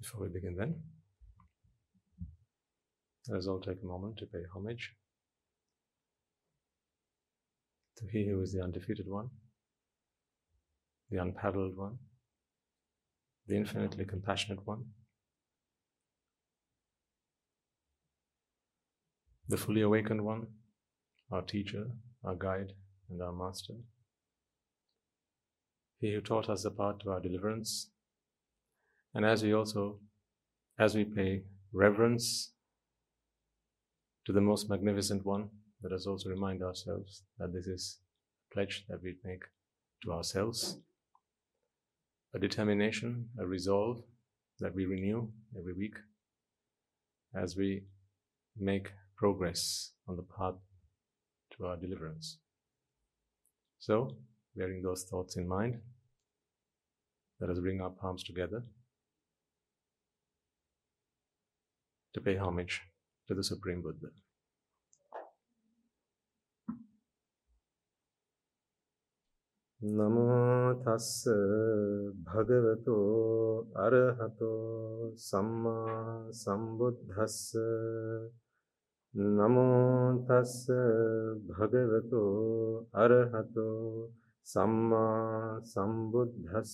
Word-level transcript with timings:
Before 0.00 0.22
we 0.22 0.28
begin, 0.28 0.56
then, 0.56 0.82
let 3.28 3.38
us 3.38 3.46
all 3.46 3.60
take 3.60 3.82
a 3.82 3.86
moment 3.86 4.16
to 4.18 4.26
pay 4.26 4.40
homage 4.54 4.94
to 7.98 8.06
He 8.10 8.26
who 8.26 8.40
is 8.40 8.52
the 8.52 8.62
undefeated 8.62 9.06
one, 9.06 9.28
the 11.10 11.18
unparalleled 11.18 11.76
one, 11.76 11.98
the 13.46 13.56
infinitely 13.56 14.06
compassionate 14.06 14.66
one, 14.66 14.86
the 19.48 19.58
fully 19.58 19.82
awakened 19.82 20.24
one, 20.24 20.46
our 21.30 21.42
teacher, 21.42 21.90
our 22.24 22.34
guide, 22.34 22.72
and 23.10 23.20
our 23.20 23.32
master. 23.32 23.74
He 26.00 26.14
who 26.14 26.22
taught 26.22 26.48
us 26.48 26.62
the 26.62 26.70
path 26.70 27.00
to 27.00 27.10
our 27.10 27.20
deliverance. 27.20 27.90
And 29.14 29.24
as 29.24 29.42
we 29.42 29.52
also, 29.52 29.98
as 30.78 30.94
we 30.94 31.04
pay 31.04 31.42
reverence 31.72 32.52
to 34.26 34.32
the 34.32 34.40
most 34.40 34.68
magnificent 34.68 35.24
one, 35.24 35.48
let 35.82 35.92
us 35.92 36.06
also 36.06 36.28
remind 36.28 36.62
ourselves 36.62 37.22
that 37.38 37.52
this 37.52 37.66
is 37.66 37.98
a 38.50 38.54
pledge 38.54 38.84
that 38.88 39.02
we 39.02 39.16
make 39.24 39.42
to 40.04 40.12
ourselves, 40.12 40.78
a 42.34 42.38
determination, 42.38 43.28
a 43.38 43.46
resolve 43.46 44.02
that 44.60 44.74
we 44.74 44.84
renew 44.84 45.28
every 45.58 45.72
week 45.72 45.94
as 47.34 47.56
we 47.56 47.82
make 48.56 48.92
progress 49.16 49.92
on 50.06 50.16
the 50.16 50.22
path 50.22 50.54
to 51.56 51.66
our 51.66 51.76
deliverance. 51.76 52.38
So, 53.78 54.16
bearing 54.54 54.82
those 54.82 55.04
thoughts 55.04 55.36
in 55.36 55.48
mind, 55.48 55.80
let 57.40 57.50
us 57.50 57.58
bring 57.58 57.80
our 57.80 57.90
palms 57.90 58.22
together 58.22 58.62
to 62.13 62.21
pay 62.21 62.35
homage 62.35 62.81
to 63.29 63.33
the 63.33 63.43
Supreme 63.43 63.81
Buddha. 63.81 64.09
නමෝ 69.81 70.73
තස්ස 70.83 71.27
භගවතෝ 72.25 73.67
අරහතෝ 73.75 75.11
සම්මා 75.19 76.31
සම්බුද්දස්ස 76.33 77.37
නමෝ 79.37 80.25
තස්ස 80.27 80.71
භගවතෝ 81.47 82.87
අරහතෝ 82.93 84.09
සම්මා 84.47 85.61
සම්බුද්දස්ස 85.63 86.73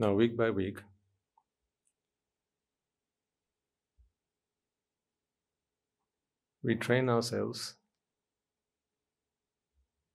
Now, 0.00 0.14
week 0.14 0.36
by 0.36 0.50
week, 0.50 0.78
we 6.62 6.76
train 6.76 7.08
ourselves 7.08 7.74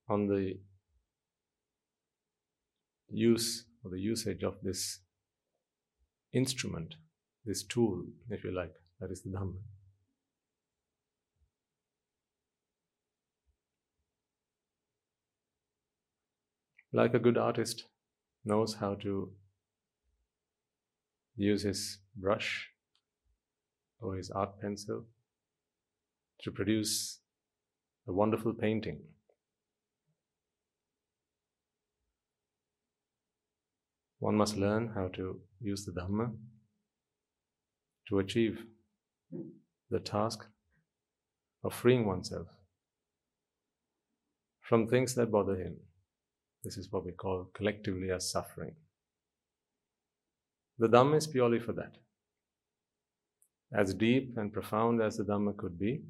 on 0.07 0.27
the 0.27 0.57
use 3.09 3.65
or 3.83 3.91
the 3.91 3.99
usage 3.99 4.41
of 4.41 4.55
this 4.63 4.99
instrument, 6.31 6.95
this 7.43 7.61
tool, 7.61 8.05
if 8.29 8.45
you 8.45 8.55
like, 8.55 8.75
that 9.01 9.11
is 9.11 9.21
the 9.21 9.31
Dhamma. 9.31 9.57
Like 16.93 17.13
a 17.13 17.19
good 17.19 17.37
artist 17.37 17.83
knows 18.45 18.75
how 18.75 18.95
to 18.95 19.33
use 21.35 21.63
his 21.63 21.99
brush 22.15 22.69
or 23.99 24.15
his 24.15 24.29
art 24.31 24.59
pencil 24.61 25.05
to 26.41 26.51
produce 26.51 27.19
a 28.07 28.13
wonderful 28.13 28.53
painting. 28.53 28.99
One 34.19 34.35
must 34.35 34.57
learn 34.57 34.91
how 34.95 35.09
to 35.09 35.39
use 35.61 35.85
the 35.85 35.91
Dhamma 35.91 36.31
to 38.07 38.19
achieve 38.19 38.65
the 39.89 39.99
task 39.99 40.45
of 41.63 41.73
freeing 41.73 42.05
oneself 42.05 42.47
from 44.61 44.87
things 44.87 45.15
that 45.15 45.31
bother 45.31 45.55
him. 45.55 45.75
This 46.63 46.77
is 46.77 46.91
what 46.91 47.05
we 47.05 47.11
call 47.11 47.49
collectively 47.53 48.11
as 48.11 48.31
suffering. 48.31 48.75
The 50.79 50.87
Dhamma 50.87 51.17
is 51.17 51.27
purely 51.27 51.59
for 51.59 51.73
that. 51.73 51.97
As 53.75 53.93
deep 53.93 54.33
and 54.37 54.51
profound 54.51 55.01
as 55.01 55.17
the 55.17 55.23
Dhamma 55.23 55.55
could 55.57 55.79
be, 55.79 56.01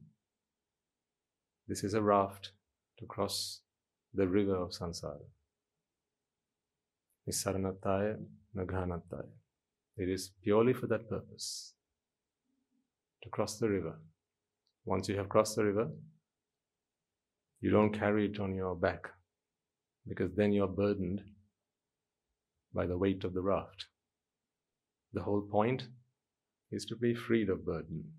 this 1.68 1.84
is 1.84 1.94
a 1.94 2.01
raft 2.01 2.51
to 3.00 3.06
cross 3.06 3.62
the 4.13 4.28
river 4.28 4.56
of 4.56 4.72
samsara. 4.72 5.19
Nisaranataya 7.28 8.18
Naghanataya. 8.56 9.29
It 9.97 10.09
is 10.09 10.31
purely 10.44 10.74
for 10.74 10.88
that 10.88 11.09
purpose 11.09 11.74
to 13.24 13.30
cross 13.30 13.57
the 13.59 13.69
river. 13.69 14.00
Once 14.85 15.07
you 15.07 15.18
have 15.18 15.30
crossed 15.30 15.56
the 15.56 15.63
river, 15.63 15.90
you 17.62 17.72
don't 17.72 17.97
carry 17.97 18.25
it 18.25 18.40
on 18.40 18.53
your 18.53 18.75
back 18.75 19.07
because 20.07 20.34
then 20.35 20.51
you're 20.51 20.68
burdened 20.68 21.22
by 22.74 22.85
the 22.85 22.97
weight 22.97 23.24
of 23.24 23.34
the 23.34 23.41
raft. 23.41 23.85
The 25.13 25.24
whole 25.24 25.41
point 25.41 25.88
is 26.72 26.85
to 26.85 26.96
be 26.96 27.13
freed 27.13 27.50
of 27.50 27.66
burden. 27.66 28.13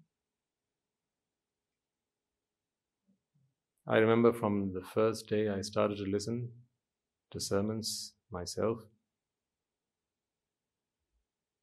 I 3.86 3.98
remember 3.98 4.32
from 4.32 4.72
the 4.72 4.80
first 4.80 5.28
day 5.28 5.48
I 5.48 5.60
started 5.60 5.98
to 5.98 6.04
listen 6.04 6.52
to 7.32 7.40
sermons 7.40 8.14
myself. 8.30 8.78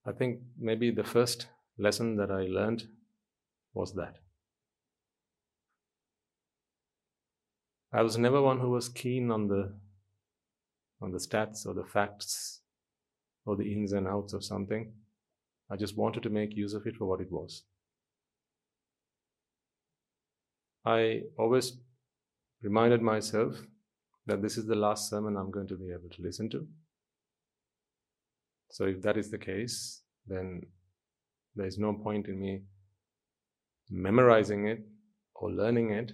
I 0.05 0.11
think 0.11 0.41
maybe 0.57 0.91
the 0.91 1.03
first 1.03 1.47
lesson 1.77 2.17
that 2.17 2.29
I 2.31 2.43
learned 2.43 2.87
was 3.73 3.93
that. 3.95 4.17
I 7.93 8.01
was 8.01 8.17
never 8.17 8.41
one 8.41 8.59
who 8.59 8.69
was 8.69 8.89
keen 8.89 9.31
on 9.31 9.47
the 9.47 9.73
on 11.01 11.11
the 11.11 11.17
stats 11.17 11.65
or 11.65 11.73
the 11.73 11.83
facts 11.83 12.61
or 13.45 13.55
the 13.55 13.73
ins 13.73 13.91
and 13.91 14.07
outs 14.07 14.33
of 14.33 14.43
something. 14.43 14.93
I 15.71 15.77
just 15.77 15.97
wanted 15.97 16.23
to 16.23 16.29
make 16.29 16.55
use 16.55 16.73
of 16.73 16.85
it 16.85 16.97
for 16.97 17.05
what 17.05 17.21
it 17.21 17.31
was. 17.31 17.63
I 20.85 21.21
always 21.39 21.77
reminded 22.61 23.01
myself 23.01 23.55
that 24.25 24.41
this 24.41 24.57
is 24.57 24.65
the 24.65 24.75
last 24.75 25.09
sermon 25.09 25.37
I'm 25.37 25.51
going 25.51 25.67
to 25.67 25.77
be 25.77 25.91
able 25.91 26.09
to 26.09 26.21
listen 26.21 26.49
to. 26.49 26.67
So, 28.71 28.85
if 28.85 29.01
that 29.01 29.17
is 29.17 29.31
the 29.31 29.37
case, 29.37 30.01
then 30.27 30.61
there 31.55 31.67
is 31.67 31.77
no 31.77 31.93
point 31.93 32.27
in 32.27 32.39
me 32.39 32.63
memorizing 33.89 34.67
it 34.67 34.79
or 35.35 35.51
learning 35.51 35.91
it 35.91 36.13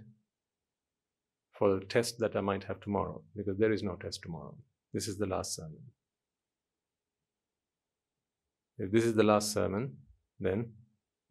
for 1.58 1.76
the 1.76 1.86
test 1.86 2.20
that 2.20 2.36
I 2.36 2.42
might 2.42 2.64
have 2.66 2.80
tomorrow, 2.80 3.22
because 3.36 3.58
there 3.58 3.72
is 3.72 3.84
no 3.84 3.96
test 3.96 4.22
tomorrow. 4.22 4.56
This 4.94 5.08
is 5.08 5.18
the 5.18 5.26
last 5.26 5.56
sermon. 5.56 5.82
If 8.78 8.92
this 8.92 9.04
is 9.04 9.16
the 9.16 9.24
last 9.24 9.52
sermon, 9.52 9.98
then 10.40 10.74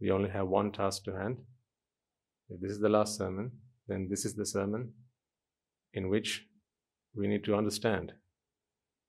we 0.01 0.11
only 0.11 0.31
have 0.31 0.49
one 0.49 0.73
task 0.73 1.05
to 1.05 1.13
hand. 1.13 1.39
If 2.49 2.61
this 2.61 2.73
is 2.73 2.81
the 2.81 2.89
last 2.89 3.17
sermon, 3.17 3.53
then 3.89 4.09
this 4.11 4.25
is 4.25 4.35
the 4.35 4.47
sermon 4.47 4.93
in 5.93 6.09
which 6.09 6.47
we 7.15 7.27
need 7.27 7.45
to 7.45 7.55
understand 7.55 8.13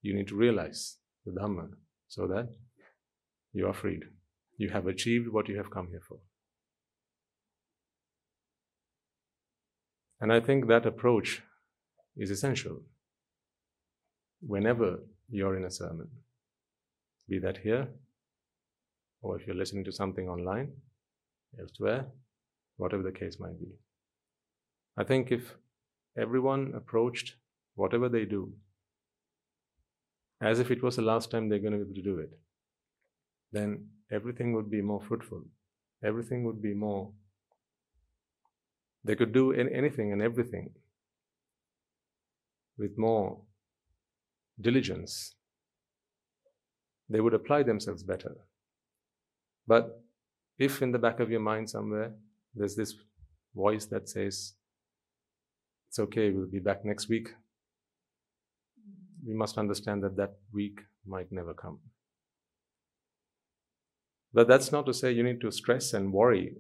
you 0.01 0.15
need 0.15 0.27
to 0.27 0.35
realize 0.35 0.97
the 1.25 1.31
Dhamma 1.31 1.69
so 2.07 2.27
that 2.27 2.49
you 3.53 3.67
are 3.67 3.73
freed. 3.73 4.03
You 4.57 4.69
have 4.69 4.87
achieved 4.87 5.27
what 5.31 5.49
you 5.49 5.57
have 5.57 5.71
come 5.71 5.87
here 5.89 6.01
for. 6.07 6.19
And 10.19 10.31
I 10.31 10.39
think 10.39 10.67
that 10.67 10.85
approach 10.85 11.43
is 12.15 12.31
essential 12.31 12.81
whenever 14.41 14.99
you're 15.29 15.57
in 15.57 15.65
a 15.65 15.71
sermon, 15.71 16.09
be 17.27 17.39
that 17.39 17.57
here, 17.57 17.89
or 19.21 19.39
if 19.39 19.45
you're 19.45 19.55
listening 19.55 19.83
to 19.85 19.91
something 19.91 20.27
online, 20.27 20.71
elsewhere, 21.59 22.05
whatever 22.77 23.03
the 23.03 23.11
case 23.11 23.39
might 23.39 23.59
be. 23.59 23.71
I 24.97 25.03
think 25.03 25.31
if 25.31 25.55
everyone 26.17 26.73
approached 26.75 27.35
whatever 27.75 28.09
they 28.09 28.25
do 28.25 28.53
as 30.41 30.59
if 30.59 30.69
it 30.71 30.83
was 30.83 30.95
the 30.95 31.01
last 31.01 31.31
time 31.31 31.49
they're 31.49 31.59
going 31.59 31.73
to 31.73 31.79
be 31.79 31.83
able 31.83 31.95
to 31.95 32.01
do 32.01 32.19
it, 32.19 32.29
then 33.51 33.87
everything 34.11 34.53
would 34.53 34.69
be 34.69 34.81
more 34.81 35.01
fruitful. 35.01 35.43
Everything 36.03 36.43
would 36.43 36.61
be 36.61 36.73
more. 36.73 37.11
They 39.03 39.15
could 39.15 39.33
do 39.33 39.51
anything 39.53 40.11
and 40.11 40.21
everything 40.21 40.71
with 42.77 42.97
more 42.97 43.41
diligence. 44.59 45.35
They 47.09 47.19
would 47.19 47.33
apply 47.33 47.63
themselves 47.63 48.03
better. 48.03 48.35
But 49.67 50.01
if 50.57 50.81
in 50.81 50.91
the 50.91 50.99
back 50.99 51.19
of 51.19 51.29
your 51.29 51.39
mind 51.39 51.69
somewhere 51.69 52.13
there's 52.55 52.75
this 52.75 52.95
voice 53.55 53.85
that 53.87 54.09
says, 54.09 54.53
It's 55.89 55.99
okay, 55.99 56.31
we'll 56.31 56.47
be 56.47 56.59
back 56.59 56.85
next 56.85 57.09
week, 57.09 57.29
we 59.25 59.33
must 59.33 59.57
understand 59.57 60.03
that 60.03 60.15
that 60.17 60.35
week 60.53 60.79
might 61.05 61.31
never 61.31 61.53
come. 61.53 61.79
But 64.33 64.47
that's 64.47 64.71
not 64.71 64.85
to 64.85 64.93
say 64.93 65.11
you 65.11 65.23
need 65.23 65.41
to 65.41 65.51
stress 65.51 65.93
and 65.93 66.13
worry 66.13 66.55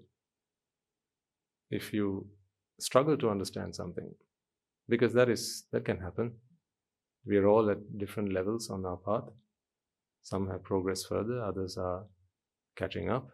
if 1.69 1.93
you 1.93 2.27
struggle 2.79 3.17
to 3.17 3.29
understand 3.29 3.75
something, 3.75 4.13
because 4.87 5.13
that 5.13 5.29
is 5.29 5.65
that 5.71 5.85
can 5.85 5.99
happen. 5.99 6.33
We 7.25 7.37
are 7.37 7.47
all 7.47 7.69
at 7.69 7.97
different 7.97 8.31
levels 8.31 8.69
on 8.69 8.85
our 8.85 8.97
path. 8.97 9.29
Some 10.23 10.49
have 10.49 10.63
progressed 10.63 11.07
further, 11.07 11.41
others 11.43 11.77
are 11.77 12.05
catching 12.77 13.09
up, 13.09 13.29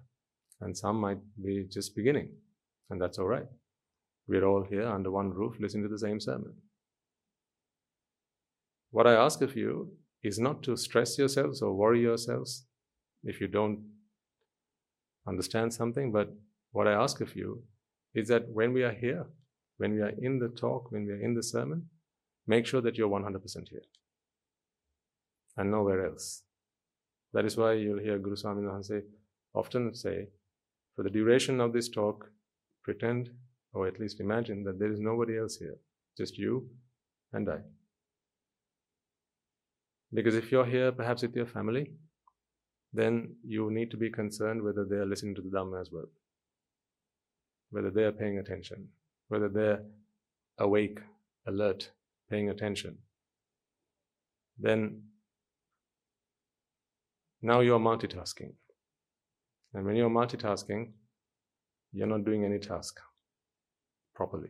and 0.61 0.75
some 0.75 0.99
might 0.99 1.19
be 1.43 1.65
just 1.69 1.95
beginning, 1.95 2.29
and 2.89 3.01
that's 3.01 3.19
all 3.19 3.27
right. 3.27 3.47
We're 4.27 4.45
all 4.45 4.63
here 4.63 4.87
under 4.87 5.11
one 5.11 5.29
roof 5.29 5.55
listening 5.59 5.83
to 5.83 5.89
the 5.89 5.99
same 5.99 6.19
sermon. 6.19 6.53
What 8.91 9.07
I 9.07 9.13
ask 9.13 9.41
of 9.41 9.55
you 9.55 9.91
is 10.23 10.39
not 10.39 10.63
to 10.63 10.77
stress 10.77 11.17
yourselves 11.17 11.61
or 11.61 11.73
worry 11.73 12.01
yourselves 12.01 12.65
if 13.23 13.41
you 13.41 13.47
don't 13.47 13.79
understand 15.27 15.73
something, 15.73 16.11
but 16.11 16.29
what 16.71 16.87
I 16.87 16.93
ask 16.93 17.19
of 17.21 17.35
you 17.35 17.63
is 18.13 18.27
that 18.29 18.49
when 18.49 18.73
we 18.73 18.83
are 18.83 18.93
here, 18.93 19.25
when 19.77 19.93
we 19.93 20.01
are 20.01 20.13
in 20.21 20.39
the 20.39 20.49
talk, 20.49 20.91
when 20.91 21.05
we 21.05 21.13
are 21.13 21.21
in 21.21 21.33
the 21.33 21.43
sermon, 21.43 21.89
make 22.47 22.65
sure 22.65 22.81
that 22.81 22.97
you're 22.97 23.09
100% 23.09 23.69
here 23.69 23.81
and 25.57 25.71
nowhere 25.71 26.05
else. 26.05 26.43
That 27.33 27.45
is 27.45 27.57
why 27.57 27.73
you'll 27.73 27.99
hear 27.99 28.19
Guru 28.19 28.35
Swami 28.35 28.83
say, 28.83 29.01
often 29.53 29.94
say, 29.94 30.27
for 30.95 31.03
the 31.03 31.09
duration 31.09 31.59
of 31.59 31.73
this 31.73 31.89
talk, 31.89 32.29
pretend 32.83 33.29
or 33.73 33.88
at 33.88 34.00
least 34.00 34.19
imagine 34.19 34.63
that 34.63 34.79
there 34.79 34.91
is 34.91 35.00
nobody 35.00 35.38
else 35.38 35.57
here, 35.57 35.77
just 36.17 36.38
you 36.38 36.69
and 37.31 37.50
I. 37.50 37.59
Because 40.13 40.35
if 40.35 40.51
you're 40.51 40.65
here, 40.65 40.91
perhaps 40.91 41.23
with 41.23 41.35
your 41.35 41.47
family, 41.47 41.91
then 42.94 43.35
you 43.44 43.71
need 43.71 43.89
to 43.89 43.97
be 43.97 44.11
concerned 44.11 44.61
whether 44.61 44.85
they 44.85 44.97
are 44.97 45.05
listening 45.05 45.33
to 45.35 45.41
the 45.41 45.50
Dhamma 45.50 45.81
as 45.81 45.91
well, 45.91 46.05
whether 47.71 47.89
they 47.89 48.03
are 48.03 48.11
paying 48.11 48.38
attention, 48.38 48.88
whether 49.29 49.50
they're 49.50 49.81
awake, 50.59 51.00
alert, 51.47 51.89
paying 52.29 52.50
attention. 52.50 53.00
Then 54.59 55.01
now 57.41 57.61
you're 57.61 57.79
multitasking. 57.79 58.53
And 59.73 59.85
when 59.85 59.95
you're 59.95 60.09
multitasking, 60.09 60.91
you're 61.91 62.07
not 62.07 62.25
doing 62.25 62.45
any 62.45 62.59
task 62.59 62.99
properly. 64.15 64.49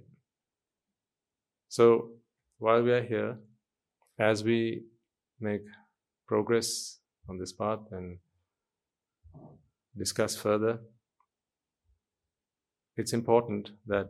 So 1.69 2.11
while 2.57 2.81
we 2.83 2.91
are 2.91 3.03
here, 3.03 3.37
as 4.19 4.43
we 4.43 4.83
make 5.39 5.63
progress 6.27 6.99
on 7.29 7.39
this 7.39 7.53
path 7.53 7.79
and 7.91 8.19
discuss 9.97 10.35
further, 10.35 10.79
it's 12.95 13.13
important 13.13 13.71
that 13.87 14.09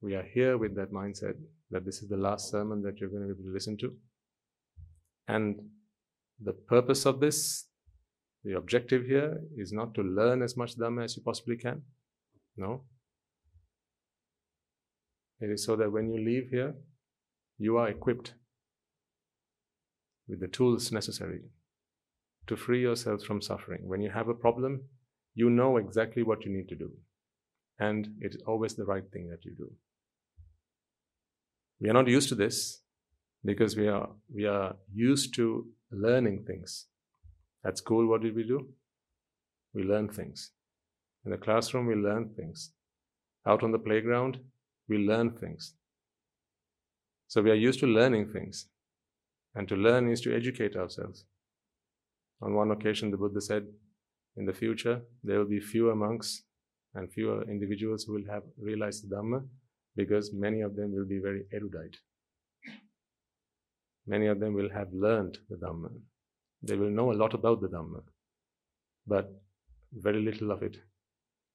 we 0.00 0.14
are 0.14 0.22
here 0.22 0.58
with 0.58 0.74
that 0.76 0.92
mindset 0.92 1.34
that 1.70 1.84
this 1.84 2.02
is 2.02 2.08
the 2.08 2.16
last 2.16 2.50
sermon 2.50 2.82
that 2.82 2.98
you're 2.98 3.08
going 3.08 3.22
to 3.22 3.28
be 3.28 3.32
able 3.32 3.44
to 3.44 3.52
listen 3.52 3.76
to. 3.78 3.92
And 5.28 5.60
the 6.42 6.52
purpose 6.52 7.06
of 7.06 7.20
this, 7.20 7.66
the 8.44 8.56
objective 8.56 9.06
here, 9.06 9.40
is 9.56 9.72
not 9.72 9.94
to 9.94 10.02
learn 10.02 10.42
as 10.42 10.56
much 10.56 10.76
Dhamma 10.76 11.04
as 11.04 11.16
you 11.16 11.22
possibly 11.22 11.56
can. 11.56 11.82
No. 12.56 12.82
It 15.40 15.50
is 15.50 15.64
so 15.64 15.76
that 15.76 15.90
when 15.90 16.10
you 16.10 16.22
leave 16.22 16.48
here, 16.50 16.74
you 17.58 17.76
are 17.76 17.88
equipped 17.88 18.34
with 20.28 20.40
the 20.40 20.48
tools 20.48 20.92
necessary 20.92 21.40
to 22.46 22.56
free 22.56 22.80
yourselves 22.80 23.24
from 23.24 23.40
suffering. 23.40 23.88
When 23.88 24.00
you 24.00 24.10
have 24.10 24.28
a 24.28 24.34
problem, 24.34 24.82
you 25.34 25.50
know 25.50 25.76
exactly 25.78 26.22
what 26.22 26.44
you 26.44 26.52
need 26.52 26.68
to 26.68 26.76
do. 26.76 26.90
And 27.78 28.08
it 28.20 28.34
is 28.34 28.42
always 28.46 28.74
the 28.74 28.84
right 28.84 29.04
thing 29.12 29.28
that 29.30 29.44
you 29.44 29.54
do. 29.56 29.72
We 31.80 31.88
are 31.88 31.94
not 31.94 32.08
used 32.08 32.28
to 32.28 32.34
this 32.34 32.80
because 33.44 33.76
we 33.76 33.88
are, 33.88 34.08
we 34.32 34.46
are 34.46 34.76
used 34.92 35.34
to 35.34 35.66
learning 35.90 36.44
things. 36.46 36.86
At 37.66 37.78
school, 37.78 38.06
what 38.06 38.22
did 38.22 38.34
we 38.34 38.44
do? 38.44 38.68
We 39.72 39.82
learn 39.82 40.08
things. 40.08 40.50
In 41.24 41.30
the 41.30 41.38
classroom, 41.38 41.86
we 41.86 41.94
learn 41.94 42.30
things. 42.36 42.72
Out 43.46 43.62
on 43.62 43.72
the 43.72 43.78
playground, 43.78 44.38
we 44.88 44.98
learn 44.98 45.30
things. 45.30 45.74
So 47.28 47.42
we 47.42 47.50
are 47.50 47.54
used 47.54 47.80
to 47.80 47.86
learning 47.86 48.32
things. 48.32 48.66
And 49.54 49.66
to 49.68 49.76
learn 49.76 50.10
is 50.10 50.20
to 50.22 50.34
educate 50.34 50.76
ourselves. 50.76 51.24
On 52.42 52.54
one 52.54 52.70
occasion, 52.70 53.10
the 53.10 53.16
Buddha 53.16 53.40
said, 53.40 53.66
in 54.36 54.44
the 54.44 54.52
future, 54.52 55.00
there 55.22 55.38
will 55.38 55.48
be 55.48 55.60
fewer 55.60 55.94
monks 55.94 56.42
and 56.94 57.10
fewer 57.10 57.42
individuals 57.48 58.04
who 58.04 58.14
will 58.14 58.30
have 58.30 58.42
realized 58.60 59.08
the 59.08 59.16
Dhamma 59.16 59.44
because 59.96 60.32
many 60.32 60.60
of 60.60 60.76
them 60.76 60.92
will 60.92 61.06
be 61.06 61.20
very 61.20 61.44
erudite. 61.52 61.96
Many 64.06 64.26
of 64.26 64.40
them 64.40 64.54
will 64.54 64.70
have 64.70 64.92
learned 64.92 65.38
the 65.48 65.56
Dhamma. 65.56 65.90
They 66.66 66.76
will 66.76 66.90
know 66.90 67.12
a 67.12 67.18
lot 67.22 67.34
about 67.34 67.60
the 67.60 67.68
Dhamma, 67.68 68.02
but 69.06 69.30
very 69.92 70.20
little 70.22 70.50
of 70.50 70.62
it 70.62 70.76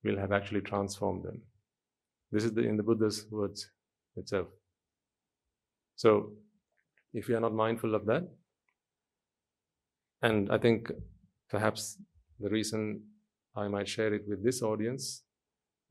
will 0.04 0.18
have 0.18 0.32
actually 0.32 0.62
transformed 0.62 1.24
them. 1.24 1.42
This 2.32 2.44
is 2.44 2.54
the, 2.54 2.62
in 2.62 2.78
the 2.78 2.84
Buddha's 2.84 3.26
words 3.32 3.70
itself. 4.16 4.48
So, 5.96 6.34
if 7.14 7.28
we 7.28 7.34
are 7.34 7.40
not 7.40 7.54
mindful 7.54 7.96
of 7.96 8.06
that. 8.06 8.28
And 10.22 10.52
I 10.52 10.58
think 10.58 10.92
perhaps 11.50 11.98
the 12.40 12.50
reason 12.50 13.02
I 13.56 13.68
might 13.68 13.88
share 13.88 14.14
it 14.14 14.24
with 14.28 14.44
this 14.44 14.62
audience 14.62 15.24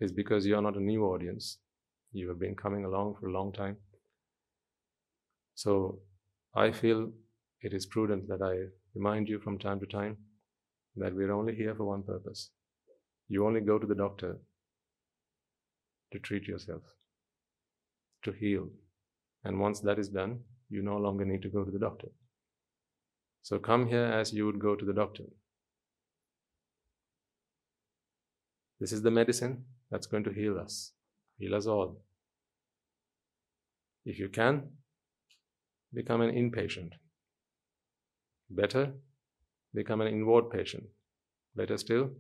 is 0.00 0.12
because 0.12 0.46
you're 0.46 0.62
not 0.62 0.76
a 0.76 0.82
new 0.82 1.04
audience. 1.04 1.58
You 2.12 2.28
have 2.28 2.38
been 2.38 2.54
coming 2.54 2.84
along 2.84 3.16
for 3.20 3.28
a 3.28 3.32
long 3.32 3.52
time. 3.52 3.76
So 5.54 5.98
I 6.54 6.70
feel 6.70 7.10
it 7.60 7.74
is 7.74 7.86
prudent 7.86 8.28
that 8.28 8.42
I 8.42 8.68
remind 8.98 9.28
you 9.28 9.38
from 9.38 9.58
time 9.58 9.78
to 9.80 9.86
time 9.86 10.16
that 10.96 11.14
we're 11.14 11.32
only 11.32 11.54
here 11.54 11.74
for 11.74 11.84
one 11.84 12.02
purpose. 12.02 12.50
You 13.28 13.46
only 13.46 13.60
go 13.60 13.78
to 13.78 13.86
the 13.86 13.94
doctor 13.94 14.38
to 16.12 16.18
treat 16.18 16.48
yourself, 16.48 16.82
to 18.24 18.32
heal. 18.32 18.68
And 19.44 19.60
once 19.60 19.80
that 19.80 19.98
is 19.98 20.08
done, 20.08 20.40
you 20.68 20.82
no 20.82 20.96
longer 20.96 21.24
need 21.24 21.42
to 21.42 21.48
go 21.48 21.64
to 21.64 21.70
the 21.70 21.78
doctor. 21.78 22.08
So 23.42 23.58
come 23.58 23.86
here 23.86 24.04
as 24.04 24.32
you 24.32 24.46
would 24.46 24.58
go 24.58 24.74
to 24.74 24.84
the 24.84 24.92
doctor. 24.92 25.24
This 28.80 28.92
is 28.92 29.02
the 29.02 29.10
medicine 29.10 29.64
that's 29.90 30.06
going 30.06 30.24
to 30.24 30.32
heal 30.32 30.58
us, 30.58 30.92
heal 31.38 31.54
us 31.54 31.66
all. 31.66 32.00
If 34.04 34.18
you 34.18 34.28
can, 34.28 34.62
become 35.92 36.20
an 36.20 36.34
inpatient. 36.34 36.92
Better, 38.50 38.92
become 39.74 40.00
an 40.00 40.08
inward 40.08 40.50
patient. 40.50 40.84
Better 41.54 41.76
still, 41.76 42.10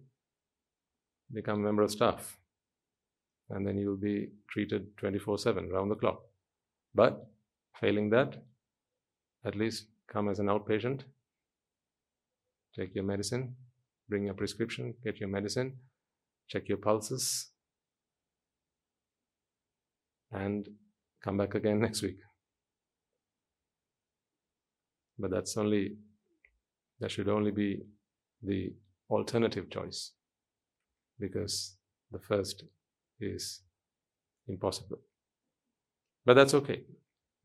become 1.32 1.60
a 1.60 1.62
member 1.62 1.82
of 1.82 1.90
staff. 1.90 2.38
And 3.50 3.66
then 3.66 3.78
you 3.78 3.88
will 3.88 3.96
be 3.96 4.30
treated 4.50 4.96
24 4.98 5.38
7 5.38 5.70
round 5.70 5.90
the 5.90 5.94
clock. 5.94 6.20
But 6.94 7.26
Failing 7.80 8.10
that, 8.10 8.42
at 9.44 9.54
least 9.54 9.86
come 10.12 10.28
as 10.28 10.40
an 10.40 10.46
outpatient, 10.46 11.02
take 12.74 12.92
your 12.94 13.04
medicine, 13.04 13.54
bring 14.08 14.24
your 14.24 14.34
prescription, 14.34 14.94
get 15.04 15.20
your 15.20 15.28
medicine, 15.28 15.76
check 16.48 16.68
your 16.68 16.78
pulses, 16.78 17.50
and 20.32 20.68
come 21.22 21.36
back 21.36 21.54
again 21.54 21.80
next 21.86 22.02
week. 22.02 22.18
But 25.20 25.30
that's 25.30 25.56
only, 25.56 25.98
that 27.00 27.10
should 27.10 27.28
only 27.28 27.50
be 27.50 27.82
the 28.42 28.72
alternative 29.10 29.70
choice 29.70 30.12
because 31.18 31.76
the 32.12 32.18
first 32.18 32.64
is 33.20 33.62
impossible. 34.48 34.98
But 36.24 36.34
that's 36.34 36.54
okay 36.54 36.82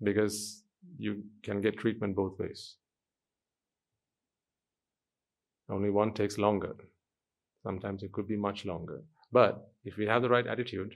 because 0.01 0.63
you 0.97 1.23
can 1.43 1.61
get 1.61 1.77
treatment 1.77 2.15
both 2.15 2.37
ways. 2.39 2.75
Only 5.69 5.89
one 5.89 6.13
takes 6.13 6.37
longer. 6.37 6.75
Sometimes 7.63 8.03
it 8.03 8.11
could 8.11 8.27
be 8.27 8.35
much 8.35 8.65
longer. 8.65 9.01
But 9.31 9.71
if 9.85 9.97
we 9.97 10.05
have 10.05 10.21
the 10.21 10.29
right 10.29 10.45
attitude, 10.45 10.95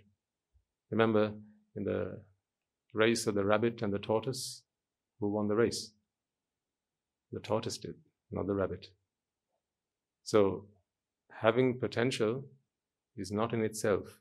remember 0.91 1.31
in 1.75 1.83
the 1.83 2.21
race 2.93 3.27
of 3.27 3.35
the 3.35 3.45
rabbit 3.45 3.81
and 3.81 3.93
the 3.93 3.99
tortoise, 3.99 4.63
who 5.19 5.29
won 5.29 5.47
the 5.47 5.55
race? 5.55 5.91
The 7.31 7.39
tortoise 7.39 7.77
did, 7.77 7.95
not 8.31 8.47
the 8.47 8.53
rabbit. 8.53 8.87
So, 10.23 10.65
having 11.41 11.79
potential 11.79 12.45
is 13.15 13.31
not 13.31 13.53
in 13.53 13.63
itself 13.63 14.19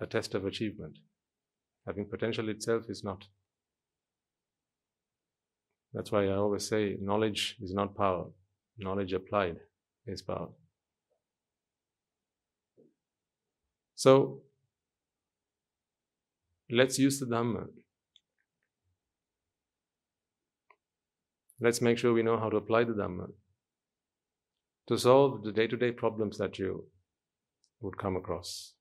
a 0.00 0.06
test 0.06 0.34
of 0.34 0.46
achievement. 0.46 0.98
Having 1.86 2.08
potential 2.08 2.48
itself 2.48 2.84
is 2.88 3.02
not. 3.02 3.24
That's 5.92 6.12
why 6.12 6.26
I 6.26 6.36
always 6.36 6.68
say 6.68 6.96
knowledge 7.00 7.56
is 7.60 7.72
not 7.72 7.96
power, 7.96 8.26
knowledge 8.76 9.12
applied 9.12 9.56
is 10.06 10.22
power. 10.22 10.48
So, 13.94 14.42
let's 16.70 16.98
use 16.98 17.18
the 17.18 17.26
Dhamma. 17.26 17.66
Let's 21.60 21.80
make 21.80 21.98
sure 21.98 22.12
we 22.12 22.22
know 22.22 22.38
how 22.38 22.48
to 22.50 22.56
apply 22.56 22.84
the 22.84 22.92
Dhamma 22.92 23.28
to 24.88 24.96
solve 24.96 25.42
the 25.42 25.52
day 25.52 25.66
to 25.66 25.76
day 25.76 25.90
problems 25.90 26.38
that 26.38 26.58
you 26.58 26.84
would 27.80 27.98
come 27.98 28.16
across. 28.16 28.74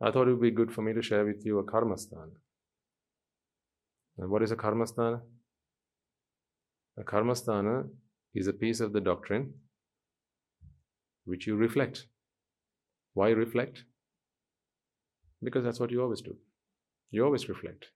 I 0.00 0.10
thought 0.10 0.28
it 0.28 0.32
would 0.32 0.42
be 0.42 0.50
good 0.50 0.72
for 0.72 0.82
me 0.82 0.92
to 0.92 1.02
share 1.02 1.24
with 1.24 1.44
you 1.46 1.58
a 1.58 1.64
karmasthana. 1.64 2.32
And 4.18 4.30
what 4.30 4.42
is 4.42 4.50
a 4.50 4.56
karmasthana? 4.56 5.22
A 6.98 7.02
karmasthana 7.02 7.88
is 8.34 8.46
a 8.46 8.52
piece 8.52 8.80
of 8.80 8.92
the 8.92 9.00
doctrine 9.00 9.54
which 11.24 11.46
you 11.46 11.56
reflect. 11.56 12.06
Why 13.14 13.30
reflect? 13.30 13.84
Because 15.42 15.64
that's 15.64 15.80
what 15.80 15.90
you 15.90 16.02
always 16.02 16.20
do. 16.20 16.36
You 17.10 17.24
always 17.24 17.48
reflect. 17.48 17.86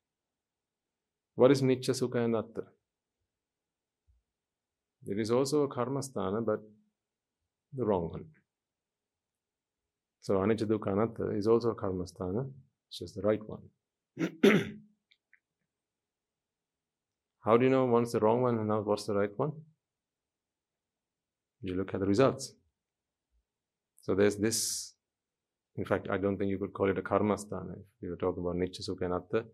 What 1.39 1.53
is 1.53 1.63
Nitya 1.63 1.95
Sukha 1.95 2.17
and 2.25 2.35
Atta? 2.35 2.65
It 5.07 5.21
is 5.21 5.31
also 5.31 5.63
a 5.63 5.69
karmasthana, 5.69 6.45
but 6.45 6.59
the 7.73 7.85
wrong 7.85 8.09
one. 8.11 8.25
So 10.21 10.39
anicca 10.39 10.67
dukkha 10.67 10.89
anatta 10.95 11.31
is 11.37 11.47
also 11.47 11.71
a 11.71 11.77
karmasthana, 11.77 12.51
it's 12.89 12.99
just 12.99 13.15
the 13.15 13.23
right 13.23 13.39
one. 13.47 13.63
How 17.45 17.57
do 17.57 17.65
you 17.67 17.71
know 17.71 17.85
one's 17.85 18.11
the 18.11 18.19
wrong 18.19 18.43
one 18.43 18.59
and 18.59 18.67
now 18.67 18.81
what's 18.81 19.05
the 19.07 19.15
right 19.15 19.31
one? 19.37 19.53
You 21.63 21.77
look 21.77 21.95
at 21.95 22.01
the 22.01 22.07
results. 22.07 22.53
So 24.03 24.17
there's 24.17 24.39
this, 24.39 24.95
in 25.77 25.85
fact, 25.85 26.09
I 26.11 26.19
don't 26.19 26.37
think 26.37 26.51
you 26.51 26.59
could 26.59 26.73
call 26.73 26.91
it 26.91 26.99
a 26.99 27.03
karmasthana 27.03 27.75
if 27.75 28.03
you 28.03 28.11
were 28.11 28.17
talking 28.17 28.43
about 28.43 28.57
Nitya 28.57 28.83
Sukha 28.89 29.05
Anatta. 29.05 29.45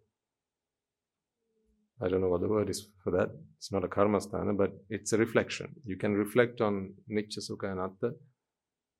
I 2.02 2.08
don't 2.08 2.20
know 2.20 2.28
what 2.28 2.40
the 2.40 2.48
word 2.48 2.68
is 2.70 2.88
for 3.02 3.10
that. 3.12 3.30
It's 3.58 3.72
not 3.72 3.84
a 3.84 3.88
karmasthana, 3.88 4.56
but 4.56 4.72
it's 4.90 5.12
a 5.12 5.18
reflection. 5.18 5.74
You 5.84 5.96
can 5.96 6.14
reflect 6.14 6.60
on 6.60 6.94
Nitya 7.10 7.38
Sukha 7.38 7.72
Anatta 7.72 8.14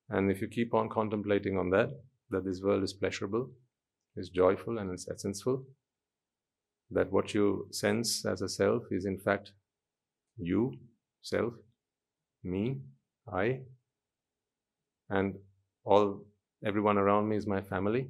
and 0.09 0.31
if 0.31 0.41
you 0.41 0.49
keep 0.49 0.75
on 0.75 0.89
contemplating 0.89 1.59
on 1.59 1.71
that, 1.71 1.91
that 2.31 2.45
this 2.45 2.61
world 2.63 2.83
is 2.83 2.93
pleasurable, 2.93 3.51
is 4.17 4.29
joyful, 4.29 4.79
and 4.79 4.93
is 4.93 5.09
essential, 5.09 5.65
that 6.91 7.11
what 7.11 7.35
you 7.35 7.69
sense 7.71 8.25
as 8.27 8.43
a 8.43 8.49
self 8.49 8.85
is 8.91 9.07
in 9.07 9.19
fact 9.19 9.53
you, 10.37 10.75
self, 11.23 11.55
me, 12.43 12.81
I, 13.33 13.61
and 15.09 15.35
all 15.85 16.27
everyone 16.65 16.99
around 16.99 17.29
me 17.29 17.37
is 17.37 17.47
my 17.47 17.63
family. 17.63 18.09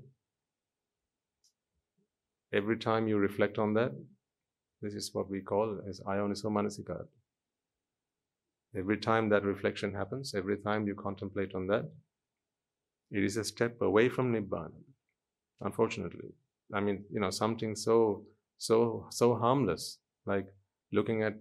Every 2.53 2.77
time 2.79 3.09
you 3.09 3.19
reflect 3.19 3.59
on 3.59 3.75
that, 3.75 3.93
this 4.85 4.95
is 4.95 5.15
what 5.15 5.31
we 5.31 5.41
call 5.41 5.81
as 5.89 6.01
ayoniso 6.01 6.51
manasikara. 6.57 7.07
Every 8.77 8.99
time 8.99 9.31
that 9.31 9.43
reflection 9.43 9.95
happens, 9.95 10.35
every 10.35 10.59
time 10.59 10.87
you 10.87 10.95
contemplate 10.95 11.55
on 11.55 11.67
that, 11.69 11.91
it 13.11 13.25
is 13.25 13.39
a 13.39 13.45
step 13.45 13.81
away 13.81 14.09
from 14.11 14.33
Nibbana. 14.35 14.83
Unfortunately. 15.63 16.33
I 16.75 16.81
mean, 16.81 17.05
you 17.11 17.21
know, 17.21 17.31
something 17.31 17.75
so, 17.77 18.27
so, 18.59 19.07
so 19.11 19.35
harmless, 19.37 19.99
like 20.27 20.49
looking 20.93 21.23
at 21.23 21.35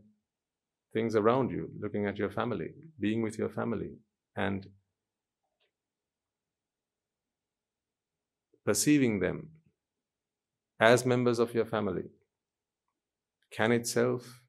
things 0.94 1.16
around 1.16 1.52
you, 1.52 1.70
looking 1.82 2.06
at 2.06 2.18
your 2.18 2.30
family, 2.30 2.70
being 3.00 3.22
with 3.22 3.38
your 3.38 3.50
family, 3.50 3.92
and 4.38 4.68
perceiving 8.66 9.20
them 9.20 9.50
as 10.80 11.06
members 11.06 11.40
of 11.40 11.54
your 11.54 11.66
family 11.66 12.04
can 13.56 13.72
itself 13.72 14.42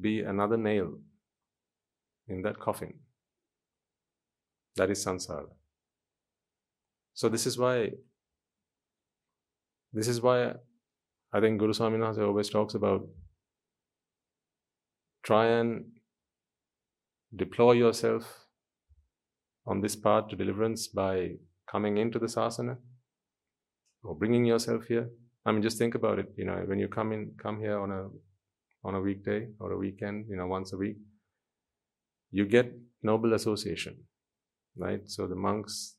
be 0.00 0.20
another 0.20 0.56
nail 0.56 0.98
in 2.28 2.42
that 2.42 2.58
coffin. 2.58 2.94
That 4.76 4.90
is 4.90 5.04
samsara. 5.04 5.48
So 7.14 7.28
this 7.28 7.46
is 7.46 7.58
why 7.58 7.90
this 9.92 10.08
is 10.08 10.20
why 10.22 10.52
I 11.32 11.40
think 11.40 11.58
Guru 11.58 11.72
Swaminathan 11.72 12.26
always 12.26 12.48
talks 12.48 12.74
about 12.74 13.06
try 15.24 15.46
and 15.46 15.84
deploy 17.34 17.72
yourself 17.72 18.46
on 19.66 19.80
this 19.80 19.96
path 19.96 20.28
to 20.28 20.36
deliverance 20.36 20.88
by 20.88 21.32
coming 21.70 21.98
into 21.98 22.18
the 22.18 22.26
sasana 22.26 22.76
or 24.02 24.16
bringing 24.16 24.44
yourself 24.44 24.86
here. 24.86 25.10
I 25.44 25.52
mean, 25.52 25.62
just 25.62 25.78
think 25.78 25.94
about 25.94 26.18
it. 26.18 26.32
You 26.36 26.44
know, 26.44 26.62
when 26.66 26.78
you 26.78 26.88
come 26.88 27.12
in, 27.12 27.32
come 27.42 27.60
here 27.60 27.78
on 27.78 27.90
a 27.90 28.08
on 28.84 28.94
a 28.94 29.00
weekday 29.00 29.48
or 29.58 29.72
a 29.72 29.78
weekend, 29.78 30.26
you 30.28 30.36
know, 30.36 30.46
once 30.46 30.72
a 30.72 30.76
week, 30.76 30.96
you 32.30 32.46
get 32.46 32.72
noble 33.02 33.34
association, 33.34 33.96
right? 34.76 35.02
So 35.06 35.26
the 35.26 35.34
monks, 35.34 35.96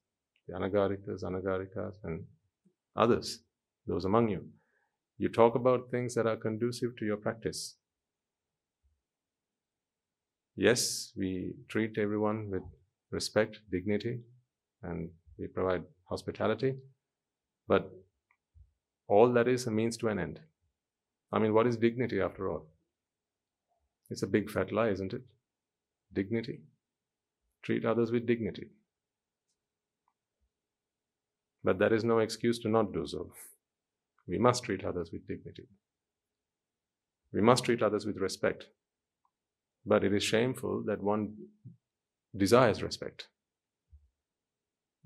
the 0.47 0.55
anagarikas, 0.55 1.23
anagarikas, 1.23 1.95
and 2.03 2.23
others, 2.95 3.39
those 3.85 4.05
among 4.05 4.29
you, 4.29 4.47
you 5.17 5.29
talk 5.29 5.55
about 5.55 5.91
things 5.91 6.15
that 6.15 6.25
are 6.25 6.37
conducive 6.37 6.95
to 6.97 7.05
your 7.05 7.17
practice. 7.17 7.77
Yes, 10.55 11.13
we 11.15 11.53
treat 11.69 11.97
everyone 11.97 12.49
with 12.49 12.63
respect, 13.11 13.59
dignity, 13.71 14.19
and 14.83 15.09
we 15.37 15.47
provide 15.47 15.83
hospitality, 16.09 16.75
but 17.67 17.91
all 19.17 19.33
that 19.33 19.47
is 19.47 19.67
a 19.67 19.71
means 19.71 19.97
to 19.97 20.07
an 20.07 20.19
end. 20.19 20.39
I 21.31 21.39
mean, 21.39 21.53
what 21.53 21.67
is 21.67 21.77
dignity 21.77 22.21
after 22.21 22.49
all? 22.49 22.65
It's 24.09 24.23
a 24.23 24.27
big 24.35 24.49
fat 24.49 24.71
lie, 24.71 24.89
isn't 24.89 25.13
it? 25.13 25.23
dignity. 26.13 26.59
Treat 27.63 27.85
others 27.85 28.11
with 28.11 28.25
dignity. 28.25 28.67
But 31.63 31.79
that 31.79 31.93
is 31.93 32.03
no 32.03 32.19
excuse 32.19 32.59
to 32.59 32.69
not 32.69 32.93
do 32.93 33.05
so. 33.05 33.31
We 34.27 34.37
must 34.37 34.63
treat 34.63 34.83
others 34.83 35.11
with 35.11 35.27
dignity. 35.27 35.67
We 37.33 37.41
must 37.41 37.65
treat 37.65 37.83
others 37.83 38.05
with 38.05 38.17
respect. 38.17 38.65
But 39.85 40.03
it 40.03 40.13
is 40.13 40.23
shameful 40.23 40.83
that 40.87 41.03
one 41.03 41.33
desires 42.35 42.81
respect. 42.83 43.27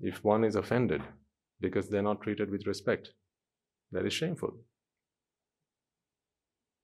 If 0.00 0.24
one 0.24 0.44
is 0.44 0.56
offended 0.56 1.02
because 1.60 1.88
they're 1.88 2.02
not 2.02 2.22
treated 2.22 2.50
with 2.50 2.66
respect, 2.66 3.10
that 3.96 4.04
is 4.04 4.12
shameful. 4.12 4.54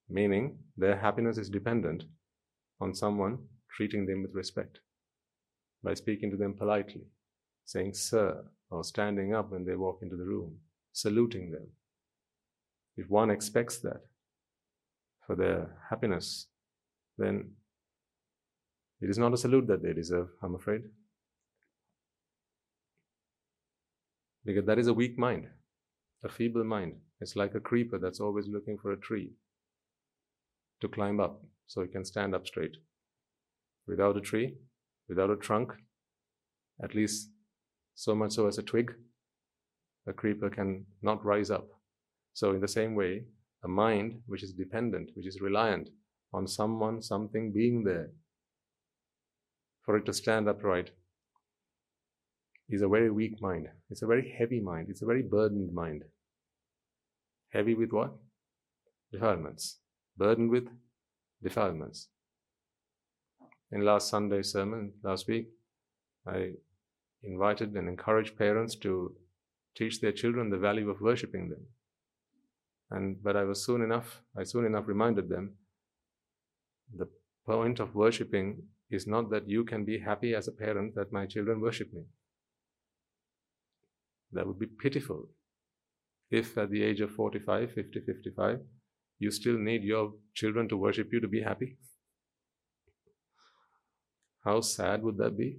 Meaning 0.08 0.58
their 0.78 0.98
happiness 0.98 1.36
is 1.36 1.50
dependent 1.50 2.04
on 2.80 2.94
someone 2.94 3.38
treating 3.76 4.06
them 4.06 4.22
with 4.22 4.34
respect, 4.34 4.80
by 5.84 5.92
speaking 5.92 6.30
to 6.30 6.38
them 6.38 6.54
politely, 6.54 7.02
saying 7.66 7.92
sir, 7.92 8.44
or 8.70 8.82
standing 8.82 9.34
up 9.34 9.50
when 9.52 9.66
they 9.66 9.76
walk 9.76 9.98
into 10.02 10.16
the 10.16 10.24
room, 10.24 10.56
saluting 10.92 11.50
them. 11.50 11.68
if 12.96 13.08
one 13.08 13.30
expects 13.30 13.78
that 13.78 14.02
for 15.26 15.36
their 15.36 15.70
happiness, 15.90 16.46
then 17.18 17.52
it 19.00 19.10
is 19.10 19.18
not 19.18 19.32
a 19.32 19.36
salute 19.36 19.66
that 19.66 19.82
they 19.82 19.92
deserve, 19.92 20.28
I'm 20.42 20.54
afraid. 20.54 20.82
Because 24.44 24.66
that 24.66 24.78
is 24.78 24.88
a 24.88 24.94
weak 24.94 25.18
mind, 25.18 25.48
a 26.24 26.28
feeble 26.28 26.64
mind. 26.64 26.94
It's 27.20 27.36
like 27.36 27.54
a 27.54 27.60
creeper 27.60 27.98
that's 27.98 28.20
always 28.20 28.46
looking 28.48 28.78
for 28.78 28.92
a 28.92 28.96
tree 28.96 29.32
to 30.80 30.88
climb 30.88 31.20
up 31.20 31.42
so 31.66 31.80
it 31.82 31.92
can 31.92 32.04
stand 32.04 32.34
up 32.34 32.46
straight. 32.46 32.76
Without 33.86 34.16
a 34.16 34.20
tree, 34.20 34.54
without 35.08 35.30
a 35.30 35.36
trunk, 35.36 35.72
at 36.82 36.94
least 36.94 37.30
so 37.94 38.14
much 38.14 38.32
so 38.32 38.46
as 38.46 38.58
a 38.58 38.62
twig, 38.62 38.92
a 40.06 40.12
creeper 40.12 40.50
can 40.50 40.86
not 41.02 41.24
rise 41.24 41.50
up. 41.50 41.68
So, 42.34 42.52
in 42.52 42.60
the 42.60 42.68
same 42.68 42.94
way, 42.94 43.24
a 43.62 43.68
mind 43.68 44.20
which 44.26 44.42
is 44.42 44.52
dependent, 44.52 45.10
which 45.14 45.26
is 45.26 45.40
reliant 45.40 45.90
on 46.32 46.46
someone, 46.46 47.02
something 47.02 47.52
being 47.52 47.84
there 47.84 48.10
for 49.84 49.96
it 49.96 50.06
to 50.06 50.12
stand 50.12 50.48
upright, 50.48 50.90
is 52.72 52.82
a 52.82 52.88
very 52.88 53.10
weak 53.10 53.40
mind. 53.40 53.68
It's 53.90 54.02
a 54.02 54.06
very 54.06 54.34
heavy 54.38 54.60
mind. 54.60 54.88
It's 54.88 55.02
a 55.02 55.06
very 55.06 55.22
burdened 55.22 55.72
mind. 55.72 56.04
Heavy 57.50 57.74
with 57.74 57.92
what? 57.92 58.12
Defilements. 59.12 59.78
Burdened 60.16 60.50
with 60.50 60.68
defilements. 61.42 62.08
In 63.70 63.84
last 63.84 64.08
Sunday's 64.08 64.52
sermon, 64.52 64.92
last 65.02 65.28
week, 65.28 65.48
I 66.26 66.52
invited 67.22 67.74
and 67.74 67.88
encouraged 67.88 68.36
parents 68.36 68.74
to 68.76 69.14
teach 69.76 70.00
their 70.00 70.12
children 70.12 70.50
the 70.50 70.58
value 70.58 70.90
of 70.90 71.00
worshipping 71.00 71.48
them. 71.48 71.66
And 72.90 73.22
but 73.22 73.36
I 73.36 73.44
was 73.44 73.64
soon 73.64 73.82
enough, 73.82 74.20
I 74.36 74.44
soon 74.44 74.66
enough 74.66 74.86
reminded 74.86 75.28
them 75.28 75.54
the 76.94 77.08
point 77.46 77.80
of 77.80 77.94
worshipping 77.94 78.62
is 78.90 79.06
not 79.06 79.30
that 79.30 79.48
you 79.48 79.64
can 79.64 79.84
be 79.84 79.98
happy 79.98 80.34
as 80.34 80.48
a 80.48 80.52
parent 80.52 80.94
that 80.94 81.12
my 81.12 81.26
children 81.26 81.60
worship 81.60 81.92
me. 81.92 82.02
That 84.32 84.46
would 84.46 84.58
be 84.58 84.66
pitiful 84.66 85.28
if 86.30 86.56
at 86.56 86.70
the 86.70 86.82
age 86.82 87.00
of 87.00 87.10
45, 87.10 87.72
50, 87.72 88.00
55, 88.00 88.60
you 89.18 89.30
still 89.30 89.58
need 89.58 89.84
your 89.84 90.14
children 90.34 90.68
to 90.68 90.76
worship 90.76 91.08
you 91.12 91.20
to 91.20 91.28
be 91.28 91.42
happy. 91.42 91.76
How 94.44 94.60
sad 94.62 95.02
would 95.02 95.18
that 95.18 95.36
be? 95.36 95.58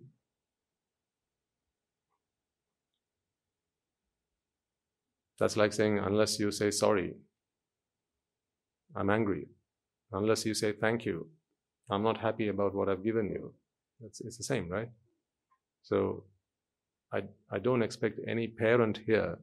That's 5.40 5.56
like 5.58 5.74
saying, 5.74 6.00
unless 6.00 6.40
you 6.40 6.52
say 6.52 6.72
sorry, 6.72 7.14
I'm 8.96 9.10
angry. 9.10 9.48
Unless 10.12 10.46
you 10.46 10.54
say 10.54 10.74
thank 10.74 11.06
you, 11.06 11.28
I'm 11.90 12.04
not 12.04 12.20
happy 12.20 12.48
about 12.48 12.76
what 12.76 12.90
I've 12.90 13.04
given 13.04 13.30
you. 13.30 13.54
It's, 14.02 14.22
it's 14.22 14.38
the 14.38 14.44
same, 14.44 14.70
right? 14.70 14.90
So 15.82 16.24
I, 17.14 17.24
I 17.52 17.60
don't 17.60 17.84
expect 17.84 18.20
any 18.28 18.48
parent 18.48 19.00
here 19.06 19.38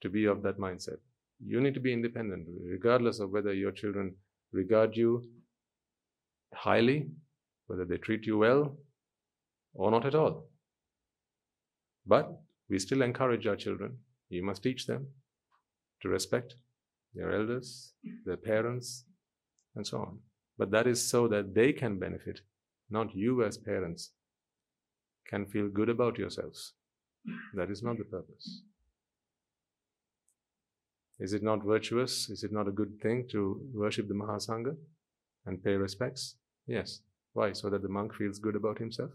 to 0.00 0.08
be 0.08 0.24
of 0.24 0.42
that 0.42 0.58
mindset. 0.58 0.98
You 1.44 1.60
need 1.60 1.74
to 1.74 1.80
be 1.80 1.92
independent, 1.92 2.46
regardless 2.64 3.20
of 3.20 3.30
whether 3.30 3.52
your 3.52 3.72
children 3.72 4.14
regard 4.52 4.96
you 4.96 5.24
highly, 6.54 7.08
whether 7.66 7.84
they 7.84 7.98
treat 7.98 8.26
you 8.26 8.38
well, 8.38 8.76
or 9.74 9.90
not 9.90 10.06
at 10.06 10.14
all. 10.14 10.48
But 12.06 12.40
we 12.68 12.78
still 12.78 13.02
encourage 13.02 13.46
our 13.46 13.56
children 13.56 13.98
you 14.28 14.42
must 14.42 14.62
teach 14.62 14.86
them 14.86 15.08
to 16.00 16.08
respect 16.08 16.54
their 17.14 17.32
elders, 17.32 17.92
their 18.24 18.38
parents, 18.38 19.04
and 19.76 19.86
so 19.86 19.98
on. 19.98 20.18
But 20.56 20.70
that 20.70 20.86
is 20.86 21.06
so 21.06 21.28
that 21.28 21.54
they 21.54 21.72
can 21.72 21.98
benefit, 21.98 22.40
not 22.90 23.14
you 23.14 23.44
as 23.44 23.58
parents 23.58 24.10
can 25.28 25.46
feel 25.46 25.68
good 25.68 25.88
about 25.88 26.18
yourselves. 26.18 26.74
That 27.54 27.70
is 27.70 27.82
not 27.82 27.98
the 27.98 28.04
purpose. 28.04 28.62
Is 31.18 31.32
it 31.32 31.42
not 31.42 31.64
virtuous? 31.64 32.28
Is 32.30 32.42
it 32.42 32.52
not 32.52 32.66
a 32.68 32.72
good 32.72 33.00
thing 33.00 33.28
to 33.30 33.60
worship 33.72 34.08
the 34.08 34.14
Mahasangha 34.14 34.76
and 35.46 35.62
pay 35.62 35.74
respects? 35.74 36.36
Yes. 36.66 37.00
Why? 37.32 37.52
So 37.52 37.70
that 37.70 37.82
the 37.82 37.88
monk 37.88 38.14
feels 38.14 38.38
good 38.38 38.56
about 38.56 38.78
himself? 38.78 39.10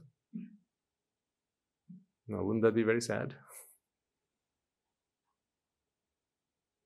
No, 2.27 2.43
wouldn't 2.43 2.63
that 2.63 2.75
be 2.75 2.83
very 2.83 3.01
sad? 3.01 3.35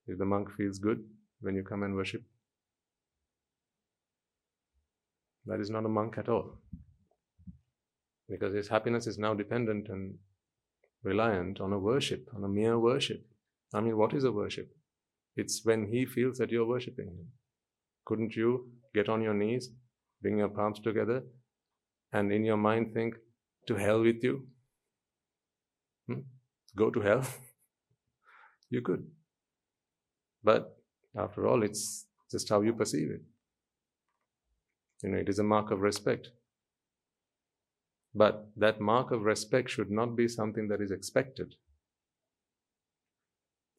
if 0.07 0.17
the 0.17 0.25
monk 0.25 0.49
feels 0.57 0.79
good 0.79 1.03
when 1.41 1.55
you 1.55 1.63
come 1.63 1.83
and 1.83 1.95
worship. 1.95 2.23
That 5.45 5.59
is 5.59 5.69
not 5.69 5.85
a 5.85 5.89
monk 5.89 6.17
at 6.17 6.29
all. 6.29 6.57
Because 8.31 8.55
his 8.55 8.69
happiness 8.69 9.07
is 9.07 9.17
now 9.17 9.33
dependent 9.33 9.89
and 9.89 10.15
reliant 11.03 11.59
on 11.59 11.73
a 11.73 11.79
worship, 11.79 12.29
on 12.33 12.45
a 12.45 12.47
mere 12.47 12.79
worship. 12.79 13.25
I 13.73 13.81
mean, 13.81 13.97
what 13.97 14.13
is 14.13 14.23
a 14.23 14.31
worship? 14.31 14.71
It's 15.35 15.65
when 15.65 15.87
he 15.87 16.05
feels 16.05 16.37
that 16.37 16.49
you're 16.49 16.65
worshipping 16.65 17.07
him. 17.07 17.27
Couldn't 18.05 18.35
you 18.35 18.69
get 18.93 19.09
on 19.09 19.21
your 19.21 19.33
knees, 19.33 19.69
bring 20.21 20.37
your 20.37 20.47
palms 20.47 20.79
together, 20.79 21.23
and 22.13 22.31
in 22.31 22.45
your 22.45 22.57
mind 22.57 22.93
think, 22.93 23.15
to 23.67 23.75
hell 23.75 24.01
with 24.01 24.23
you? 24.23 24.47
Hmm? 26.07 26.21
Go 26.75 26.89
to 26.89 27.01
hell? 27.01 27.25
you 28.69 28.81
could. 28.81 29.05
But 30.43 30.77
after 31.17 31.47
all, 31.47 31.63
it's 31.63 32.05
just 32.31 32.49
how 32.49 32.61
you 32.61 32.73
perceive 32.73 33.11
it. 33.11 33.21
You 35.03 35.09
know, 35.09 35.17
it 35.17 35.29
is 35.29 35.39
a 35.39 35.43
mark 35.43 35.71
of 35.71 35.81
respect. 35.81 36.29
But 38.13 38.47
that 38.57 38.81
mark 38.81 39.11
of 39.11 39.21
respect 39.21 39.69
should 39.69 39.89
not 39.89 40.15
be 40.15 40.27
something 40.27 40.67
that 40.67 40.81
is 40.81 40.91
expected. 40.91 41.55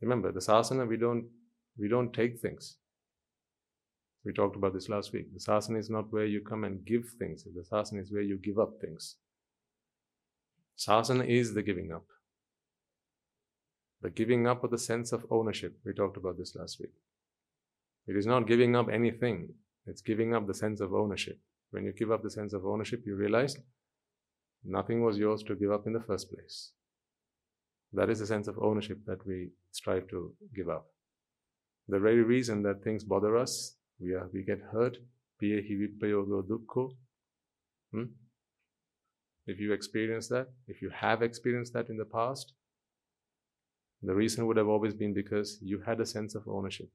Remember, 0.01 0.33
the 0.33 0.41
sasana, 0.41 0.89
we 0.89 0.97
don't, 0.97 1.27
we 1.79 1.89
don't 1.89 2.13
take 2.13 2.41
things. 2.41 2.77
We 4.25 4.33
talked 4.33 4.57
about 4.57 4.73
this 4.73 4.89
last 4.89 5.13
week. 5.13 5.33
The 5.33 5.41
sasana 5.41 5.79
is 5.79 5.91
not 5.91 6.13
where 6.13 6.27
you 6.27 6.41
come 6.41 6.65
and 6.65 6.85
give 6.85 7.05
things. 7.19 7.45
The 7.45 7.65
sasana 7.71 8.01
is 8.01 8.13
where 8.13 8.23
you 8.23 8.39
give 8.39 8.59
up 8.59 8.81
things. 8.81 9.17
Sasana 10.79 11.27
is 11.29 11.55
the 11.55 11.63
giving 11.63 11.93
up 11.93 12.05
the 14.03 14.11
giving 14.11 14.47
up 14.47 14.65
of 14.65 14.71
the 14.71 14.79
sense 14.79 15.13
of 15.13 15.25
ownership. 15.31 15.77
We 15.85 15.93
talked 15.93 16.17
about 16.17 16.37
this 16.37 16.55
last 16.57 16.81
week. 16.81 16.91
It 18.09 18.17
is 18.17 18.27
not 18.27 18.49
giving 18.49 18.75
up 18.75 18.89
anything, 18.93 19.55
it's 19.87 20.03
giving 20.03 20.35
up 20.35 20.47
the 20.47 20.55
sense 20.55 20.81
of 20.81 20.93
ownership. 20.93 21.39
When 21.71 21.85
you 21.85 21.93
give 21.93 22.11
up 22.11 22.23
the 22.23 22.31
sense 22.31 22.53
of 22.53 22.67
ownership, 22.67 23.05
you 23.07 23.15
realize 23.15 23.57
nothing 24.65 25.03
was 25.03 25.19
yours 25.19 25.43
to 25.45 25.55
give 25.55 25.71
up 25.71 25.87
in 25.87 25.93
the 25.93 26.01
first 26.01 26.31
place. 26.31 26.73
That 27.93 28.09
is 28.09 28.21
the 28.21 28.27
sense 28.27 28.49
of 28.49 28.59
ownership 28.59 28.99
that 29.07 29.27
we 29.27 29.51
strive 29.71 30.09
to 30.09 30.33
give 30.55 30.69
up. 30.69 30.87
The 31.89 31.99
very 31.99 32.23
reason 32.23 32.63
that 32.63 32.83
things 32.83 33.05
bother 33.05 33.37
us, 33.37 33.77
we, 34.01 34.15
are, 34.15 34.29
we 34.33 34.43
get 34.43 34.61
hurt, 34.73 34.99
hmm? 37.93 38.05
if 39.47 39.59
you 39.59 39.73
experience 39.73 40.29
that, 40.29 40.49
if 40.69 40.81
you 40.81 40.91
have 40.91 41.23
experienced 41.23 41.73
that 41.75 41.89
in 41.89 41.97
the 41.97 42.05
past, 42.05 42.53
the 44.03 44.15
reason 44.15 44.47
would 44.47 44.57
have 44.57 44.69
always 44.69 44.95
been 44.95 45.13
because 45.13 45.59
you 45.63 45.81
had 45.81 46.01
a 46.01 46.07
sense 46.07 46.35
of 46.35 46.49
ownership. 46.49 46.89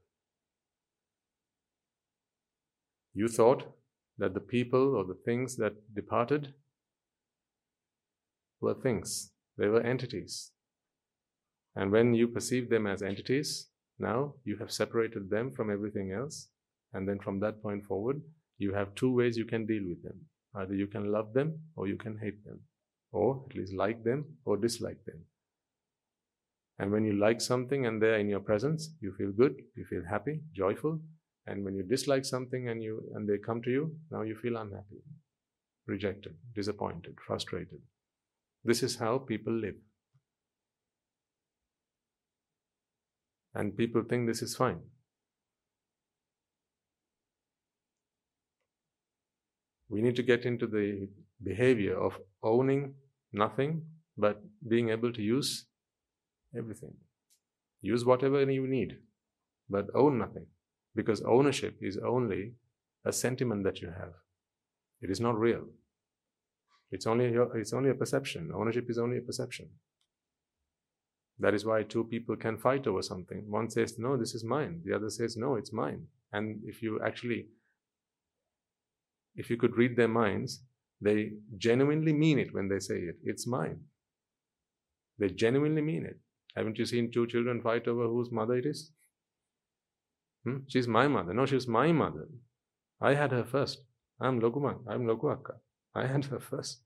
You 3.13 3.27
thought 3.27 3.75
that 4.17 4.33
the 4.33 4.39
people 4.39 4.95
or 4.95 5.03
the 5.03 5.17
things 5.25 5.55
that 5.57 5.73
departed 5.93 6.53
were 8.61 8.73
things, 8.73 9.31
they 9.57 9.67
were 9.67 9.81
entities. 9.81 10.51
And 11.75 11.91
when 11.91 12.13
you 12.13 12.27
perceive 12.27 12.69
them 12.69 12.87
as 12.87 13.01
entities, 13.01 13.67
now 13.99 14.33
you 14.43 14.57
have 14.57 14.71
separated 14.71 15.29
them 15.29 15.51
from 15.51 15.71
everything 15.71 16.11
else. 16.11 16.49
And 16.93 17.07
then 17.07 17.19
from 17.19 17.39
that 17.41 17.61
point 17.61 17.85
forward, 17.85 18.21
you 18.57 18.73
have 18.73 18.95
two 18.95 19.13
ways 19.13 19.37
you 19.37 19.45
can 19.45 19.65
deal 19.65 19.83
with 19.87 20.01
them. 20.03 20.19
Either 20.55 20.73
you 20.73 20.87
can 20.87 21.11
love 21.11 21.33
them 21.33 21.59
or 21.75 21.87
you 21.87 21.97
can 21.97 22.17
hate 22.17 22.43
them, 22.45 22.59
or 23.11 23.43
at 23.49 23.55
least 23.55 23.73
like 23.73 24.03
them 24.03 24.25
or 24.45 24.57
dislike 24.57 25.03
them. 25.05 25.19
And 26.79 26.91
when 26.91 27.05
you 27.05 27.13
like 27.13 27.41
something 27.41 27.85
and 27.85 28.01
they're 28.01 28.19
in 28.19 28.29
your 28.29 28.39
presence, 28.39 28.89
you 29.01 29.13
feel 29.17 29.31
good, 29.31 29.55
you 29.75 29.85
feel 29.85 30.03
happy, 30.09 30.41
joyful. 30.55 30.99
And 31.45 31.63
when 31.63 31.75
you 31.75 31.83
dislike 31.83 32.25
something 32.25 32.69
and 32.69 32.83
you 32.83 33.03
and 33.15 33.27
they 33.27 33.37
come 33.37 33.61
to 33.63 33.69
you, 33.69 33.95
now 34.11 34.21
you 34.21 34.35
feel 34.35 34.57
unhappy, 34.57 35.01
rejected, 35.87 36.35
disappointed, 36.55 37.15
frustrated. 37.25 37.81
This 38.67 38.83
is 38.83 38.97
how 38.97 39.17
people 39.17 39.53
live. 39.53 39.75
And 43.55 43.77
people 43.77 44.03
think 44.03 44.27
this 44.27 44.41
is 44.41 44.57
fine. 44.57 44.81
We 49.87 50.01
need 50.01 50.17
to 50.17 50.23
get 50.31 50.43
into 50.43 50.67
the 50.67 51.07
behavior 51.41 51.97
of 51.97 52.19
owning 52.43 52.95
nothing 53.31 53.83
but 54.17 54.43
being 54.67 54.89
able 54.89 55.13
to 55.13 55.21
use 55.21 55.65
everything. 56.53 56.95
Use 57.81 58.03
whatever 58.03 58.51
you 58.51 58.67
need. 58.67 58.97
but 59.69 59.87
own 60.01 60.17
nothing. 60.17 60.45
Because 60.95 61.21
ownership 61.21 61.77
is 61.81 61.97
only 61.97 62.53
a 63.05 63.13
sentiment 63.13 63.63
that 63.63 63.81
you 63.81 63.89
have. 63.97 64.13
It 65.01 65.09
is 65.09 65.21
not 65.21 65.39
real. 65.39 65.65
It's 66.91 67.05
only, 67.05 67.35
it's 67.55 67.73
only 67.73 67.89
a 67.89 67.95
perception. 67.95 68.51
Ownership 68.53 68.89
is 68.89 68.97
only 68.97 69.17
a 69.17 69.21
perception. 69.21 69.69
That 71.39 71.53
is 71.53 71.65
why 71.65 71.83
two 71.83 72.05
people 72.05 72.35
can 72.35 72.57
fight 72.57 72.87
over 72.87 73.01
something. 73.01 73.43
One 73.49 73.69
says, 73.69 73.99
No, 73.99 74.17
this 74.17 74.33
is 74.33 74.43
mine. 74.43 74.81
The 74.83 74.95
other 74.95 75.09
says, 75.09 75.37
No, 75.37 75.55
it's 75.55 75.71
mine. 75.71 76.07
And 76.33 76.61
if 76.65 76.81
you 76.81 76.99
actually, 77.05 77.47
if 79.35 79.49
you 79.49 79.57
could 79.57 79.77
read 79.77 79.95
their 79.95 80.07
minds, 80.07 80.63
they 80.99 81.33
genuinely 81.57 82.13
mean 82.13 82.39
it 82.39 82.53
when 82.53 82.69
they 82.69 82.79
say 82.79 82.95
it. 82.95 83.17
It's 83.23 83.45
mine. 83.45 83.81
They 85.19 85.29
genuinely 85.29 85.81
mean 85.81 86.05
it. 86.05 86.17
Haven't 86.55 86.79
you 86.79 86.85
seen 86.85 87.11
two 87.11 87.27
children 87.27 87.61
fight 87.61 87.87
over 87.87 88.07
whose 88.07 88.31
mother 88.31 88.55
it 88.55 88.65
is? 88.65 88.91
Hmm? 90.43 90.57
She's 90.67 90.87
my 90.87 91.07
mother. 91.07 91.33
No, 91.33 91.45
she's 91.45 91.67
my 91.67 91.91
mother. 91.91 92.27
I 92.99 93.13
had 93.13 93.31
her 93.31 93.43
first. 93.43 93.83
I'm 94.19 94.41
Loguma. 94.41 94.79
I'm 94.87 95.05
Loguaka. 95.05 95.57
I 95.97 96.05
had 96.05 96.25
her 96.25 96.39
first. 96.39 96.81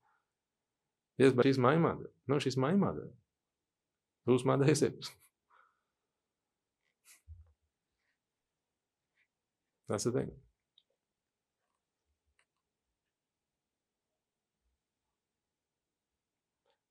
Yes, 1.17 1.34
but 1.34 1.43
she's 1.43 1.58
my 1.58 1.76
mother. 1.76 2.10
No, 2.28 2.39
she's 2.39 2.56
my 2.56 2.71
mother. 2.71 3.10
Whose 4.26 4.45
mother 4.45 4.69
is 4.69 4.82
it? 4.82 4.95
That's 9.89 10.06
the 10.06 10.12
thing. 10.13 10.32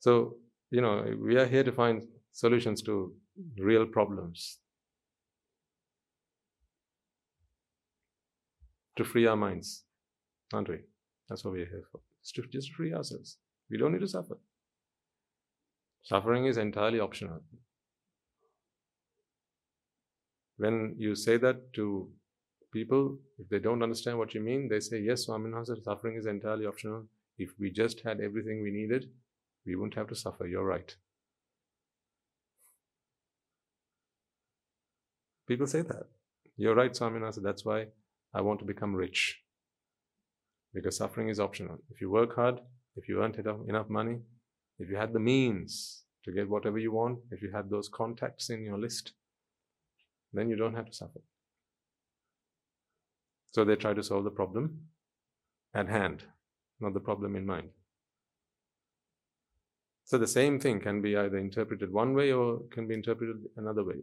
So, 0.00 0.36
you 0.70 0.82
know, 0.82 1.16
we 1.18 1.36
are 1.36 1.46
here 1.46 1.64
to 1.64 1.72
find 1.72 2.02
solutions 2.32 2.82
to 2.82 3.14
real 3.58 3.86
problems, 3.86 4.58
to 8.96 9.04
free 9.04 9.26
our 9.26 9.36
minds, 9.36 9.84
aren't 10.52 10.68
we? 10.68 10.80
That's 11.28 11.44
what 11.44 11.52
we're 11.54 11.66
here 11.66 11.84
for. 11.90 12.00
To, 12.34 12.42
just 12.42 12.72
free 12.72 12.92
ourselves. 12.92 13.38
We 13.70 13.78
don't 13.78 13.92
need 13.92 14.00
to 14.00 14.08
suffer. 14.08 14.36
Suffering 16.02 16.46
is 16.46 16.56
entirely 16.56 17.00
optional. 17.00 17.40
When 20.56 20.94
you 20.98 21.14
say 21.14 21.38
that 21.38 21.72
to 21.74 22.10
people, 22.72 23.18
if 23.38 23.48
they 23.48 23.58
don't 23.58 23.82
understand 23.82 24.18
what 24.18 24.34
you 24.34 24.40
mean, 24.40 24.68
they 24.68 24.80
say, 24.80 25.00
Yes, 25.00 25.26
Swaminatha, 25.26 25.82
suffering 25.82 26.16
is 26.16 26.26
entirely 26.26 26.66
optional. 26.66 27.06
If 27.38 27.50
we 27.58 27.70
just 27.70 28.00
had 28.00 28.20
everything 28.20 28.62
we 28.62 28.70
needed, 28.70 29.10
we 29.66 29.76
wouldn't 29.76 29.94
have 29.94 30.08
to 30.08 30.14
suffer. 30.14 30.46
You're 30.46 30.64
right. 30.64 30.94
People 35.48 35.66
say 35.66 35.82
that. 35.82 36.06
You're 36.56 36.74
right, 36.74 36.92
Swaminatha. 36.92 37.42
That's 37.42 37.64
why 37.64 37.86
I 38.34 38.42
want 38.42 38.60
to 38.60 38.66
become 38.66 38.94
rich. 38.94 39.40
Because 40.72 40.96
suffering 40.96 41.28
is 41.28 41.40
optional. 41.40 41.78
If 41.90 42.00
you 42.00 42.10
work 42.10 42.36
hard, 42.36 42.60
if 42.96 43.08
you 43.08 43.22
earned 43.22 43.36
enough 43.36 43.88
money, 43.88 44.18
if 44.78 44.88
you 44.88 44.96
had 44.96 45.12
the 45.12 45.20
means 45.20 46.04
to 46.24 46.32
get 46.32 46.48
whatever 46.48 46.78
you 46.78 46.92
want, 46.92 47.18
if 47.30 47.42
you 47.42 47.50
had 47.52 47.70
those 47.70 47.88
contacts 47.88 48.50
in 48.50 48.62
your 48.62 48.78
list, 48.78 49.12
then 50.32 50.48
you 50.48 50.56
don't 50.56 50.74
have 50.74 50.86
to 50.86 50.92
suffer. 50.92 51.20
So 53.52 53.64
they 53.64 53.76
try 53.76 53.94
to 53.94 54.02
solve 54.02 54.24
the 54.24 54.30
problem 54.30 54.88
at 55.74 55.88
hand, 55.88 56.24
not 56.80 56.94
the 56.94 57.00
problem 57.00 57.34
in 57.34 57.46
mind. 57.46 57.70
So 60.04 60.18
the 60.18 60.26
same 60.26 60.58
thing 60.58 60.80
can 60.80 61.02
be 61.02 61.16
either 61.16 61.38
interpreted 61.38 61.92
one 61.92 62.14
way 62.14 62.32
or 62.32 62.60
can 62.70 62.88
be 62.88 62.94
interpreted 62.94 63.36
another 63.56 63.84
way. 63.84 64.02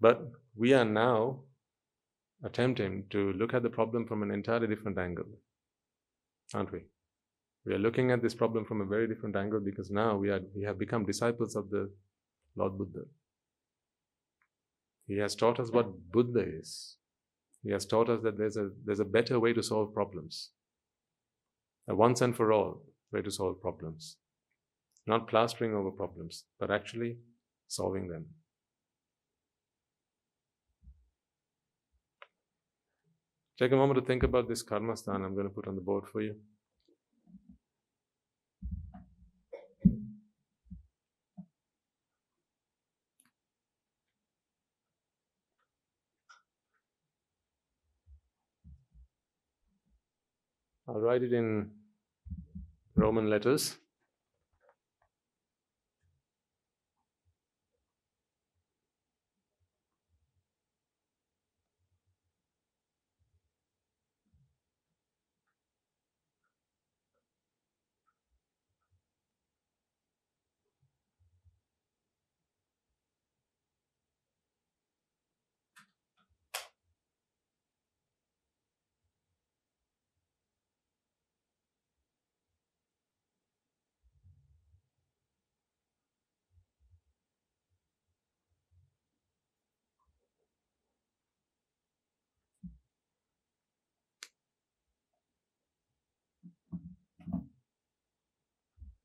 But 0.00 0.22
we 0.56 0.72
are 0.72 0.84
now 0.84 1.40
attempting 2.44 3.04
to 3.10 3.32
look 3.32 3.54
at 3.54 3.62
the 3.62 3.70
problem 3.70 4.06
from 4.06 4.22
an 4.22 4.30
entirely 4.30 4.66
different 4.66 4.98
angle, 4.98 5.26
aren't 6.54 6.72
we? 6.72 6.80
We 7.66 7.74
are 7.74 7.78
looking 7.78 8.10
at 8.10 8.22
this 8.22 8.34
problem 8.34 8.64
from 8.64 8.80
a 8.80 8.86
very 8.86 9.06
different 9.06 9.36
angle 9.36 9.60
because 9.60 9.90
now 9.90 10.16
we, 10.16 10.30
are, 10.30 10.40
we 10.54 10.64
have 10.64 10.78
become 10.78 11.04
disciples 11.04 11.54
of 11.54 11.70
the 11.70 11.90
Lord 12.56 12.78
Buddha. 12.78 13.02
He 15.06 15.18
has 15.18 15.34
taught 15.34 15.60
us 15.60 15.70
what 15.70 16.10
Buddha 16.10 16.40
is. 16.40 16.96
He 17.62 17.72
has 17.72 17.84
taught 17.84 18.08
us 18.08 18.22
that 18.22 18.38
there's 18.38 18.56
a, 18.56 18.70
there's 18.86 19.00
a 19.00 19.04
better 19.04 19.38
way 19.38 19.52
to 19.52 19.62
solve 19.62 19.92
problems, 19.92 20.50
a 21.88 21.94
once 21.94 22.22
and 22.22 22.34
for 22.34 22.52
all 22.52 22.82
way 23.12 23.20
to 23.20 23.30
solve 23.30 23.60
problems. 23.60 24.16
Not 25.06 25.28
plastering 25.28 25.74
over 25.74 25.90
problems, 25.90 26.44
but 26.58 26.70
actually 26.70 27.18
solving 27.68 28.08
them. 28.08 28.26
Take 33.60 33.72
a 33.72 33.76
moment 33.76 34.00
to 34.00 34.06
think 34.06 34.22
about 34.22 34.48
this 34.48 34.62
karma 34.62 34.96
sthan 34.96 35.22
I'm 35.22 35.34
going 35.34 35.46
to 35.46 35.52
put 35.54 35.68
on 35.68 35.74
the 35.74 35.82
board 35.82 36.04
for 36.10 36.22
you. 36.22 36.34
I'll 50.88 50.94
write 50.94 51.22
it 51.22 51.34
in 51.34 51.70
Roman 52.96 53.28
letters. 53.28 53.76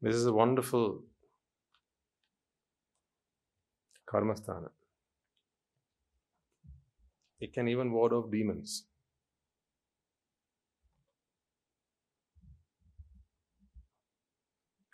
This 0.05 0.17
is 0.17 0.27
a 0.27 0.33
wonderful 0.33 1.01
karmasthana. 4.07 4.69
It 7.39 7.55
can 7.55 7.67
even 7.67 7.91
ward 7.91 8.13
off 8.13 8.29
demons. 8.29 8.83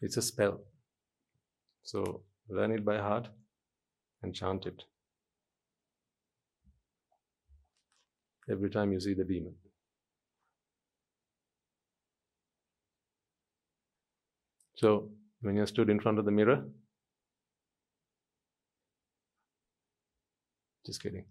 It's 0.02 0.16
a 0.16 0.22
spell. 0.22 0.62
So 1.84 2.22
learn 2.48 2.72
it 2.72 2.86
by 2.86 3.00
heart 3.00 3.28
and 4.24 4.34
chant 4.34 4.66
it 4.66 4.84
every 8.50 8.70
time 8.70 8.94
you 8.94 9.02
see 9.02 9.14
the 9.14 9.26
demon. 9.26 9.56
So 14.82 15.12
when 15.42 15.58
you 15.58 15.66
stood 15.68 15.92
in 15.92 16.00
front 16.00 16.18
of 16.18 16.26
the 16.26 16.32
mirror, 16.32 16.64
just 20.84 21.04
kidding. 21.04 21.26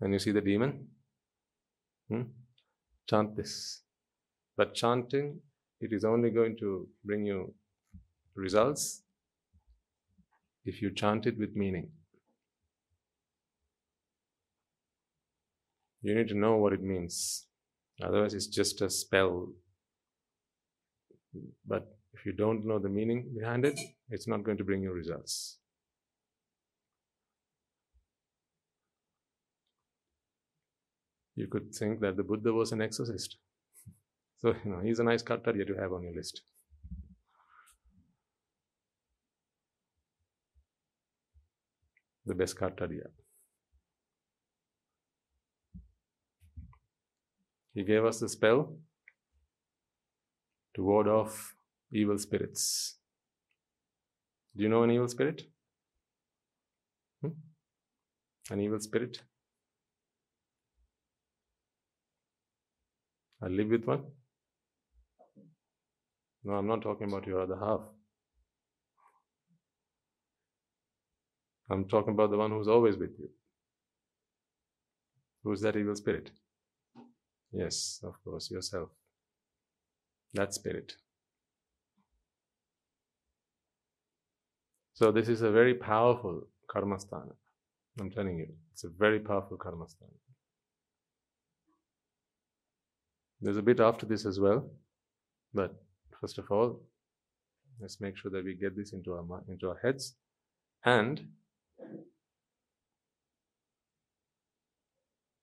When 0.00 0.12
you 0.12 0.18
see 0.18 0.32
the 0.32 0.42
demon, 0.42 0.88
hmm, 2.10 2.24
chant 3.08 3.36
this. 3.36 3.84
But 4.58 4.74
chanting, 4.74 5.40
it 5.80 5.94
is 5.94 6.04
only 6.04 6.28
going 6.28 6.58
to 6.58 6.86
bring 7.02 7.24
you 7.24 7.54
results 8.34 9.02
if 10.66 10.82
you 10.82 10.90
chant 10.90 11.24
it 11.24 11.38
with 11.38 11.56
meaning. 11.56 11.88
You 16.02 16.14
need 16.14 16.28
to 16.28 16.34
know 16.34 16.56
what 16.56 16.74
it 16.74 16.82
means. 16.82 17.46
Otherwise, 18.02 18.34
it's 18.34 18.46
just 18.46 18.82
a 18.82 18.90
spell 18.90 19.54
but 21.66 21.96
if 22.12 22.24
you 22.24 22.32
don't 22.32 22.64
know 22.64 22.78
the 22.78 22.88
meaning 22.88 23.32
behind 23.36 23.64
it, 23.64 23.78
it's 24.10 24.28
not 24.28 24.44
going 24.44 24.58
to 24.58 24.64
bring 24.64 24.82
you 24.82 24.92
results. 24.92 25.58
You 31.36 31.48
could 31.48 31.74
think 31.74 32.00
that 32.00 32.16
the 32.16 32.22
Buddha 32.22 32.52
was 32.52 32.72
an 32.72 32.80
exorcist. 32.80 33.36
So, 34.40 34.54
you 34.62 34.72
know, 34.72 34.80
he's 34.80 34.98
a 34.98 35.04
nice 35.04 35.22
Kattadiya 35.22 35.66
to 35.68 35.74
have 35.80 35.94
on 35.94 36.02
your 36.02 36.12
list. 36.12 36.42
the 42.26 42.34
best 42.34 42.56
Kattadiya. 42.58 43.08
He 47.74 47.82
gave 47.82 48.04
us 48.04 48.20
the 48.20 48.28
spell 48.28 48.76
to 50.74 50.82
ward 50.82 51.08
off 51.08 51.54
evil 51.92 52.18
spirits. 52.18 52.96
Do 54.56 54.62
you 54.62 54.68
know 54.68 54.82
an 54.82 54.90
evil 54.90 55.08
spirit? 55.08 55.42
Hmm? 57.20 57.30
An 58.50 58.60
evil 58.60 58.80
spirit? 58.80 59.20
I 63.42 63.48
live 63.48 63.68
with 63.68 63.84
one? 63.84 64.04
No, 66.44 66.54
I'm 66.54 66.66
not 66.66 66.82
talking 66.82 67.08
about 67.08 67.26
your 67.26 67.40
other 67.40 67.56
half. 67.56 67.80
I'm 71.70 71.86
talking 71.86 72.12
about 72.12 72.30
the 72.30 72.36
one 72.36 72.50
who's 72.50 72.68
always 72.68 72.96
with 72.96 73.18
you. 73.18 73.30
Who's 75.42 75.60
that 75.62 75.76
evil 75.76 75.94
spirit? 75.96 76.30
Yes, 77.52 78.00
of 78.02 78.22
course, 78.24 78.50
yourself. 78.50 78.90
That 80.34 80.52
spirit. 80.52 80.94
So, 84.94 85.10
this 85.10 85.28
is 85.28 85.42
a 85.42 85.50
very 85.50 85.74
powerful 85.74 86.48
karmasthana. 86.68 87.34
I'm 88.00 88.10
telling 88.10 88.38
you, 88.38 88.48
it's 88.72 88.84
a 88.84 88.88
very 88.88 89.20
powerful 89.20 89.56
karmasthana. 89.56 90.18
There's 93.40 93.56
a 93.56 93.62
bit 93.62 93.80
after 93.80 94.06
this 94.06 94.24
as 94.24 94.40
well, 94.40 94.70
but 95.52 95.74
first 96.20 96.38
of 96.38 96.50
all, 96.50 96.80
let's 97.80 98.00
make 98.00 98.16
sure 98.16 98.30
that 98.30 98.44
we 98.44 98.54
get 98.54 98.76
this 98.76 98.92
into 98.92 99.12
our 99.12 99.42
into 99.48 99.68
our 99.68 99.78
heads, 99.82 100.14
and 100.84 101.28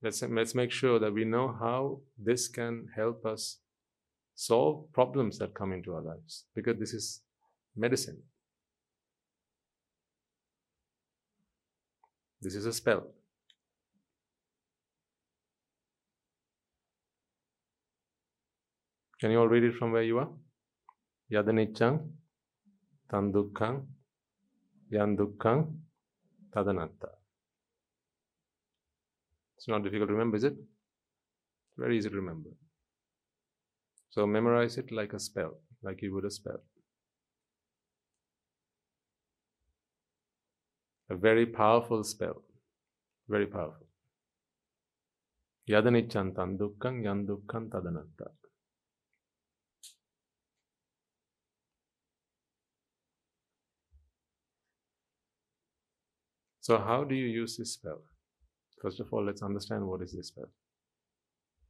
let's 0.01 0.21
let's 0.23 0.55
make 0.55 0.71
sure 0.71 0.97
that 0.97 1.13
we 1.13 1.25
know 1.25 1.47
how 1.59 1.99
this 2.17 2.47
can 2.47 2.87
help 2.95 3.25
us 3.25 3.59
solve 4.35 4.91
problems 4.93 5.37
that 5.39 5.53
come 5.53 5.73
into 5.73 5.93
our 5.93 6.01
lives, 6.01 6.45
because 6.55 6.79
this 6.79 6.93
is 6.93 7.21
medicine. 7.75 8.21
This 12.41 12.55
is 12.55 12.65
a 12.65 12.73
spell. 12.73 13.07
Can 19.19 19.29
you 19.29 19.39
all 19.39 19.47
read 19.47 19.63
it 19.63 19.75
from 19.75 19.91
where 19.91 20.01
you 20.01 20.17
are? 20.17 20.29
Yadanichang, 21.31 22.09
Tandukkang, 23.11 23.85
Yandukkang, 24.91 25.77
Tadanatta. 26.51 27.09
It's 29.57 29.67
not 29.67 29.83
difficult 29.83 30.09
to 30.09 30.13
remember, 30.13 30.37
is 30.37 30.43
it? 30.45 30.55
Very 31.77 31.99
easy 31.99 32.09
to 32.09 32.15
remember. 32.15 32.49
So 34.11 34.27
memorize 34.27 34.77
it 34.77 34.91
like 34.91 35.13
a 35.13 35.19
spell, 35.19 35.57
like 35.81 36.01
you 36.01 36.13
would 36.13 36.25
a 36.25 36.31
spell. 36.31 36.61
A 41.09 41.15
very 41.15 41.45
powerful 41.45 42.03
spell. 42.03 42.43
Very 43.29 43.47
powerful. 43.47 43.87
Yadanichan 45.69 46.33
tandukkam 46.33 47.01
yandukkam 47.03 47.69
tadanatta. 47.69 48.31
So, 56.59 56.77
how 56.77 57.03
do 57.05 57.15
you 57.15 57.27
use 57.27 57.57
this 57.57 57.73
spell? 57.73 58.01
First 58.81 58.99
of 58.99 59.11
all, 59.11 59.25
let's 59.25 59.41
understand 59.41 59.87
what 59.87 60.01
is 60.01 60.11
this 60.11 60.27
spell. 60.27 60.49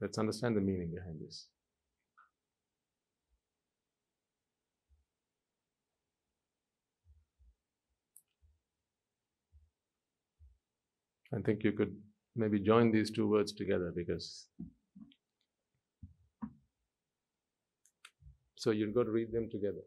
Let's 0.01 0.17
understand 0.17 0.57
the 0.57 0.61
meaning 0.61 0.91
behind 0.93 1.21
this. 1.21 1.47
I 11.33 11.41
think 11.41 11.63
you 11.63 11.71
could 11.71 11.95
maybe 12.35 12.59
join 12.59 12.91
these 12.91 13.11
two 13.11 13.27
words 13.27 13.53
together 13.53 13.91
because. 13.95 14.47
So 18.57 18.71
you've 18.71 18.93
got 18.93 19.03
to 19.05 19.11
read 19.11 19.31
them 19.31 19.49
together. 19.51 19.81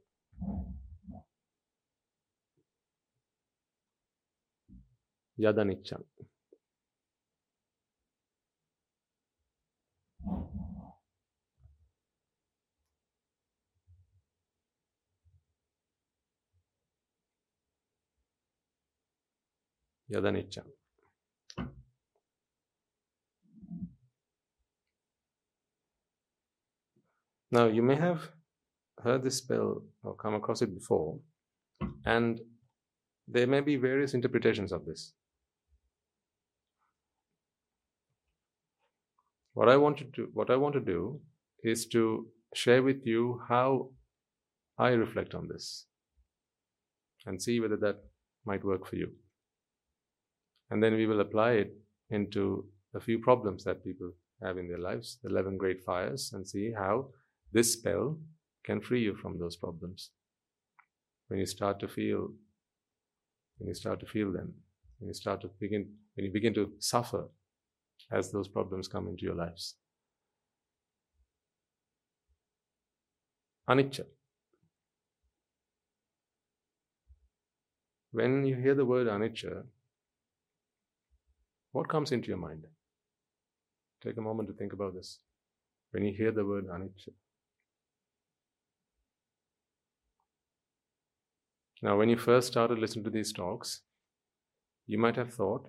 Yadanichan. 5.39 6.05
Yadanichan. 20.11 20.74
Now, 27.55 27.69
you 27.69 27.83
may 27.83 27.95
have 27.95 28.31
heard 29.05 29.23
this 29.23 29.37
spell 29.37 29.85
or 30.03 30.17
come 30.17 30.35
across 30.35 30.61
it 30.61 30.75
before, 30.75 31.21
and 32.05 32.41
there 33.29 33.47
may 33.47 33.61
be 33.61 33.77
various 33.77 34.13
interpretations 34.13 34.73
of 34.73 34.85
this. 34.87 35.13
What 39.53 39.69
I 39.69 39.77
want 39.77 39.99
to 39.99 40.05
do, 40.05 40.31
what 40.33 40.51
I 40.51 40.57
want 40.57 40.75
to 40.75 40.81
do 40.81 41.21
is 41.63 41.87
to 41.91 42.27
share 42.55 42.83
with 42.83 43.07
you 43.07 43.41
how 43.49 43.91
I 44.77 44.89
reflect 44.89 45.33
on 45.37 45.47
this 45.47 45.87
and 47.25 47.41
see 47.41 47.61
whether 47.61 47.77
that 47.77 47.99
might 48.45 48.65
work 48.65 48.85
for 48.85 48.97
you. 48.97 49.13
And 50.71 50.83
then 50.83 50.95
we 50.95 51.07
will 51.07 51.21
apply 51.21 51.53
it 51.53 51.73
into 52.11 52.67
a 52.97 53.01
few 53.01 53.21
problems 53.21 53.63
that 53.63 53.85
people 53.85 54.11
have 54.43 54.59
in 54.59 54.67
their 54.67 54.79
lives, 54.91 55.19
the 55.23 55.31
11 55.31 55.57
great 55.57 55.85
fires, 55.85 56.33
and 56.33 56.49
see 56.49 56.73
how 56.77 57.11
this 57.55 57.73
spell 57.73 58.19
can 58.65 58.81
free 58.81 59.01
you 59.01 59.15
from 59.15 59.39
those 59.39 59.57
problems. 59.57 60.11
When 61.29 61.39
you 61.39 61.47
start 61.47 61.79
to 61.81 61.89
feel, 61.89 62.33
when 63.59 63.69
you 63.69 63.75
start 63.75 64.01
to 64.01 64.07
feel 64.07 64.33
them, 64.33 64.53
when 64.99 65.09
you 65.09 65.15
start 65.15 65.41
to 65.43 65.51
begin, 65.61 65.89
when 66.15 66.27
you 66.27 66.33
begin 66.33 66.53
to 66.55 66.73
suffer 66.81 67.29
as 68.11 68.33
those 68.33 68.49
problems 68.49 68.89
come 68.89 69.07
into 69.09 69.25
your 69.25 69.37
lives. 69.37 69.77
Anicca. 73.71 74.05
When 78.11 78.45
you 78.45 78.57
hear 78.57 78.75
the 78.75 78.85
word 78.85 79.07
anicca, 79.07 79.63
what 81.73 81.89
comes 81.89 82.13
into 82.13 82.29
your 82.29 82.37
mind? 82.37 82.67
Take 84.03 84.17
a 84.19 84.21
moment 84.21 84.49
to 84.49 84.55
think 84.55 84.73
about 84.73 84.95
this. 84.95 85.21
When 85.93 86.05
you 86.05 86.13
hear 86.13 86.31
the 86.31 86.45
word 86.45 86.67
anicca, 86.67 87.11
Now, 91.85 91.99
when 91.99 92.09
you 92.09 92.17
first 92.17 92.49
started 92.49 92.79
listening 92.79 93.05
to 93.05 93.11
these 93.11 93.31
talks, 93.31 93.83
you 94.87 94.97
might 94.97 95.17
have 95.17 95.35
thought, 95.35 95.69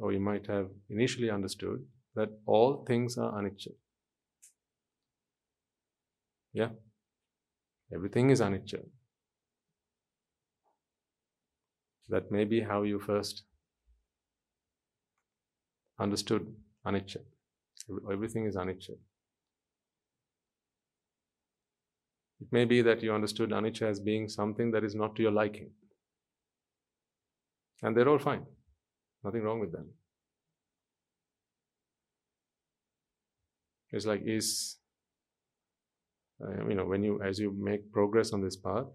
or 0.00 0.12
you 0.12 0.18
might 0.18 0.48
have 0.48 0.66
initially 0.90 1.30
understood, 1.30 1.86
that 2.16 2.30
all 2.44 2.84
things 2.84 3.16
are 3.16 3.30
anicca. 3.40 3.68
Yeah? 6.52 6.70
Everything 7.94 8.30
is 8.30 8.40
anicca. 8.40 8.80
That 12.08 12.32
may 12.32 12.42
be 12.44 12.62
how 12.62 12.82
you 12.82 12.98
first 12.98 13.44
understood 16.00 16.52
anicca. 16.84 17.18
Everything 18.10 18.46
is 18.46 18.56
anicca. 18.56 18.96
It 22.40 22.48
may 22.52 22.64
be 22.64 22.82
that 22.82 23.02
you 23.02 23.14
understood 23.14 23.50
anicca 23.50 23.82
as 23.82 24.00
being 24.00 24.28
something 24.28 24.70
that 24.72 24.84
is 24.84 24.94
not 24.94 25.16
to 25.16 25.22
your 25.22 25.32
liking. 25.32 25.70
And 27.82 27.96
they're 27.96 28.08
all 28.08 28.18
fine. 28.18 28.44
Nothing 29.24 29.42
wrong 29.42 29.60
with 29.60 29.72
them. 29.72 29.88
It's 33.90 34.06
like, 34.06 34.22
is, 34.24 34.76
uh, 36.42 36.66
you 36.68 36.74
know, 36.74 36.84
when 36.84 37.02
you, 37.02 37.22
as 37.22 37.38
you 37.38 37.54
make 37.58 37.90
progress 37.92 38.32
on 38.32 38.42
this 38.42 38.56
path, 38.56 38.86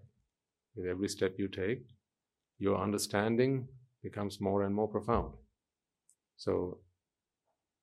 with 0.76 0.86
every 0.86 1.08
step 1.08 1.34
you 1.38 1.48
take, 1.48 1.82
your 2.58 2.80
understanding 2.80 3.66
becomes 4.02 4.40
more 4.40 4.62
and 4.62 4.74
more 4.74 4.88
profound. 4.88 5.32
So, 6.36 6.78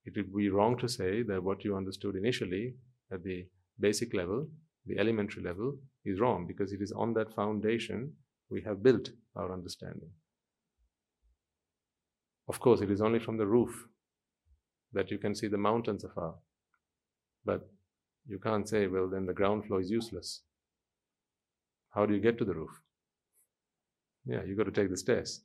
it 0.06 0.14
would 0.16 0.36
be 0.36 0.50
wrong 0.50 0.78
to 0.80 0.88
say 0.88 1.24
that 1.24 1.44
what 1.44 1.64
you 1.64 1.76
understood 1.76 2.16
initially 2.16 2.76
at 3.12 3.24
the 3.24 3.46
basic 3.80 4.14
level 4.14 4.48
the 4.86 4.98
elementary 4.98 5.44
level 5.44 5.78
is 6.06 6.20
wrong 6.20 6.48
because 6.48 6.72
it 6.72 6.82
is 6.82 6.92
on 6.92 7.14
that 7.14 7.34
foundation 7.34 8.14
we 8.50 8.62
have 8.62 8.84
built 8.84 9.10
our 9.36 9.52
understanding. 9.54 10.10
Of 12.48 12.60
course, 12.60 12.82
it 12.82 12.90
is 12.90 13.02
only 13.02 13.20
from 13.20 13.38
the 13.38 13.46
roof 13.46 13.86
that 14.94 15.12
you 15.12 15.20
can 15.20 15.36
see 15.36 15.48
the 15.48 15.58
mountains 15.58 16.04
afar. 16.04 16.34
But 17.46 17.70
you 18.28 18.40
can't 18.40 18.68
say, 18.68 18.88
well, 18.88 19.08
then 19.08 19.26
the 19.26 19.34
ground 19.34 19.66
floor 19.66 19.82
is 19.82 19.92
useless. 19.92 20.42
How 21.92 22.06
do 22.06 22.14
you 22.14 22.20
get 22.20 22.38
to 22.40 22.46
the 22.46 22.54
roof? 22.54 22.72
Yeah, 24.26 24.44
you've 24.46 24.58
got 24.58 24.66
to 24.66 24.72
take 24.72 24.90
the 24.90 24.98
stairs. 24.98 25.42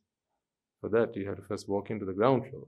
For 0.81 0.89
that, 0.91 1.17
you 1.17 1.27
have 1.27 1.37
to 1.37 1.43
first 1.43 1.69
walk 1.69 1.91
into 1.91 2.05
the 2.05 2.13
ground 2.13 2.51
floor, 2.51 2.67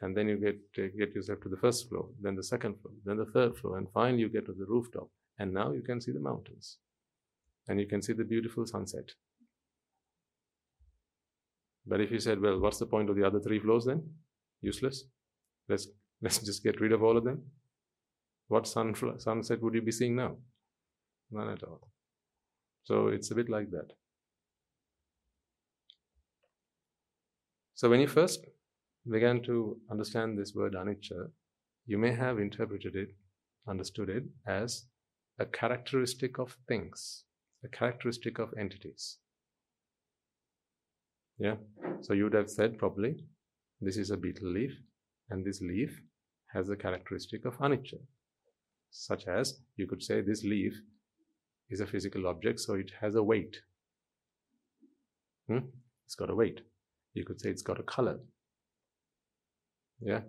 and 0.00 0.16
then 0.16 0.28
you 0.28 0.36
get 0.36 0.58
get 0.74 1.14
yourself 1.14 1.40
to 1.42 1.48
the 1.48 1.56
first 1.56 1.88
floor, 1.88 2.08
then 2.20 2.36
the 2.36 2.44
second 2.44 2.80
floor, 2.80 2.94
then 3.04 3.16
the 3.16 3.26
third 3.26 3.56
floor, 3.56 3.78
and 3.78 3.88
finally 3.92 4.22
you 4.22 4.28
get 4.28 4.46
to 4.46 4.52
the 4.52 4.66
rooftop. 4.66 5.08
And 5.38 5.52
now 5.52 5.72
you 5.72 5.82
can 5.82 6.00
see 6.00 6.12
the 6.12 6.20
mountains, 6.20 6.78
and 7.68 7.78
you 7.78 7.86
can 7.86 8.00
see 8.02 8.12
the 8.12 8.24
beautiful 8.24 8.66
sunset. 8.66 9.12
But 11.86 12.00
if 12.00 12.10
you 12.10 12.18
said, 12.18 12.40
well, 12.40 12.58
what's 12.58 12.78
the 12.78 12.86
point 12.86 13.10
of 13.10 13.16
the 13.16 13.26
other 13.26 13.38
three 13.38 13.60
floors 13.60 13.84
then? 13.84 14.02
Useless. 14.60 15.04
Let's 15.68 15.88
let's 16.22 16.38
just 16.38 16.64
get 16.64 16.80
rid 16.80 16.92
of 16.92 17.02
all 17.02 17.16
of 17.16 17.24
them. 17.24 17.42
What 18.48 18.66
sun, 18.66 18.94
sunset 19.18 19.62
would 19.62 19.74
you 19.74 19.82
be 19.82 19.92
seeing 19.92 20.16
now? 20.16 20.36
None 21.30 21.50
at 21.50 21.62
all. 21.64 21.88
So 22.84 23.08
it's 23.08 23.30
a 23.30 23.34
bit 23.34 23.48
like 23.48 23.70
that. 23.72 23.92
So 27.74 27.90
when 27.90 28.00
you 28.00 28.06
first 28.06 28.46
began 29.10 29.42
to 29.42 29.76
understand 29.90 30.38
this 30.38 30.54
word 30.54 30.74
anicca, 30.74 31.30
you 31.86 31.98
may 31.98 32.12
have 32.12 32.38
interpreted 32.38 32.96
it, 32.96 33.10
understood 33.68 34.08
it 34.08 34.24
as 34.46 34.86
a 35.38 35.46
characteristic 35.46 36.38
of 36.38 36.56
things, 36.66 37.24
a 37.64 37.68
characteristic 37.68 38.38
of 38.38 38.54
entities. 38.58 39.18
Yeah, 41.38 41.56
so 42.00 42.14
you 42.14 42.24
would 42.24 42.34
have 42.34 42.48
said 42.48 42.78
probably, 42.78 43.24
this 43.80 43.96
is 43.96 44.10
a 44.10 44.16
betel 44.16 44.50
leaf, 44.50 44.72
and 45.28 45.44
this 45.44 45.60
leaf 45.60 46.00
has 46.54 46.70
a 46.70 46.76
characteristic 46.76 47.44
of 47.44 47.58
anicca, 47.58 47.98
such 48.90 49.26
as 49.26 49.60
you 49.76 49.86
could 49.86 50.02
say 50.02 50.22
this 50.22 50.44
leaf 50.44 50.74
is 51.68 51.80
a 51.80 51.86
physical 51.86 52.26
object, 52.26 52.60
so 52.60 52.74
it 52.74 52.92
has 53.00 53.14
a 53.14 53.22
weight. 53.22 53.58
Hmm? 55.48 55.68
It's 56.06 56.14
got 56.14 56.30
a 56.30 56.34
weight. 56.34 56.60
You 57.12 57.24
could 57.24 57.40
say 57.40 57.50
it's 57.50 57.62
got 57.62 57.80
a 57.80 57.82
color. 57.82 58.20
Yeah. 60.00 60.20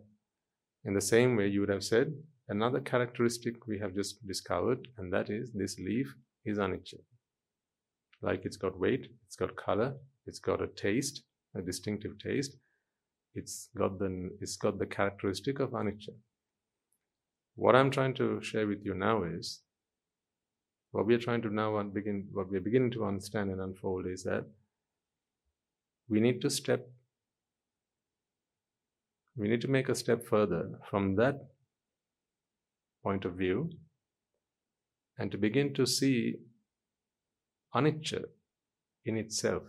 In 0.83 0.93
the 0.93 1.01
same 1.01 1.35
way, 1.35 1.47
you 1.47 1.61
would 1.61 1.69
have 1.69 1.83
said 1.83 2.13
another 2.49 2.79
characteristic 2.79 3.67
we 3.67 3.79
have 3.79 3.95
just 3.95 4.25
discovered, 4.25 4.87
and 4.97 5.11
that 5.13 5.29
is 5.29 5.51
this 5.53 5.77
leaf 5.79 6.15
is 6.45 6.57
anicca. 6.57 6.99
Like 8.21 8.45
it's 8.45 8.57
got 8.57 8.79
weight, 8.79 9.07
it's 9.25 9.35
got 9.35 9.55
color, 9.55 9.95
it's 10.25 10.39
got 10.39 10.61
a 10.61 10.67
taste, 10.67 11.23
a 11.55 11.61
distinctive 11.61 12.17
taste. 12.19 12.57
It's 13.35 13.69
got 13.77 13.99
the 13.99 14.31
it's 14.41 14.57
got 14.57 14.79
the 14.79 14.85
characteristic 14.85 15.59
of 15.59 15.71
anicca. 15.71 16.13
What 17.55 17.75
I'm 17.75 17.91
trying 17.91 18.13
to 18.15 18.41
share 18.41 18.67
with 18.67 18.83
you 18.83 18.93
now 18.93 19.23
is 19.23 19.61
what 20.91 21.05
we 21.05 21.13
are 21.15 21.19
trying 21.19 21.41
to 21.41 21.53
now 21.53 21.81
begin 21.83 22.27
what 22.31 22.49
we 22.49 22.57
are 22.57 22.61
beginning 22.61 22.91
to 22.91 23.05
understand 23.05 23.51
and 23.51 23.61
unfold 23.61 24.07
is 24.07 24.23
that 24.23 24.45
we 26.09 26.19
need 26.19 26.41
to 26.41 26.49
step 26.49 26.87
we 29.35 29.47
need 29.47 29.61
to 29.61 29.67
make 29.67 29.89
a 29.89 29.95
step 29.95 30.25
further 30.25 30.79
from 30.89 31.15
that 31.15 31.49
point 33.07 33.25
of 33.29 33.33
view 33.43 33.57
and 35.17 35.31
to 35.31 35.37
begin 35.47 35.73
to 35.79 35.85
see 35.97 36.17
anicca 37.79 38.21
in 39.05 39.17
itself 39.23 39.63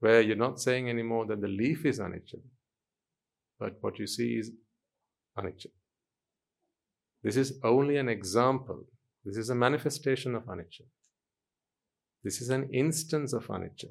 where 0.00 0.20
you're 0.20 0.44
not 0.46 0.60
saying 0.66 0.88
anymore 0.94 1.24
that 1.30 1.40
the 1.46 1.54
leaf 1.62 1.84
is 1.92 2.00
anicca 2.06 2.40
but 3.62 3.82
what 3.82 3.98
you 4.02 4.08
see 4.18 4.30
is 4.42 4.52
anicca 5.40 5.72
this 7.26 7.36
is 7.44 7.50
only 7.72 7.96
an 8.04 8.10
example 8.18 8.80
this 9.24 9.36
is 9.42 9.50
a 9.50 9.60
manifestation 9.66 10.34
of 10.40 10.54
anicca 10.54 10.86
this 12.24 12.40
is 12.40 12.50
an 12.50 12.68
instance 12.72 13.32
of 13.32 13.46
anicca. 13.46 13.90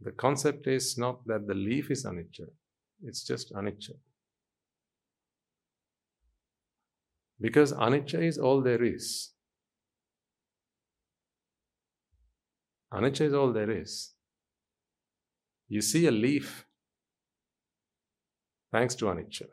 The 0.00 0.12
concept 0.12 0.66
is 0.66 0.96
not 0.96 1.26
that 1.26 1.46
the 1.46 1.54
leaf 1.54 1.90
is 1.90 2.04
anicca, 2.04 2.46
it's 3.02 3.24
just 3.26 3.52
anicca. 3.52 3.92
Because 7.40 7.72
anicca 7.72 8.22
is 8.22 8.38
all 8.38 8.62
there 8.62 8.82
is. 8.82 9.32
Anicca 12.92 13.20
is 13.20 13.34
all 13.34 13.52
there 13.52 13.70
is. 13.70 14.14
You 15.68 15.80
see 15.82 16.06
a 16.06 16.10
leaf 16.10 16.64
thanks 18.72 18.94
to 18.96 19.06
anicca. 19.06 19.46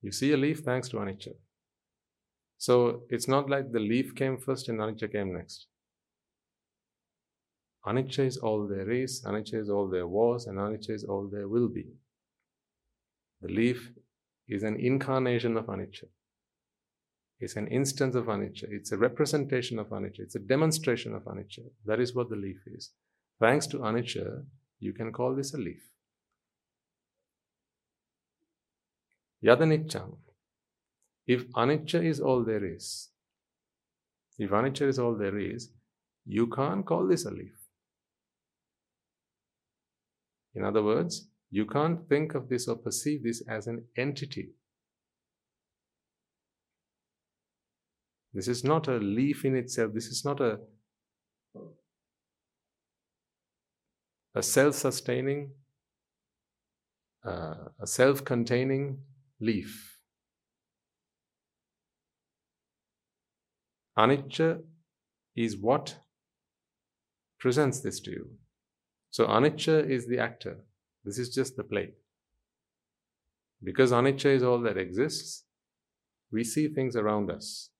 You 0.00 0.12
see 0.12 0.32
a 0.32 0.36
leaf 0.36 0.60
thanks 0.60 0.88
to 0.88 0.96
anicca. 0.96 1.34
So 2.58 3.02
it's 3.10 3.28
not 3.28 3.50
like 3.50 3.72
the 3.72 3.80
leaf 3.80 4.14
came 4.14 4.38
first 4.38 4.68
and 4.68 4.80
anicca 4.80 5.12
came 5.12 5.34
next. 5.34 5.66
Anicca 7.86 8.20
is 8.20 8.38
all 8.38 8.66
there 8.66 8.90
is, 8.90 9.22
anicca 9.26 9.54
is 9.54 9.68
all 9.68 9.88
there 9.88 10.06
was, 10.06 10.46
and 10.46 10.58
anicca 10.58 10.90
is 10.90 11.04
all 11.04 11.28
there 11.30 11.48
will 11.48 11.68
be. 11.68 11.86
The 13.42 13.48
leaf 13.48 13.90
is 14.48 14.62
an 14.62 14.76
incarnation 14.76 15.56
of 15.56 15.66
anicca. 15.66 16.04
It's 17.40 17.56
an 17.56 17.66
instance 17.68 18.14
of 18.14 18.26
anicca. 18.26 18.64
It's 18.70 18.92
a 18.92 18.96
representation 18.96 19.78
of 19.78 19.88
anicca. 19.88 20.20
It's 20.20 20.34
a 20.36 20.40
demonstration 20.40 21.14
of 21.14 21.24
anicca. 21.24 21.64
That 21.84 22.00
is 22.00 22.14
what 22.14 22.30
the 22.30 22.36
leaf 22.36 22.60
is. 22.66 22.90
Thanks 23.40 23.66
to 23.68 23.78
anicca, 23.78 24.44
you 24.78 24.92
can 24.92 25.12
call 25.12 25.34
this 25.34 25.54
a 25.54 25.58
leaf. 25.58 25.82
Yadanichang 29.44 30.16
if 31.26 31.50
anicca 31.52 32.04
is 32.04 32.20
all 32.20 32.44
there 32.44 32.64
is, 32.64 33.08
if 34.38 34.50
anicca 34.50 34.82
is 34.82 34.98
all 34.98 35.14
there 35.14 35.38
is, 35.38 35.70
you 36.26 36.46
can't 36.48 36.84
call 36.84 37.06
this 37.06 37.24
a 37.24 37.30
leaf. 37.30 37.54
In 40.54 40.64
other 40.64 40.82
words, 40.82 41.28
you 41.54 41.64
can't 41.64 42.08
think 42.08 42.34
of 42.34 42.48
this 42.48 42.66
or 42.66 42.74
perceive 42.74 43.22
this 43.22 43.40
as 43.48 43.68
an 43.68 43.84
entity. 43.96 44.48
This 48.32 48.48
is 48.48 48.64
not 48.64 48.88
a 48.88 48.96
leaf 48.96 49.44
in 49.44 49.54
itself. 49.54 49.92
This 49.94 50.06
is 50.06 50.24
not 50.24 50.40
a, 50.40 50.58
a 54.34 54.42
self 54.42 54.74
sustaining, 54.74 55.52
uh, 57.24 57.54
a 57.80 57.86
self 57.86 58.24
containing 58.24 58.98
leaf. 59.40 60.00
Anicca 63.96 64.60
is 65.36 65.56
what 65.56 65.98
presents 67.38 67.78
this 67.78 68.00
to 68.00 68.10
you. 68.10 68.30
So 69.12 69.28
anicca 69.28 69.88
is 69.88 70.08
the 70.08 70.18
actor. 70.18 70.56
This 71.04 71.18
is 71.18 71.34
just 71.34 71.56
the 71.56 71.64
play. 71.64 71.90
Because 73.62 73.92
anicca 73.92 74.26
is 74.26 74.42
all 74.42 74.60
that 74.60 74.76
exists, 74.76 75.44
we 76.30 76.44
see 76.44 76.68
things 76.68 76.96
around 76.96 77.30
us. 77.30 77.70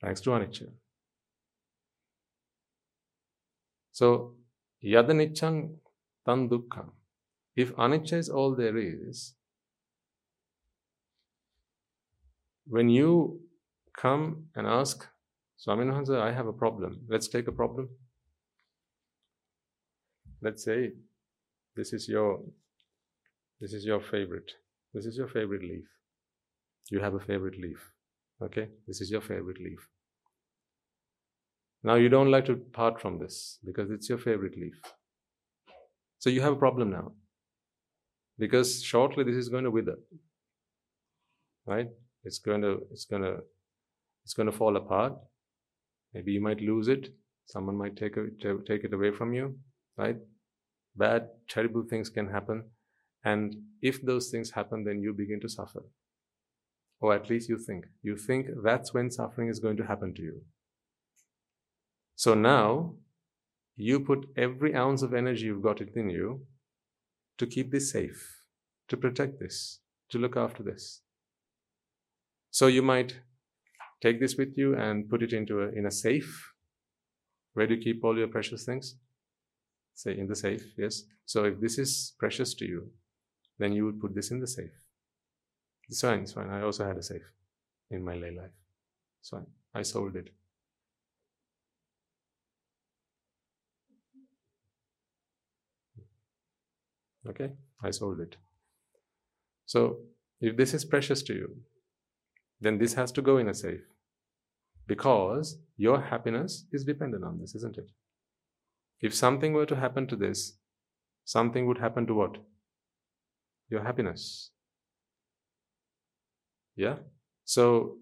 Thanks 0.00 0.20
to 0.22 0.30
anicca. 0.30 0.68
So 3.92 4.34
yadanichang 4.84 5.76
tan 6.24 6.48
dukkha. 6.48 6.90
If 7.54 7.74
anicca 7.76 8.14
is 8.14 8.28
all 8.28 8.54
there 8.54 8.76
is, 8.76 9.34
when 12.66 12.88
you 12.90 13.40
come 13.96 14.46
and 14.54 14.66
ask, 14.66 15.06
Swaminahansa, 15.58 16.20
I 16.20 16.32
have 16.32 16.46
a 16.46 16.52
problem. 16.52 17.00
Let's 17.08 17.28
take 17.28 17.48
a 17.48 17.52
problem. 17.52 17.88
Let's 20.42 20.62
say 20.62 20.92
this 21.76 21.92
is 21.92 22.08
your 22.08 22.40
this 23.60 23.72
is 23.72 23.84
your 23.84 24.00
favorite. 24.00 24.52
This 24.92 25.06
is 25.06 25.16
your 25.16 25.28
favorite 25.28 25.62
leaf. 25.62 25.84
You 26.90 27.00
have 27.00 27.14
a 27.14 27.20
favorite 27.20 27.58
leaf. 27.58 27.78
Okay? 28.42 28.68
This 28.86 29.00
is 29.00 29.10
your 29.10 29.20
favorite 29.20 29.60
leaf. 29.60 29.88
Now 31.82 31.94
you 31.94 32.08
don't 32.08 32.30
like 32.30 32.44
to 32.46 32.56
part 32.56 33.00
from 33.00 33.18
this 33.18 33.58
because 33.64 33.90
it's 33.90 34.08
your 34.08 34.18
favorite 34.18 34.58
leaf. 34.58 34.80
So 36.18 36.30
you 36.30 36.40
have 36.40 36.52
a 36.52 36.62
problem 36.64 36.90
now. 36.90 37.12
Because 38.38 38.82
shortly 38.82 39.24
this 39.24 39.36
is 39.36 39.48
going 39.48 39.64
to 39.64 39.70
wither. 39.70 39.96
Right? 41.66 41.88
It's 42.24 42.38
going 42.38 42.62
to 42.62 42.82
it's 42.90 43.04
going 43.04 43.22
to 43.22 43.38
it's 44.24 44.34
going 44.34 44.50
to 44.50 44.56
fall 44.56 44.76
apart. 44.76 45.14
Maybe 46.12 46.32
you 46.32 46.40
might 46.40 46.60
lose 46.60 46.88
it. 46.88 47.14
Someone 47.46 47.76
might 47.76 47.96
take 47.96 48.16
it, 48.16 48.40
take 48.66 48.84
it 48.84 48.92
away 48.92 49.12
from 49.12 49.32
you, 49.32 49.56
right? 49.96 50.16
Bad, 50.96 51.28
terrible 51.48 51.82
things 51.82 52.08
can 52.08 52.28
happen. 52.28 52.64
And 53.24 53.56
if 53.82 54.02
those 54.02 54.30
things 54.30 54.52
happen, 54.52 54.84
then 54.84 55.00
you 55.00 55.12
begin 55.12 55.40
to 55.40 55.48
suffer. 55.48 55.82
Or 57.00 57.14
at 57.14 57.28
least 57.28 57.48
you 57.48 57.58
think. 57.58 57.86
You 58.02 58.16
think 58.16 58.46
that's 58.64 58.94
when 58.94 59.10
suffering 59.10 59.48
is 59.48 59.58
going 59.58 59.76
to 59.78 59.86
happen 59.86 60.14
to 60.14 60.22
you. 60.22 60.42
So 62.14 62.34
now, 62.34 62.94
you 63.76 64.00
put 64.00 64.26
every 64.36 64.74
ounce 64.74 65.02
of 65.02 65.12
energy 65.12 65.44
you've 65.46 65.62
got 65.62 65.80
within 65.80 66.08
you 66.08 66.46
to 67.36 67.46
keep 67.46 67.70
this 67.70 67.90
safe, 67.92 68.40
to 68.88 68.96
protect 68.96 69.38
this, 69.38 69.80
to 70.10 70.18
look 70.18 70.36
after 70.36 70.62
this. 70.62 71.02
So 72.50 72.68
you 72.68 72.80
might 72.80 73.20
take 74.02 74.18
this 74.18 74.36
with 74.36 74.56
you 74.56 74.74
and 74.74 75.10
put 75.10 75.22
it 75.22 75.34
into 75.34 75.60
a, 75.60 75.68
in 75.68 75.84
a 75.84 75.90
safe. 75.90 76.52
Where 77.52 77.70
you 77.70 77.76
keep 77.76 78.02
all 78.02 78.16
your 78.16 78.28
precious 78.28 78.64
things? 78.64 78.96
Say 79.96 80.18
in 80.18 80.28
the 80.28 80.36
safe, 80.36 80.62
yes. 80.76 81.04
So 81.24 81.44
if 81.44 81.58
this 81.58 81.78
is 81.78 82.14
precious 82.18 82.52
to 82.54 82.66
you, 82.66 82.90
then 83.58 83.72
you 83.72 83.86
would 83.86 83.98
put 83.98 84.14
this 84.14 84.30
in 84.30 84.40
the 84.40 84.46
safe. 84.46 84.70
It's 85.88 86.02
fine, 86.02 86.20
it's 86.20 86.34
fine. 86.34 86.50
I 86.50 86.60
also 86.60 86.84
had 86.84 86.98
a 86.98 87.02
safe 87.02 87.22
in 87.90 88.04
my 88.04 88.14
lay 88.14 88.30
life. 88.30 88.50
It's 89.20 89.30
fine. 89.30 89.46
I 89.74 89.80
sold 89.80 90.16
it. 90.16 90.28
Okay, 97.26 97.52
I 97.82 97.90
sold 97.90 98.20
it. 98.20 98.36
So 99.64 100.00
if 100.42 100.58
this 100.58 100.74
is 100.74 100.84
precious 100.84 101.22
to 101.22 101.32
you, 101.34 101.56
then 102.60 102.76
this 102.76 102.92
has 102.94 103.10
to 103.12 103.22
go 103.22 103.38
in 103.38 103.48
a 103.48 103.54
safe 103.54 103.80
because 104.86 105.58
your 105.78 106.02
happiness 106.02 106.66
is 106.70 106.84
dependent 106.84 107.24
on 107.24 107.38
this, 107.40 107.54
isn't 107.54 107.78
it? 107.78 107.90
If 109.00 109.14
something 109.14 109.52
were 109.52 109.66
to 109.66 109.76
happen 109.76 110.06
to 110.08 110.16
this, 110.16 110.58
something 111.24 111.66
would 111.66 111.78
happen 111.78 112.06
to 112.06 112.14
what? 112.14 112.38
Your 113.68 113.82
happiness. 113.82 114.50
Yeah? 116.76 116.96
So 117.44 117.98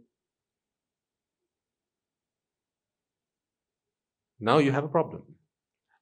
now 4.38 4.58
you 4.58 4.72
have 4.72 4.84
a 4.84 4.88
problem. 4.88 5.22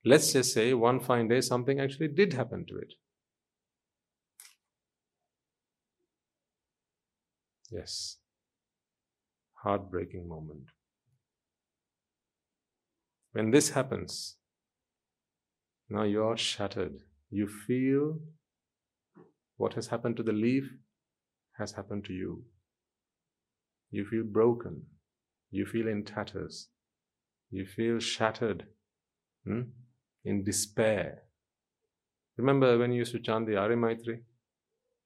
Let's 0.04 0.32
just 0.32 0.52
say 0.52 0.74
one 0.74 1.00
fine 1.00 1.28
day 1.28 1.40
something 1.40 1.80
actually 1.80 2.08
did 2.08 2.32
happen 2.32 2.66
to 2.68 2.76
it. 2.76 2.94
Yes. 7.70 8.18
Heartbreaking 9.62 10.28
moment. 10.28 10.64
When 13.32 13.50
this 13.50 13.70
happens, 13.70 14.36
now 15.92 16.04
you 16.04 16.24
are 16.24 16.38
shattered. 16.38 17.00
You 17.30 17.46
feel 17.46 18.18
what 19.58 19.74
has 19.74 19.88
happened 19.88 20.16
to 20.16 20.22
the 20.22 20.32
leaf 20.32 20.64
has 21.58 21.72
happened 21.72 22.06
to 22.06 22.14
you. 22.14 22.44
You 23.90 24.06
feel 24.06 24.24
broken. 24.24 24.84
You 25.50 25.66
feel 25.66 25.88
in 25.88 26.04
tatters. 26.04 26.68
You 27.50 27.66
feel 27.66 27.98
shattered, 27.98 28.64
hmm? 29.44 29.60
in 30.24 30.42
despair. 30.44 31.24
Remember 32.38 32.78
when 32.78 32.92
you 32.92 33.00
used 33.00 33.12
to 33.12 33.18
chant 33.18 33.46
the 33.46 33.56
Arya 33.58 33.76
Maitri? 33.76 34.20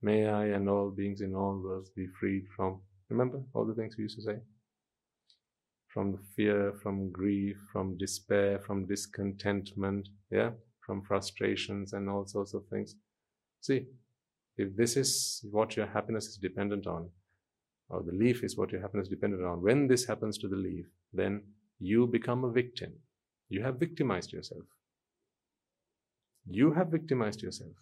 May 0.02 0.28
I 0.28 0.44
and 0.56 0.68
all 0.68 0.90
beings 0.90 1.20
in 1.20 1.34
all 1.34 1.60
worlds 1.64 1.90
be 1.90 2.06
freed 2.20 2.44
from. 2.54 2.80
Remember 3.10 3.42
all 3.54 3.66
the 3.66 3.74
things 3.74 3.96
we 3.96 4.04
used 4.04 4.18
to 4.18 4.22
say? 4.22 4.38
From 5.88 6.16
fear, 6.36 6.74
from 6.80 7.10
grief, 7.10 7.56
from 7.72 7.98
despair, 7.98 8.60
from 8.60 8.86
discontentment, 8.86 10.08
yeah, 10.30 10.50
from 10.86 11.02
frustrations 11.02 11.92
and 11.92 12.08
all 12.08 12.24
sorts 12.24 12.54
of 12.54 12.64
things. 12.68 12.94
See, 13.60 13.86
if 14.56 14.76
this 14.76 14.96
is 14.96 15.44
what 15.50 15.76
your 15.76 15.86
happiness 15.86 16.26
is 16.28 16.36
dependent 16.36 16.86
on, 16.86 17.10
or 17.88 18.02
the 18.02 18.12
leaf 18.12 18.44
is 18.44 18.56
what 18.56 18.70
your 18.70 18.80
happiness 18.80 19.06
is 19.06 19.10
dependent 19.10 19.44
on, 19.44 19.60
when 19.60 19.88
this 19.88 20.06
happens 20.06 20.38
to 20.38 20.48
the 20.48 20.56
leaf, 20.56 20.86
then 21.12 21.42
you 21.80 22.06
become 22.06 22.44
a 22.44 22.50
victim. 22.50 22.92
You 23.48 23.62
have 23.62 23.76
victimized 23.80 24.32
yourself. 24.32 24.62
You 26.48 26.72
have 26.72 26.88
victimized 26.88 27.42
yourself. 27.42 27.72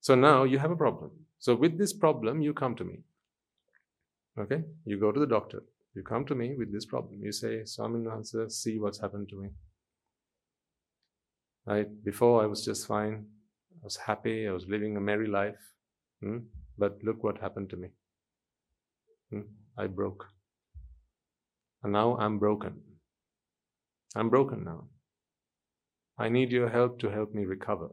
So 0.00 0.14
now 0.14 0.44
you 0.44 0.58
have 0.58 0.70
a 0.70 0.76
problem. 0.76 1.10
So 1.38 1.54
with 1.54 1.76
this 1.76 1.92
problem, 1.92 2.40
you 2.40 2.54
come 2.54 2.76
to 2.76 2.84
me. 2.84 3.00
Okay? 4.38 4.62
You 4.84 4.98
go 4.98 5.10
to 5.12 5.20
the 5.20 5.26
doctor. 5.26 5.62
You 5.94 6.02
come 6.02 6.24
to 6.26 6.34
me 6.34 6.54
with 6.56 6.72
this 6.72 6.86
problem. 6.86 7.20
You 7.22 7.32
say, 7.32 7.62
Swamin 7.64 8.04
Wahanse, 8.04 8.52
see 8.52 8.78
what's 8.78 9.00
happened 9.00 9.28
to 9.30 9.36
me. 9.36 9.48
Right? 11.68 11.88
Before 12.02 12.42
I 12.42 12.46
was 12.46 12.64
just 12.64 12.86
fine. 12.86 13.26
I 13.82 13.84
was 13.84 13.96
happy. 13.96 14.48
I 14.48 14.52
was 14.52 14.66
living 14.66 14.96
a 14.96 15.00
merry 15.00 15.26
life. 15.28 15.60
Hmm? 16.22 16.38
But 16.78 16.98
look 17.02 17.22
what 17.22 17.38
happened 17.38 17.68
to 17.70 17.76
me. 17.76 17.88
Hmm? 19.30 19.42
I 19.76 19.86
broke. 19.86 20.24
And 21.82 21.92
now 21.92 22.16
I'm 22.16 22.38
broken. 22.38 22.80
I'm 24.16 24.30
broken 24.30 24.64
now. 24.64 24.84
I 26.16 26.30
need 26.30 26.50
your 26.50 26.70
help 26.70 26.98
to 27.00 27.10
help 27.10 27.34
me 27.34 27.44
recover. 27.44 27.90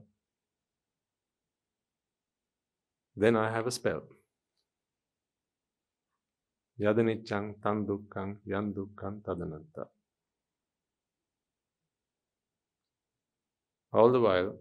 Then 3.17 3.35
I 3.35 3.51
have 3.51 3.67
a 3.67 3.71
spell. 3.71 4.03
Yadanichang 6.79 7.61
tan 7.61 7.85
dukkang 7.85 8.37
yan 8.45 8.73
dukkang 8.73 9.21
tadananta. 9.21 9.87
All 13.95 14.11
the 14.11 14.19
while, 14.19 14.55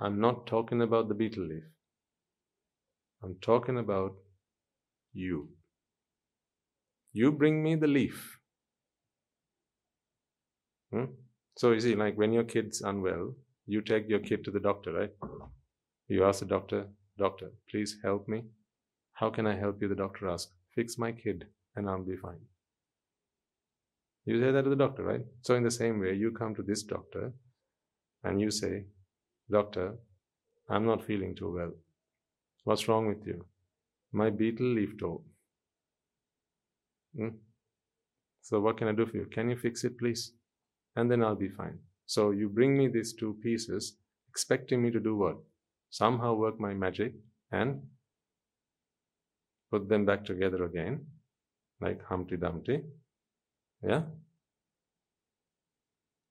I'm 0.00 0.20
not 0.20 0.46
talking 0.46 0.82
about 0.82 1.08
the 1.08 1.14
betel 1.14 1.44
leaf. 1.44 1.62
I'm 3.22 3.36
talking 3.40 3.78
about 3.78 4.14
you. 5.12 5.50
You 7.12 7.30
bring 7.30 7.62
me 7.62 7.76
the 7.76 7.86
leaf. 7.86 8.40
Hmm? 10.92 11.04
So 11.56 11.70
you 11.70 11.80
see, 11.80 11.94
like 11.94 12.18
when 12.18 12.32
your 12.32 12.44
kid's 12.44 12.80
unwell, 12.80 13.36
you 13.66 13.82
take 13.82 14.08
your 14.08 14.18
kid 14.18 14.44
to 14.44 14.50
the 14.50 14.58
doctor, 14.58 14.92
right? 14.92 15.10
You 16.08 16.24
ask 16.24 16.40
the 16.40 16.46
doctor, 16.46 16.88
Doctor, 17.18 17.52
please 17.70 17.98
help 18.02 18.26
me. 18.26 18.42
How 19.12 19.30
can 19.30 19.46
I 19.46 19.56
help 19.56 19.80
you? 19.80 19.88
The 19.88 19.94
doctor 19.94 20.28
asks. 20.28 20.52
Fix 20.74 20.98
my 20.98 21.12
kid 21.12 21.44
and 21.76 21.88
I'll 21.88 22.02
be 22.02 22.16
fine. 22.16 22.40
You 24.24 24.40
say 24.40 24.50
that 24.50 24.62
to 24.64 24.70
the 24.70 24.76
doctor, 24.76 25.04
right? 25.04 25.24
So, 25.42 25.54
in 25.54 25.62
the 25.62 25.70
same 25.70 26.00
way, 26.00 26.14
you 26.14 26.32
come 26.32 26.54
to 26.54 26.62
this 26.62 26.82
doctor 26.82 27.32
and 28.24 28.40
you 28.40 28.50
say, 28.50 28.84
Doctor, 29.50 29.94
I'm 30.68 30.86
not 30.86 31.04
feeling 31.04 31.34
too 31.34 31.52
well. 31.54 31.72
What's 32.64 32.88
wrong 32.88 33.06
with 33.08 33.26
you? 33.26 33.44
My 34.12 34.30
betel 34.30 34.66
leaf 34.66 34.96
tore. 34.98 35.20
Hmm? 37.16 37.28
So, 38.42 38.60
what 38.60 38.76
can 38.76 38.88
I 38.88 38.92
do 38.92 39.06
for 39.06 39.16
you? 39.16 39.26
Can 39.26 39.50
you 39.50 39.56
fix 39.56 39.84
it, 39.84 39.98
please? 39.98 40.32
And 40.96 41.10
then 41.10 41.22
I'll 41.22 41.34
be 41.36 41.48
fine. 41.48 41.78
So, 42.06 42.30
you 42.30 42.48
bring 42.48 42.76
me 42.76 42.88
these 42.88 43.12
two 43.12 43.36
pieces, 43.42 43.96
expecting 44.28 44.82
me 44.82 44.90
to 44.90 45.00
do 45.00 45.16
what? 45.16 45.36
somehow 45.92 46.32
work 46.32 46.58
my 46.58 46.72
magic 46.72 47.12
and 47.52 47.82
put 49.70 49.88
them 49.88 50.06
back 50.06 50.24
together 50.24 50.64
again, 50.64 51.06
like 51.80 52.02
Humpty 52.04 52.36
Dumpty. 52.36 52.80
Yeah? 53.82 54.02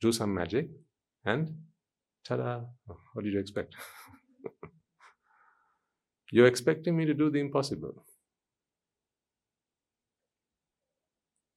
Do 0.02 0.12
some 0.12 0.34
magic 0.34 0.70
and 1.26 1.56
ta 2.24 2.38
da! 2.38 2.62
Oh, 2.90 2.98
what 3.14 3.24
did 3.24 3.34
you 3.34 3.40
expect? 3.40 3.76
You're 6.32 6.48
expecting 6.48 6.96
me 6.96 7.06
to 7.06 7.14
do 7.14 7.30
the 7.30 7.40
impossible. 7.40 8.06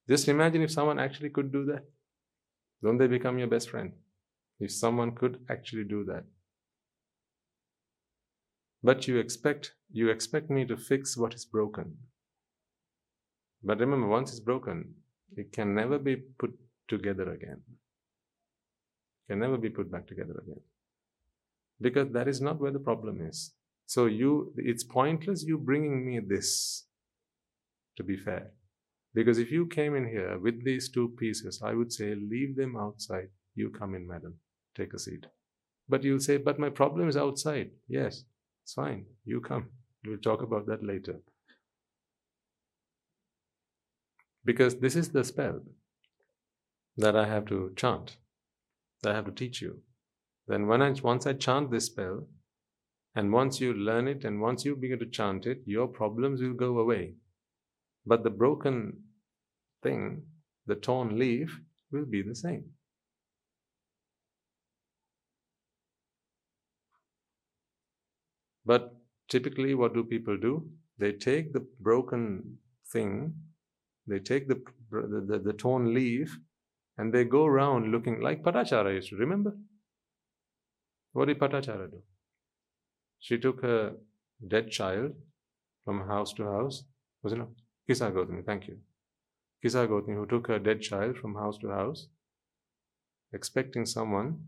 Just 0.07 0.27
imagine 0.27 0.61
if 0.61 0.71
someone 0.71 0.99
actually 0.99 1.29
could 1.29 1.51
do 1.51 1.65
that. 1.65 1.85
Don't 2.83 2.97
they 2.97 3.07
become 3.07 3.39
your 3.39 3.47
best 3.47 3.69
friend? 3.69 3.93
If 4.59 4.71
someone 4.71 5.15
could 5.15 5.39
actually 5.49 5.85
do 5.85 6.03
that. 6.05 6.25
But 8.83 9.07
you 9.07 9.17
expect 9.17 9.73
you 9.91 10.09
expect 10.09 10.49
me 10.49 10.65
to 10.65 10.77
fix 10.77 11.17
what 11.17 11.33
is 11.33 11.45
broken. 11.45 11.97
But 13.63 13.79
remember, 13.79 14.07
once 14.07 14.29
it's 14.29 14.39
broken, 14.39 14.93
it 15.35 15.51
can 15.51 15.73
never 15.73 15.97
be 15.97 16.17
put 16.17 16.51
together 16.87 17.31
again. 17.31 17.63
Can 19.29 19.39
never 19.39 19.57
be 19.57 19.69
put 19.69 19.91
back 19.91 20.07
together 20.07 20.35
again. 20.43 20.61
Because 21.81 22.11
that 22.13 22.27
is 22.27 22.41
not 22.41 22.59
where 22.59 22.71
the 22.71 22.79
problem 22.79 23.21
is. 23.21 23.53
So 23.85 24.05
you 24.05 24.53
it's 24.57 24.83
pointless 24.83 25.43
you 25.43 25.57
bringing 25.57 26.05
me 26.05 26.19
this 26.19 26.85
to 27.97 28.03
be 28.03 28.17
fair. 28.17 28.51
Because 29.13 29.37
if 29.39 29.51
you 29.51 29.65
came 29.65 29.95
in 29.95 30.07
here 30.07 30.37
with 30.37 30.63
these 30.65 30.89
two 30.89 31.09
pieces, 31.17 31.61
I 31.63 31.73
would 31.73 31.91
say, 31.93 32.15
leave 32.15 32.55
them 32.57 32.75
outside. 32.75 33.29
You 33.55 33.69
come 33.69 33.95
in, 33.95 34.05
madam. 34.05 34.35
Take 34.75 34.93
a 34.93 34.99
seat. 34.99 35.25
But 35.87 36.03
you'll 36.03 36.19
say, 36.19 36.37
but 36.37 36.59
my 36.59 36.69
problem 36.69 37.07
is 37.07 37.15
outside. 37.15 37.71
Yes. 37.87 38.25
It's 38.63 38.73
fine. 38.73 39.05
You 39.23 39.39
come. 39.39 39.69
We'll 40.05 40.17
talk 40.17 40.41
about 40.41 40.65
that 40.67 40.83
later. 40.83 41.21
Because 44.43 44.75
this 44.75 44.95
is 44.95 45.09
the 45.09 45.23
spell 45.23 45.61
that 46.97 47.15
I 47.15 47.25
have 47.25 47.45
to 47.45 47.71
chant, 47.75 48.17
I 49.05 49.13
have 49.13 49.25
to 49.25 49.31
teach 49.31 49.61
you. 49.61 49.81
Then 50.47 50.67
when 50.67 50.81
I, 50.81 50.91
once 51.03 51.25
I 51.25 51.33
chant 51.33 51.71
this 51.71 51.85
spell, 51.85 52.27
and 53.15 53.31
once 53.31 53.61
you 53.61 53.73
learn 53.73 54.07
it 54.07 54.25
and 54.25 54.41
once 54.41 54.65
you 54.65 54.75
begin 54.75 54.99
to 54.99 55.05
chant 55.05 55.45
it, 55.45 55.61
your 55.65 55.87
problems 55.87 56.41
will 56.41 56.53
go 56.53 56.79
away. 56.79 57.13
But 58.05 58.23
the 58.23 58.29
broken 58.29 59.03
thing, 59.81 60.23
the 60.67 60.75
torn 60.75 61.17
leaf, 61.17 61.59
will 61.91 62.05
be 62.05 62.21
the 62.21 62.35
same. 62.35 62.65
But 68.65 68.95
typically, 69.29 69.75
what 69.75 69.93
do 69.93 70.03
people 70.03 70.37
do? 70.37 70.67
They 70.97 71.11
take 71.13 71.53
the 71.53 71.65
broken 71.79 72.57
thing, 72.91 73.33
they 74.07 74.19
take 74.19 74.47
the, 74.47 74.61
the, 74.91 75.25
the, 75.27 75.39
the 75.39 75.53
torn 75.53 75.93
leaf, 75.93 76.37
and 76.97 77.13
they 77.13 77.23
go 77.23 77.45
around 77.45 77.91
looking 77.91 78.21
like 78.21 78.43
Patachara 78.43 78.93
used 78.93 79.09
to. 79.09 79.15
Remember? 79.17 79.53
What 81.13 81.27
did 81.27 81.39
Patachara 81.39 81.89
do? 81.91 82.01
She 83.19 83.37
took 83.37 83.63
a 83.63 83.93
dead 84.47 84.69
child 84.71 85.13
from 85.83 86.07
house 86.07 86.33
to 86.33 86.43
house. 86.43 86.83
Was 87.23 87.33
it 87.33 87.37
not? 87.37 87.49
Kisa 87.87 88.11
Gautami, 88.11 88.43
thank 88.45 88.67
you. 88.67 88.77
Kisa 89.61 89.87
Gautami, 89.87 90.15
who 90.15 90.25
took 90.25 90.47
her 90.47 90.59
dead 90.59 90.81
child 90.81 91.17
from 91.17 91.35
house 91.35 91.57
to 91.59 91.69
house, 91.69 92.07
expecting 93.33 93.85
someone 93.85 94.39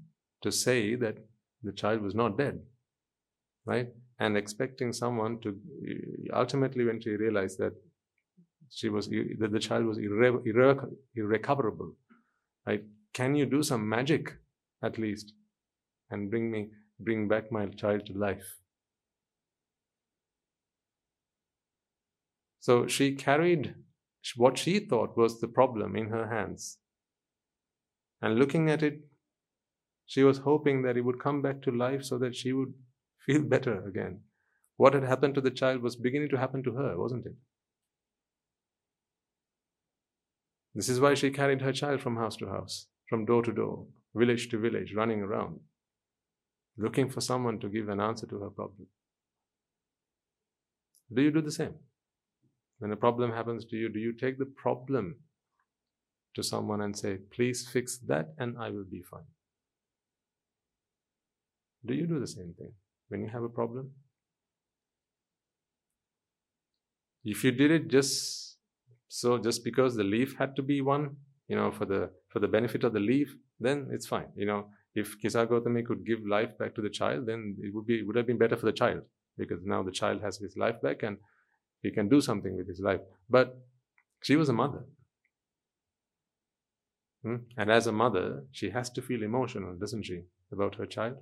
to 0.42 0.52
say 0.52 0.96
that 0.96 1.18
the 1.64 1.72
child 1.72 2.02
was 2.02 2.16
not 2.16 2.38
dead, 2.38 2.60
right? 3.66 3.90
And 4.20 4.38
expecting 4.38 4.94
someone 4.94 5.40
to 5.42 5.56
ultimately, 6.34 6.86
when 6.86 7.02
she 7.02 7.12
realized 7.12 7.60
that 7.60 7.74
she 8.70 8.90
was 8.90 9.08
that 9.08 9.52
the 9.52 9.60
child 9.60 9.86
was 9.86 9.98
irre- 9.98 10.44
irre- 10.46 10.92
irrecoverable, 11.16 11.96
right? 12.68 12.84
Can 13.14 13.36
you 13.36 13.46
do 13.46 13.64
some 13.64 13.88
magic 13.90 14.38
at 14.84 14.98
least 14.98 15.34
and 16.12 16.30
bring 16.30 16.52
me 16.52 16.70
bring 17.00 17.28
back 17.28 17.52
my 17.52 17.66
child 17.68 18.06
to 18.08 18.14
life? 18.14 18.58
So 22.60 22.86
she 22.88 23.16
carried 23.16 23.76
what 24.36 24.58
she 24.58 24.80
thought 24.80 25.16
was 25.18 25.40
the 25.40 25.48
problem 25.48 25.96
in 25.96 26.10
her 26.10 26.28
hands. 26.28 26.80
And 28.22 28.38
looking 28.38 28.70
at 28.70 28.84
it, 28.84 29.00
she 30.06 30.24
was 30.24 30.40
hoping 30.40 30.82
that 30.82 30.98
it 30.98 31.02
would 31.02 31.20
come 31.20 31.42
back 31.42 31.62
to 31.62 31.72
life 31.72 32.04
so 32.04 32.18
that 32.18 32.36
she 32.36 32.52
would 32.54 32.74
feel 33.26 33.44
better 33.44 33.88
again. 33.88 34.22
What 34.76 34.94
had 34.94 35.04
happened 35.04 35.36
to 35.36 35.42
the 35.42 35.52
child 35.52 35.82
was 35.82 35.96
beginning 35.96 36.30
to 36.30 36.38
happen 36.38 36.64
to 36.64 36.74
her, 36.74 36.98
wasn't 36.98 37.26
it? 37.26 37.36
This 40.78 40.90
is 40.90 41.00
why 41.00 41.16
she 41.16 41.32
carried 41.32 41.62
her 41.62 41.74
child 41.74 42.02
from 42.02 42.18
house 42.18 42.36
to 42.36 42.50
house, 42.50 42.86
from 43.10 43.26
door 43.26 43.42
to 43.42 43.52
door, 43.52 43.88
village 44.14 44.48
to 44.50 44.60
village, 44.60 44.94
running 44.94 45.22
around, 45.22 45.60
looking 46.78 47.10
for 47.10 47.20
someone 47.20 47.60
to 47.62 47.68
give 47.68 47.90
an 47.90 48.00
answer 48.00 48.28
to 48.28 48.38
her 48.42 48.52
problem. 48.52 48.86
Do 51.12 51.24
you 51.24 51.32
do 51.32 51.42
the 51.42 51.52
same? 51.52 51.74
When 52.78 52.92
a 52.92 52.96
problem 52.96 53.32
happens 53.32 53.66
to 53.66 53.76
you, 53.76 53.90
do 53.90 53.98
you 53.98 54.14
take 54.14 54.38
the 54.38 54.46
problem 54.46 55.16
to 56.36 56.44
someone 56.44 56.82
and 56.82 56.96
say, 56.96 57.18
please 57.32 57.68
fix 57.68 57.98
that 58.06 58.36
and 58.38 58.56
I 58.60 58.70
will 58.70 58.86
be 58.86 59.02
fine? 59.02 59.32
Do 61.84 61.96
you 61.96 62.06
do 62.06 62.20
the 62.20 62.28
same 62.28 62.54
thing 62.56 62.74
when 63.08 63.24
you 63.24 63.30
have 63.30 63.42
a 63.42 63.50
problem? 63.50 63.94
If 67.24 67.44
you 67.44 67.52
did 67.52 67.72
it 67.72 67.88
just 67.88 68.47
so 69.08 69.38
just 69.38 69.64
because 69.64 69.96
the 69.96 70.04
leaf 70.04 70.36
had 70.38 70.56
to 70.56 70.62
be 70.62 70.82
one, 70.82 71.16
you 71.48 71.56
know, 71.56 71.72
for 71.72 71.86
the 71.86 72.12
for 72.30 72.40
the 72.40 72.48
benefit 72.48 72.84
of 72.84 72.94
the 72.94 73.00
leaf, 73.00 73.34
then 73.60 73.88
it's 73.92 74.08
fine. 74.08 74.28
You 74.36 74.46
know, 74.46 74.70
if 74.96 75.20
Kisa 75.20 75.46
could 75.48 76.06
give 76.06 76.26
life 76.28 76.58
back 76.58 76.76
to 76.76 76.82
the 76.82 76.90
child, 76.90 77.26
then 77.26 77.56
it 77.62 77.74
would 77.74 77.88
be 77.88 78.00
it 78.00 78.08
would 78.08 78.16
have 78.16 78.28
been 78.28 78.38
better 78.38 78.58
for 78.58 78.66
the 78.66 78.74
child 78.74 79.02
because 79.38 79.64
now 79.64 79.84
the 79.84 79.92
child 79.92 80.22
has 80.22 80.38
his 80.38 80.58
life 80.58 80.82
back 80.82 81.04
and 81.04 81.18
he 81.82 81.92
can 81.92 82.10
do 82.10 82.20
something 82.20 82.58
with 82.58 82.68
his 82.68 82.80
life. 82.80 83.02
But 83.30 83.58
she 84.22 84.36
was 84.36 84.50
a 84.50 84.54
mother. 84.54 84.84
Hmm? 87.24 87.38
And 87.58 87.72
as 87.72 87.88
a 87.88 87.92
mother, 87.92 88.44
she 88.52 88.72
has 88.72 88.90
to 88.92 89.02
feel 89.02 89.24
emotional, 89.24 89.76
doesn't 89.76 90.04
she, 90.04 90.24
about 90.52 90.76
her 90.76 90.86
child? 90.86 91.18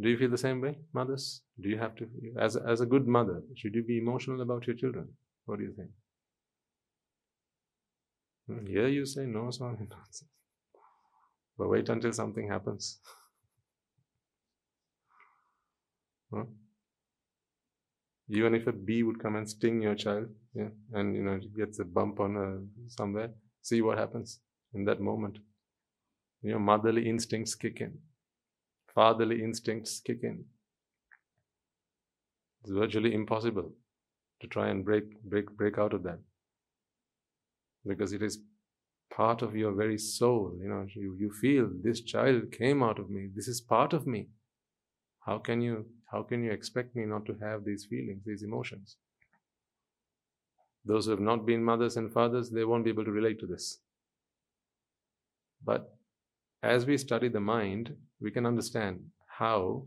Do 0.00 0.08
you 0.08 0.16
feel 0.16 0.30
the 0.30 0.38
same 0.38 0.60
way, 0.60 0.78
mothers? 0.92 1.42
Do 1.60 1.68
you 1.68 1.78
have 1.78 1.94
to, 1.96 2.08
as 2.38 2.56
as 2.56 2.80
a 2.80 2.86
good 2.86 3.06
mother, 3.06 3.42
should 3.56 3.74
you 3.74 3.82
be 3.82 3.98
emotional 3.98 4.40
about 4.40 4.66
your 4.66 4.76
children? 4.76 5.08
What 5.48 5.58
do 5.60 5.64
you 5.64 5.72
think? 5.72 5.88
Hmm? 8.46 8.66
Here 8.66 8.88
you 8.88 9.06
say 9.06 9.24
no, 9.24 9.50
sorry, 9.50 9.76
nonsense. 9.90 10.24
But 11.56 11.70
wait 11.70 11.88
until 11.88 12.12
something 12.12 12.48
happens. 12.48 13.00
huh? 16.34 16.44
even 18.28 18.54
if 18.54 18.66
a 18.66 18.72
bee 18.72 19.02
would 19.02 19.22
come 19.22 19.36
and 19.36 19.48
sting 19.48 19.80
your 19.80 19.94
child, 19.94 20.28
yeah, 20.52 20.68
and 20.92 21.16
you 21.16 21.22
know 21.22 21.40
gets 21.56 21.78
a 21.78 21.84
bump 21.84 22.20
on 22.20 22.36
uh, 22.36 22.58
somewhere, 22.88 23.30
see 23.62 23.80
what 23.80 23.96
happens 23.96 24.40
in 24.74 24.84
that 24.84 25.00
moment. 25.00 25.38
Your 26.42 26.58
motherly 26.58 27.08
instincts 27.08 27.54
kick 27.54 27.80
in, 27.80 27.96
fatherly 28.94 29.42
instincts 29.42 30.00
kick 30.00 30.18
in. 30.22 30.44
It's 32.60 32.70
virtually 32.70 33.14
impossible 33.14 33.72
to 34.40 34.46
try 34.46 34.68
and 34.68 34.84
break 34.84 35.22
break 35.22 35.50
break 35.56 35.78
out 35.78 35.92
of 35.92 36.02
that 36.02 36.18
because 37.86 38.12
it 38.12 38.22
is 38.22 38.38
part 39.10 39.42
of 39.42 39.56
your 39.56 39.72
very 39.72 39.98
soul. 39.98 40.56
You 40.60 40.68
know, 40.68 40.86
you, 40.94 41.16
you 41.18 41.32
feel 41.32 41.68
this 41.82 42.00
child 42.00 42.52
came 42.52 42.82
out 42.82 42.98
of 42.98 43.10
me. 43.10 43.28
This 43.34 43.48
is 43.48 43.60
part 43.60 43.92
of 43.92 44.06
me. 44.06 44.28
How 45.20 45.38
can 45.38 45.60
you 45.60 45.86
how 46.12 46.22
can 46.22 46.42
you 46.42 46.50
expect 46.52 46.96
me 46.96 47.04
not 47.04 47.26
to 47.26 47.36
have 47.42 47.64
these 47.64 47.86
feelings, 47.88 48.22
these 48.24 48.42
emotions? 48.42 48.96
Those 50.84 51.04
who 51.04 51.10
have 51.10 51.20
not 51.20 51.44
been 51.44 51.62
mothers 51.62 51.96
and 51.96 52.10
fathers, 52.12 52.50
they 52.50 52.64
won't 52.64 52.84
be 52.84 52.90
able 52.90 53.04
to 53.04 53.10
relate 53.10 53.38
to 53.40 53.46
this. 53.46 53.78
But 55.62 55.94
as 56.62 56.86
we 56.86 56.96
study 56.96 57.28
the 57.28 57.40
mind, 57.40 57.94
we 58.20 58.30
can 58.30 58.46
understand 58.46 59.00
how 59.26 59.86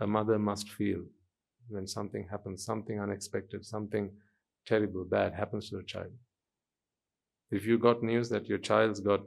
a 0.00 0.06
mother 0.06 0.38
must 0.38 0.70
feel 0.70 1.02
when 1.72 1.86
something 1.86 2.26
happens, 2.30 2.64
something 2.64 3.00
unexpected, 3.00 3.64
something 3.64 4.10
terrible, 4.66 5.04
bad 5.04 5.34
happens 5.34 5.70
to 5.70 5.78
a 5.78 5.82
child. 5.82 6.12
If 7.50 7.66
you 7.66 7.78
got 7.78 8.02
news 8.02 8.28
that 8.30 8.46
your 8.46 8.58
child's 8.58 9.00
got 9.00 9.20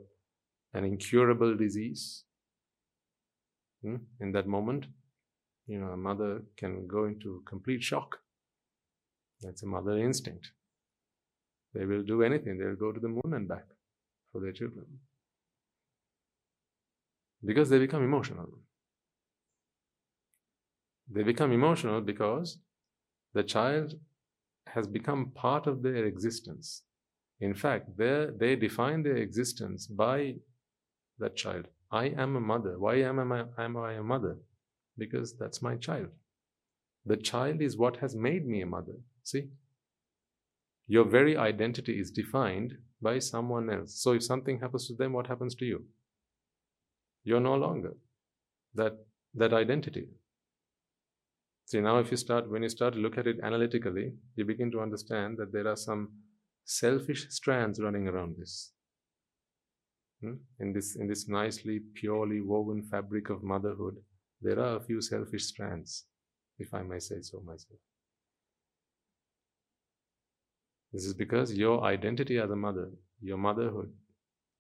an 0.74 0.84
incurable 0.84 1.56
disease 1.56 2.24
hmm, 3.82 3.98
in 4.20 4.32
that 4.32 4.48
moment, 4.48 4.86
you 5.68 5.80
know, 5.80 5.88
a 5.88 5.98
mother 5.98 6.43
can 6.58 6.88
go 6.88 7.06
into 7.06 7.43
complete 7.46 7.84
shock. 7.84 8.18
That's 9.41 9.64
a 9.64 9.68
mother 9.68 9.98
instinct. 9.98 10.52
They 11.74 11.86
will 11.86 12.04
do 12.04 12.24
anything. 12.24 12.58
They'll 12.58 12.76
go 12.76 12.91
to 12.91 13.00
the 13.00 13.10
moon 13.10 13.34
and 13.34 13.48
back 13.48 13.66
for 14.32 14.41
their 14.41 14.54
children. 14.54 14.86
Because 17.43 17.70
they 17.70 17.80
become 17.80 18.04
emotional. 18.04 18.48
They 21.10 21.24
become 21.24 21.51
emotional 21.51 22.01
because 22.01 22.58
the 23.34 23.43
child 23.43 23.93
has 24.68 24.88
become 24.88 25.32
part 25.36 25.68
of 25.68 25.84
their 25.84 26.06
existence. 26.06 26.84
In 27.39 27.53
fact, 27.53 27.97
they 27.97 28.56
define 28.56 29.03
their 29.03 29.18
existence 29.18 29.88
by 29.88 30.36
that 31.20 31.36
child. 31.36 31.68
I 31.91 32.06
am 32.06 32.36
a 32.36 32.41
mother. 32.41 32.80
Why 32.80 32.95
am 32.95 33.32
I, 33.32 33.45
am 33.58 33.78
I 33.78 33.93
a 33.93 34.03
mother? 34.03 34.38
because 34.97 35.38
that's 35.38 35.62
my 35.62 35.76
child. 35.76 36.08
The 37.06 37.18
child 37.18 37.62
is 37.62 37.78
what 37.78 37.97
has 37.97 38.16
made 38.16 38.47
me 38.47 38.62
a 38.62 38.66
mother. 38.66 38.95
See? 39.24 39.49
Your 40.88 41.06
very 41.06 41.36
identity 41.38 41.99
is 41.99 42.12
defined 42.12 42.74
by 43.01 43.20
someone 43.20 43.70
else. 43.70 44.01
So 44.01 44.14
if 44.14 44.24
something 44.24 44.60
happens 44.60 44.88
to 44.88 44.95
them, 44.95 45.14
what 45.14 45.28
happens 45.28 45.56
to 45.56 45.66
you? 45.66 45.86
You're 47.24 47.39
no 47.39 47.56
longer 47.56 47.95
that, 48.76 48.93
that 49.34 49.53
identity. 49.53 50.08
See, 51.66 51.82
now 51.82 51.97
if 51.97 52.11
you 52.11 52.18
start, 52.18 52.49
when 52.49 52.61
you 52.61 52.70
start 52.70 52.93
to 52.93 52.99
look 52.99 53.18
at 53.18 53.26
it 53.26 53.39
analytically, 53.41 54.13
you 54.36 54.45
begin 54.45 54.70
to 54.72 54.82
understand 54.82 55.38
that 55.38 55.51
there 55.51 55.68
are 55.68 55.76
some 55.76 56.09
selfish 56.63 57.28
strands 57.30 57.82
running 57.82 58.07
around 58.07 58.36
this. 58.38 58.72
Hmm? 60.22 60.36
In 60.59 60.74
this, 60.74 60.95
in 60.95 61.07
this 61.07 61.28
nicely, 61.28 61.82
purely 61.95 62.39
woven 62.41 62.84
fabric 62.84 63.32
of 63.32 63.43
motherhood, 63.43 63.95
there 64.41 64.59
are 64.59 64.78
a 64.78 64.80
few 64.80 65.01
selfish 65.01 65.45
strands, 65.45 66.05
if 66.59 66.72
I 66.72 66.84
may 66.84 66.99
say 66.99 67.22
so 67.22 67.41
myself. 67.43 67.80
This 70.93 71.05
is 71.05 71.16
because 71.16 71.51
your 71.53 71.84
identity 71.84 72.38
as 72.38 72.51
a 72.51 72.55
mother, 72.55 72.91
your 73.22 73.38
motherhood, 73.38 73.91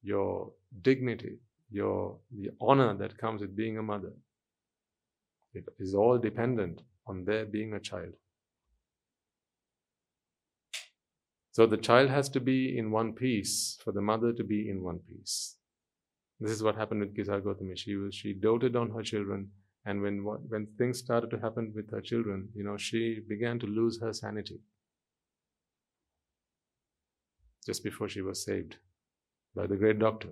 your 0.01 0.51
dignity, 0.81 1.37
your 1.69 2.17
the 2.35 2.49
honor 2.59 2.95
that 2.95 3.17
comes 3.17 3.41
with 3.41 3.55
being 3.55 3.77
a 3.77 3.83
mother, 3.83 4.11
it 5.53 5.65
is 5.79 5.93
all 5.93 6.17
dependent 6.17 6.81
on 7.07 7.25
their 7.25 7.45
being 7.45 7.73
a 7.73 7.79
child. 7.79 8.13
So 11.51 11.65
the 11.65 11.77
child 11.77 12.09
has 12.09 12.27
to 12.29 12.39
be 12.39 12.77
in 12.77 12.91
one 12.91 13.13
piece 13.13 13.79
for 13.83 13.93
the 13.93 14.01
mother 14.01 14.33
to 14.33 14.43
be 14.43 14.69
in 14.69 14.83
one 14.83 14.99
piece. 14.99 15.55
This 16.39 16.51
is 16.51 16.61
what 16.61 16.75
happened 16.75 16.99
with 16.99 17.15
Kisa 17.15 17.39
Gautami. 17.39 17.77
She 17.77 17.95
was 17.95 18.13
she 18.13 18.33
doted 18.33 18.75
on 18.75 18.89
her 18.91 19.01
children 19.01 19.51
and 19.85 20.01
when 20.01 20.17
when 20.23 20.67
things 20.77 20.99
started 20.99 21.29
to 21.29 21.39
happen 21.39 21.71
with 21.73 21.89
her 21.91 22.01
children, 22.01 22.49
you 22.53 22.63
know, 22.63 22.75
she 22.75 23.21
began 23.27 23.57
to 23.59 23.67
lose 23.67 24.01
her 24.01 24.11
sanity 24.11 24.59
just 27.65 27.83
before 27.83 28.09
she 28.09 28.21
was 28.21 28.43
saved 28.43 28.77
by 29.55 29.65
the 29.65 29.75
great 29.75 29.99
doctor. 29.99 30.29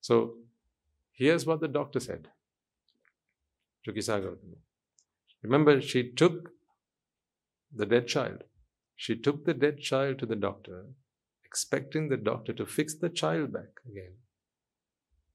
So 0.00 0.34
here's 1.12 1.46
what 1.46 1.60
the 1.60 1.68
doctor 1.68 2.00
said 2.00 2.28
to 3.84 3.92
Kisa 3.92 4.20
Remember, 5.42 5.80
she 5.80 6.12
took 6.12 6.50
the 7.74 7.86
dead 7.86 8.06
child. 8.06 8.44
She 8.96 9.16
took 9.16 9.44
the 9.44 9.54
dead 9.54 9.78
child 9.78 10.18
to 10.18 10.26
the 10.26 10.36
doctor, 10.36 10.86
expecting 11.44 12.08
the 12.08 12.16
doctor 12.16 12.52
to 12.52 12.66
fix 12.66 12.94
the 12.94 13.08
child 13.08 13.52
back 13.52 13.80
again. 13.88 14.14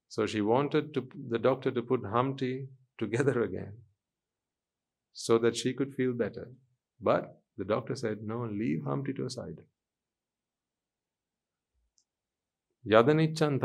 So 0.08 0.26
she 0.26 0.41
wanted 0.41 0.93
to, 0.93 1.08
the 1.30 1.39
doctor 1.39 1.72
to 1.72 1.82
put 1.82 2.06
Humpty 2.06 2.68
together 2.97 3.41
again 3.41 3.74
so 5.14 5.38
that 5.39 5.56
she 5.56 5.74
could 5.74 5.93
feel 5.95 6.14
better. 6.14 6.51
But 7.01 7.41
the 7.58 7.66
doctor 7.66 7.95
said, 7.95 8.20
No, 8.22 8.45
leave 8.45 8.84
Humpty 8.86 9.14
to 9.14 9.26
a 9.26 9.30
side. 9.30 9.60
Yadanichan. 12.88 13.60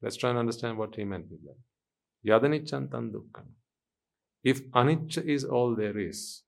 Let's 0.00 0.16
try 0.16 0.30
and 0.30 0.38
understand 0.38 0.78
what 0.78 0.96
he 0.96 1.04
meant 1.04 1.30
with 1.30 1.44
that. 1.44 1.56
Yadanichan 2.26 2.88
dukkha. 2.88 3.44
If 4.44 4.68
anicca 4.70 5.24
is 5.24 5.44
all 5.44 5.74
there 5.76 5.98
is, 5.98 6.42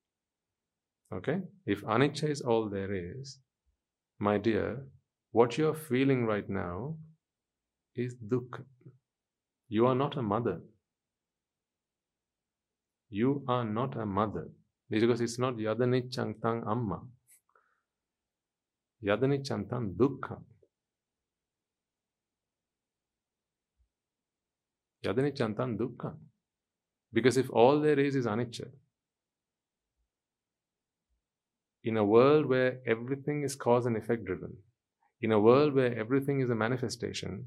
okay? 1.12 1.40
If 1.66 1.82
anicca 1.82 2.28
is 2.28 2.40
all 2.40 2.68
there 2.68 2.92
is, 2.92 3.38
my 4.18 4.38
dear, 4.38 4.86
what 5.32 5.58
you're 5.58 5.74
feeling 5.74 6.26
right 6.26 6.48
now 6.48 6.96
is 7.96 8.14
dukkha. 8.16 8.64
You 9.68 9.86
are 9.86 9.94
not 9.94 10.16
a 10.16 10.22
mother. 10.22 10.60
You 13.10 13.44
are 13.48 13.64
not 13.64 13.96
a 13.96 14.06
mother. 14.06 14.48
Because 14.90 15.20
it's 15.20 15.38
not 15.38 15.56
yadanichang 15.56 16.40
tang 16.40 16.62
amma. 16.68 17.00
Yadanichang 19.04 19.68
tang 19.68 19.94
dukkha. 19.96 20.38
Tang 25.04 25.78
dukkha. 25.78 26.14
Because 27.12 27.36
if 27.36 27.50
all 27.50 27.80
there 27.80 27.98
is 27.98 28.16
is 28.16 28.26
anicca, 28.26 28.66
in 31.84 31.96
a 31.96 32.04
world 32.04 32.46
where 32.46 32.78
everything 32.86 33.42
is 33.44 33.54
cause 33.54 33.86
and 33.86 33.96
effect 33.96 34.24
driven, 34.24 34.56
in 35.20 35.30
a 35.30 35.38
world 35.38 35.74
where 35.74 35.96
everything 35.96 36.40
is 36.40 36.50
a 36.50 36.54
manifestation, 36.54 37.46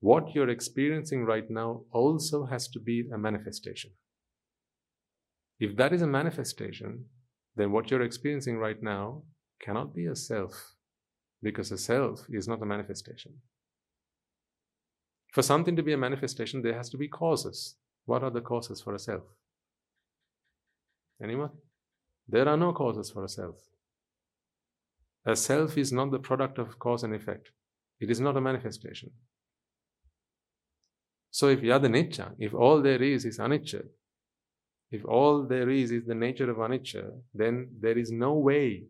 what 0.00 0.34
you're 0.34 0.50
experiencing 0.50 1.24
right 1.24 1.48
now 1.48 1.82
also 1.90 2.44
has 2.46 2.68
to 2.68 2.78
be 2.78 3.08
a 3.12 3.18
manifestation. 3.18 3.90
If 5.58 5.76
that 5.76 5.92
is 5.92 6.02
a 6.02 6.06
manifestation, 6.06 7.06
then 7.56 7.72
what 7.72 7.90
you're 7.90 8.02
experiencing 8.02 8.58
right 8.58 8.82
now 8.82 9.22
cannot 9.60 9.94
be 9.94 10.06
a 10.06 10.16
self, 10.16 10.74
because 11.42 11.72
a 11.72 11.78
self 11.78 12.26
is 12.30 12.48
not 12.48 12.62
a 12.62 12.66
manifestation. 12.66 13.32
For 15.32 15.42
something 15.42 15.76
to 15.76 15.82
be 15.82 15.94
a 15.94 15.98
manifestation, 15.98 16.60
there 16.62 16.76
has 16.76 16.90
to 16.90 16.98
be 16.98 17.08
causes. 17.08 17.76
What 18.04 18.22
are 18.22 18.30
the 18.30 18.42
causes 18.42 18.82
for 18.82 18.94
a 18.94 18.98
self? 18.98 19.22
Anyone? 21.22 21.50
There 22.28 22.46
are 22.48 22.56
no 22.56 22.72
causes 22.72 23.10
for 23.10 23.24
a 23.24 23.28
self. 23.28 23.56
A 25.24 25.34
self 25.34 25.78
is 25.78 25.92
not 25.92 26.10
the 26.10 26.18
product 26.18 26.58
of 26.58 26.78
cause 26.78 27.02
and 27.02 27.14
effect. 27.14 27.50
It 27.98 28.10
is 28.10 28.20
not 28.20 28.36
a 28.36 28.40
manifestation. 28.40 29.10
So 31.30 31.48
if 31.48 31.62
yada 31.62 31.88
anicca, 31.88 32.34
if 32.38 32.52
all 32.52 32.82
there 32.82 33.02
is 33.02 33.24
is 33.24 33.38
anicca, 33.38 33.84
if 34.90 35.02
all 35.06 35.44
there 35.44 35.70
is 35.70 35.90
is 35.92 36.04
the 36.04 36.14
nature 36.14 36.50
of 36.50 36.58
anicca, 36.58 37.10
then 37.32 37.68
there 37.80 37.96
is 37.96 38.10
no 38.10 38.34
way 38.34 38.84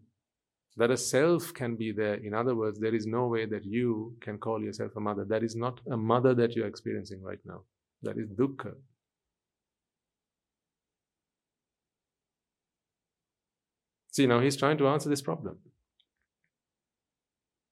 that 0.77 0.91
a 0.91 0.97
self 0.97 1.53
can 1.53 1.77
be 1.77 1.93
there. 1.93 2.14
In 2.14 2.35
other 2.35 2.55
words, 2.55 2.79
there 2.79 2.95
is 2.95 3.07
no 3.07 3.27
way 3.27 3.45
that 3.47 3.64
you 3.64 4.16
can 4.20 4.39
call 4.39 4.62
yourself 4.62 4.93
a 4.97 5.01
mother. 5.01 5.25
That 5.25 5.43
is 5.43 5.55
not 5.55 5.81
a 5.91 5.97
mother 5.97 6.35
that 6.35 6.57
you're 6.57 6.66
experiencing 6.66 7.23
right 7.23 7.41
now. 7.45 7.62
That 8.03 8.16
is 8.16 8.29
dukkha. 8.29 8.75
See, 14.11 14.27
now 14.27 14.41
he's 14.41 14.57
trying 14.57 14.79
to 14.79 14.89
answer 14.89 15.09
this 15.09 15.23
problem. 15.23 15.59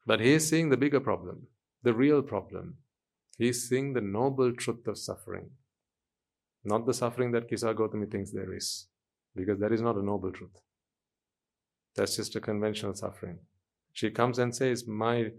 But 0.07 0.21
he 0.21 0.33
is 0.33 0.49
seeing 0.49 0.71
the 0.71 0.77
bigger 0.77 1.01
problem, 1.01 1.47
the 1.83 1.93
real 1.93 2.23
problem. 2.23 2.79
He 3.37 3.49
is 3.49 3.69
seeing 3.69 3.93
the 3.93 4.01
noble 4.01 4.53
truth 4.53 4.87
of 4.87 4.99
suffering, 4.99 5.51
not 6.65 6.87
the 6.87 6.95
suffering 6.95 7.33
that 7.33 7.49
Kisa 7.49 7.75
Gotami 7.75 8.11
thinks 8.11 8.31
there 8.31 8.53
is, 8.55 8.87
because 9.37 9.59
that 9.61 9.73
is 9.73 9.81
not 9.81 9.97
a 9.97 10.03
noble 10.03 10.33
truth. 10.33 10.61
That's 11.97 12.17
just 12.17 12.37
a 12.37 12.41
conventional 12.41 12.95
suffering. 12.95 13.39
She 13.93 14.11
comes 14.11 14.39
and 14.39 14.55
says, 14.55 14.87
My, 14.87 15.33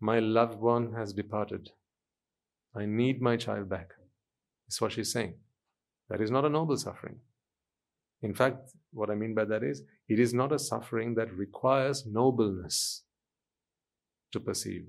my 0.00 0.18
loved 0.18 0.60
one 0.60 0.92
has 0.94 1.12
departed. 1.12 1.70
I 2.76 2.86
need 2.86 3.22
my 3.22 3.36
child 3.36 3.68
back. 3.68 3.90
That's 4.66 4.80
what 4.80 4.92
she's 4.92 5.12
saying. 5.12 5.34
That 6.08 6.20
is 6.20 6.30
not 6.30 6.44
a 6.44 6.48
noble 6.48 6.76
suffering. 6.76 7.20
In 8.22 8.34
fact, 8.34 8.72
what 8.92 9.10
I 9.10 9.14
mean 9.14 9.34
by 9.34 9.44
that 9.44 9.62
is, 9.62 9.82
it 10.08 10.18
is 10.18 10.34
not 10.34 10.52
a 10.52 10.58
suffering 10.58 11.14
that 11.14 11.32
requires 11.32 12.04
nobleness 12.06 13.02
to 14.32 14.40
perceive. 14.40 14.86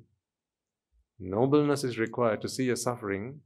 Nobleness 1.20 1.84
is 1.84 1.98
required 1.98 2.42
to 2.42 2.50
see 2.50 2.70
a 2.70 2.76
suffering 2.76 3.42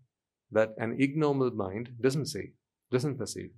that 0.51 0.73
an 0.77 0.95
ignoble 0.99 1.51
mind 1.51 1.89
doesn't 2.01 2.27
see, 2.27 2.53
doesn't 2.91 3.17
perceive. 3.17 3.51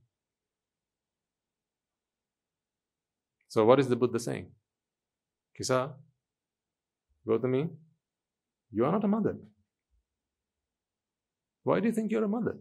So, 3.51 3.65
what 3.65 3.81
is 3.81 3.89
the 3.89 3.97
Buddha 3.97 4.17
saying? 4.17 4.45
Kisa, 5.57 5.93
Gotami, 7.27 7.69
you 8.71 8.85
are 8.85 8.93
not 8.93 9.03
a 9.03 9.09
mother. 9.09 9.35
Why 11.63 11.81
do 11.81 11.87
you 11.87 11.91
think 11.91 12.11
you're 12.11 12.23
a 12.23 12.29
mother? 12.29 12.55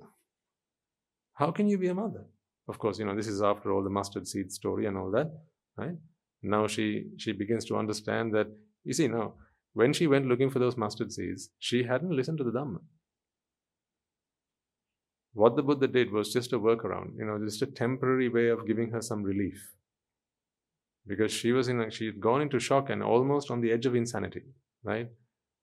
How 1.35 1.53
can 1.53 1.69
you 1.69 1.79
be 1.79 1.87
a 1.87 1.95
mother? 1.95 2.25
Of 2.67 2.81
course, 2.81 2.99
you 2.99 3.05
know, 3.05 3.15
this 3.15 3.29
is 3.29 3.41
after 3.41 3.73
all 3.73 3.85
the 3.85 3.97
mustard 3.99 4.27
seed 4.27 4.51
story 4.51 4.87
and 4.87 4.99
all 4.99 5.13
that, 5.13 5.31
right? 5.77 5.97
Now 6.43 6.67
she 6.67 7.11
she 7.19 7.31
begins 7.31 7.65
to 7.67 7.77
understand 7.77 8.35
that 8.35 8.49
you 8.83 8.93
see 8.93 9.07
now 9.07 9.35
when 9.75 9.93
she 9.93 10.09
went 10.09 10.27
looking 10.27 10.51
for 10.51 10.59
those 10.59 10.77
mustard 10.77 11.13
seeds, 11.13 11.51
she 11.61 11.85
hadn't 11.85 12.17
listened 12.21 12.39
to 12.39 12.45
the 12.45 12.51
Dhamma. 12.51 12.81
What 15.35 15.55
the 15.55 15.63
Buddha 15.63 15.87
did 15.87 16.11
was 16.11 16.33
just 16.33 16.53
a 16.53 16.59
workaround, 16.59 17.17
you 17.17 17.27
know, 17.27 17.39
just 17.39 17.63
a 17.63 17.67
temporary 17.67 18.29
way 18.29 18.49
of 18.49 18.67
giving 18.67 18.91
her 18.91 19.01
some 19.01 19.23
relief. 19.23 19.77
Because 21.07 21.33
she 21.33 21.53
was 21.53 21.69
in, 21.69 21.81
a, 21.81 21.91
she 21.91 22.07
had 22.07 22.21
gone 22.21 22.43
into 22.43 22.61
shock 22.61 22.91
and 22.91 23.03
almost 23.03 23.51
on 23.51 23.61
the 23.61 23.73
edge 23.73 23.87
of 23.87 23.95
insanity, 23.95 24.43
right? 24.85 25.09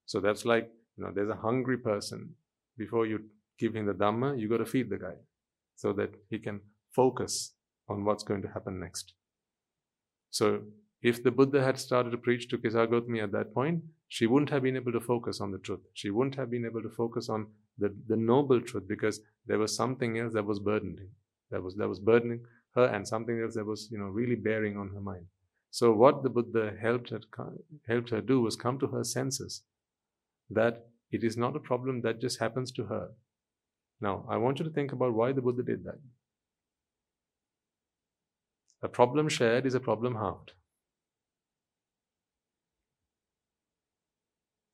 So 0.06 0.20
that's 0.20 0.46
like, 0.46 0.70
you 0.98 1.04
know, 1.04 1.12
there's 1.14 1.30
a 1.30 1.36
hungry 1.36 1.78
person. 1.78 2.36
Before 2.78 3.06
you 3.06 3.22
give 3.58 3.76
him 3.76 3.86
the 3.86 3.94
Dhamma, 3.94 4.40
you 4.40 4.48
got 4.48 4.58
to 4.58 4.66
feed 4.66 4.90
the 4.90 4.98
guy 4.98 5.16
so 5.76 5.94
that 5.94 6.14
he 6.30 6.40
can 6.40 6.62
focus 6.92 7.54
on 7.90 8.04
what's 8.04 8.24
going 8.24 8.42
to 8.42 8.48
happen 8.50 8.80
next. 8.80 9.14
So 10.32 10.62
if 11.02 11.24
the 11.24 11.32
Buddha 11.32 11.64
had 11.64 11.80
started 11.80 12.12
to 12.12 12.18
preach 12.18 12.50
to 12.50 12.58
Kisagotami 12.58 13.24
at 13.24 13.32
that 13.32 13.54
point, 13.54 13.84
she 14.08 14.26
wouldn't 14.28 14.50
have 14.50 14.64
been 14.64 14.76
able 14.76 14.92
to 14.92 15.00
focus 15.00 15.42
on 15.42 15.52
the 15.52 15.60
truth. 15.60 15.82
She 15.94 16.10
wouldn't 16.10 16.36
have 16.36 16.50
been 16.50 16.66
able 16.66 16.82
to 16.82 16.90
focus 16.90 17.30
on 17.30 17.48
the, 17.78 17.94
the 18.08 18.16
noble 18.16 18.62
truth 18.62 18.88
because 18.88 19.22
there 19.46 19.60
was 19.60 19.76
something 19.76 20.18
else 20.18 20.34
that 20.34 20.46
was 20.46 20.60
burdening. 20.60 21.10
That 21.52 21.64
was 21.64 21.76
that 21.76 21.88
was 21.88 22.00
burdening 22.00 22.42
her 22.78 22.86
and 22.86 23.08
something 23.08 23.42
else 23.42 23.56
that 23.56 23.66
was, 23.66 23.90
you 23.92 23.98
know, 23.98 24.06
really 24.06 24.36
bearing 24.36 24.78
on 24.78 24.90
her 24.94 25.02
mind. 25.02 25.26
So 25.72 25.92
what 25.92 26.24
the 26.24 26.30
Buddha 26.30 26.74
helped 26.82 27.10
her, 27.10 27.20
helped 27.88 28.10
her 28.12 28.22
do 28.22 28.42
was 28.42 28.56
come 28.56 28.80
to 28.80 28.88
her 28.88 29.04
senses 29.04 29.64
that 30.50 30.88
it 31.12 31.24
is 31.24 31.38
not 31.38 31.56
a 31.56 31.60
problem 31.60 32.02
that 32.02 32.22
just 32.22 32.40
happens 32.40 32.72
to 32.74 32.86
her. 32.86 33.10
Now, 34.00 34.26
I 34.30 34.38
want 34.38 34.60
you 34.60 34.66
to 34.66 34.72
think 34.72 34.92
about 34.92 35.14
why 35.14 35.32
the 35.34 35.42
Buddha 35.42 35.64
did 35.64 35.84
that. 35.84 36.00
A 38.84 38.88
problem 38.88 39.28
shared 39.28 39.66
is 39.66 39.74
a 39.74 39.80
problem 39.80 40.16
halved. 40.16 40.52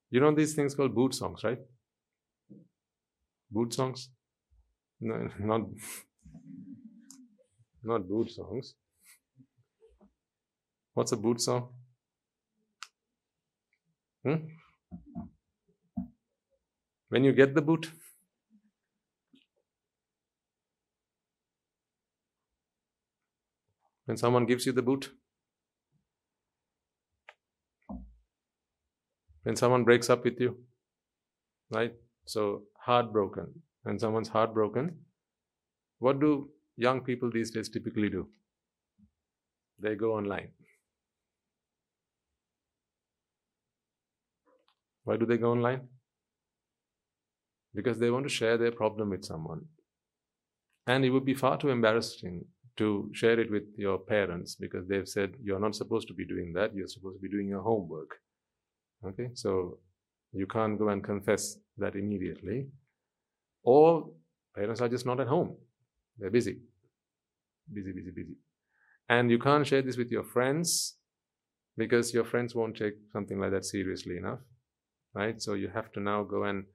You 0.09 0.19
know 0.19 0.35
these 0.35 0.53
things 0.53 0.75
called 0.75 0.93
boot 0.93 1.15
songs, 1.15 1.43
right? 1.43 1.59
Boot 3.49 3.73
songs? 3.73 4.09
No, 4.99 5.29
not 5.39 5.61
not 7.83 8.07
boot 8.07 8.31
songs. 8.31 8.75
What's 10.93 11.11
a 11.11 11.17
boot 11.17 11.41
song? 11.41 11.69
Hmm? 14.23 14.35
When 17.09 17.23
you 17.23 17.33
get 17.33 17.53
the 17.55 17.61
boot, 17.61 17.91
when 24.05 24.17
someone 24.17 24.45
gives 24.45 24.65
you 24.65 24.71
the 24.71 24.81
boot, 24.81 25.11
when 29.43 29.55
someone 29.55 29.83
breaks 29.83 30.09
up 30.09 30.23
with 30.23 30.39
you, 30.39 30.57
right? 31.69 31.93
So, 32.25 32.63
heartbroken. 32.79 33.61
When 33.83 33.99
someone's 33.99 34.29
heartbroken, 34.29 35.05
what 35.99 36.19
do 36.19 36.49
young 36.75 37.01
people 37.01 37.29
these 37.31 37.51
days 37.51 37.69
typically 37.69 38.09
do? 38.09 38.27
They 39.79 39.95
go 39.95 40.13
online. 40.15 40.49
Why 45.03 45.17
do 45.17 45.25
they 45.25 45.37
go 45.37 45.51
online? 45.51 45.81
Because 47.75 47.99
they 47.99 48.09
want 48.09 48.25
to 48.25 48.29
share 48.29 48.57
their 48.57 48.71
problem 48.71 49.09
with 49.09 49.25
someone. 49.25 49.65
And 50.87 51.03
it 51.03 51.09
would 51.09 51.25
be 51.25 51.33
far 51.33 51.57
too 51.57 51.69
embarrassing 51.69 52.45
to 52.77 53.09
share 53.13 53.39
it 53.39 53.51
with 53.51 53.63
your 53.77 53.97
parents 53.97 54.55
because 54.55 54.87
they've 54.87 55.07
said 55.07 55.33
you're 55.41 55.59
not 55.59 55.75
supposed 55.75 56.07
to 56.07 56.13
be 56.13 56.25
doing 56.25 56.53
that, 56.53 56.73
you're 56.73 56.87
supposed 56.87 57.17
to 57.17 57.21
be 57.21 57.29
doing 57.29 57.47
your 57.47 57.61
homework. 57.61 58.15
Okay, 59.05 59.29
so 59.33 59.79
you 60.31 60.47
can't 60.47 60.79
go 60.79 60.89
and 60.89 61.03
confess 61.03 61.57
that 61.77 61.95
immediately. 61.95 62.67
Or 63.63 64.09
parents 64.55 64.81
are 64.81 64.89
just 64.89 65.05
not 65.05 65.19
at 65.19 65.27
home, 65.27 65.55
they're 66.17 66.31
busy. 66.31 66.57
Busy, 67.71 67.91
busy, 67.91 68.11
busy. 68.11 68.35
And 69.09 69.29
you 69.31 69.39
can't 69.39 69.67
share 69.67 69.81
this 69.81 69.97
with 69.97 70.11
your 70.11 70.23
friends 70.23 70.95
because 71.77 72.13
your 72.13 72.25
friends 72.25 72.55
won't 72.55 72.77
take 72.77 72.93
something 73.11 73.39
like 73.39 73.51
that 73.51 73.65
seriously 73.65 74.17
enough, 74.17 74.39
right? 75.13 75.41
So 75.41 75.53
you 75.53 75.69
have 75.73 75.91
to 75.93 75.99
now 75.99 76.23
go 76.23 76.43
and 76.43 76.65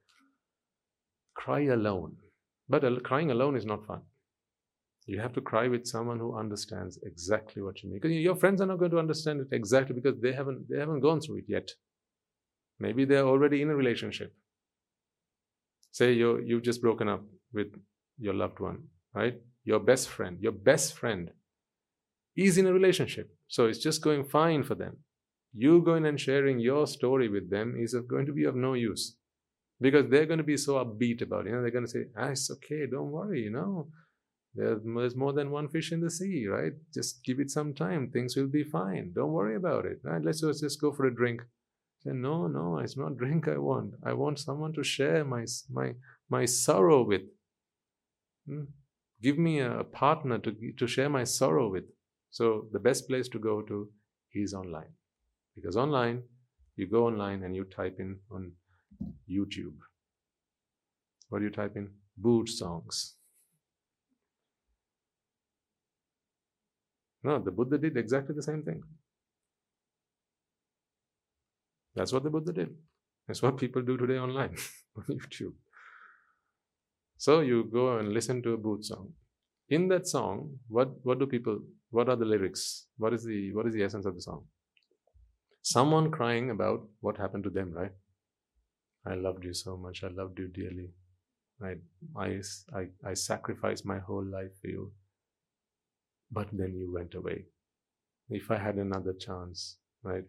cry 1.35 1.61
alone. 1.65 2.17
But 2.67 3.03
crying 3.03 3.31
alone 3.31 3.55
is 3.55 3.65
not 3.65 3.85
fun. 3.85 4.01
You 5.05 5.19
have 5.21 5.33
to 5.33 5.41
cry 5.41 5.67
with 5.67 5.87
someone 5.87 6.19
who 6.19 6.37
understands 6.37 6.99
exactly 7.03 7.63
what 7.63 7.81
you 7.81 7.89
mean. 7.89 7.99
Because 7.99 8.15
your 8.15 8.35
friends 8.35 8.61
are 8.61 8.67
not 8.67 8.77
going 8.77 8.91
to 8.91 8.99
understand 8.99 9.41
it 9.41 9.47
exactly 9.51 9.95
because 9.95 10.21
they 10.21 10.33
haven't 10.33 10.69
they 10.69 10.77
haven't 10.77 10.99
gone 10.99 11.19
through 11.19 11.37
it 11.37 11.45
yet. 11.47 11.67
Maybe 12.79 13.05
they're 13.05 13.25
already 13.25 13.63
in 13.63 13.71
a 13.71 13.75
relationship. 13.75 14.35
Say 15.91 16.13
you 16.13 16.39
you've 16.45 16.61
just 16.61 16.81
broken 16.81 17.09
up 17.09 17.23
with 17.51 17.69
your 18.19 18.35
loved 18.35 18.59
one, 18.59 18.83
right? 19.13 19.39
Your 19.63 19.79
best 19.79 20.09
friend, 20.09 20.37
your 20.39 20.51
best 20.51 20.95
friend 20.95 21.31
is 22.35 22.57
in 22.57 22.67
a 22.67 22.73
relationship. 22.73 23.31
So 23.47 23.65
it's 23.65 23.79
just 23.79 24.01
going 24.01 24.25
fine 24.25 24.63
for 24.63 24.75
them. 24.75 24.97
You 25.53 25.81
going 25.81 26.05
and 26.05 26.19
sharing 26.19 26.59
your 26.59 26.87
story 26.87 27.27
with 27.27 27.49
them 27.49 27.75
is 27.77 27.95
going 28.07 28.27
to 28.27 28.33
be 28.33 28.45
of 28.45 28.55
no 28.55 28.73
use 28.73 29.15
because 29.81 30.09
they're 30.09 30.25
going 30.25 30.37
to 30.37 30.43
be 30.43 30.57
so 30.57 30.75
upbeat 30.75 31.21
about 31.21 31.45
it. 31.45 31.49
You 31.49 31.55
know, 31.55 31.61
they're 31.61 31.71
going 31.71 31.85
to 31.85 31.91
say, 31.91 32.05
ah, 32.17 32.27
it's 32.27 32.51
okay, 32.51 32.85
don't 32.89 33.11
worry, 33.11 33.41
you 33.41 33.51
know. 33.51 33.87
There's 34.55 35.15
more 35.15 35.33
than 35.33 35.51
one 35.51 35.69
fish 35.69 35.91
in 35.91 36.01
the 36.01 36.09
sea, 36.09 36.47
right? 36.47 36.73
Just 36.93 37.23
give 37.23 37.39
it 37.39 37.51
some 37.51 37.73
time. 37.73 38.09
Things 38.09 38.35
will 38.35 38.47
be 38.47 38.63
fine. 38.63 39.11
Don't 39.13 39.31
worry 39.31 39.55
about 39.55 39.85
it. 39.85 39.99
Right? 40.03 40.23
Let's 40.23 40.41
just 40.41 40.81
go 40.81 40.91
for 40.91 41.05
a 41.05 41.15
drink. 41.15 41.41
Say, 42.03 42.11
no, 42.13 42.47
no, 42.47 42.79
it's 42.79 42.97
not 42.97 43.17
drink 43.17 43.47
I 43.47 43.57
want. 43.57 43.93
I 44.03 44.13
want 44.13 44.39
someone 44.39 44.73
to 44.73 44.83
share 44.83 45.23
my 45.23 45.45
my 45.69 45.93
my 46.29 46.45
sorrow 46.45 47.03
with. 47.03 47.21
Hmm? 48.47 48.63
Give 49.21 49.37
me 49.37 49.59
a 49.59 49.83
partner 49.83 50.37
to 50.39 50.55
to 50.77 50.87
share 50.87 51.09
my 51.09 51.23
sorrow 51.23 51.69
with. 51.69 51.85
So 52.31 52.67
the 52.71 52.79
best 52.79 53.07
place 53.07 53.27
to 53.29 53.39
go 53.39 53.61
to 53.63 53.89
is 54.33 54.53
online, 54.53 54.93
because 55.55 55.75
online 55.75 56.23
you 56.75 56.87
go 56.87 57.07
online 57.07 57.43
and 57.43 57.55
you 57.55 57.65
type 57.65 57.97
in 57.99 58.19
on 58.31 58.53
YouTube. 59.29 59.75
What 61.29 61.39
do 61.39 61.45
you 61.45 61.51
type 61.51 61.75
in? 61.75 61.89
Boot 62.17 62.49
songs. 62.49 63.15
No, 67.23 67.39
the 67.39 67.51
Buddha 67.51 67.77
did 67.77 67.97
exactly 67.97 68.33
the 68.33 68.43
same 68.43 68.63
thing. 68.63 68.81
That's 71.95 72.13
what 72.13 72.23
the 72.23 72.29
Buddha 72.29 72.53
did. 72.53 72.75
That's 73.27 73.41
what 73.41 73.57
people 73.57 73.81
do 73.81 73.97
today 73.97 74.17
online 74.17 74.55
on 74.97 75.03
YouTube. 75.03 75.53
So 77.19 77.41
you 77.41 77.65
go 77.65 77.99
and 77.99 78.13
listen 78.13 78.41
to 78.43 78.53
a 78.53 78.57
boot 78.57 78.85
song. 78.85 79.13
In 79.69 79.89
that 79.89 80.07
song, 80.07 80.57
what, 80.69 80.89
what 81.03 81.19
do 81.19 81.27
people 81.27 81.61
what 81.91 82.09
are 82.09 82.17
the 82.17 82.25
lyrics? 82.25 82.87
What 82.97 83.13
is 83.13 83.25
the 83.25 83.53
what 83.53 83.67
is 83.67 83.75
the 83.75 83.83
essence 83.83 84.07
of 84.07 84.15
the 84.15 84.21
song? 84.21 84.45
Someone 85.61 86.11
crying 86.11 86.51
about 86.51 86.87
what 87.01 87.17
happened 87.17 87.45
to 87.45 87.51
them, 87.51 87.71
right? 87.73 87.91
I 89.05 89.15
loved 89.15 89.45
you 89.45 89.53
so 89.53 89.77
much, 89.77 90.03
I 90.03 90.09
loved 90.09 90.39
you 90.39 90.49
dearly. 90.49 90.91
I 91.61 91.75
I 92.17 92.41
I, 92.75 92.87
I 93.05 93.15
sacrificed 93.15 93.85
my 93.85 93.99
whole 93.99 94.25
life 94.25 94.59
for 94.61 94.69
you 94.69 94.93
but 96.31 96.49
then 96.53 96.75
you 96.75 96.91
went 96.93 97.15
away. 97.15 97.45
If 98.29 98.51
I 98.51 98.57
had 98.57 98.77
another 98.77 99.13
chance, 99.13 99.77
right, 100.03 100.25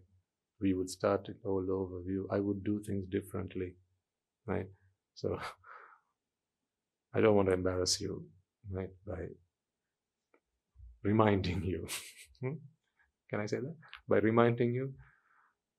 we 0.61 0.75
would 0.75 0.91
start 0.91 1.29
it 1.29 1.39
all 1.45 1.67
over. 1.71 2.01
We, 2.01 2.21
I 2.31 2.41
would 2.41 2.65
do 2.65 2.83
things 2.83 3.07
differently, 3.11 3.75
right? 4.47 4.69
So 5.15 5.39
I 7.15 7.21
don't 7.21 7.35
want 7.35 7.49
to 7.49 7.55
embarrass 7.55 8.01
you, 8.01 8.25
right, 8.71 8.91
by 9.07 9.27
reminding 11.03 11.63
you. 11.63 11.87
Hmm? 12.41 12.55
Can 13.29 13.41
I 13.41 13.45
say 13.45 13.59
that? 13.59 13.75
By 14.09 14.17
reminding 14.21 14.73
you 14.73 14.95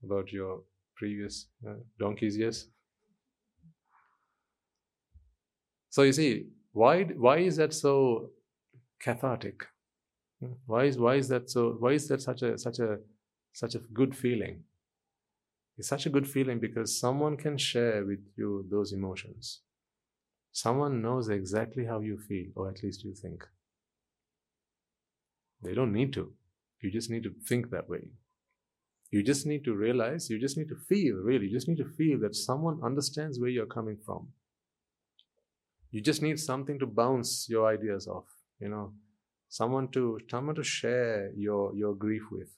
about 0.03 0.31
your 0.31 0.61
previous 0.95 1.47
uh, 1.67 1.73
donkey's 1.99 2.37
years. 2.37 2.67
So 5.89 6.03
you 6.03 6.13
see, 6.13 6.49
why 6.71 7.03
why 7.03 7.37
is 7.39 7.55
that 7.57 7.73
so 7.73 8.29
cathartic? 8.99 9.65
Why 10.67 10.83
is 10.85 10.99
why 10.99 11.15
is 11.15 11.27
that 11.29 11.49
so? 11.49 11.77
Why 11.79 11.93
is 11.93 12.07
that 12.09 12.21
such 12.21 12.43
a 12.43 12.57
such 12.57 12.77
a 12.77 12.99
such 13.53 13.75
a 13.75 13.79
good 13.79 14.15
feeling? 14.15 14.63
It's 15.77 15.87
such 15.87 16.05
a 16.05 16.09
good 16.09 16.27
feeling 16.27 16.59
because 16.59 16.99
someone 16.99 17.37
can 17.37 17.57
share 17.57 18.05
with 18.05 18.23
you 18.37 18.67
those 18.69 18.93
emotions. 18.93 19.61
Someone 20.51 21.01
knows 21.01 21.29
exactly 21.29 21.85
how 21.85 22.01
you 22.01 22.17
feel, 22.17 22.47
or 22.55 22.69
at 22.69 22.83
least 22.83 23.03
you 23.03 23.13
think. 23.13 23.43
They 25.61 25.73
don't 25.73 25.93
need 25.93 26.13
to. 26.13 26.33
You 26.81 26.91
just 26.91 27.09
need 27.09 27.23
to 27.23 27.33
think 27.47 27.69
that 27.69 27.87
way. 27.87 28.07
You 29.11 29.23
just 29.23 29.45
need 29.45 29.63
to 29.65 29.75
realize, 29.75 30.29
you 30.29 30.39
just 30.39 30.57
need 30.57 30.69
to 30.69 30.75
feel, 30.75 31.15
really, 31.17 31.47
you 31.47 31.51
just 31.51 31.67
need 31.67 31.77
to 31.77 31.93
feel 31.97 32.19
that 32.21 32.35
someone 32.35 32.79
understands 32.83 33.39
where 33.39 33.49
you're 33.49 33.65
coming 33.65 33.97
from. 34.05 34.29
You 35.91 36.01
just 36.01 36.21
need 36.21 36.39
something 36.39 36.79
to 36.79 36.85
bounce 36.85 37.47
your 37.49 37.67
ideas 37.67 38.07
off, 38.07 38.25
you 38.59 38.69
know 38.69 38.93
someone 39.51 39.89
to 39.89 40.17
someone 40.29 40.55
to 40.55 40.63
share 40.63 41.31
your 41.35 41.75
your 41.75 41.93
grief 41.93 42.23
with. 42.31 42.55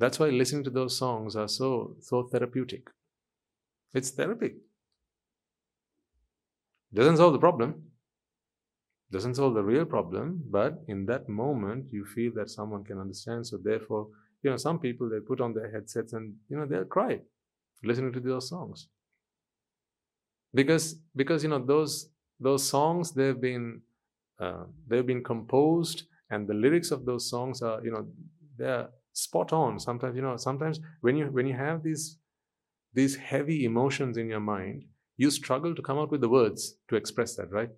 That's 0.00 0.18
why 0.18 0.28
listening 0.30 0.64
to 0.64 0.70
those 0.70 0.98
songs 0.98 1.36
are 1.36 1.48
so 1.48 1.96
so 2.00 2.24
therapeutic. 2.24 2.90
It's 3.94 4.10
therapy. 4.10 4.54
Doesn't 6.94 7.16
solve 7.18 7.32
the 7.32 7.38
problem. 7.38 7.90
Doesn't 9.10 9.34
solve 9.34 9.54
the 9.54 9.62
real 9.62 9.84
problem, 9.84 10.44
but 10.50 10.82
in 10.88 11.06
that 11.06 11.28
moment 11.28 11.92
you 11.92 12.04
feel 12.04 12.32
that 12.34 12.50
someone 12.50 12.84
can 12.84 12.98
understand. 12.98 13.46
So 13.46 13.58
therefore, 13.58 14.08
you 14.42 14.50
know, 14.50 14.56
some 14.56 14.78
people 14.78 15.08
they 15.08 15.20
put 15.20 15.40
on 15.40 15.54
their 15.54 15.70
headsets 15.70 16.12
and 16.12 16.36
you 16.48 16.56
know 16.56 16.66
they'll 16.66 16.84
cry 16.84 17.20
listening 17.82 18.12
to 18.12 18.20
those 18.20 18.48
songs. 18.48 18.88
Because 20.54 20.96
because 21.16 21.42
you 21.42 21.50
know 21.50 21.64
those 21.64 22.10
those 22.40 22.66
songs 22.68 23.12
they've 23.12 23.40
been 23.40 23.82
uh, 24.38 24.64
they've 24.86 25.06
been 25.06 25.22
composed 25.22 26.04
and 26.30 26.48
the 26.48 26.54
lyrics 26.54 26.90
of 26.90 27.04
those 27.04 27.28
songs 27.28 27.62
are 27.62 27.84
you 27.84 27.90
know 27.90 28.06
they're 28.56 28.88
spot 29.12 29.52
on 29.52 29.78
sometimes 29.78 30.16
you 30.16 30.22
know 30.22 30.36
sometimes 30.36 30.80
when 31.00 31.16
you 31.16 31.26
when 31.26 31.46
you 31.46 31.54
have 31.54 31.82
these 31.82 32.18
these 32.92 33.16
heavy 33.16 33.64
emotions 33.64 34.16
in 34.16 34.28
your 34.28 34.40
mind 34.40 34.84
you 35.16 35.30
struggle 35.30 35.74
to 35.74 35.82
come 35.82 35.98
out 35.98 36.10
with 36.10 36.20
the 36.20 36.28
words 36.28 36.76
to 36.88 36.96
express 36.96 37.36
that 37.36 37.50
right 37.50 37.70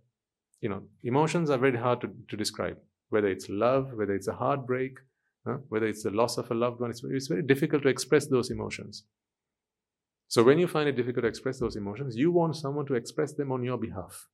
you 0.61 0.68
know 0.68 0.82
emotions 1.05 1.51
are 1.51 1.59
very 1.59 1.76
hard 1.76 2.01
to, 2.01 2.11
to 2.28 2.37
describe 2.37 2.76
whether 3.11 3.28
it's 3.28 3.49
love 3.49 3.93
whether 3.95 4.14
it's 4.14 4.28
a 4.28 4.34
heartbreak 4.34 4.99
huh? 5.47 5.59
whether 5.68 5.87
it's 5.87 6.03
the 6.03 6.11
loss 6.11 6.39
of 6.39 6.51
a 6.51 6.55
loved 6.55 6.80
one 6.80 6.91
it's, 6.91 7.03
it's 7.05 7.28
very 7.28 7.43
difficult 7.43 7.82
to 7.82 7.89
express 7.89 8.26
those 8.26 8.51
emotions 8.51 9.05
so 10.28 10.43
when 10.43 10.59
you 10.59 10.66
find 10.66 10.89
it 10.89 10.97
difficult 10.97 11.22
to 11.22 11.28
express 11.28 11.59
those 11.59 11.76
emotions 11.76 12.16
you 12.16 12.30
want 12.30 12.57
someone 12.57 12.87
to 12.87 12.95
express 12.95 13.32
them 13.32 13.53
on 13.53 13.62
your 13.62 13.78
behalf 13.78 14.28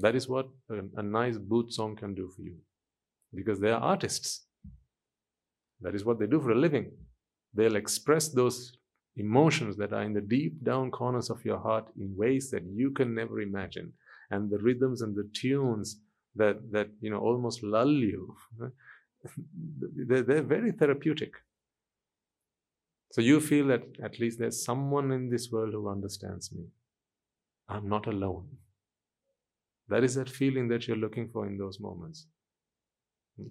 that 0.00 0.14
is 0.14 0.28
what 0.28 0.48
a, 0.70 0.80
a 0.96 1.02
nice 1.02 1.36
boot 1.36 1.72
song 1.72 1.96
can 1.96 2.14
do 2.14 2.28
for 2.28 2.42
you. 2.42 2.56
Because 3.34 3.60
they 3.60 3.70
are 3.70 3.80
artists. 3.80 4.46
That 5.80 5.94
is 5.94 6.04
what 6.04 6.18
they 6.18 6.26
do 6.26 6.40
for 6.40 6.50
a 6.50 6.58
living. 6.58 6.90
They'll 7.54 7.76
express 7.76 8.28
those 8.28 8.76
emotions 9.16 9.76
that 9.76 9.92
are 9.92 10.02
in 10.02 10.12
the 10.12 10.20
deep 10.20 10.62
down 10.64 10.90
corners 10.90 11.30
of 11.30 11.44
your 11.44 11.58
heart 11.58 11.88
in 11.98 12.16
ways 12.16 12.50
that 12.50 12.62
you 12.64 12.90
can 12.90 13.14
never 13.14 13.40
imagine. 13.40 13.92
And 14.30 14.50
the 14.50 14.58
rhythms 14.58 15.02
and 15.02 15.14
the 15.14 15.28
tunes 15.34 16.00
that, 16.36 16.70
that 16.72 16.88
you 17.00 17.10
know, 17.10 17.18
almost 17.18 17.62
lull 17.62 17.90
you, 17.90 18.36
they're, 20.06 20.22
they're 20.22 20.42
very 20.42 20.72
therapeutic. 20.72 21.32
So 23.12 23.20
you 23.20 23.40
feel 23.40 23.66
that 23.66 23.82
at 24.02 24.20
least 24.20 24.38
there's 24.38 24.64
someone 24.64 25.10
in 25.10 25.30
this 25.30 25.50
world 25.50 25.72
who 25.72 25.88
understands 25.88 26.52
me. 26.52 26.66
I'm 27.68 27.88
not 27.88 28.06
alone. 28.06 28.46
That 29.88 30.04
is 30.04 30.14
that 30.14 30.30
feeling 30.30 30.68
that 30.68 30.86
you're 30.86 30.96
looking 30.96 31.28
for 31.28 31.46
in 31.46 31.58
those 31.58 31.80
moments. 31.80 32.26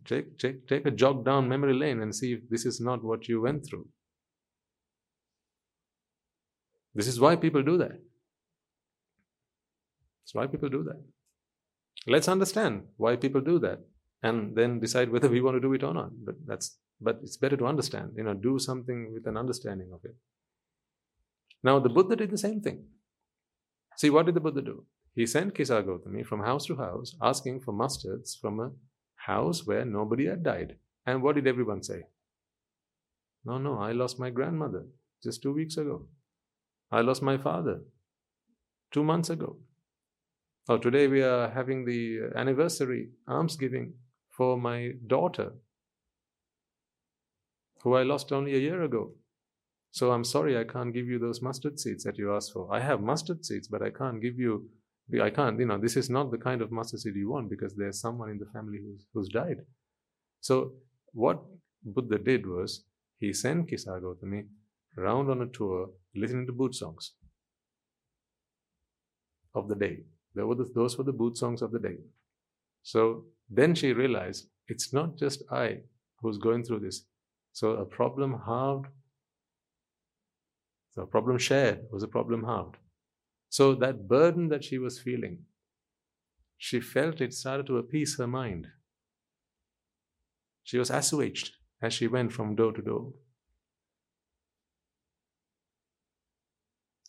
Take, 0.05 0.37
take, 0.37 0.67
take 0.67 0.85
a 0.85 0.91
jog 0.91 1.25
down 1.25 1.49
memory 1.49 1.73
lane 1.73 2.01
and 2.01 2.15
see 2.15 2.33
if 2.33 2.49
this 2.49 2.65
is 2.65 2.79
not 2.79 3.03
what 3.03 3.27
you 3.27 3.41
went 3.41 3.65
through. 3.65 3.87
This 6.95 7.07
is 7.07 7.19
why 7.19 7.35
people 7.35 7.63
do 7.63 7.77
that. 7.77 7.99
It's 10.23 10.33
why 10.33 10.47
people 10.47 10.69
do 10.69 10.83
that. 10.83 11.01
Let's 12.07 12.27
understand 12.27 12.83
why 12.97 13.15
people 13.15 13.41
do 13.41 13.59
that 13.59 13.79
and 14.23 14.55
then 14.55 14.79
decide 14.79 15.11
whether 15.11 15.29
we 15.29 15.41
want 15.41 15.55
to 15.55 15.61
do 15.61 15.73
it 15.73 15.83
or 15.83 15.93
not. 15.93 16.11
But 16.23 16.35
that's 16.45 16.77
but 17.01 17.19
it's 17.23 17.37
better 17.37 17.55
to 17.55 17.65
understand, 17.65 18.11
you 18.17 18.23
know, 18.23 18.33
do 18.33 18.59
something 18.59 19.13
with 19.13 19.25
an 19.25 19.37
understanding 19.37 19.89
of 19.93 20.03
it. 20.03 20.15
Now 21.63 21.79
the 21.79 21.89
Buddha 21.89 22.15
did 22.15 22.31
the 22.31 22.37
same 22.37 22.61
thing. 22.61 22.83
See, 23.97 24.09
what 24.09 24.25
did 24.25 24.35
the 24.35 24.41
Buddha 24.41 24.61
do? 24.61 24.85
He 25.15 25.25
sent 25.25 25.55
Kisa 25.55 25.81
Gautami 25.81 26.25
from 26.25 26.41
house 26.43 26.65
to 26.67 26.75
house 26.75 27.15
asking 27.21 27.61
for 27.61 27.73
mustards 27.73 28.39
from 28.39 28.59
a 28.59 28.71
house 29.15 29.65
where 29.65 29.85
nobody 29.85 30.27
had 30.27 30.43
died. 30.43 30.75
And 31.05 31.21
what 31.21 31.35
did 31.35 31.47
everyone 31.47 31.83
say? 31.83 32.03
No, 33.45 33.57
no, 33.57 33.79
I 33.79 33.93
lost 33.93 34.19
my 34.19 34.29
grandmother 34.29 34.85
just 35.23 35.41
two 35.41 35.53
weeks 35.53 35.77
ago. 35.77 36.05
I 36.91 37.01
lost 37.01 37.21
my 37.21 37.37
father 37.37 37.81
two 38.91 39.03
months 39.03 39.29
ago. 39.29 39.57
Oh, 40.67 40.77
today 40.77 41.07
we 41.07 41.21
are 41.21 41.49
having 41.49 41.85
the 41.85 42.31
anniversary 42.35 43.09
almsgiving 43.27 43.93
for 44.29 44.57
my 44.57 44.91
daughter, 45.07 45.53
who 47.83 47.95
I 47.95 48.03
lost 48.03 48.31
only 48.31 48.55
a 48.55 48.59
year 48.59 48.83
ago. 48.83 49.11
So 49.91 50.11
I'm 50.11 50.23
sorry 50.23 50.57
I 50.57 50.63
can't 50.63 50.93
give 50.93 51.07
you 51.07 51.19
those 51.19 51.41
mustard 51.41 51.79
seeds 51.79 52.03
that 52.03 52.17
you 52.17 52.35
asked 52.35 52.53
for. 52.53 52.73
I 52.73 52.79
have 52.79 53.01
mustard 53.01 53.45
seeds, 53.45 53.67
but 53.67 53.81
I 53.81 53.89
can't 53.89 54.21
give 54.21 54.37
you, 54.37 54.69
I 55.21 55.29
can't, 55.29 55.59
you 55.59 55.65
know, 55.65 55.79
this 55.79 55.97
is 55.97 56.09
not 56.09 56.31
the 56.31 56.37
kind 56.37 56.61
of 56.61 56.71
mustard 56.71 56.99
seed 56.99 57.15
you 57.15 57.31
want 57.31 57.49
because 57.49 57.75
there's 57.75 57.99
someone 57.99 58.29
in 58.29 58.37
the 58.37 58.45
family 58.53 58.79
who's, 58.83 59.05
who's 59.13 59.29
died. 59.29 59.57
So 60.41 60.73
what 61.13 61.41
Buddha 61.83 62.19
did 62.19 62.45
was 62.45 62.83
he 63.17 63.33
sent 63.33 63.69
Kisa 63.69 63.99
Gautami 64.01 64.45
around 64.97 65.29
on 65.29 65.41
a 65.41 65.47
tour 65.47 65.89
listening 66.15 66.45
to 66.47 66.53
boot 66.53 66.75
songs 66.75 67.13
of 69.55 69.67
the 69.67 69.75
day. 69.75 69.99
Were 70.35 70.55
the, 70.55 70.71
those 70.73 70.97
were 70.97 71.03
the 71.03 71.13
boot 71.13 71.37
songs 71.37 71.61
of 71.61 71.71
the 71.71 71.79
day. 71.79 71.97
So 72.83 73.25
then 73.49 73.75
she 73.75 73.93
realized 73.93 74.47
it's 74.67 74.93
not 74.93 75.17
just 75.17 75.43
I 75.51 75.79
who's 76.21 76.37
going 76.37 76.63
through 76.63 76.79
this. 76.79 77.05
So 77.51 77.71
a 77.71 77.85
problem 77.85 78.41
halved 78.45 78.87
so 80.91 81.03
a 81.03 81.07
problem 81.07 81.37
shared 81.37 81.87
was 81.91 82.03
a 82.03 82.07
problem 82.07 82.43
halved. 82.43 82.77
So 83.49 83.75
that 83.75 84.07
burden 84.07 84.49
that 84.49 84.63
she 84.63 84.77
was 84.77 84.99
feeling, 84.99 85.45
she 86.57 86.81
felt 86.81 87.21
it 87.21 87.33
started 87.33 87.67
to 87.67 87.77
appease 87.77 88.17
her 88.17 88.27
mind. 88.27 88.67
She 90.63 90.77
was 90.77 90.89
assuaged 90.89 91.51
as 91.81 91.93
she 91.93 92.07
went 92.07 92.33
from 92.33 92.55
door 92.55 92.73
to 92.73 92.81
door. 92.81 93.13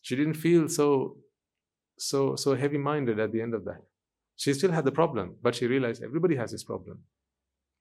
She 0.03 0.17
didn't 0.17 0.35
feel 0.35 0.69
so 0.69 1.19
so 1.99 2.37
so 2.37 2.55
heavy-minded 2.55 3.19
at 3.21 3.33
the 3.33 3.43
end 3.43 3.55
of 3.55 3.65
that. 3.65 3.83
She 4.37 4.55
still 4.55 4.73
had 4.73 4.85
the 4.85 4.93
problem, 4.93 5.37
but 5.43 5.55
she 5.55 5.67
realized 5.67 6.03
everybody 6.03 6.37
has 6.37 6.51
this 6.51 6.65
problem. 6.65 7.01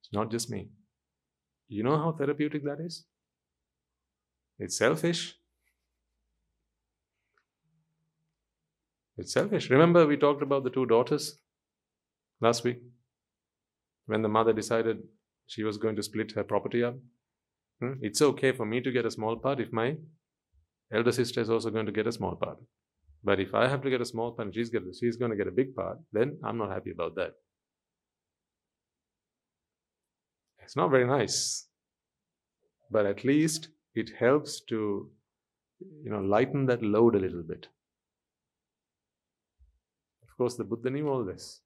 It's 0.02 0.12
not 0.12 0.30
just 0.30 0.50
me. 0.50 0.70
You 1.68 1.84
know 1.84 1.98
how 1.98 2.12
therapeutic 2.12 2.64
that 2.66 2.80
is? 2.82 3.06
It's 4.58 4.78
selfish, 4.78 5.40
It's 9.20 9.34
selfish. 9.34 9.70
Remember, 9.70 10.08
we 10.08 10.16
talked 10.16 10.42
about 10.42 10.64
the 10.64 10.70
two 10.70 10.86
daughters 10.86 11.40
last 12.40 12.64
week 12.64 12.78
when 14.06 14.22
the 14.22 14.30
mother 14.30 14.54
decided 14.54 15.04
she 15.46 15.64
was 15.64 15.78
going 15.78 15.98
to 15.98 16.04
split 16.04 16.32
her 16.32 16.44
property 16.44 16.82
up. 16.86 16.96
Hmm? 17.82 17.96
It's 18.02 18.22
okay 18.22 18.54
for 18.54 18.66
me 18.66 18.80
to 18.80 18.92
get 18.94 19.06
a 19.06 19.12
small 19.12 19.36
part 19.36 19.60
if 19.60 19.74
my 19.74 19.98
elder 20.94 21.12
sister 21.12 21.42
is 21.42 21.50
also 21.50 21.70
going 21.70 21.86
to 21.86 21.92
get 21.92 22.08
a 22.08 22.12
small 22.12 22.36
part. 22.36 22.58
But 23.24 23.40
if 23.40 23.54
I 23.54 23.68
have 23.68 23.82
to 23.84 23.90
get 23.90 24.02
a 24.02 24.06
small 24.06 24.32
part 24.32 24.48
and 24.48 24.56
she's, 24.56 24.70
get, 24.70 24.84
she's 24.98 25.18
going 25.18 25.32
to 25.32 25.38
get 25.38 25.48
a 25.48 25.52
big 25.52 25.76
part, 25.76 25.98
then 26.14 26.38
I'm 26.44 26.58
not 26.58 26.72
happy 26.72 26.92
about 26.92 27.16
that. 27.16 27.34
It's 30.64 30.76
not 30.76 30.92
very 30.92 31.06
nice. 31.06 31.68
But 32.92 33.06
at 33.06 33.24
least 33.24 33.70
it 33.96 34.12
helps 34.18 34.62
to 34.70 35.10
you 36.04 36.12
know 36.12 36.20
lighten 36.20 36.66
that 36.66 36.84
load 36.84 37.16
a 37.16 37.20
little 37.20 37.44
bit 37.44 37.68
Of 40.24 40.38
course, 40.38 40.56
the 40.56 40.64
Buddha 40.64 40.90
knew 40.90 41.08
all 41.10 41.26
this. 41.26 41.62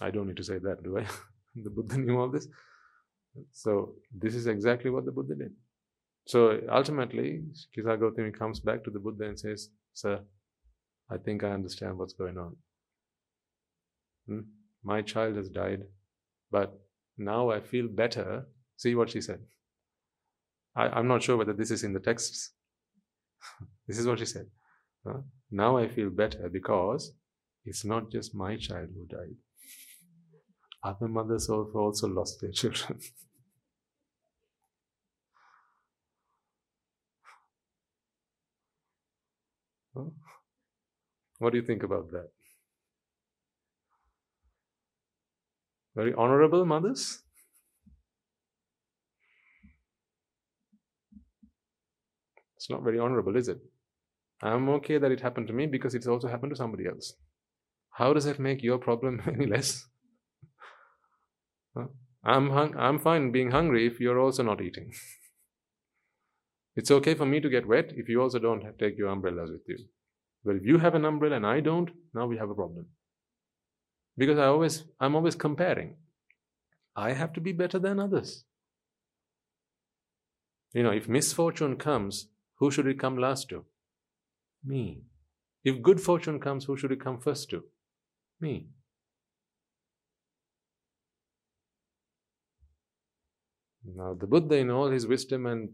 I 0.00 0.10
don't 0.10 0.28
need 0.28 0.36
to 0.36 0.44
say 0.44 0.58
that, 0.58 0.82
do 0.84 0.98
I? 0.98 1.06
the 1.56 1.70
Buddha 1.70 1.96
knew 1.98 2.18
all 2.18 2.28
this. 2.28 2.46
So, 3.50 3.94
this 4.12 4.34
is 4.34 4.46
exactly 4.46 4.90
what 4.90 5.04
the 5.04 5.12
Buddha 5.12 5.34
did. 5.34 5.52
So, 6.26 6.60
ultimately, 6.70 7.42
Kisa 7.74 7.96
Gautami 7.96 8.32
comes 8.32 8.60
back 8.60 8.84
to 8.84 8.90
the 8.90 9.00
Buddha 9.00 9.24
and 9.24 9.38
says, 9.38 9.68
Sir, 9.92 10.20
I 11.10 11.18
think 11.18 11.42
I 11.42 11.50
understand 11.50 11.98
what's 11.98 12.14
going 12.14 12.38
on. 12.38 12.56
Hmm? 14.26 14.40
My 14.84 15.02
child 15.02 15.36
has 15.36 15.48
died, 15.48 15.82
but 16.50 16.80
now 17.18 17.50
I 17.50 17.60
feel 17.60 17.88
better. 17.88 18.46
See 18.76 18.94
what 18.94 19.10
she 19.10 19.20
said. 19.20 19.40
I, 20.74 20.98
am 20.98 21.08
not 21.08 21.22
sure 21.22 21.36
whether 21.36 21.52
this 21.52 21.70
is 21.70 21.84
in 21.84 21.92
the 21.92 22.00
texts. 22.00 22.52
this 23.86 23.98
is 23.98 24.06
what 24.06 24.18
she 24.18 24.26
said. 24.26 24.46
Huh? 25.06 25.20
Now 25.50 25.76
I 25.76 25.88
feel 25.88 26.10
better 26.10 26.48
because 26.48 27.12
it's 27.64 27.84
not 27.84 28.10
just 28.10 28.34
my 28.34 28.56
child 28.56 28.88
who 28.94 29.06
died. 29.06 29.36
Other 30.82 31.08
mothers 31.08 31.48
also 31.48 32.08
lost 32.08 32.40
their 32.40 32.50
children. 32.60 32.98
What 39.94 41.50
do 41.50 41.58
you 41.58 41.64
think 41.64 41.82
about 41.82 42.10
that? 42.12 42.30
Very 45.94 46.14
honorable 46.14 46.64
mothers? 46.64 47.22
It's 52.56 52.70
not 52.70 52.82
very 52.82 52.98
honorable, 52.98 53.36
is 53.36 53.48
it? 53.48 53.58
I'm 54.42 54.68
okay 54.70 54.98
that 54.98 55.10
it 55.12 55.20
happened 55.20 55.48
to 55.48 55.52
me 55.52 55.66
because 55.66 55.94
it's 55.94 56.06
also 56.06 56.28
happened 56.28 56.50
to 56.52 56.56
somebody 56.56 56.86
else. 56.86 57.14
How 57.90 58.12
does 58.12 58.24
that 58.24 58.38
make 58.38 58.62
your 58.62 58.78
problem 58.78 59.20
any 59.26 59.46
less? 59.46 59.86
I'm, 62.24 62.50
hung- 62.50 62.76
I'm 62.76 62.98
fine 62.98 63.32
being 63.32 63.50
hungry 63.50 63.86
if 63.86 64.00
you're 64.00 64.20
also 64.20 64.42
not 64.42 64.60
eating. 64.60 64.92
it's 66.74 66.90
okay 66.90 67.14
for 67.14 67.26
me 67.26 67.40
to 67.40 67.50
get 67.50 67.66
wet 67.66 67.92
if 67.96 68.08
you 68.08 68.22
also 68.22 68.38
don't 68.38 68.64
have, 68.64 68.78
take 68.78 68.96
your 68.96 69.08
umbrellas 69.08 69.50
with 69.50 69.62
you. 69.66 69.78
But 70.44 70.56
if 70.56 70.64
you 70.64 70.78
have 70.78 70.94
an 70.94 71.04
umbrella 71.04 71.36
and 71.36 71.46
I 71.46 71.60
don't, 71.60 71.90
now 72.14 72.26
we 72.26 72.36
have 72.38 72.50
a 72.50 72.54
problem. 72.54 72.86
Because 74.16 74.38
I 74.38 74.46
always, 74.46 74.84
I'm 75.00 75.14
always 75.14 75.34
comparing. 75.34 75.96
I 76.96 77.12
have 77.12 77.32
to 77.34 77.40
be 77.40 77.52
better 77.52 77.78
than 77.78 77.98
others. 77.98 78.44
You 80.74 80.82
know, 80.82 80.90
if 80.90 81.08
misfortune 81.08 81.76
comes, 81.76 82.28
who 82.56 82.70
should 82.70 82.86
it 82.86 82.98
come 82.98 83.18
last 83.18 83.48
to? 83.50 83.64
Me. 84.64 85.02
If 85.64 85.82
good 85.82 86.00
fortune 86.00 86.40
comes, 86.40 86.64
who 86.64 86.76
should 86.76 86.92
it 86.92 87.00
come 87.00 87.20
first 87.20 87.50
to? 87.50 87.64
Me. 88.40 88.68
Now, 93.84 94.14
the 94.14 94.26
Buddha, 94.26 94.56
in 94.56 94.70
all 94.70 94.90
his 94.90 95.06
wisdom 95.06 95.46
and 95.46 95.70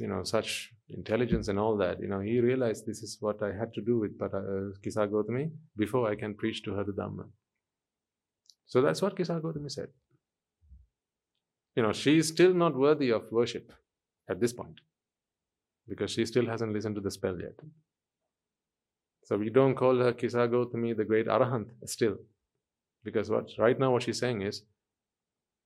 you 0.00 0.08
know 0.08 0.22
such 0.24 0.72
intelligence 0.88 1.48
and 1.48 1.58
all 1.58 1.76
that, 1.76 2.00
you 2.00 2.08
know, 2.08 2.20
he 2.20 2.40
realized 2.40 2.86
this 2.86 3.02
is 3.02 3.18
what 3.20 3.42
I 3.42 3.52
had 3.52 3.72
to 3.74 3.80
do 3.80 3.98
with 3.98 4.12
uh, 4.20 4.76
Kisa 4.82 5.06
Gautami 5.06 5.50
before 5.76 6.10
I 6.10 6.16
can 6.16 6.34
preach 6.34 6.62
to 6.64 6.74
her 6.74 6.84
the 6.84 6.92
Dhamma. 6.92 7.26
So 8.66 8.80
that's 8.80 9.02
what 9.02 9.16
Kisa 9.16 9.40
Gautami 9.40 9.70
said. 9.70 9.88
You 11.76 11.82
know, 11.82 11.92
she 11.92 12.18
is 12.18 12.28
still 12.28 12.54
not 12.54 12.76
worthy 12.76 13.10
of 13.10 13.30
worship 13.30 13.72
at 14.28 14.40
this 14.40 14.52
point 14.52 14.80
because 15.88 16.10
she 16.10 16.26
still 16.26 16.46
hasn't 16.46 16.72
listened 16.72 16.96
to 16.96 17.00
the 17.00 17.10
spell 17.10 17.38
yet. 17.38 17.58
So 19.24 19.36
we 19.36 19.50
don't 19.50 19.76
call 19.76 19.96
her 19.98 20.12
Kisa 20.12 20.48
Gautami 20.48 20.96
the 20.96 21.04
great 21.04 21.26
Arahant 21.26 21.68
still. 21.86 22.16
Because 23.04 23.30
what 23.30 23.48
right 23.58 23.78
now 23.78 23.92
what 23.92 24.02
she's 24.02 24.18
saying 24.18 24.42
is, 24.42 24.62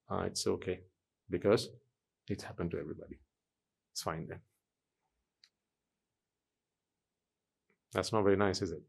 ah, 0.09 0.23
it's 0.23 0.47
okay. 0.47 0.81
Because 1.31 1.69
it's 2.29 2.45
happened 2.45 2.71
to 2.73 2.79
everybody. 2.79 3.19
It's 3.95 4.03
fine 4.03 4.27
then. 4.29 4.41
That's 7.93 8.13
not 8.13 8.25
very 8.25 8.37
nice, 8.37 8.61
is 8.61 8.73
it? 8.73 8.83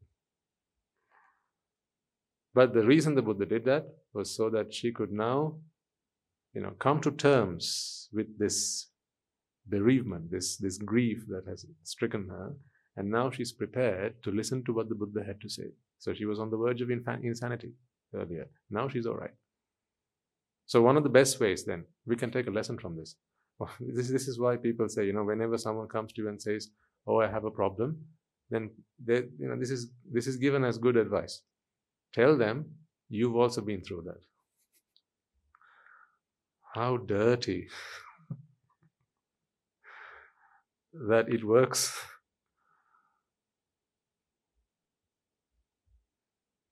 But 2.56 2.74
the 2.74 2.84
reason 2.84 3.14
the 3.14 3.22
Buddha 3.22 3.45
did 3.45 3.66
that 3.66 3.86
was 4.16 4.36
so 4.36 4.49
that 4.49 4.74
she 4.74 4.91
could 4.91 5.12
now, 5.12 5.58
you 6.56 6.62
know, 6.62 6.72
come 6.80 7.01
to 7.01 7.12
terms 7.12 8.10
with 8.12 8.39
this 8.39 8.88
bereavement, 9.68 10.32
this, 10.32 10.58
this 10.58 10.80
grief 10.80 11.26
that 11.28 11.43
has 11.47 11.68
stricken 11.84 12.28
her. 12.30 12.56
And 12.97 13.12
now 13.12 13.30
she's 13.30 13.51
prepared 13.51 14.24
to 14.24 14.32
listen 14.32 14.64
to 14.64 14.74
what 14.74 14.89
the 14.89 14.95
Buddha 14.95 15.24
had 15.24 15.39
to 15.41 15.49
say. 15.49 15.70
So 15.99 16.16
she 16.16 16.26
was 16.26 16.39
on 16.39 16.49
the 16.49 16.58
verge 16.58 16.82
of 16.82 16.89
insanity 16.89 17.74
earlier. 18.16 18.47
Now 18.72 18.88
she's 18.88 19.06
all 19.06 19.18
right. 19.18 19.36
So, 20.66 20.82
one 20.82 20.97
of 20.97 21.03
the 21.03 21.10
best 21.10 21.39
ways 21.39 21.64
then, 21.64 21.86
we 22.08 22.16
can 22.16 22.32
take 22.32 22.47
a 22.47 22.51
lesson 22.51 22.80
from 22.80 22.97
this. 22.97 23.16
this, 23.80 24.10
this 24.10 24.28
is 24.28 24.39
why 24.39 24.58
people 24.58 24.89
say, 24.89 25.06
you 25.06 25.14
know, 25.14 25.24
whenever 25.24 25.58
someone 25.58 25.88
comes 25.88 26.14
to 26.14 26.22
you 26.22 26.30
and 26.30 26.41
says, 26.41 26.70
Oh, 27.08 27.22
I 27.22 27.28
have 27.28 27.45
a 27.45 27.51
problem, 27.51 28.03
then 28.49 28.72
they, 29.03 29.24
you 29.39 29.47
know, 29.47 29.58
this 29.58 29.70
is, 29.70 29.91
this 30.12 30.28
is 30.28 30.38
given 30.38 30.64
as 30.64 30.78
good 30.78 30.97
advice. 30.97 31.41
Tell 32.14 32.38
them, 32.38 32.66
you've 33.10 33.36
also 33.36 33.62
been 33.62 33.82
through 33.82 34.03
that. 34.03 34.22
How 36.74 36.97
dirty 36.97 37.68
that 41.08 41.30
it 41.30 41.43
works. 41.43 41.97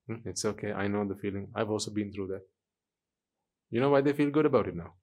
Hmm, 0.08 0.16
it's 0.26 0.44
okay. 0.44 0.74
I 0.74 0.88
know 0.88 1.08
the 1.08 1.16
feeling. 1.16 1.48
I've 1.56 1.70
also 1.70 1.92
been 1.92 2.12
through 2.12 2.28
that. 2.28 2.42
You 3.70 3.80
know 3.80 3.90
why 3.90 4.02
they 4.02 4.14
feel 4.14 4.30
good 4.30 4.46
about 4.46 4.68
it 4.68 4.76
now? 4.76 4.94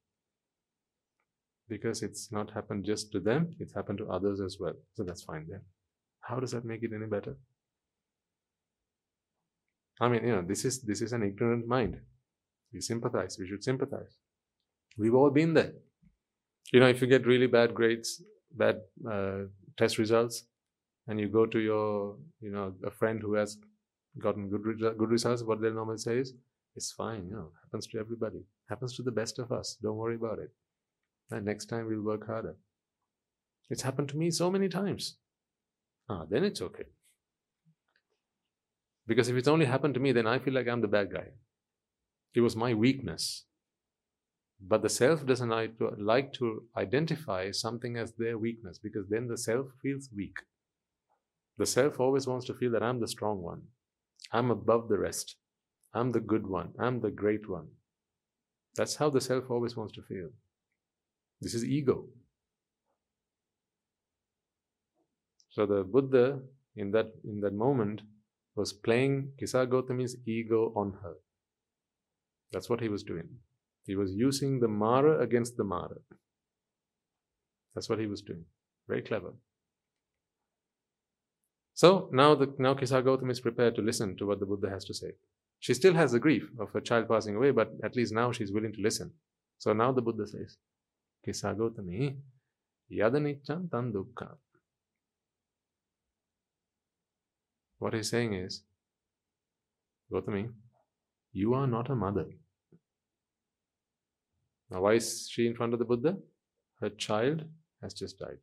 Because 1.70 2.02
it's 2.02 2.30
not 2.32 2.50
happened 2.50 2.84
just 2.84 3.12
to 3.12 3.20
them, 3.20 3.54
it's 3.60 3.74
happened 3.74 3.98
to 3.98 4.08
others 4.16 4.40
as 4.40 4.58
well. 4.60 4.74
So 4.94 5.04
that's 5.04 5.22
fine 5.22 5.46
then. 5.48 5.60
How 6.20 6.40
does 6.40 6.50
that 6.50 6.64
make 6.64 6.82
it 6.82 6.92
any 6.94 7.06
better? 7.06 7.36
I 10.00 10.08
mean, 10.08 10.24
you 10.26 10.32
know, 10.34 10.42
this 10.42 10.64
is 10.64 10.82
this 10.82 11.00
is 11.02 11.12
an 11.12 11.22
ignorant 11.22 11.66
mind. 11.66 12.00
We 12.72 12.80
sympathize. 12.80 13.36
We 13.38 13.46
should 13.46 13.62
sympathize. 13.62 14.16
We've 14.98 15.14
all 15.14 15.30
been 15.30 15.54
there. 15.54 15.72
You 16.72 16.80
know, 16.80 16.88
if 16.88 17.00
you 17.00 17.06
get 17.06 17.26
really 17.26 17.46
bad 17.46 17.74
grades, 17.74 18.22
bad 18.52 18.80
uh, 19.10 19.42
test 19.76 19.98
results, 19.98 20.44
and 21.06 21.20
you 21.20 21.28
go 21.28 21.46
to 21.46 21.58
your, 21.58 22.16
you 22.40 22.50
know, 22.50 22.74
a 22.84 22.90
friend 22.90 23.20
who 23.20 23.34
has 23.34 23.58
gotten 24.18 24.48
good 24.48 24.64
good 24.98 25.10
results, 25.10 25.42
what 25.42 25.60
they'll 25.60 25.80
normally 25.80 25.98
say 25.98 26.18
is, 26.18 26.34
"It's 26.76 26.92
fine. 26.92 27.28
You 27.28 27.36
know, 27.36 27.52
happens 27.64 27.86
to 27.88 27.98
everybody. 27.98 28.42
Happens 28.68 28.96
to 28.96 29.02
the 29.02 29.16
best 29.20 29.38
of 29.38 29.52
us. 29.60 29.76
Don't 29.82 29.96
worry 30.04 30.16
about 30.16 30.38
it. 30.46 30.52
And 31.30 31.44
next 31.44 31.66
time 31.66 31.86
we'll 31.86 32.02
work 32.02 32.26
harder." 32.26 32.56
It's 33.68 33.82
happened 33.82 34.08
to 34.10 34.16
me 34.16 34.30
so 34.30 34.50
many 34.50 34.68
times. 34.68 35.16
Ah, 36.08 36.24
then 36.24 36.44
it's 36.44 36.60
okay. 36.60 36.86
Because 39.06 39.28
if 39.28 39.36
it's 39.36 39.48
only 39.48 39.66
happened 39.66 39.94
to 39.94 40.00
me, 40.00 40.12
then 40.12 40.26
I 40.26 40.38
feel 40.38 40.54
like 40.54 40.68
I'm 40.68 40.80
the 40.80 40.88
bad 40.88 41.12
guy. 41.12 41.28
It 42.34 42.40
was 42.40 42.56
my 42.56 42.74
weakness. 42.74 43.44
But 44.60 44.82
the 44.82 44.88
self 44.88 45.24
doesn't 45.24 45.48
like 45.98 46.32
to 46.34 46.68
identify 46.76 47.50
something 47.50 47.96
as 47.96 48.12
their 48.12 48.36
weakness 48.36 48.78
because 48.78 49.08
then 49.08 49.28
the 49.28 49.38
self 49.38 49.68
feels 49.82 50.10
weak. 50.14 50.36
The 51.56 51.66
self 51.66 51.98
always 51.98 52.26
wants 52.26 52.46
to 52.46 52.54
feel 52.54 52.70
that 52.72 52.82
I'm 52.82 53.00
the 53.00 53.08
strong 53.08 53.40
one. 53.40 53.62
I'm 54.32 54.50
above 54.50 54.88
the 54.88 54.98
rest. 54.98 55.36
I'm 55.94 56.12
the 56.12 56.20
good 56.20 56.46
one. 56.46 56.74
I'm 56.78 57.00
the 57.00 57.10
great 57.10 57.48
one. 57.48 57.68
That's 58.76 58.96
how 58.96 59.10
the 59.10 59.20
self 59.20 59.50
always 59.50 59.76
wants 59.76 59.94
to 59.94 60.02
feel. 60.02 60.30
This 61.40 61.54
is 61.54 61.64
ego. 61.64 62.06
So 65.50 65.66
the 65.66 65.82
Buddha 65.82 66.38
in 66.76 66.92
that 66.92 67.12
in 67.24 67.40
that 67.40 67.54
moment 67.54 68.02
was 68.54 68.72
playing 68.72 69.32
Kisa 69.38 69.66
Gautami's 69.66 70.16
ego 70.26 70.72
on 70.76 70.98
her. 71.02 71.14
That's 72.52 72.68
what 72.68 72.80
he 72.80 72.88
was 72.88 73.02
doing. 73.02 73.28
He 73.86 73.96
was 73.96 74.12
using 74.12 74.60
the 74.60 74.68
Mara 74.68 75.20
against 75.20 75.56
the 75.56 75.64
Mara. 75.64 75.96
That's 77.74 77.88
what 77.88 77.98
he 77.98 78.06
was 78.06 78.22
doing. 78.22 78.44
Very 78.88 79.02
clever. 79.02 79.32
So 81.74 82.10
now 82.12 82.34
the 82.34 82.52
now 82.58 82.74
Kisa 82.74 83.02
Gautami 83.02 83.32
is 83.32 83.40
prepared 83.40 83.74
to 83.76 83.82
listen 83.82 84.16
to 84.18 84.26
what 84.26 84.40
the 84.40 84.46
Buddha 84.46 84.68
has 84.68 84.84
to 84.84 84.94
say. 84.94 85.12
She 85.60 85.74
still 85.74 85.94
has 85.94 86.12
the 86.12 86.18
grief 86.18 86.44
of 86.58 86.70
her 86.72 86.80
child 86.80 87.08
passing 87.08 87.36
away, 87.36 87.50
but 87.50 87.72
at 87.84 87.96
least 87.96 88.12
now 88.12 88.32
she's 88.32 88.52
willing 88.52 88.72
to 88.72 88.82
listen. 88.82 89.12
So 89.58 89.72
now 89.72 89.92
the 89.92 90.02
Buddha 90.02 90.26
says, 90.26 90.56
Kisa 91.24 91.54
Gautami, 91.54 92.16
yadanichan 92.90 93.70
tan 93.70 93.92
dukkha. 93.92 94.36
What 97.78 97.94
he's 97.94 98.10
saying 98.10 98.34
is, 98.34 98.62
Gautami, 100.12 100.48
you 101.32 101.54
are 101.54 101.66
not 101.66 101.90
a 101.90 101.94
mother. 101.94 102.26
Now, 104.70 104.82
why 104.82 104.94
is 104.94 105.28
she 105.30 105.46
in 105.46 105.54
front 105.54 105.72
of 105.72 105.78
the 105.78 105.84
Buddha? 105.84 106.16
Her 106.80 106.90
child 106.90 107.44
has 107.82 107.94
just 107.94 108.18
died. 108.18 108.38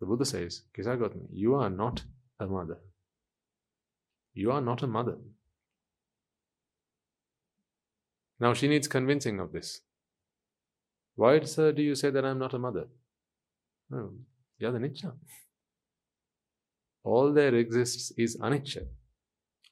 The 0.00 0.06
Buddha 0.06 0.24
says, 0.24 0.62
Kisa 0.74 0.96
Gautami, 0.96 1.28
you 1.32 1.54
are 1.54 1.70
not 1.70 2.02
a 2.40 2.46
mother. 2.46 2.78
You 4.34 4.50
are 4.50 4.60
not 4.60 4.82
a 4.82 4.86
mother. 4.86 5.18
Now 8.40 8.54
she 8.54 8.66
needs 8.66 8.88
convincing 8.88 9.38
of 9.38 9.52
this. 9.52 9.80
Why, 11.14 11.40
sir, 11.40 11.72
do 11.72 11.82
you 11.82 11.94
say 11.94 12.10
that 12.10 12.24
I'm 12.24 12.38
not 12.38 12.54
a 12.54 12.58
mother? 12.58 12.86
Oh, 13.92 14.12
you're 14.58 14.72
the 14.72 14.78
Nicha. 14.78 15.12
All 17.04 17.32
there 17.32 17.54
exists 17.54 18.12
is 18.16 18.38
anicca. 18.40 18.86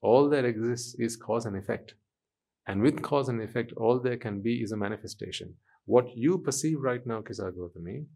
All 0.03 0.29
there 0.29 0.45
exists 0.45 0.95
is 0.99 1.17
cause 1.17 1.47
and 1.47 1.57
effect. 1.57 1.95
And 2.67 2.83
with 2.83 3.03
cause 3.03 3.29
and 3.29 3.41
effect, 3.41 3.73
all 3.77 4.01
there 4.01 4.17
can 4.17 4.41
be 4.41 4.63
is 4.63 4.73
a 4.73 4.77
manifestation. 4.77 5.55
What 5.85 6.17
you 6.17 6.39
perceive 6.39 6.81
right 6.81 7.05
now, 7.07 7.23
Kisa 7.23 7.51
Gautami, 7.53 8.07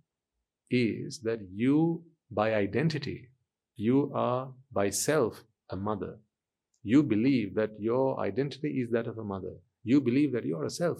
is 0.70 1.20
that 1.20 1.40
you, 1.54 2.04
by 2.30 2.54
identity, 2.54 3.28
you 3.76 4.12
are 4.14 4.52
by 4.72 4.90
self 4.90 5.44
a 5.70 5.76
mother. 5.76 6.18
You 6.82 7.02
believe 7.02 7.54
that 7.54 7.70
your 7.78 8.20
identity 8.20 8.80
is 8.80 8.90
that 8.90 9.06
of 9.06 9.18
a 9.18 9.24
mother. 9.24 9.54
You 9.82 10.00
believe 10.00 10.32
that 10.32 10.44
you 10.44 10.56
are 10.58 10.64
a 10.64 10.70
self. 10.70 10.98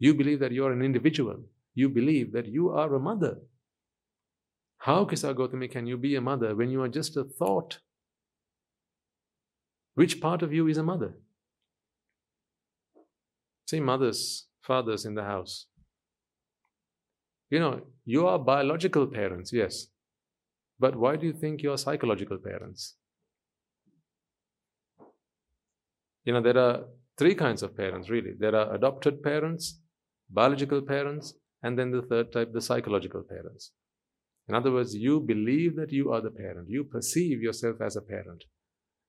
You 0.00 0.14
believe 0.14 0.40
that 0.40 0.50
you 0.50 0.64
are 0.66 0.72
an 0.72 0.82
individual. 0.82 1.44
You 1.74 1.88
believe 1.88 2.32
that 2.32 2.46
you 2.46 2.70
are 2.70 2.92
a 2.92 2.98
mother. 2.98 3.36
How, 4.78 5.04
Kisa 5.04 5.34
Gautami, 5.34 5.70
can 5.70 5.86
you 5.86 5.98
be 5.98 6.16
a 6.16 6.20
mother 6.22 6.56
when 6.56 6.70
you 6.70 6.82
are 6.82 6.88
just 6.88 7.16
a 7.16 7.24
thought? 7.24 7.78
Which 9.94 10.20
part 10.20 10.42
of 10.42 10.54
you 10.54 10.66
is 10.68 10.78
a 10.78 10.82
mother? 10.82 11.12
See, 13.68 13.78
mothers, 13.78 14.46
fathers 14.62 15.04
in 15.04 15.14
the 15.14 15.22
house. 15.22 15.66
You 17.50 17.58
know, 17.58 17.82
you 18.06 18.26
are 18.26 18.38
biological 18.38 19.06
parents, 19.06 19.52
yes. 19.52 19.88
But 20.78 20.96
why 20.96 21.16
do 21.16 21.26
you 21.26 21.34
think 21.34 21.62
you 21.62 21.72
are 21.72 21.76
psychological 21.76 22.38
parents? 22.38 22.96
You 26.24 26.32
know, 26.32 26.40
there 26.40 26.56
are 26.56 26.84
three 27.18 27.34
kinds 27.34 27.62
of 27.62 27.76
parents, 27.76 28.08
really. 28.08 28.32
There 28.38 28.54
are 28.56 28.74
adopted 28.74 29.22
parents, 29.22 29.78
biological 30.30 30.82
parents, 30.82 31.34
and 31.62 31.78
then 31.78 31.90
the 31.90 32.02
third 32.02 32.32
type, 32.32 32.52
the 32.52 32.60
psychological 32.60 33.22
parents. 33.22 33.72
In 34.48 34.54
other 34.54 34.72
words, 34.72 34.94
you 34.94 35.20
believe 35.20 35.76
that 35.76 35.92
you 35.92 36.10
are 36.12 36.20
the 36.20 36.30
parent. 36.30 36.68
You 36.68 36.84
perceive 36.84 37.40
yourself 37.40 37.80
as 37.80 37.96
a 37.96 38.00
parent. 38.00 38.44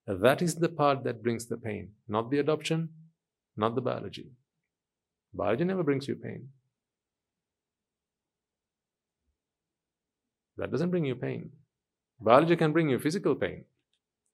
That 0.07 0.41
is 0.41 0.55
the 0.55 0.69
part 0.69 1.03
that 1.03 1.23
brings 1.23 1.47
the 1.47 1.57
pain, 1.57 1.91
not 2.07 2.29
the 2.29 2.39
adoption, 2.39 2.89
not 3.55 3.75
the 3.75 3.81
biology. 3.81 4.31
Biology 5.33 5.63
never 5.63 5.83
brings 5.83 6.07
you 6.07 6.15
pain. 6.15 6.49
That 10.57 10.71
doesn't 10.71 10.91
bring 10.91 11.05
you 11.05 11.15
pain. 11.15 11.51
Biology 12.19 12.55
can 12.55 12.71
bring 12.71 12.89
you 12.89 12.99
physical 12.99 13.35
pain. 13.35 13.65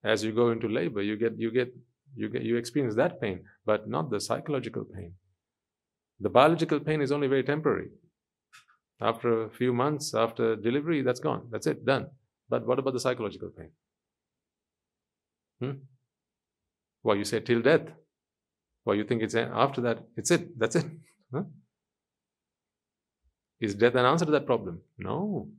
As 0.04 0.24
you 0.24 0.32
go 0.32 0.50
into 0.50 0.68
labor, 0.68 1.02
you 1.02 1.16
get 1.16 1.38
you 1.38 1.50
get 1.50 1.72
you 2.14 2.28
get 2.28 2.42
you 2.42 2.56
experience 2.56 2.96
that 2.96 3.20
pain, 3.20 3.44
but 3.64 3.88
not 3.88 4.10
the 4.10 4.20
psychological 4.20 4.84
pain. 4.84 5.14
The 6.20 6.28
biological 6.28 6.80
pain 6.80 7.00
is 7.00 7.12
only 7.12 7.28
very 7.28 7.42
temporary. 7.44 7.88
After 9.00 9.44
a 9.44 9.50
few 9.50 9.72
months 9.72 10.14
after 10.14 10.56
delivery, 10.56 11.02
that's 11.02 11.20
gone. 11.20 11.48
That's 11.50 11.66
it, 11.66 11.84
done. 11.84 12.08
But 12.48 12.66
what 12.66 12.78
about 12.78 12.94
the 12.94 13.00
psychological 13.00 13.50
pain? 13.50 13.70
Hmm? 15.60 15.78
Well, 17.02 17.16
you 17.16 17.24
say 17.24 17.40
till 17.40 17.62
death. 17.62 17.88
Well, 18.84 18.96
you 18.96 19.04
think 19.04 19.22
it's 19.22 19.34
after 19.34 19.80
that, 19.82 19.98
it's 20.16 20.30
it, 20.30 20.58
that's 20.58 20.76
it. 20.76 20.86
Huh? 21.30 21.42
Is 23.60 23.74
death 23.74 23.94
an 23.94 24.06
answer 24.06 24.24
to 24.24 24.30
that 24.30 24.46
problem? 24.46 24.80
No. 24.96 25.50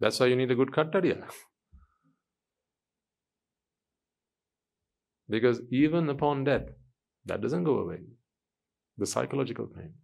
That's 0.00 0.18
why 0.18 0.26
you 0.26 0.36
need 0.36 0.50
a 0.50 0.54
good 0.54 0.70
kattadiya. 0.70 1.30
because 5.28 5.60
even 5.70 6.08
upon 6.08 6.44
death, 6.44 6.68
that 7.26 7.42
doesn't 7.42 7.64
go 7.64 7.80
away. 7.80 7.98
The 9.02 9.06
psychological 9.08 9.66
pain. 9.66 9.94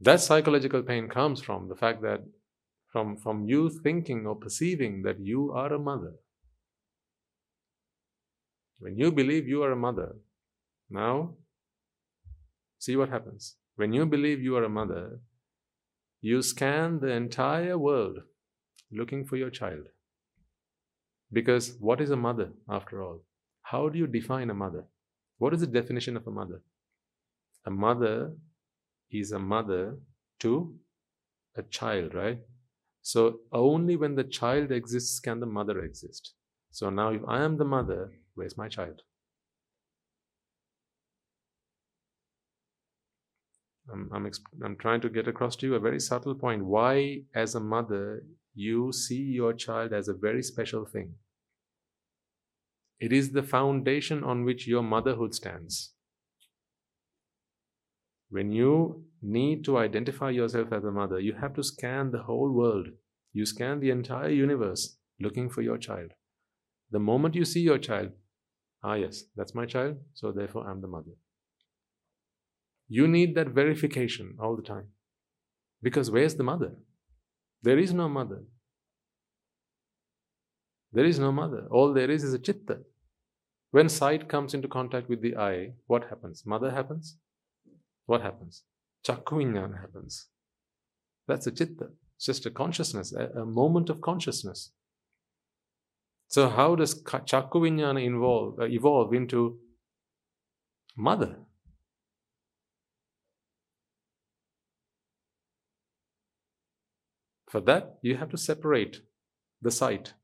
That 0.00 0.22
psychological 0.22 0.82
pain 0.82 1.06
comes 1.06 1.42
from 1.42 1.68
the 1.68 1.74
fact 1.74 2.00
that 2.00 2.20
from, 2.90 3.18
from 3.18 3.44
you 3.44 3.68
thinking 3.68 4.26
or 4.26 4.36
perceiving 4.36 5.02
that 5.02 5.20
you 5.20 5.52
are 5.52 5.74
a 5.74 5.78
mother. 5.78 6.14
When 8.78 8.96
you 8.96 9.12
believe 9.12 9.46
you 9.46 9.64
are 9.64 9.72
a 9.72 9.76
mother, 9.76 10.16
now 10.88 11.34
see 12.78 12.96
what 12.96 13.10
happens. 13.10 13.56
When 13.74 13.92
you 13.92 14.06
believe 14.06 14.40
you 14.40 14.56
are 14.56 14.64
a 14.64 14.76
mother, 14.80 15.20
you 16.22 16.40
scan 16.40 17.00
the 17.00 17.10
entire 17.10 17.76
world 17.76 18.20
looking 18.90 19.26
for 19.26 19.36
your 19.36 19.50
child. 19.50 19.88
Because 21.30 21.76
what 21.80 22.00
is 22.00 22.08
a 22.08 22.16
mother 22.16 22.48
after 22.66 23.02
all? 23.02 23.24
How 23.60 23.90
do 23.90 23.98
you 23.98 24.06
define 24.06 24.48
a 24.48 24.54
mother? 24.54 24.86
What 25.38 25.52
is 25.54 25.60
the 25.60 25.66
definition 25.66 26.16
of 26.16 26.26
a 26.26 26.30
mother? 26.30 26.62
A 27.66 27.70
mother 27.70 28.32
is 29.10 29.32
a 29.32 29.38
mother 29.38 29.96
to 30.40 30.74
a 31.56 31.62
child, 31.62 32.14
right? 32.14 32.38
So 33.02 33.40
only 33.52 33.96
when 33.96 34.14
the 34.14 34.24
child 34.24 34.72
exists 34.72 35.20
can 35.20 35.40
the 35.40 35.46
mother 35.46 35.80
exist. 35.80 36.34
So 36.70 36.90
now, 36.90 37.10
if 37.12 37.22
I 37.26 37.42
am 37.42 37.56
the 37.56 37.64
mother, 37.64 38.12
where's 38.34 38.56
my 38.56 38.68
child? 38.68 39.02
I'm, 43.92 44.10
I'm, 44.12 44.30
I'm 44.64 44.76
trying 44.76 45.00
to 45.02 45.08
get 45.08 45.28
across 45.28 45.56
to 45.56 45.66
you 45.66 45.74
a 45.74 45.80
very 45.80 46.00
subtle 46.00 46.34
point. 46.34 46.64
Why, 46.64 47.22
as 47.34 47.54
a 47.54 47.60
mother, 47.60 48.24
you 48.54 48.92
see 48.92 49.22
your 49.22 49.52
child 49.52 49.92
as 49.92 50.08
a 50.08 50.14
very 50.14 50.42
special 50.42 50.84
thing. 50.84 51.14
It 52.98 53.12
is 53.12 53.32
the 53.32 53.42
foundation 53.42 54.24
on 54.24 54.44
which 54.44 54.66
your 54.66 54.82
motherhood 54.82 55.34
stands. 55.34 55.92
When 58.30 58.52
you 58.52 59.04
need 59.22 59.64
to 59.64 59.78
identify 59.78 60.30
yourself 60.30 60.72
as 60.72 60.84
a 60.84 60.90
mother, 60.90 61.20
you 61.20 61.34
have 61.34 61.54
to 61.54 61.62
scan 61.62 62.10
the 62.10 62.22
whole 62.22 62.52
world. 62.52 62.88
You 63.32 63.46
scan 63.46 63.80
the 63.80 63.90
entire 63.90 64.30
universe 64.30 64.96
looking 65.20 65.48
for 65.50 65.62
your 65.62 65.78
child. 65.78 66.12
The 66.90 66.98
moment 66.98 67.34
you 67.34 67.44
see 67.44 67.60
your 67.60 67.78
child, 67.78 68.12
ah, 68.82 68.94
yes, 68.94 69.24
that's 69.36 69.54
my 69.54 69.66
child, 69.66 69.98
so 70.14 70.32
therefore 70.32 70.68
I'm 70.68 70.80
the 70.80 70.88
mother. 70.88 71.12
You 72.88 73.08
need 73.08 73.34
that 73.34 73.48
verification 73.48 74.36
all 74.40 74.56
the 74.56 74.62
time. 74.62 74.88
Because 75.82 76.10
where's 76.10 76.36
the 76.36 76.44
mother? 76.44 76.72
There 77.62 77.78
is 77.78 77.92
no 77.92 78.08
mother. 78.08 78.44
There 80.92 81.04
is 81.04 81.18
no 81.18 81.32
mother. 81.32 81.66
All 81.70 81.92
there 81.92 82.10
is 82.10 82.24
is 82.24 82.34
a 82.34 82.38
chitta. 82.38 82.80
When 83.70 83.88
sight 83.88 84.28
comes 84.28 84.54
into 84.54 84.68
contact 84.68 85.08
with 85.08 85.20
the 85.20 85.36
eye, 85.36 85.72
what 85.86 86.04
happens? 86.04 86.46
Mother 86.46 86.70
happens? 86.70 87.18
What 88.06 88.22
happens? 88.22 88.62
Chakku 89.06 89.42
happens. 89.80 90.28
That's 91.28 91.46
a 91.46 91.50
chitta. 91.50 91.90
It's 92.16 92.26
just 92.26 92.46
a 92.46 92.50
consciousness, 92.50 93.12
a, 93.12 93.40
a 93.40 93.44
moment 93.44 93.90
of 93.90 94.00
consciousness. 94.00 94.72
So 96.28 96.48
how 96.48 96.74
does 96.74 96.94
involve, 98.04 98.58
uh, 98.58 98.64
evolve 98.64 99.12
into 99.14 99.58
mother? 100.96 101.36
For 107.48 107.60
that, 107.60 107.98
you 108.02 108.16
have 108.16 108.30
to 108.30 108.38
separate 108.38 109.02
the 109.62 109.70
sight. 109.70 110.14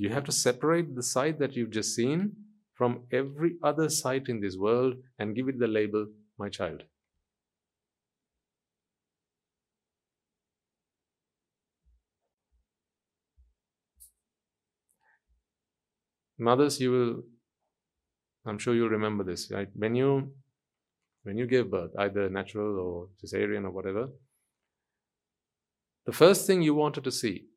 You 0.00 0.08
have 0.08 0.24
to 0.24 0.32
separate 0.32 0.96
the 0.96 1.02
sight 1.02 1.38
that 1.40 1.54
you've 1.54 1.72
just 1.72 1.94
seen 1.94 2.32
from 2.72 3.02
every 3.12 3.56
other 3.62 3.90
sight 3.90 4.30
in 4.30 4.40
this 4.40 4.56
world 4.56 4.94
and 5.18 5.36
give 5.36 5.46
it 5.46 5.58
the 5.58 5.66
label, 5.66 6.06
my 6.38 6.48
child. 6.48 6.84
Mothers, 16.38 16.80
you 16.80 16.92
will, 16.92 17.22
I'm 18.46 18.58
sure 18.58 18.74
you'll 18.74 18.88
remember 18.88 19.22
this, 19.22 19.50
right? 19.50 19.68
When 19.74 19.94
you, 19.94 20.32
when 21.24 21.36
you 21.36 21.46
give 21.46 21.70
birth, 21.70 21.90
either 21.98 22.30
natural 22.30 22.78
or 22.78 23.08
cesarean 23.22 23.64
or 23.64 23.70
whatever, 23.70 24.08
the 26.06 26.12
first 26.12 26.46
thing 26.46 26.62
you 26.62 26.74
wanted 26.74 27.04
to 27.04 27.12
see 27.12 27.49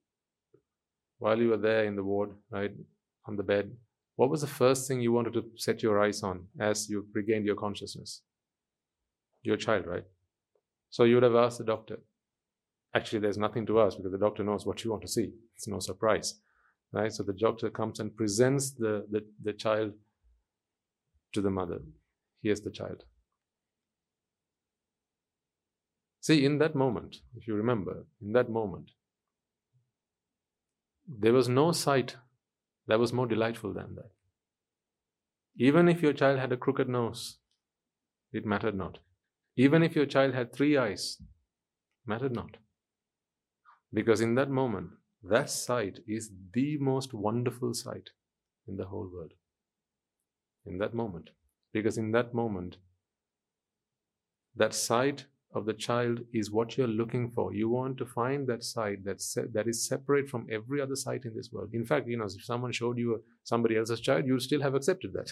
while 1.24 1.40
you 1.40 1.50
were 1.50 1.64
there 1.70 1.86
in 1.86 1.96
the 1.96 2.04
ward, 2.04 2.32
right, 2.52 2.74
on 3.28 3.36
the 3.36 3.44
bed, 3.44 3.72
what 4.16 4.30
was 4.30 4.42
the 4.42 4.56
first 4.62 4.88
thing 4.88 5.02
you 5.02 5.12
wanted 5.12 5.34
to 5.34 5.44
set 5.56 5.82
your 5.82 6.04
eyes 6.04 6.22
on 6.22 6.46
as 6.60 6.90
you 6.90 7.08
regained 7.14 7.46
your 7.46 7.56
consciousness? 7.56 8.22
Your 9.42 9.58
child, 9.58 9.86
right? 9.88 10.08
So 10.90 11.04
you 11.06 11.16
would 11.16 11.30
have 11.30 11.44
asked 11.46 11.58
the 11.58 11.72
doctor. 11.76 12.00
Actually, 12.94 13.20
there's 13.20 13.46
nothing 13.46 13.66
to 13.66 13.82
ask 13.82 13.98
because 13.98 14.12
the 14.12 14.26
doctor 14.28 14.44
knows 14.44 14.66
what 14.66 14.84
you 14.84 14.92
want 14.92 15.02
to 15.02 15.08
see. 15.18 15.32
It's 15.56 15.68
no 15.68 15.80
surprise 15.80 16.36
right? 16.94 17.12
So 17.12 17.24
the 17.24 17.34
doctor 17.34 17.70
comes 17.70 18.00
and 18.00 18.16
presents 18.16 18.72
the, 18.72 19.06
the, 19.12 19.26
the 19.44 19.54
child 19.54 19.94
to 21.34 21.42
the 21.42 21.50
mother. 21.50 21.80
Here's 22.42 22.62
the 22.62 22.72
child. 22.72 23.04
See, 26.22 26.46
in 26.46 26.60
that 26.60 26.76
moment, 26.76 27.18
if 27.36 27.48
you 27.48 27.56
remember, 27.56 28.06
in 28.22 28.32
that 28.34 28.50
moment, 28.50 28.92
there 31.08 31.34
was 31.34 31.50
no 31.50 31.72
sight 31.72 32.16
that 32.88 33.00
was 33.00 33.14
more 33.14 33.28
delightful 33.28 33.74
than 33.74 33.96
that. 33.96 34.12
Even 35.56 35.88
if 35.88 36.02
your 36.02 36.14
child 36.14 36.40
had 36.40 36.52
a 36.52 36.58
crooked 36.58 36.90
nose, 36.90 37.38
it 38.32 38.46
mattered 38.46 38.76
not. 38.76 39.00
Even 39.56 39.84
if 39.84 39.96
your 39.96 40.06
child 40.06 40.34
had 40.34 40.52
three 40.52 40.78
eyes, 40.78 41.22
mattered 42.06 42.34
not. 42.34 42.58
Because 43.94 44.22
in 44.22 44.36
that 44.36 44.50
moment, 44.50 44.90
that 45.24 45.50
sight 45.50 46.00
is 46.08 46.32
the 46.54 46.78
most 46.80 47.14
wonderful 47.14 47.74
sight 47.74 48.10
in 48.68 48.78
the 48.78 48.86
whole 48.86 49.10
world. 49.14 49.34
In 50.66 50.80
that 50.80 50.94
moment. 50.94 51.30
Because 51.72 51.98
in 51.98 52.12
that 52.12 52.34
moment, 52.34 52.78
that 54.56 54.74
sight 54.74 55.26
of 55.56 55.66
the 55.66 55.74
child 55.74 56.22
is 56.34 56.52
what 56.52 56.78
you're 56.78 56.88
looking 56.88 57.32
for. 57.32 57.54
You 57.54 57.70
want 57.70 57.98
to 57.98 58.06
find 58.06 58.48
that 58.48 58.64
sight 58.64 59.06
that 59.06 59.22
se- 59.22 59.52
that 59.54 59.68
is 59.68 59.88
separate 59.88 60.30
from 60.30 60.48
every 60.52 60.82
other 60.82 60.96
sight 60.96 61.26
in 61.26 61.36
this 61.36 61.52
world. 61.52 61.70
In 61.74 61.86
fact, 61.86 62.08
you 62.08 62.18
know, 62.18 62.26
if 62.26 62.44
someone 62.44 62.72
showed 62.72 62.98
you 62.98 63.24
somebody 63.44 63.78
else's 63.78 64.02
child, 64.02 64.26
you'd 64.26 64.42
still 64.42 64.62
have 64.62 64.76
accepted 64.76 65.14
that. 65.14 65.32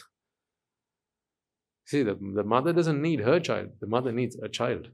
See, 1.85 2.03
the, 2.03 2.15
the 2.15 2.43
mother 2.43 2.73
doesn't 2.73 3.01
need 3.01 3.21
her 3.21 3.39
child, 3.39 3.71
the 3.79 3.87
mother 3.87 4.11
needs 4.11 4.35
a 4.37 4.49
child. 4.49 4.89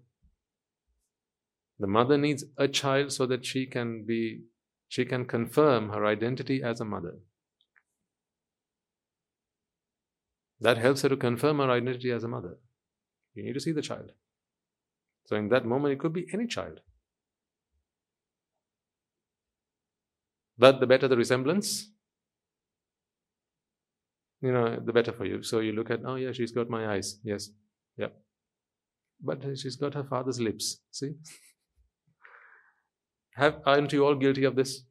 The 1.80 1.88
mother 1.88 2.17
needs 2.17 2.43
a 2.57 2.67
child 2.67 3.11
so 3.11 3.25
that 3.28 3.45
she 3.45 3.65
can 3.67 4.03
be 4.05 4.41
she 4.88 5.05
can 5.05 5.25
confirm 5.25 5.89
her 5.89 6.05
identity 6.05 6.63
as 6.63 6.80
a 6.80 6.86
mother. 6.86 7.15
That 10.59 10.78
helps 10.78 11.03
her 11.03 11.09
to 11.09 11.17
confirm 11.17 11.59
her 11.59 11.69
identity 11.69 12.11
as 12.11 12.23
a 12.23 12.28
mother. 12.28 12.57
You 13.36 13.43
need 13.43 13.53
to 13.53 13.59
see 13.59 13.73
the 13.73 13.82
child. 13.82 14.11
So, 15.28 15.36
in 15.36 15.49
that 15.49 15.65
moment, 15.65 15.93
it 15.93 15.99
could 15.99 16.13
be 16.13 16.28
any 16.34 16.47
child. 16.47 16.80
But 20.57 20.80
the 20.80 20.88
better 20.88 21.07
the 21.07 21.17
resemblance, 21.17 21.91
you 24.41 24.51
know, 24.51 24.80
the 24.84 24.93
better 24.93 25.11
for 25.11 25.25
you. 25.25 25.43
So 25.43 25.59
you 25.59 25.71
look 25.71 25.91
at, 25.91 25.99
oh 26.05 26.15
yeah, 26.15 26.32
she's 26.32 26.51
got 26.51 26.69
my 26.69 26.93
eyes. 26.93 27.19
Yes, 27.23 27.49
yep. 27.95 28.15
But 29.21 29.43
she's 29.57 29.75
got 29.75 29.93
her 29.93 30.03
father's 30.03 30.39
lips. 30.39 30.80
See? 30.91 31.13
Have, 33.36 33.61
aren't 33.65 33.93
you 33.93 34.05
all 34.05 34.15
guilty 34.15 34.45
of 34.45 34.55
this? 34.55 34.82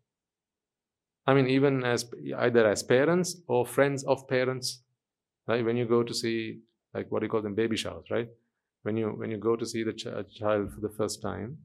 I 1.27 1.35
mean, 1.35 1.49
even 1.49 1.83
as 1.83 2.09
either 2.39 2.69
as 2.69 2.85
parents 2.85 3.37
or 3.49 3.67
friends 3.67 4.05
of 4.05 4.29
parents, 4.29 4.83
right? 5.49 5.65
When 5.65 5.77
you 5.77 5.85
go 5.85 6.05
to 6.05 6.15
see, 6.15 6.61
like 6.95 7.11
what 7.11 7.21
do 7.21 7.27
you 7.27 7.31
call 7.31 7.43
them, 7.43 7.57
baby 7.57 7.77
showers, 7.77 8.07
right? 8.09 8.29
When 8.83 8.97
you 8.97 9.09
when 9.09 9.31
you 9.31 9.39
go 9.39 9.57
to 9.57 9.67
see 9.67 9.83
the 9.83 9.93
ch- 9.93 10.39
child 10.39 10.73
for 10.73 10.81
the 10.81 10.95
first 10.97 11.21
time, 11.23 11.59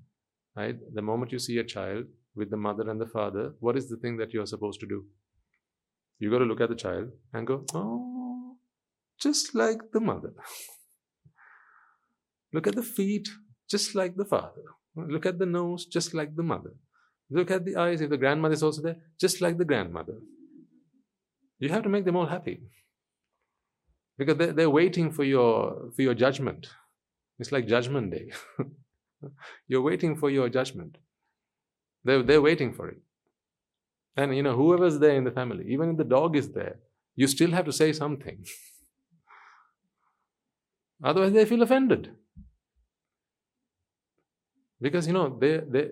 right? 0.56 0.78
The 0.94 1.02
moment 1.02 1.32
you 1.32 1.40
see 1.40 1.58
a 1.58 1.64
child 1.64 2.06
with 2.36 2.50
the 2.50 2.58
mother 2.58 2.90
and 2.90 3.00
the 3.00 3.06
father, 3.06 3.54
what 3.60 3.78
is 3.78 3.90
the 3.90 3.98
thing 3.98 4.18
that 4.18 4.34
you're 4.34 4.46
supposed 4.46 4.80
to 4.80 4.88
do? 4.88 5.06
You 6.20 6.30
got 6.32 6.40
to 6.40 6.46
look 6.46 6.62
at 6.62 6.70
the 6.70 6.76
child 6.76 7.10
and 7.34 7.48
go, 7.48 7.66
oh, 7.74 8.58
just 9.20 9.56
like 9.56 9.92
the 9.92 10.00
mother. 10.00 10.34
look 12.54 12.68
at 12.68 12.76
the 12.76 12.84
feet, 12.84 13.28
just 13.70 13.96
like 13.96 14.16
the 14.16 14.26
father. 14.26 14.64
Look 14.96 15.26
at 15.26 15.40
the 15.40 15.46
nose, 15.46 15.86
just 15.86 16.14
like 16.14 16.36
the 16.36 16.44
mother. 16.44 16.74
Look 17.30 17.50
at 17.50 17.66
the 17.66 17.78
eyes, 17.78 18.02
if 18.02 18.10
the 18.10 18.18
grandmother 18.18 18.54
is 18.54 18.64
also 18.64 18.82
there, 18.82 18.98
just 19.20 19.42
like 19.42 19.58
the 19.58 19.66
grandmother. 19.66 20.18
You 21.60 21.70
have 21.70 21.84
to 21.84 21.90
make 21.90 22.06
them 22.06 22.18
all 22.18 22.26
happy. 22.26 22.62
Because 24.18 24.38
they're, 24.38 24.52
they're 24.52 24.70
waiting 24.70 25.12
for 25.12 25.24
your, 25.24 25.92
for 25.96 26.02
your 26.02 26.14
judgment. 26.14 26.68
It's 27.42 27.52
like 27.52 27.68
judgment 27.68 28.12
day. 28.12 28.32
You're 29.68 29.82
waiting 29.82 30.16
for 30.16 30.30
your 30.30 30.48
judgment. 30.48 31.00
They're, 32.04 32.22
they're 32.22 32.42
waiting 32.42 32.72
for 32.72 32.88
it. 32.88 33.00
And 34.16 34.36
you 34.36 34.44
know, 34.44 34.56
whoever's 34.56 35.00
there 35.00 35.16
in 35.16 35.24
the 35.24 35.32
family, 35.32 35.66
even 35.70 35.90
if 35.90 35.98
the 35.98 36.04
dog 36.04 36.36
is 36.36 36.52
there, 36.52 36.76
you 37.16 37.26
still 37.26 37.50
have 37.52 37.66
to 37.66 37.74
say 37.74 37.94
something. 37.94 38.46
Otherwise, 41.04 41.34
they 41.34 41.46
feel 41.46 41.64
offended. 41.64 42.12
Because 44.80 45.08
you 45.08 45.14
know, 45.14 45.36
they, 45.40 45.62
they 45.68 45.90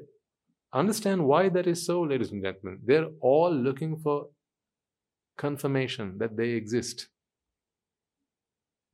understand 0.72 1.26
why 1.26 1.50
that 1.50 1.66
is 1.66 1.84
so, 1.84 2.02
ladies 2.02 2.32
and 2.32 2.44
gentlemen. 2.44 2.80
They're 2.86 3.10
all 3.22 3.52
looking 3.52 3.98
for 3.98 4.28
confirmation 5.36 6.20
that 6.20 6.38
they 6.38 6.50
exist. 6.50 7.08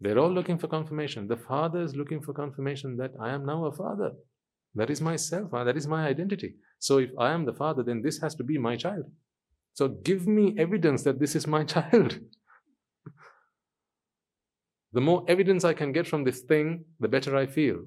They're 0.02 0.20
all 0.20 0.32
looking 0.32 0.58
for 0.58 0.68
confirmation. 0.68 1.28
The 1.28 1.38
father 1.38 1.82
is 1.82 1.96
looking 1.96 2.22
for 2.22 2.34
confirmation 2.34 2.98
that 2.98 3.12
I 3.20 3.32
am 3.32 3.46
now 3.46 3.66
a 3.66 3.72
father. 3.72 4.12
That 4.76 4.90
is 4.90 5.00
myself. 5.02 5.54
Uh, 5.54 5.64
that 5.64 5.78
is 5.78 5.88
my 5.88 6.06
identity. 6.06 6.56
So 6.80 6.98
if 6.98 7.12
I 7.18 7.32
am 7.32 7.46
the 7.46 7.54
father, 7.54 7.82
then 7.82 8.02
this 8.02 8.20
has 8.20 8.36
to 8.36 8.44
be 8.44 8.58
my 8.58 8.76
child. 8.76 9.06
So 9.74 9.88
give 9.88 10.28
me 10.28 10.54
evidence 10.58 11.04
that 11.04 11.20
this 11.20 11.36
is 11.36 11.48
my 11.48 11.64
child. 11.76 12.20
the 14.92 15.02
more 15.02 15.24
evidence 15.28 15.64
I 15.64 15.74
can 15.74 15.92
get 15.92 16.08
from 16.08 16.24
this 16.24 16.42
thing, 16.42 16.86
the 17.00 17.08
better 17.08 17.36
I 17.36 17.46
feel. 17.46 17.84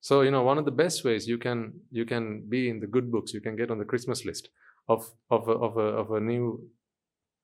So 0.00 0.22
you 0.22 0.30
know, 0.32 0.42
one 0.42 0.58
of 0.58 0.64
the 0.64 0.72
best 0.72 1.04
ways 1.04 1.28
you 1.28 1.38
can 1.38 1.72
you 1.90 2.04
can 2.04 2.44
be 2.48 2.68
in 2.68 2.80
the 2.80 2.88
good 2.88 3.10
books, 3.10 3.32
you 3.32 3.40
can 3.40 3.56
get 3.56 3.70
on 3.70 3.78
the 3.78 3.84
Christmas 3.84 4.24
list 4.24 4.48
of 4.88 5.08
of 5.30 5.48
a, 5.48 5.52
of 5.52 5.76
a, 5.76 5.88
of 6.02 6.10
a 6.10 6.20
new, 6.20 6.60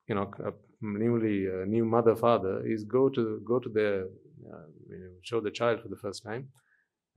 you 0.09 0.17
know, 0.17 0.33
newly 0.81 1.49
uh, 1.49 1.65
new 1.65 1.85
mother 1.85 2.15
father 2.15 2.67
is 2.67 2.85
go 2.85 3.09
to 3.09 3.41
go 3.45 3.59
to 3.59 3.69
their 3.69 4.03
uh, 4.53 4.67
you 4.89 4.99
know, 4.99 5.11
show 5.23 5.41
the 5.41 5.51
child 5.51 5.81
for 5.83 5.89
the 5.89 5.97
first 5.97 6.23
time, 6.23 6.49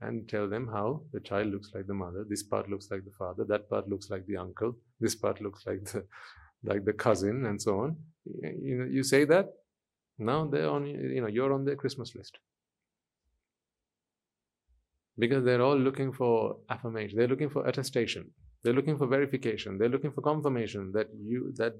and 0.00 0.28
tell 0.28 0.48
them 0.48 0.68
how 0.68 1.02
the 1.12 1.20
child 1.20 1.48
looks 1.48 1.70
like 1.74 1.86
the 1.86 1.94
mother. 1.94 2.24
This 2.28 2.42
part 2.42 2.68
looks 2.68 2.90
like 2.90 3.04
the 3.04 3.16
father. 3.18 3.44
That 3.44 3.68
part 3.70 3.88
looks 3.88 4.10
like 4.10 4.26
the 4.26 4.36
uncle. 4.36 4.76
This 5.00 5.14
part 5.14 5.40
looks 5.40 5.66
like 5.66 5.84
the 5.84 6.04
like 6.64 6.84
the 6.84 6.92
cousin 6.92 7.46
and 7.46 7.60
so 7.60 7.80
on. 7.80 7.96
You 8.24 8.78
know, 8.78 8.84
you 8.84 9.02
say 9.02 9.24
that, 9.24 9.48
now 10.18 10.46
they're 10.46 10.68
on, 10.68 10.86
you 10.86 11.20
know, 11.20 11.26
you're 11.26 11.52
on 11.52 11.64
their 11.64 11.76
Christmas 11.76 12.14
list. 12.14 12.38
Because 15.18 15.44
they're 15.44 15.62
all 15.62 15.76
looking 15.76 16.12
for 16.12 16.56
affirmation, 16.70 17.18
they're 17.18 17.28
looking 17.28 17.50
for 17.50 17.66
attestation, 17.66 18.30
they're 18.62 18.72
looking 18.72 18.96
for 18.96 19.06
verification, 19.06 19.76
they're 19.76 19.88
looking 19.88 20.12
for 20.12 20.22
confirmation 20.22 20.92
that 20.92 21.08
you, 21.20 21.52
that, 21.56 21.74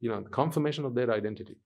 you 0.00 0.10
know, 0.10 0.22
confirmation 0.22 0.84
of 0.84 0.94
their 0.94 1.10
identity. 1.10 1.56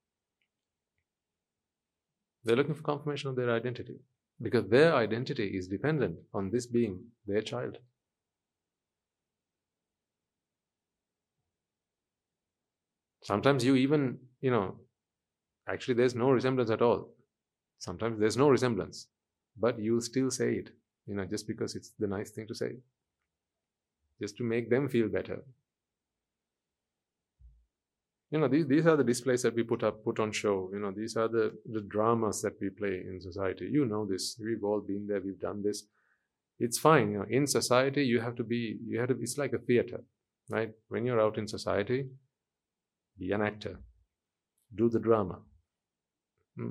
They're 2.44 2.56
looking 2.56 2.74
for 2.74 2.82
confirmation 2.82 3.28
of 3.30 3.36
their 3.36 3.50
identity 3.50 4.00
because 4.40 4.66
their 4.68 4.94
identity 4.94 5.48
is 5.56 5.68
dependent 5.68 6.18
on 6.32 6.50
this 6.50 6.66
being 6.66 7.00
their 7.26 7.42
child. 7.42 7.78
Sometimes 13.22 13.64
you 13.64 13.76
even, 13.76 14.18
you 14.40 14.50
know, 14.50 14.76
actually 15.68 15.94
there's 15.94 16.14
no 16.14 16.30
resemblance 16.30 16.70
at 16.70 16.80
all. 16.80 17.10
Sometimes 17.78 18.18
there's 18.18 18.36
no 18.36 18.48
resemblance, 18.48 19.08
but 19.58 19.78
you 19.78 20.00
still 20.00 20.30
say 20.30 20.54
it, 20.54 20.70
you 21.06 21.14
know, 21.14 21.24
just 21.24 21.46
because 21.46 21.74
it's 21.74 21.92
the 21.98 22.06
nice 22.06 22.30
thing 22.30 22.46
to 22.46 22.54
say, 22.54 22.76
just 24.20 24.36
to 24.38 24.42
make 24.42 24.70
them 24.70 24.88
feel 24.88 25.08
better. 25.08 25.42
You 28.30 28.38
know, 28.38 28.48
these, 28.48 28.66
these 28.66 28.86
are 28.86 28.96
the 28.96 29.04
displays 29.04 29.42
that 29.42 29.54
we 29.54 29.64
put 29.64 29.82
up, 29.82 30.04
put 30.04 30.20
on 30.20 30.30
show. 30.30 30.70
You 30.72 30.78
know, 30.78 30.92
these 30.92 31.16
are 31.16 31.28
the, 31.28 31.52
the 31.70 31.80
dramas 31.80 32.42
that 32.42 32.60
we 32.60 32.70
play 32.70 33.02
in 33.06 33.20
society. 33.20 33.68
You 33.70 33.84
know 33.86 34.06
this. 34.06 34.38
We've 34.42 34.62
all 34.62 34.80
been 34.80 35.06
there. 35.08 35.20
We've 35.20 35.40
done 35.40 35.62
this. 35.62 35.84
It's 36.58 36.78
fine. 36.78 37.12
You 37.12 37.18
know, 37.18 37.26
in 37.28 37.46
society, 37.46 38.04
you 38.04 38.20
have 38.20 38.36
to 38.36 38.44
be, 38.44 38.78
you 38.86 39.00
have 39.00 39.08
to, 39.08 39.18
it's 39.20 39.36
like 39.36 39.52
a 39.52 39.58
theater, 39.58 40.04
right? 40.48 40.70
When 40.88 41.04
you're 41.04 41.20
out 41.20 41.38
in 41.38 41.48
society, 41.48 42.06
be 43.18 43.32
an 43.32 43.42
actor. 43.42 43.80
Do 44.74 44.88
the 44.88 45.00
drama. 45.00 45.40
Hmm. 46.56 46.70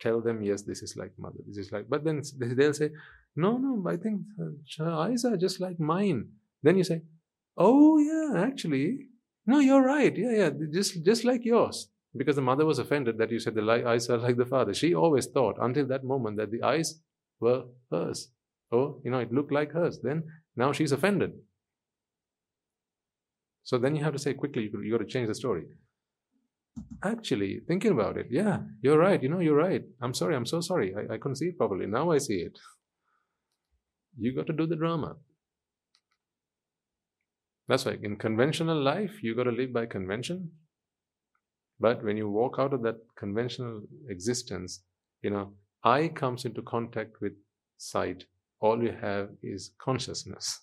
Tell 0.00 0.20
them, 0.20 0.42
yes, 0.42 0.62
this 0.62 0.82
is 0.82 0.96
like 0.96 1.12
mother, 1.18 1.40
this 1.46 1.58
is 1.58 1.72
like, 1.72 1.86
but 1.88 2.04
then 2.04 2.22
they'll 2.38 2.72
say, 2.72 2.90
no, 3.36 3.58
no, 3.58 3.86
I 3.86 3.96
think 3.96 4.22
her 4.78 4.90
eyes 4.90 5.24
are 5.26 5.36
just 5.36 5.60
like 5.60 5.78
mine. 5.78 6.30
Then 6.62 6.78
you 6.78 6.84
say, 6.84 7.02
oh, 7.56 7.98
yeah, 7.98 8.42
actually, 8.42 9.08
no, 9.46 9.58
you're 9.58 9.82
right. 9.82 10.16
Yeah, 10.16 10.32
yeah, 10.32 10.50
just, 10.72 11.04
just 11.04 11.24
like 11.24 11.44
yours. 11.44 11.88
Because 12.16 12.36
the 12.36 12.42
mother 12.42 12.66
was 12.66 12.78
offended 12.78 13.18
that 13.18 13.30
you 13.30 13.38
said 13.38 13.54
the 13.54 13.84
eyes 13.86 14.10
are 14.10 14.18
like 14.18 14.36
the 14.36 14.44
father. 14.46 14.74
She 14.74 14.94
always 14.94 15.26
thought 15.26 15.56
until 15.60 15.86
that 15.86 16.04
moment 16.04 16.36
that 16.38 16.50
the 16.50 16.62
eyes 16.62 17.00
were 17.38 17.64
hers. 17.90 18.30
Oh, 18.72 19.00
you 19.04 19.10
know, 19.10 19.18
it 19.18 19.32
looked 19.32 19.52
like 19.52 19.72
hers. 19.72 20.00
Then 20.02 20.24
now 20.56 20.72
she's 20.72 20.92
offended. 20.92 21.32
So 23.62 23.78
then 23.78 23.94
you 23.94 24.02
have 24.02 24.12
to 24.14 24.18
say 24.18 24.34
quickly, 24.34 24.70
you, 24.72 24.90
got 24.90 24.98
to 24.98 25.04
change 25.04 25.28
the 25.28 25.34
story. 25.34 25.64
Actually, 27.04 27.60
thinking 27.66 27.92
about 27.92 28.16
it, 28.16 28.26
yeah, 28.30 28.60
you're 28.82 28.98
right. 28.98 29.22
You 29.22 29.28
know, 29.28 29.40
you're 29.40 29.56
right. 29.56 29.82
I'm 30.00 30.14
sorry. 30.14 30.34
I'm 30.34 30.46
so 30.46 30.60
sorry. 30.60 30.94
I, 30.96 31.14
I 31.14 31.18
couldn't 31.18 31.36
see 31.36 31.46
it 31.46 31.58
properly. 31.58 31.86
Now 31.86 32.10
I 32.10 32.18
see 32.18 32.38
it. 32.38 32.58
You 34.18 34.34
got 34.34 34.46
to 34.46 34.52
do 34.52 34.66
the 34.66 34.76
drama. 34.76 35.16
That's 37.70 37.84
why 37.84 37.98
in 38.02 38.16
conventional 38.16 38.82
life, 38.82 39.22
you 39.22 39.36
got 39.36 39.44
to 39.44 39.52
live 39.52 39.72
by 39.72 39.86
convention. 39.86 40.50
But 41.78 42.02
when 42.02 42.16
you 42.16 42.28
walk 42.28 42.56
out 42.58 42.74
of 42.74 42.82
that 42.82 42.96
conventional 43.16 43.82
existence, 44.08 44.82
you 45.22 45.30
know, 45.30 45.52
eye 45.84 46.08
comes 46.08 46.44
into 46.44 46.62
contact 46.62 47.20
with 47.20 47.34
sight. 47.78 48.24
All 48.58 48.82
you 48.82 48.92
have 49.00 49.28
is 49.40 49.70
consciousness. 49.80 50.58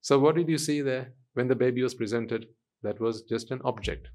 So, 0.00 0.18
what 0.18 0.34
did 0.34 0.48
you 0.48 0.56
see 0.56 0.80
there 0.80 1.12
when 1.34 1.48
the 1.48 1.54
baby 1.54 1.82
was 1.82 1.94
presented? 1.94 2.46
That 2.82 2.98
was 2.98 3.20
just 3.20 3.50
an 3.50 3.60
object. 3.66 4.08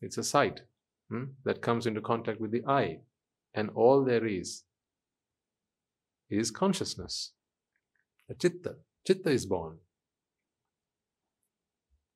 It's 0.00 0.16
a 0.16 0.24
sight 0.24 0.62
hmm, 1.10 1.24
that 1.44 1.60
comes 1.60 1.86
into 1.86 2.00
contact 2.00 2.40
with 2.40 2.52
the 2.52 2.64
eye. 2.66 3.00
And 3.52 3.68
all 3.74 4.02
there 4.02 4.26
is 4.26 4.62
is 6.30 6.50
consciousness. 6.50 7.32
A 8.30 8.34
chitta. 8.34 8.76
Chitta 9.06 9.28
is 9.28 9.44
born. 9.44 9.76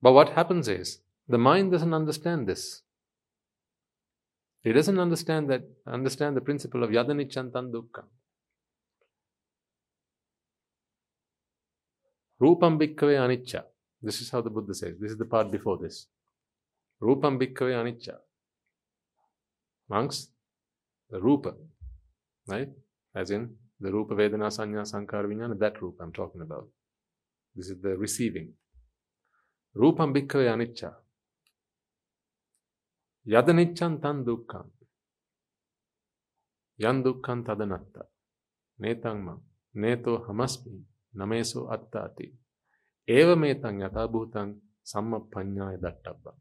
But 0.01 0.13
what 0.13 0.29
happens 0.29 0.67
is 0.67 0.99
the 1.27 1.37
mind 1.37 1.71
doesn't 1.71 1.93
understand 1.93 2.47
this. 2.47 2.81
It 4.63 4.73
doesn't 4.73 4.99
understand 4.99 5.49
that 5.49 5.63
understand 5.87 6.37
the 6.37 6.41
principle 6.41 6.83
of 6.83 6.89
yadanichantan 6.89 7.71
dukkha. 7.71 8.03
Rupam 12.41 12.79
bhikkhave 12.79 13.17
anicca. 13.17 13.63
This 14.01 14.21
is 14.21 14.29
how 14.31 14.41
the 14.41 14.49
Buddha 14.49 14.73
says. 14.73 14.95
This 14.99 15.11
is 15.11 15.17
the 15.17 15.25
part 15.25 15.51
before 15.51 15.77
this. 15.77 16.07
Rupam 17.01 17.39
bhikkhave 17.39 17.73
anicca. 17.73 18.15
Monks, 19.89 20.29
the 21.09 21.19
rupa, 21.19 21.53
right? 22.47 22.69
As 23.13 23.29
in 23.29 23.55
the 23.79 23.91
rupa 23.91 24.15
vedana 24.15 24.47
sanya 24.47 24.87
sankara 24.87 25.27
that 25.57 25.81
rupa 25.81 26.03
I'm 26.03 26.13
talking 26.13 26.41
about. 26.41 26.67
This 27.55 27.69
is 27.69 27.81
the 27.81 27.97
receiving. 27.97 28.53
රූපම් 29.75 30.13
භික්කවේ 30.15 30.49
අනිච්චා. 30.53 30.95
යද 33.27 33.47
නිච්චන් 33.57 33.95
තන් 34.03 34.17
දුක්ඛං. 34.27 34.67
යන් 36.79 37.03
දුක්ඛං 37.05 37.43
තදනත්තා 37.47 38.07
නේතං 38.79 39.17
මං. 39.25 39.39
නේතෝ 39.75 40.17
හමස්මි. 40.27 40.77
නමේසෝ 41.13 41.65
අත්තාති. 41.75 42.27
ඒව 43.07 43.29
මේතං 43.43 43.83
යථා 43.87 44.07
භූතං 44.13 44.49
සම්මප්පඤ්ඤාය 44.91 45.77
දට්ටබ්බං. 45.83 46.37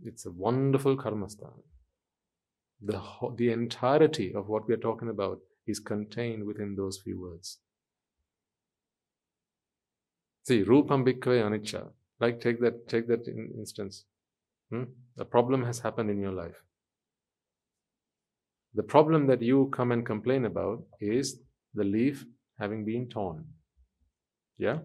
It's 0.00 0.24
a 0.26 0.32
wonderful 0.44 0.96
karmasthana 0.96 1.72
the 2.80 3.00
the 3.36 3.50
entirety 3.50 4.34
of 4.34 4.48
what 4.48 4.66
we 4.66 4.74
are 4.74 4.84
talking 4.88 5.08
about 5.08 5.40
is 5.66 5.78
contained 5.78 6.44
within 6.44 6.74
those 6.74 6.98
few 6.98 7.20
words. 7.20 7.58
See, 10.44 10.64
rupam 10.64 11.04
bhikkhave 11.06 11.42
anicca. 11.44 11.88
Like 12.20 12.40
take 12.40 12.60
that, 12.60 12.88
take 12.88 13.08
that 13.08 13.26
in 13.26 13.52
instance. 13.58 14.04
Hmm? 14.70 14.84
A 15.18 15.24
problem 15.24 15.64
has 15.64 15.80
happened 15.80 16.10
in 16.10 16.20
your 16.20 16.32
life. 16.32 16.62
The 18.74 18.82
problem 18.82 19.26
that 19.26 19.42
you 19.42 19.68
come 19.72 19.92
and 19.92 20.04
complain 20.04 20.44
about 20.46 20.82
is 21.00 21.40
the 21.74 21.84
leaf 21.84 22.24
having 22.58 22.84
been 22.84 23.08
torn. 23.08 23.44
Yeah? 24.56 24.78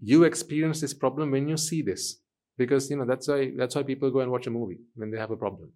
You 0.00 0.24
experience 0.24 0.80
this 0.80 0.94
problem 0.94 1.30
when 1.30 1.48
you 1.48 1.56
see 1.56 1.82
this. 1.82 2.20
Because 2.58 2.88
you 2.90 2.96
know 2.96 3.04
that's 3.04 3.28
why 3.28 3.52
that's 3.56 3.74
why 3.74 3.82
people 3.82 4.10
go 4.10 4.20
and 4.20 4.30
watch 4.30 4.46
a 4.46 4.50
movie 4.50 4.78
when 4.94 5.10
they 5.10 5.18
have 5.18 5.30
a 5.30 5.36
problem. 5.36 5.72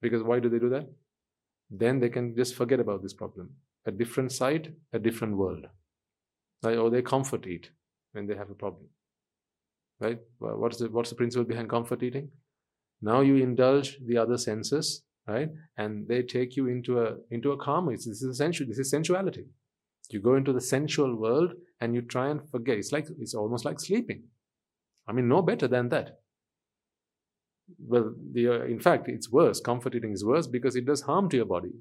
Because 0.00 0.22
why 0.22 0.40
do 0.40 0.48
they 0.48 0.58
do 0.58 0.70
that? 0.70 0.88
Then 1.70 2.00
they 2.00 2.08
can 2.08 2.34
just 2.34 2.54
forget 2.54 2.80
about 2.80 3.02
this 3.02 3.12
problem. 3.12 3.50
A 3.86 3.90
different 3.90 4.32
side, 4.32 4.74
a 4.92 4.98
different 4.98 5.36
world. 5.36 5.66
Right? 6.62 6.76
Or 6.76 6.90
they 6.90 7.02
comfort 7.02 7.46
eat 7.46 7.70
when 8.12 8.26
they 8.26 8.36
have 8.36 8.50
a 8.50 8.54
problem. 8.54 8.86
Right? 10.00 10.18
What's 10.38 10.78
the 10.78 10.90
what's 10.90 11.10
the 11.10 11.16
principle 11.16 11.46
behind 11.46 11.68
comfort 11.70 12.02
eating? 12.02 12.30
Now 13.00 13.20
you 13.20 13.36
indulge 13.36 13.98
the 14.06 14.18
other 14.18 14.38
senses 14.38 15.02
right? 15.26 15.50
And 15.76 16.08
they 16.08 16.22
take 16.22 16.56
you 16.56 16.68
into 16.68 17.00
a 17.00 17.16
into 17.30 17.52
a 17.52 17.56
karma. 17.56 17.92
It's, 17.92 18.06
this 18.06 18.22
is 18.22 18.38
sensual. 18.38 18.68
This 18.68 18.78
is 18.78 18.90
sensuality. 18.90 19.46
You 20.10 20.20
go 20.20 20.34
into 20.34 20.52
the 20.52 20.60
sensual 20.60 21.16
world 21.16 21.52
and 21.80 21.94
you 21.94 22.02
try 22.02 22.28
and 22.28 22.48
forget. 22.50 22.76
It's 22.76 22.92
like 22.92 23.06
it's 23.18 23.34
almost 23.34 23.64
like 23.64 23.80
sleeping. 23.80 24.24
I 25.08 25.12
mean, 25.12 25.28
no 25.28 25.42
better 25.42 25.66
than 25.66 25.88
that. 25.88 26.18
Well, 27.78 28.12
the, 28.32 28.48
uh, 28.48 28.64
in 28.64 28.78
fact, 28.78 29.08
it's 29.08 29.30
worse. 29.30 29.60
Comfort 29.60 29.94
eating 29.94 30.12
is 30.12 30.24
worse 30.24 30.46
because 30.46 30.76
it 30.76 30.84
does 30.84 31.02
harm 31.02 31.30
to 31.30 31.36
your 31.36 31.46
body. 31.46 31.72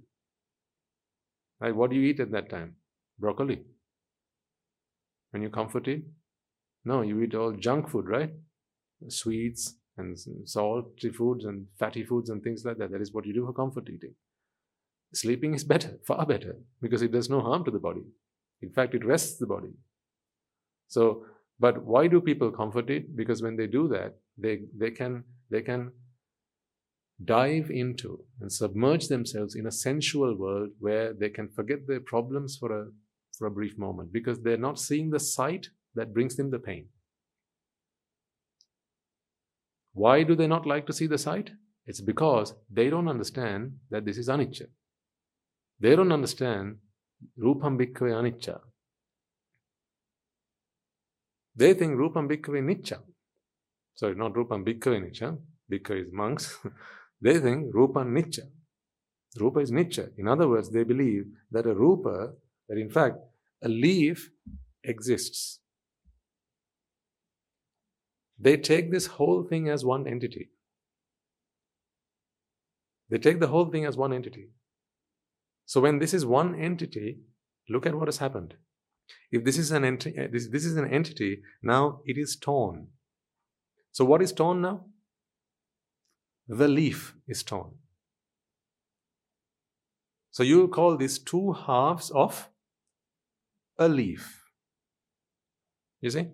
Right? 1.60 1.76
What 1.76 1.90
do 1.90 1.98
you 1.98 2.10
eat 2.10 2.20
at 2.20 2.32
that 2.32 2.50
time? 2.50 2.76
Broccoli. 3.20 3.64
When 5.32 5.42
you 5.42 5.50
comfort 5.50 5.88
eat? 5.88 6.06
No, 6.86 7.02
you 7.02 7.22
eat 7.22 7.36
all 7.36 7.54
junk 7.54 7.90
food, 7.90 8.08
right? 8.08 8.32
Sweets, 9.08 9.76
and 9.98 10.18
salty 10.46 11.10
foods 11.10 11.46
and 11.46 11.68
fatty 11.80 12.04
foods 12.04 12.30
and 12.30 12.44
things 12.44 12.64
like 12.66 12.78
that. 12.78 12.92
That 12.92 13.02
is 13.02 13.14
what 13.14 13.26
you 13.26 13.34
do 13.34 13.46
for 13.46 13.54
comfort 13.54 13.90
eating. 13.90 14.16
Sleeping 15.14 15.54
is 15.54 15.64
better, 15.74 16.00
far 16.06 16.26
better, 16.26 16.56
because 16.82 17.02
it 17.02 17.12
does 17.12 17.30
no 17.30 17.42
harm 17.42 17.64
to 17.66 17.72
the 17.72 17.80
body. 17.80 18.04
In 18.62 18.72
fact, 18.72 18.94
it 18.94 19.06
rests 19.06 19.38
the 19.38 19.48
body. 19.48 19.74
So, 20.88 21.26
but 21.60 21.84
why 21.84 22.08
do 22.08 22.22
people 22.22 22.52
comfort 22.52 22.90
eat? 22.90 23.16
Because 23.16 23.42
when 23.42 23.56
they 23.56 23.68
do 23.68 23.88
that, 23.90 24.16
they, 24.38 24.62
they 24.78 24.92
can 24.92 25.24
they 25.50 25.62
can 25.62 25.92
dive 27.24 27.70
into 27.70 28.24
and 28.40 28.52
submerge 28.52 29.08
themselves 29.08 29.54
in 29.54 29.68
a 29.68 29.72
sensual 29.72 30.36
world 30.36 30.70
where 30.80 31.14
they 31.14 31.30
can 31.30 31.48
forget 31.50 31.86
their 31.88 32.00
problems 32.00 32.58
for 32.58 32.72
a 32.72 32.88
for 33.42 33.48
a 33.48 33.58
brief 33.60 33.76
moment 33.76 34.14
because 34.14 34.40
they're 34.40 34.66
not 34.70 34.80
seeing 34.80 35.10
the 35.10 35.20
sight 35.20 35.70
that 35.96 36.14
brings 36.14 36.36
them 36.36 36.52
the 36.52 36.60
pain. 36.60 36.86
Why 39.94 40.22
do 40.22 40.36
they 40.36 40.46
not 40.46 40.68
like 40.68 40.86
to 40.86 40.94
see 40.94 41.08
the 41.08 41.18
sight? 41.18 41.50
It's 41.88 42.02
because 42.02 42.54
they 42.72 42.92
don't 42.92 43.08
understand 43.08 43.78
that 43.90 44.06
this 44.06 44.20
is 44.20 44.30
anicca. 44.30 44.68
They 45.80 45.96
don't 45.96 46.12
understand 46.12 46.76
rupam 47.44 47.80
bhikkhave 47.80 48.14
anicca. 48.20 48.60
They 51.56 51.74
think 51.74 51.98
Rupam 51.98 52.30
Bhikkhave 52.30 52.64
Nitya. 52.64 53.00
Sorry, 53.96 54.16
not 54.16 54.34
Rupam 54.34 54.66
Bhikkhave 54.66 55.02
Nitya. 55.04 55.38
Bhikkhave 55.72 56.08
is 56.08 56.14
monks. 56.14 56.58
they 57.22 57.40
think 57.40 57.74
Rupam 57.74 58.08
Nitya. 58.18 58.46
Rupa 59.38 59.60
is 59.60 59.72
Nitya. 59.72 60.10
In 60.18 60.28
other 60.28 60.48
words, 60.48 60.70
they 60.70 60.84
believe 60.84 61.26
that 61.52 61.66
a 61.66 61.74
Rupa, 61.74 62.34
that 62.68 62.78
in 62.78 62.90
fact, 62.90 63.18
a 63.64 63.70
leaf 63.70 64.30
exists. 64.84 65.60
They 68.40 68.58
take 68.58 68.92
this 68.92 69.06
whole 69.06 69.44
thing 69.44 69.70
as 69.70 69.86
one 69.86 70.08
entity. 70.08 70.50
They 73.10 73.18
take 73.18 73.40
the 73.40 73.48
whole 73.48 73.66
thing 73.66 73.86
as 73.86 73.98
one 73.98 74.14
entity. 74.14 74.50
So 75.66 75.82
when 75.82 76.00
this 76.00 76.14
is 76.14 76.26
one 76.26 76.60
entity, 76.60 77.20
look 77.70 77.86
at 77.86 77.94
what 77.94 78.08
has 78.08 78.18
happened. 78.18 78.56
If 79.32 79.44
this 79.44 79.58
is 79.58 79.72
an 79.72 79.84
entity, 79.84 80.18
uh, 80.18 80.28
this, 80.32 80.48
this 80.48 80.66
is 80.66 80.76
an 80.78 80.90
entity, 80.92 81.44
now 81.62 82.02
it 82.06 82.18
is 82.18 82.36
torn. 82.36 82.88
So 83.92 84.06
what 84.06 84.22
is 84.22 84.32
torn 84.32 84.62
now? 84.62 84.86
The 86.48 86.68
leaf 86.68 87.16
is 87.28 87.44
torn. 87.44 87.72
So 90.32 90.44
you 90.44 90.68
call 90.70 90.98
these 90.98 91.20
two 91.20 91.54
halves 91.54 92.10
of 92.12 92.50
a 93.82 93.88
leaf. 93.88 94.44
You 96.02 96.12
see? 96.12 96.28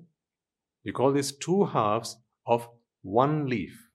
You 0.84 0.94
call 0.94 1.14
these 1.14 1.32
two 1.32 1.66
halves 1.66 2.18
of 2.46 2.70
one 3.02 3.48
leaf. 3.48 3.90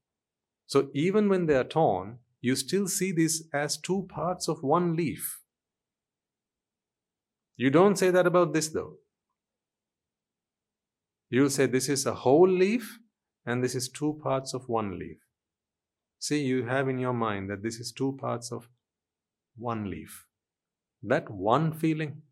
So 0.67 0.89
even 0.95 1.29
when 1.29 1.47
they 1.47 1.57
are 1.57 1.65
torn, 1.65 2.19
you 2.41 2.57
still 2.57 2.89
see 2.89 3.13
this 3.13 3.45
as 3.53 3.77
two 3.77 4.07
parts 4.09 4.49
of 4.49 4.63
one 4.63 4.97
leaf. 4.97 5.41
You 7.57 7.71
don't 7.71 7.97
say 7.97 8.11
that 8.11 8.27
about 8.27 8.55
this 8.55 8.69
though. 8.69 8.95
You'll 11.29 11.51
say 11.51 11.67
this 11.67 11.89
is 11.89 12.07
a 12.07 12.15
whole 12.15 12.49
leaf 12.49 12.99
and 13.45 13.63
this 13.63 13.75
is 13.75 13.89
two 13.89 14.19
parts 14.23 14.55
of 14.55 14.69
one 14.69 14.99
leaf. 14.99 15.19
See, 16.19 16.43
you 16.43 16.65
have 16.67 16.89
in 16.89 16.99
your 16.99 17.13
mind 17.13 17.51
that 17.51 17.63
this 17.63 17.79
is 17.81 17.93
two 17.93 18.17
parts 18.21 18.51
of 18.51 18.69
one 19.57 19.91
leaf. 19.91 20.27
That 21.03 21.31
one 21.31 21.73
feeling, 21.73 22.23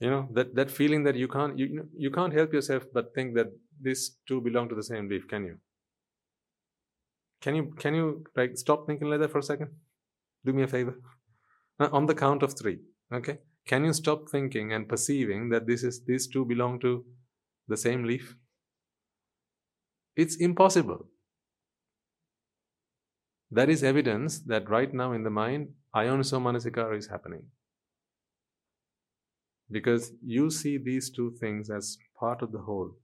you 0.00 0.10
know, 0.10 0.28
that, 0.32 0.54
that 0.54 0.70
feeling 0.70 1.04
that 1.04 1.14
you 1.14 1.28
can't 1.28 1.58
you, 1.58 1.88
you 1.94 2.10
can't 2.10 2.32
help 2.32 2.52
yourself 2.52 2.84
but 2.92 3.14
think 3.14 3.34
that 3.34 3.48
these 3.80 4.16
two 4.26 4.40
belong 4.40 4.68
to 4.70 4.74
the 4.74 4.82
same 4.82 5.08
leaf, 5.08 5.28
can 5.28 5.44
you? 5.44 5.58
Can 7.42 7.54
you 7.54 7.74
can 7.78 7.94
you 7.94 8.24
like 8.36 8.56
stop 8.56 8.86
thinking 8.86 9.08
like 9.08 9.20
that 9.20 9.30
for 9.30 9.38
a 9.38 9.42
second? 9.42 9.70
Do 10.44 10.52
me 10.52 10.62
a 10.62 10.68
favor. 10.68 10.98
On 11.78 12.06
the 12.06 12.14
count 12.14 12.42
of 12.42 12.58
three. 12.58 12.80
Okay? 13.12 13.38
Can 13.66 13.84
you 13.84 13.92
stop 13.92 14.28
thinking 14.30 14.72
and 14.72 14.88
perceiving 14.88 15.48
that 15.50 15.66
this 15.66 15.82
is 15.82 16.04
these 16.04 16.26
two 16.26 16.44
belong 16.44 16.80
to 16.80 17.04
the 17.68 17.76
same 17.76 18.04
leaf? 18.04 18.36
It's 20.16 20.36
impossible. 20.36 21.06
That 23.50 23.68
is 23.68 23.82
evidence 23.82 24.40
that 24.40 24.68
right 24.68 24.92
now 24.92 25.12
in 25.12 25.24
the 25.24 25.30
mind, 25.30 25.70
Ayoniso 25.94 26.40
Manasikara 26.40 26.96
is 26.96 27.08
happening. 27.08 27.42
Because 29.70 30.12
you 30.24 30.50
see 30.50 30.78
these 30.78 31.10
two 31.10 31.30
things 31.40 31.70
as 31.70 31.96
part 32.18 32.42
of 32.42 32.52
the 32.52 32.58
whole. 32.58 32.96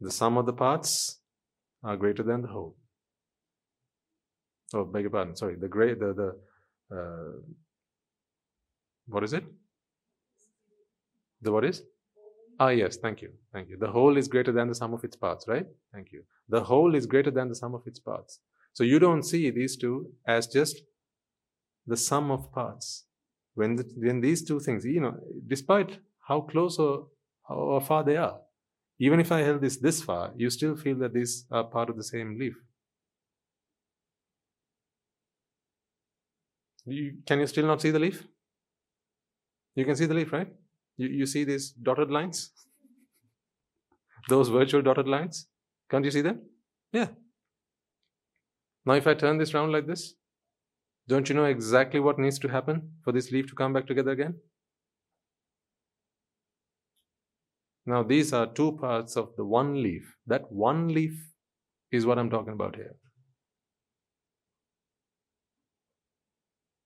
The 0.00 0.10
sum 0.10 0.36
of 0.36 0.46
the 0.46 0.52
parts 0.52 1.20
are 1.82 1.96
greater 1.96 2.22
than 2.22 2.42
the 2.42 2.48
whole. 2.48 2.76
Oh, 4.74 4.84
beg 4.84 5.02
your 5.02 5.10
pardon. 5.10 5.34
Sorry, 5.34 5.56
the 5.56 5.68
great 5.68 5.98
the 5.98 6.12
the 6.12 6.96
uh, 6.96 7.40
what 9.06 9.24
is 9.24 9.32
it? 9.32 9.44
The 11.42 11.52
what 11.52 11.64
is? 11.64 11.82
Ah, 12.60 12.70
yes. 12.70 12.96
Thank 12.96 13.22
you. 13.22 13.30
Thank 13.52 13.68
you. 13.68 13.76
The 13.76 13.90
whole 13.90 14.16
is 14.16 14.28
greater 14.28 14.52
than 14.52 14.68
the 14.68 14.74
sum 14.74 14.92
of 14.92 15.04
its 15.04 15.16
parts, 15.16 15.46
right? 15.46 15.66
Thank 15.92 16.12
you. 16.12 16.24
The 16.48 16.62
whole 16.64 16.94
is 16.94 17.06
greater 17.06 17.30
than 17.30 17.48
the 17.48 17.54
sum 17.54 17.74
of 17.74 17.86
its 17.86 18.00
parts. 18.00 18.40
So 18.72 18.84
you 18.84 18.98
don't 18.98 19.22
see 19.22 19.50
these 19.50 19.76
two 19.76 20.12
as 20.26 20.48
just 20.48 20.82
the 21.88 21.96
sum 21.96 22.30
of 22.30 22.52
parts. 22.52 23.04
When, 23.54 23.76
the, 23.76 23.84
when 23.96 24.20
these 24.20 24.44
two 24.44 24.60
things, 24.60 24.84
you 24.84 25.00
know, 25.00 25.16
despite 25.46 25.98
how 26.28 26.42
close 26.42 26.78
or 26.78 27.08
how 27.48 27.80
far 27.80 28.04
they 28.04 28.16
are, 28.16 28.38
even 29.00 29.20
if 29.20 29.32
I 29.32 29.40
held 29.40 29.60
this 29.60 29.76
this 29.76 30.02
far, 30.02 30.32
you 30.36 30.50
still 30.50 30.76
feel 30.76 30.96
that 30.98 31.12
these 31.12 31.46
are 31.50 31.64
part 31.64 31.88
of 31.88 31.96
the 31.96 32.04
same 32.04 32.38
leaf. 32.38 32.56
You, 36.84 37.18
can 37.26 37.40
you 37.40 37.46
still 37.46 37.66
not 37.66 37.80
see 37.80 37.90
the 37.90 37.98
leaf? 37.98 38.26
You 39.74 39.84
can 39.84 39.94
see 39.94 40.06
the 40.06 40.14
leaf, 40.14 40.32
right? 40.32 40.48
You, 40.96 41.08
you 41.08 41.26
see 41.26 41.44
these 41.44 41.70
dotted 41.70 42.10
lines? 42.10 42.50
Those 44.28 44.48
virtual 44.48 44.82
dotted 44.82 45.06
lines? 45.06 45.46
Can't 45.90 46.04
you 46.04 46.10
see 46.10 46.22
them? 46.22 46.42
Yeah. 46.92 47.08
Now, 48.84 48.94
if 48.94 49.06
I 49.06 49.14
turn 49.14 49.38
this 49.38 49.54
round 49.54 49.70
like 49.72 49.86
this, 49.86 50.14
don't 51.08 51.28
you 51.28 51.34
know 51.34 51.46
exactly 51.46 52.00
what 52.00 52.18
needs 52.18 52.38
to 52.40 52.48
happen 52.48 52.92
for 53.02 53.12
this 53.12 53.32
leaf 53.32 53.46
to 53.48 53.54
come 53.54 53.72
back 53.72 53.86
together 53.86 54.10
again? 54.10 54.34
Now, 57.86 58.02
these 58.02 58.34
are 58.34 58.46
two 58.46 58.72
parts 58.72 59.16
of 59.16 59.30
the 59.36 59.44
one 59.46 59.82
leaf. 59.82 60.16
That 60.26 60.52
one 60.52 60.88
leaf 60.88 61.12
is 61.90 62.04
what 62.04 62.18
I'm 62.18 62.28
talking 62.28 62.52
about 62.52 62.76
here. 62.76 62.96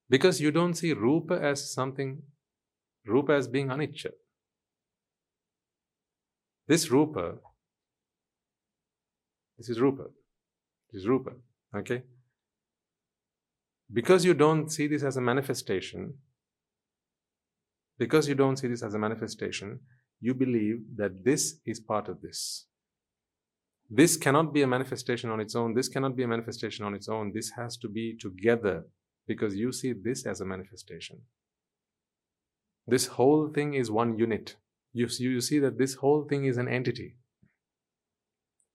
Because 0.09 0.39
you 0.39 0.51
don't 0.51 0.75
see 0.75 0.93
Rupa 0.93 1.33
as 1.33 1.73
something, 1.73 2.21
Rupa 3.05 3.33
as 3.33 3.49
being 3.49 3.67
anicca. 3.67 4.11
This 6.67 6.89
Rupa, 6.89 7.33
this 9.57 9.69
is 9.69 9.81
Rupa. 9.81 10.05
This 10.91 11.01
is 11.01 11.07
Rupa. 11.07 11.31
Okay? 11.75 12.03
Because 13.93 14.25
you 14.25 14.33
don't 14.33 14.69
see 14.71 14.87
this 14.87 15.03
as 15.03 15.17
a 15.17 15.21
manifestation, 15.21 16.15
because 17.99 18.27
you 18.27 18.35
don't 18.35 18.57
see 18.57 18.67
this 18.67 18.81
as 18.81 18.95
a 18.95 18.99
manifestation, 18.99 19.81
you 20.19 20.33
believe 20.33 20.77
that 20.95 21.23
this 21.23 21.59
is 21.65 21.79
part 21.79 22.09
of 22.09 22.21
this. 22.21 22.65
This 23.89 24.17
cannot 24.17 24.53
be 24.53 24.63
a 24.63 24.67
manifestation 24.67 25.29
on 25.29 25.39
its 25.39 25.55
own. 25.55 25.75
This 25.75 25.89
cannot 25.89 26.15
be 26.15 26.23
a 26.23 26.27
manifestation 26.27 26.85
on 26.85 26.95
its 26.95 27.07
own. 27.07 27.31
This 27.33 27.51
has 27.57 27.77
to 27.77 27.87
be 27.87 28.17
together 28.19 28.85
because 29.27 29.55
you 29.55 29.71
see 29.71 29.93
this 29.93 30.25
as 30.25 30.41
a 30.41 30.45
manifestation. 30.45 31.21
This 32.87 33.07
whole 33.07 33.49
thing 33.49 33.75
is 33.75 33.91
one 33.91 34.17
unit. 34.17 34.55
You, 34.93 35.07
you 35.19 35.41
see 35.41 35.59
that 35.59 35.77
this 35.77 35.95
whole 35.95 36.23
thing 36.23 36.45
is 36.45 36.57
an 36.57 36.67
entity. 36.67 37.17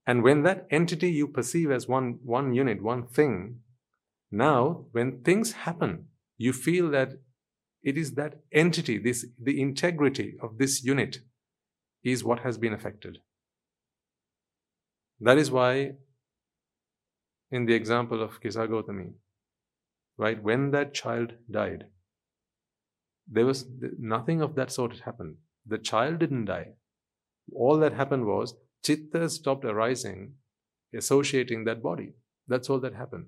And 0.07 0.23
when 0.23 0.43
that 0.43 0.65
entity 0.71 1.11
you 1.11 1.27
perceive 1.27 1.71
as 1.71 1.87
one, 1.87 2.19
one 2.23 2.53
unit, 2.53 2.81
one 2.81 3.05
thing, 3.05 3.59
now 4.31 4.85
when 4.91 5.21
things 5.23 5.51
happen, 5.53 6.05
you 6.37 6.53
feel 6.53 6.89
that 6.91 7.13
it 7.83 7.97
is 7.97 8.13
that 8.13 8.41
entity, 8.51 8.97
this, 8.97 9.25
the 9.41 9.61
integrity 9.61 10.35
of 10.41 10.57
this 10.57 10.83
unit 10.83 11.19
is 12.03 12.23
what 12.23 12.39
has 12.39 12.57
been 12.57 12.73
affected. 12.73 13.19
That 15.21 15.37
is 15.37 15.51
why, 15.51 15.93
in 17.51 17.65
the 17.65 17.73
example 17.73 18.21
of 18.21 18.41
Kisa 18.41 18.67
Gautami, 18.67 19.13
right? 20.17 20.41
When 20.41 20.71
that 20.71 20.93
child 20.93 21.33
died, 21.49 21.85
there 23.27 23.45
was 23.45 23.65
nothing 23.97 24.41
of 24.41 24.55
that 24.55 24.71
sort 24.71 24.99
happened. 24.99 25.35
The 25.65 25.77
child 25.77 26.19
didn't 26.19 26.45
die. 26.45 26.73
All 27.53 27.77
that 27.79 27.93
happened 27.93 28.25
was 28.25 28.55
chitta 28.83 29.29
stopped 29.29 29.65
arising, 29.65 30.33
associating 30.95 31.63
that 31.65 31.83
body. 31.83 32.13
That's 32.47 32.69
all 32.69 32.79
that 32.79 32.95
happened. 32.95 33.27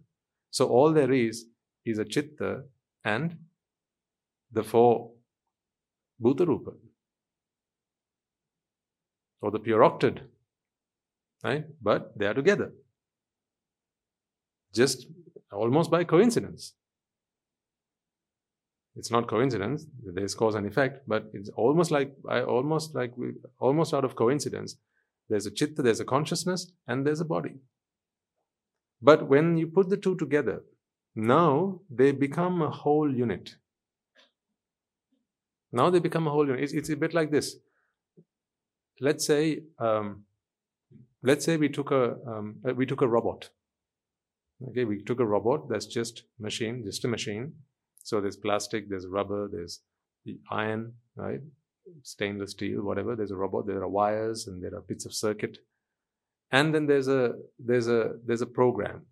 So 0.52 0.68
all 0.68 0.94
there 0.94 1.12
is 1.12 1.46
is 1.86 1.98
a 1.98 2.06
chitta 2.06 2.64
and 3.04 3.38
the 4.52 4.64
four 4.64 5.12
bhutarupa 6.22 6.74
or 9.42 9.52
the 9.52 9.60
pure 9.60 9.80
octad, 9.80 10.20
right? 11.44 11.66
But 11.82 12.18
they 12.18 12.28
are 12.28 12.34
together, 12.34 12.72
just 14.74 15.08
almost 15.52 15.90
by 15.90 16.04
coincidence. 16.04 16.74
It's 18.98 19.10
not 19.10 19.28
coincidence. 19.28 19.86
There's 20.04 20.36
cause 20.36 20.56
and 20.56 20.68
effect, 20.68 21.08
but 21.08 21.32
it's 21.34 21.50
almost 21.56 21.92
like 21.92 22.14
I 22.30 22.42
almost 22.42 22.94
like 22.94 23.18
we, 23.18 23.32
almost 23.58 23.94
out 23.94 24.04
of 24.04 24.16
coincidence. 24.16 24.76
There's 25.30 25.46
a 25.46 25.52
chitta, 25.52 25.82
there's 25.82 26.02
a 26.02 26.06
consciousness, 26.06 26.74
and 26.88 27.08
there's 27.08 27.22
a 27.22 27.26
body. 27.26 27.56
But 29.02 29.28
when 29.28 29.58
you 29.58 29.68
put 29.68 29.90
the 29.90 29.98
two 29.98 30.16
together, 30.16 30.64
now 31.16 31.82
they 31.90 32.12
become 32.12 32.62
a 32.62 32.70
whole 32.70 33.14
unit. 33.14 33.56
Now 35.72 35.90
they 35.90 36.00
become 36.00 36.28
a 36.28 36.32
whole 36.32 36.46
unit. 36.46 36.64
It's, 36.64 36.74
it's 36.74 36.90
a 36.90 36.96
bit 36.96 37.14
like 37.14 37.32
this. 37.32 37.56
Let's 39.00 39.26
say, 39.26 39.64
um, 39.80 40.26
let's 41.24 41.46
say 41.46 41.58
we 41.58 41.70
took 41.70 41.92
a 41.92 42.18
um, 42.28 42.58
we 42.76 42.86
took 42.86 43.02
a 43.02 43.08
robot. 43.08 43.50
Okay, 44.70 44.86
we 44.86 45.02
took 45.02 45.20
a 45.20 45.26
robot 45.26 45.68
that's 45.70 45.88
just 45.88 46.24
machine, 46.40 46.84
just 46.86 47.04
a 47.04 47.08
machine, 47.08 47.54
So 48.04 48.22
there's 48.22 48.36
plastic, 48.36 48.90
there's 48.90 49.08
rubber, 49.08 49.48
there's 49.52 49.80
iron, 50.52 50.94
right? 51.16 51.42
Stainless 52.04 52.52
steel, 52.52 52.84
whatever. 52.84 53.16
There's 53.16 53.32
a 53.32 53.36
robot, 53.36 53.66
there 53.66 53.82
are 53.82 53.88
wires, 53.88 54.48
and 54.48 54.62
there 54.64 54.76
are 54.76 54.82
bits 54.82 55.06
of 55.06 55.14
circuit. 55.14 55.58
And 56.52 56.76
then 56.76 56.86
there's 56.86 57.08
a 57.08 57.34
there's 57.60 57.88
a 57.88 58.14
there's 58.26 58.42
a 58.42 58.46
program. 58.46 59.06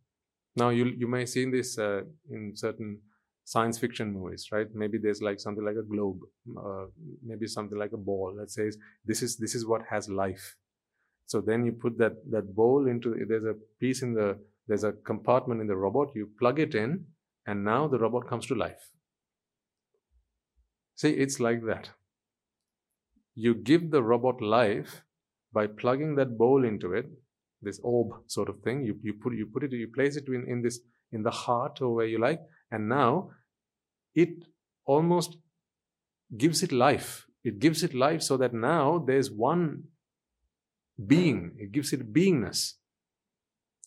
Now 0.55 0.69
you 0.69 0.85
you 0.85 1.07
may 1.07 1.25
see 1.25 1.45
this 1.45 1.77
uh, 1.77 2.01
in 2.29 2.55
certain 2.55 2.99
science 3.45 3.79
fiction 3.79 4.11
movies, 4.13 4.49
right? 4.51 4.67
Maybe 4.73 4.97
there's 4.97 5.21
like 5.21 5.39
something 5.39 5.65
like 5.65 5.77
a 5.77 5.83
globe, 5.83 6.19
uh, 6.57 6.85
maybe 7.23 7.47
something 7.47 7.77
like 7.77 7.93
a 7.93 7.97
ball 7.97 8.35
that 8.39 8.51
says 8.51 8.77
this 9.05 9.21
is 9.21 9.37
this 9.37 9.55
is 9.55 9.65
what 9.65 9.81
has 9.89 10.09
life. 10.09 10.55
So 11.27 11.41
then 11.41 11.65
you 11.65 11.71
put 11.71 11.97
that 11.97 12.15
that 12.31 12.55
bowl 12.55 12.87
into 12.87 13.15
there's 13.27 13.45
a 13.45 13.55
piece 13.79 14.01
in 14.01 14.13
the 14.13 14.37
there's 14.67 14.83
a 14.83 14.91
compartment 14.91 15.61
in 15.61 15.67
the 15.67 15.75
robot. 15.75 16.09
You 16.15 16.29
plug 16.37 16.59
it 16.59 16.75
in, 16.75 17.05
and 17.47 17.63
now 17.63 17.87
the 17.87 17.99
robot 17.99 18.27
comes 18.27 18.45
to 18.47 18.55
life. 18.55 18.91
See, 20.95 21.11
it's 21.11 21.39
like 21.39 21.63
that. 21.65 21.89
You 23.33 23.55
give 23.55 23.89
the 23.89 24.03
robot 24.03 24.41
life 24.41 25.03
by 25.53 25.65
plugging 25.67 26.15
that 26.15 26.37
bowl 26.37 26.65
into 26.65 26.93
it, 26.93 27.09
this 27.61 27.79
orb 27.83 28.13
sort 28.27 28.49
of 28.49 28.59
thing. 28.61 28.83
You, 28.83 28.97
you 29.01 29.13
put 29.13 29.33
you 29.33 29.45
put 29.45 29.63
it, 29.63 29.71
you 29.71 29.87
place 29.87 30.15
it 30.15 30.27
in, 30.27 30.45
in 30.47 30.61
this 30.61 30.79
in 31.11 31.23
the 31.23 31.31
heart 31.31 31.81
or 31.81 31.93
where 31.95 32.05
you 32.05 32.19
like, 32.19 32.41
and 32.71 32.87
now 32.87 33.31
it 34.15 34.45
almost 34.85 35.37
gives 36.37 36.63
it 36.63 36.71
life. 36.71 37.25
It 37.43 37.59
gives 37.59 37.83
it 37.83 37.93
life 37.93 38.21
so 38.21 38.37
that 38.37 38.53
now 38.53 39.03
there's 39.05 39.31
one 39.31 39.83
being. 41.07 41.53
It 41.57 41.71
gives 41.71 41.93
it 41.93 42.13
beingness. 42.13 42.73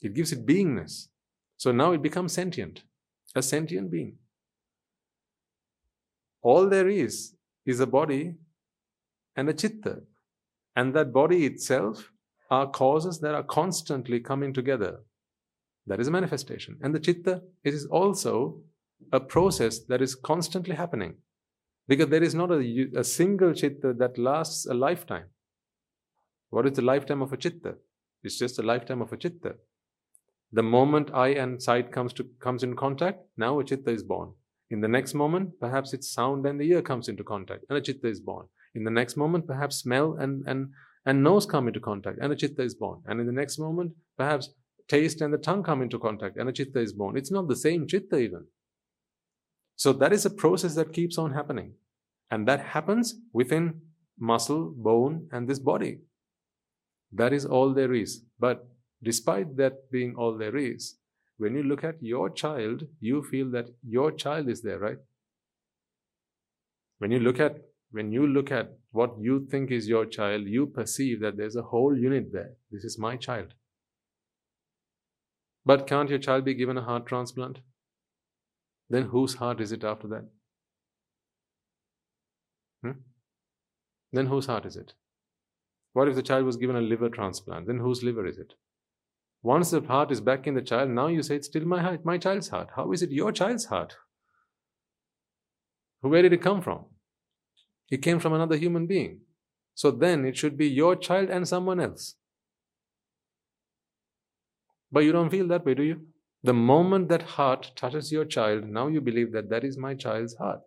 It 0.01 0.15
gives 0.15 0.33
it 0.33 0.47
beingness. 0.47 1.09
So 1.57 1.71
now 1.71 1.93
it 1.93 2.03
becomes 2.03 2.33
sentient, 2.33 2.83
a 3.35 3.43
sentient 3.43 3.91
being. 3.91 4.17
All 6.43 6.69
there 6.69 6.89
is 6.89 7.35
is 7.65 7.79
a 7.81 7.87
body 7.87 8.35
and 9.37 9.49
a 9.49 9.53
chitta. 9.53 10.03
And 10.75 10.95
that 10.95 11.13
body 11.13 11.47
itself 11.47 12.12
are 12.53 12.67
causes 12.67 13.19
that 13.21 13.35
are 13.35 13.49
constantly 13.61 14.21
coming 14.21 14.53
together. 14.53 14.93
That 15.87 16.01
is 16.01 16.09
a 16.09 16.17
manifestation. 16.19 16.77
And 16.83 16.95
the 16.95 17.01
chitta 17.01 17.41
is 17.65 17.87
also 17.87 18.61
a 19.11 19.21
process 19.21 19.79
that 19.91 20.03
is 20.03 20.15
constantly 20.15 20.75
happening. 20.75 21.15
Because 21.89 22.09
there 22.09 22.23
is 22.23 22.35
not 22.35 22.51
a, 22.51 22.61
a 22.95 23.05
single 23.05 23.55
chitta 23.55 23.95
that 23.95 24.19
lasts 24.19 24.67
a 24.67 24.75
lifetime. 24.75 25.29
What 26.51 26.67
is 26.67 26.75
the 26.75 26.83
lifetime 26.83 27.23
of 27.23 27.33
a 27.33 27.39
chitta? 27.39 27.77
It's 28.23 28.39
just 28.39 28.59
a 28.59 28.63
lifetime 28.63 29.01
of 29.01 29.13
a 29.13 29.17
chitta. 29.17 29.55
The 30.53 30.63
moment 30.63 31.11
eye 31.15 31.35
and 31.45 31.63
sight 31.63 31.91
comes 31.91 32.13
to 32.15 32.27
comes 32.39 32.63
in 32.63 32.77
contact, 32.77 33.21
now 33.39 33.59
a 33.59 33.65
chitta 33.65 33.91
is 33.91 34.03
born. 34.03 34.33
In 34.71 34.83
the 34.83 34.89
next 34.97 35.15
moment, 35.15 35.59
perhaps 35.59 35.95
it's 35.95 36.13
sound 36.13 36.47
and 36.47 36.61
the 36.61 36.69
ear 36.73 36.83
comes 36.83 37.09
into 37.09 37.25
contact, 37.25 37.65
and 37.69 37.79
a 37.79 37.81
chitta 37.81 38.09
is 38.09 38.21
born. 38.21 38.47
In 38.75 38.85
the 38.85 38.91
next 38.91 39.17
moment, 39.17 39.47
perhaps 39.47 39.77
smell 39.77 40.09
and 40.21 40.45
and 40.47 40.61
and 41.05 41.23
nose 41.23 41.47
come 41.47 41.69
into 41.69 41.81
contact, 41.81 42.19
and 42.21 42.33
a 42.33 42.37
chitta 42.37 42.63
is 42.63 42.75
born. 42.75 43.01
And 43.07 43.21
in 43.21 43.27
the 43.27 43.33
next 43.33 43.59
moment, 43.59 43.93
perhaps 44.17 44.51
taste 44.89 45.21
and 45.21 45.33
the 45.33 45.39
tongue 45.39 45.63
come 45.63 45.83
into 45.83 45.99
contact, 45.99 46.37
and 46.37 46.49
a 46.49 46.53
chitta 46.53 46.81
is 46.81 46.93
born. 46.93 47.17
It's 47.17 47.31
not 47.31 47.49
the 47.49 47.57
same 47.57 47.87
chitta 47.87 48.19
even. 48.19 48.47
So 49.77 49.93
that 49.95 50.13
is 50.13 50.25
a 50.25 50.31
process 50.31 50.75
that 50.77 50.93
keeps 50.93 51.19
on 51.19 51.33
happening. 51.33 51.73
And 52.31 52.47
that 52.49 52.61
happens 52.61 53.17
within 53.33 53.81
muscle, 54.19 54.73
bone, 54.77 55.29
and 55.33 55.49
this 55.49 55.59
body. 55.59 55.99
That 57.13 57.33
is 57.33 57.45
all 57.45 57.75
there 57.75 57.93
is. 57.93 58.23
But 58.39 58.67
despite 59.03 59.57
that 59.57 59.91
being 59.91 60.15
all 60.17 60.39
there 60.39 60.57
is, 60.57 60.97
when 61.39 61.55
you 61.55 61.63
look 61.63 61.83
at 61.85 62.03
your 62.03 62.31
child, 62.31 62.85
you 63.01 63.23
feel 63.23 63.51
that 63.51 63.69
your 63.87 64.13
child 64.13 64.49
is 64.49 64.63
there, 64.63 64.79
right? 64.79 64.99
When 66.99 67.11
you 67.11 67.19
look 67.19 67.41
at 67.41 67.57
when 67.91 68.13
you 68.13 68.27
look 68.27 68.53
at 68.53 68.79
what 68.93 69.19
you 69.19 69.47
think 69.51 69.71
is 69.71 69.89
your 69.89 70.05
child, 70.05 70.47
you 70.47 70.67
perceive 70.67 71.21
that 71.21 71.37
there's 71.37 71.57
a 71.57 71.63
whole 71.63 71.97
unit 71.97 72.33
there. 72.33 72.53
This 72.71 72.85
is 72.85 72.99
my 72.99 73.17
child. 73.17 73.55
But 75.65 75.87
can't 75.87 76.11
your 76.11 76.19
child 76.19 76.45
be 76.45 76.55
given 76.55 76.77
a 76.77 76.83
heart 76.83 77.07
transplant? 77.07 77.61
Then 78.91 79.05
whose 79.05 79.35
heart 79.35 79.61
is 79.61 79.73
it 79.73 79.83
after 79.83 80.09
that? 80.09 80.29
Hmm? 82.83 82.99
Then 84.13 84.27
whose 84.27 84.47
heart 84.47 84.67
is 84.67 84.77
it? 84.77 84.93
What 85.95 86.09
if 86.09 86.15
the 86.15 86.23
child 86.23 86.45
was 86.45 86.57
given 86.57 86.77
a 86.77 86.81
liver 86.81 87.09
transplant? 87.09 87.67
Then 87.67 87.79
whose 87.79 88.03
liver 88.03 88.27
is 88.27 88.39
it? 88.39 88.55
Once 89.43 89.71
the 89.71 89.81
heart 89.81 90.11
is 90.11 90.21
back 90.21 90.47
in 90.47 90.55
the 90.55 90.63
child, 90.63 90.91
now 90.91 91.07
you 91.07 91.23
say 91.23 91.37
it's 91.37 91.47
still 91.47 91.65
my 91.65 91.81
heart, 91.81 92.05
my 92.05 92.19
child's 92.19 92.49
heart. 92.49 92.71
How 92.77 92.93
is 92.93 93.03
it 93.03 93.11
your 93.11 93.33
child's 93.33 93.67
heart? 93.67 93.97
Where 96.03 96.23
did 96.23 96.33
it 96.33 96.43
come 96.43 96.61
from? 96.61 96.85
It 97.93 98.01
came 98.01 98.19
from 98.21 98.33
another 98.33 98.57
human 98.57 98.87
being. 98.87 99.21
So 99.75 99.91
then 99.91 100.25
it 100.25 100.35
should 100.39 100.57
be 100.57 100.67
your 100.67 100.97
child 100.97 101.29
and 101.29 101.47
someone 101.47 101.79
else. 101.79 102.15
But 104.91 105.01
you 105.01 105.13
don't 105.13 105.29
feel 105.29 105.47
that 105.49 105.67
way, 105.67 105.75
do 105.75 105.83
you? 105.83 106.01
The 106.43 106.55
moment 106.55 107.11
that 107.11 107.23
heart 107.23 107.73
touches 107.77 108.11
your 108.11 108.25
child, 108.25 108.65
now 108.65 108.89
you 108.89 109.03
believe 109.03 109.33
that 109.33 109.51
that 109.51 109.63
is 109.63 109.77
my 109.77 109.95
child's 109.95 110.35
heart. 110.37 110.63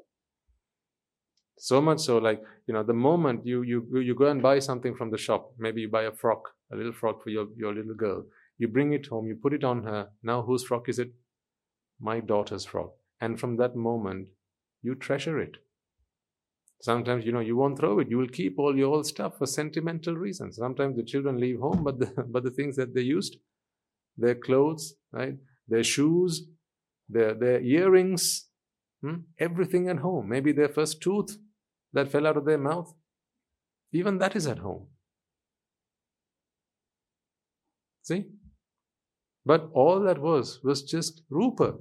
So 1.57 1.81
much 1.81 2.01
so, 2.01 2.19
like, 2.19 2.43
you 2.67 2.75
know, 2.75 2.83
the 2.83 2.93
moment 2.93 3.43
you, 3.43 3.63
you, 3.63 3.87
you 3.99 4.13
go 4.13 4.27
and 4.27 4.43
buy 4.43 4.59
something 4.59 4.93
from 4.93 5.09
the 5.09 5.17
shop, 5.17 5.51
maybe 5.57 5.81
you 5.81 5.89
buy 5.89 6.03
a 6.03 6.11
frock, 6.11 6.51
a 6.71 6.75
little 6.75 6.93
frock 6.93 7.23
for 7.23 7.31
your, 7.31 7.47
your 7.57 7.73
little 7.73 7.95
girl, 7.95 8.23
you 8.59 8.67
bring 8.67 8.93
it 8.93 9.07
home, 9.07 9.25
you 9.25 9.35
put 9.35 9.53
it 9.53 9.63
on 9.63 9.83
her. 9.83 10.09
Now, 10.21 10.43
whose 10.43 10.63
frock 10.63 10.89
is 10.89 10.99
it? 10.99 11.11
My 11.99 12.19
daughter's 12.19 12.65
frock. 12.65 12.91
And 13.19 13.39
from 13.39 13.57
that 13.57 13.75
moment, 13.75 14.27
you 14.83 14.93
treasure 14.93 15.39
it. 15.39 15.57
Sometimes, 16.81 17.25
you 17.25 17.31
know, 17.31 17.39
you 17.39 17.55
won't 17.55 17.79
throw 17.79 17.99
it. 17.99 18.09
You 18.09 18.17
will 18.17 18.27
keep 18.27 18.59
all 18.59 18.77
your 18.77 18.93
old 18.93 19.07
stuff 19.07 19.37
for 19.37 19.45
sentimental 19.45 20.15
reasons. 20.15 20.57
Sometimes 20.57 20.95
the 20.95 21.03
children 21.03 21.39
leave 21.39 21.59
home, 21.59 21.83
but 21.83 21.99
the, 21.99 22.23
but 22.27 22.43
the 22.43 22.51
things 22.51 22.75
that 22.75 22.93
they 22.93 23.01
used, 23.01 23.37
their 24.17 24.35
clothes, 24.35 24.95
right? 25.11 25.35
Their 25.67 25.83
shoes, 25.83 26.47
their, 27.09 27.33
their 27.33 27.61
earrings, 27.61 28.47
hmm? 29.01 29.15
everything 29.39 29.89
at 29.89 29.97
home. 29.97 30.29
Maybe 30.29 30.51
their 30.51 30.69
first 30.69 31.01
tooth 31.01 31.37
that 31.93 32.11
fell 32.11 32.27
out 32.27 32.37
of 32.37 32.45
their 32.45 32.57
mouth. 32.57 32.93
Even 33.91 34.17
that 34.19 34.35
is 34.35 34.45
at 34.45 34.59
home. 34.59 34.87
See? 38.03 38.25
But 39.45 39.69
all 39.73 39.99
that 40.01 40.19
was, 40.19 40.59
was 40.63 40.83
just 40.83 41.23
Rupa. 41.29 41.75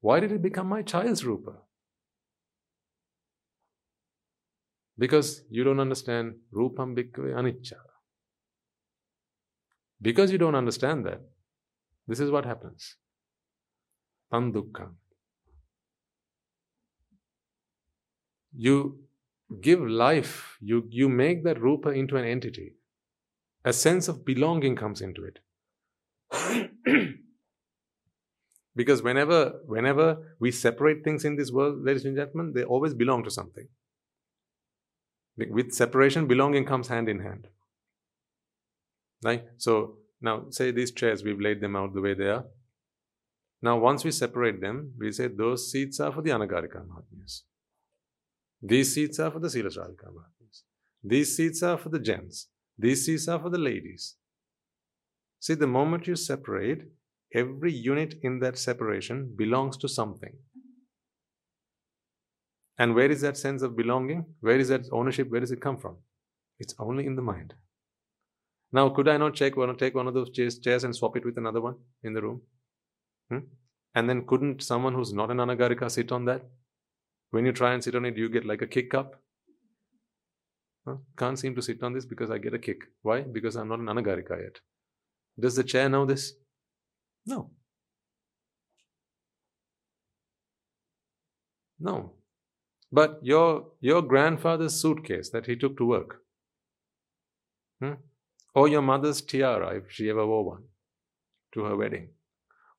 Why 0.00 0.20
did 0.20 0.32
it 0.32 0.42
become 0.42 0.68
my 0.68 0.82
child's 0.82 1.24
Rupa? 1.24 1.52
Because 4.98 5.42
you 5.48 5.62
don't 5.62 5.80
understand 5.80 6.34
Rupam 6.52 6.96
Bhikkhave 6.96 7.34
Anicca. 7.34 7.78
Because 10.02 10.32
you 10.32 10.38
don't 10.38 10.54
understand 10.54 11.06
that, 11.06 11.20
this 12.06 12.20
is 12.20 12.30
what 12.30 12.44
happens. 12.44 12.96
Tandukkha. 14.32 14.90
You 18.56 18.98
give 19.60 19.80
life, 19.80 20.56
you, 20.60 20.86
you 20.90 21.08
make 21.08 21.44
that 21.44 21.60
Rupa 21.60 21.90
into 21.90 22.16
an 22.16 22.24
entity. 22.24 22.74
A 23.64 23.72
sense 23.72 24.08
of 24.08 24.24
belonging 24.24 24.76
comes 24.76 25.00
into 25.00 25.24
it. 25.24 25.38
because 28.76 29.02
whenever 29.02 29.60
whenever 29.66 30.36
we 30.38 30.50
separate 30.50 31.02
things 31.02 31.24
in 31.24 31.36
this 31.36 31.50
world, 31.50 31.84
ladies 31.84 32.04
and 32.04 32.16
gentlemen, 32.16 32.52
they 32.54 32.64
always 32.64 32.94
belong 32.94 33.24
to 33.24 33.30
something. 33.30 33.66
With 35.38 35.72
separation, 35.72 36.26
belonging 36.26 36.64
comes 36.64 36.88
hand 36.88 37.08
in 37.08 37.20
hand. 37.20 37.46
Right? 39.22 39.44
So 39.56 39.98
now, 40.20 40.46
say 40.50 40.70
these 40.70 40.90
chairs, 40.90 41.22
we've 41.22 41.40
laid 41.40 41.60
them 41.60 41.76
out 41.76 41.94
the 41.94 42.00
way 42.00 42.14
they 42.14 42.28
are. 42.28 42.44
Now, 43.62 43.78
once 43.78 44.04
we 44.04 44.10
separate 44.10 44.60
them, 44.60 44.92
we 44.98 45.12
say 45.12 45.28
those 45.28 45.70
seats 45.70 46.00
are 46.00 46.12
for 46.12 46.22
the 46.22 46.30
Anagarika 46.30 46.86
Mahatmas. 46.86 47.42
These 48.62 48.94
seats 48.94 49.18
are 49.18 49.30
for 49.30 49.38
the 49.38 49.48
Silasradhika 49.48 50.06
Mahatmas. 50.06 50.62
These 51.02 51.36
seats 51.36 51.62
are 51.62 51.78
for 51.78 51.88
the 51.88 51.98
gents. 51.98 52.48
These 52.76 53.06
seats 53.06 53.28
are 53.28 53.40
for 53.40 53.50
the 53.50 53.58
ladies. 53.58 54.16
See, 55.40 55.54
the 55.54 55.66
moment 55.66 56.06
you 56.06 56.16
separate, 56.16 56.82
every 57.34 57.72
unit 57.72 58.14
in 58.22 58.40
that 58.40 58.58
separation 58.58 59.34
belongs 59.36 59.76
to 59.78 59.88
something. 59.88 60.36
And 62.78 62.94
where 62.94 63.10
is 63.10 63.20
that 63.22 63.36
sense 63.36 63.62
of 63.62 63.76
belonging? 63.76 64.24
Where 64.40 64.58
is 64.58 64.68
that 64.68 64.88
ownership? 64.92 65.30
Where 65.30 65.40
does 65.40 65.50
it 65.50 65.60
come 65.60 65.78
from? 65.78 65.96
It's 66.58 66.74
only 66.78 67.06
in 67.06 67.16
the 67.16 67.22
mind. 67.22 67.54
Now, 68.72 68.88
could 68.90 69.08
I 69.08 69.16
not 69.16 69.34
check, 69.34 69.54
to 69.54 69.74
take 69.76 69.94
one 69.94 70.06
of 70.06 70.14
those 70.14 70.30
chairs, 70.30 70.58
chairs 70.58 70.84
and 70.84 70.94
swap 70.94 71.16
it 71.16 71.24
with 71.24 71.38
another 71.38 71.60
one 71.60 71.76
in 72.02 72.12
the 72.12 72.22
room? 72.22 72.42
Hmm? 73.30 73.38
And 73.94 74.08
then 74.08 74.26
couldn't 74.26 74.62
someone 74.62 74.94
who's 74.94 75.12
not 75.12 75.30
an 75.30 75.38
anagarika 75.38 75.90
sit 75.90 76.12
on 76.12 76.26
that? 76.26 76.42
When 77.30 77.46
you 77.46 77.52
try 77.52 77.72
and 77.72 77.82
sit 77.82 77.94
on 77.94 78.04
it, 78.04 78.16
you 78.16 78.28
get 78.28 78.46
like 78.46 78.62
a 78.62 78.66
kick 78.66 78.94
up. 78.94 79.20
Huh? 80.86 80.96
Can't 81.16 81.38
seem 81.38 81.54
to 81.54 81.62
sit 81.62 81.82
on 81.82 81.94
this 81.94 82.04
because 82.04 82.30
I 82.30 82.38
get 82.38 82.54
a 82.54 82.58
kick. 82.58 82.82
Why? 83.02 83.22
Because 83.22 83.56
I'm 83.56 83.68
not 83.68 83.80
an 83.80 83.86
anagarika 83.86 84.40
yet. 84.40 84.60
Does 85.38 85.56
the 85.56 85.64
chair 85.64 85.88
know 85.88 86.04
this? 86.04 86.34
No. 87.26 87.50
No. 91.80 92.17
But 92.90 93.18
your, 93.22 93.66
your 93.80 94.02
grandfather's 94.02 94.80
suitcase 94.80 95.30
that 95.30 95.46
he 95.46 95.56
took 95.56 95.76
to 95.76 95.84
work, 95.84 96.22
hmm? 97.80 97.94
or 98.54 98.68
your 98.68 98.82
mother's 98.82 99.20
tiara, 99.20 99.76
if 99.76 99.90
she 99.90 100.08
ever 100.08 100.26
wore 100.26 100.44
one, 100.44 100.62
to 101.52 101.64
her 101.64 101.76
wedding, 101.76 102.08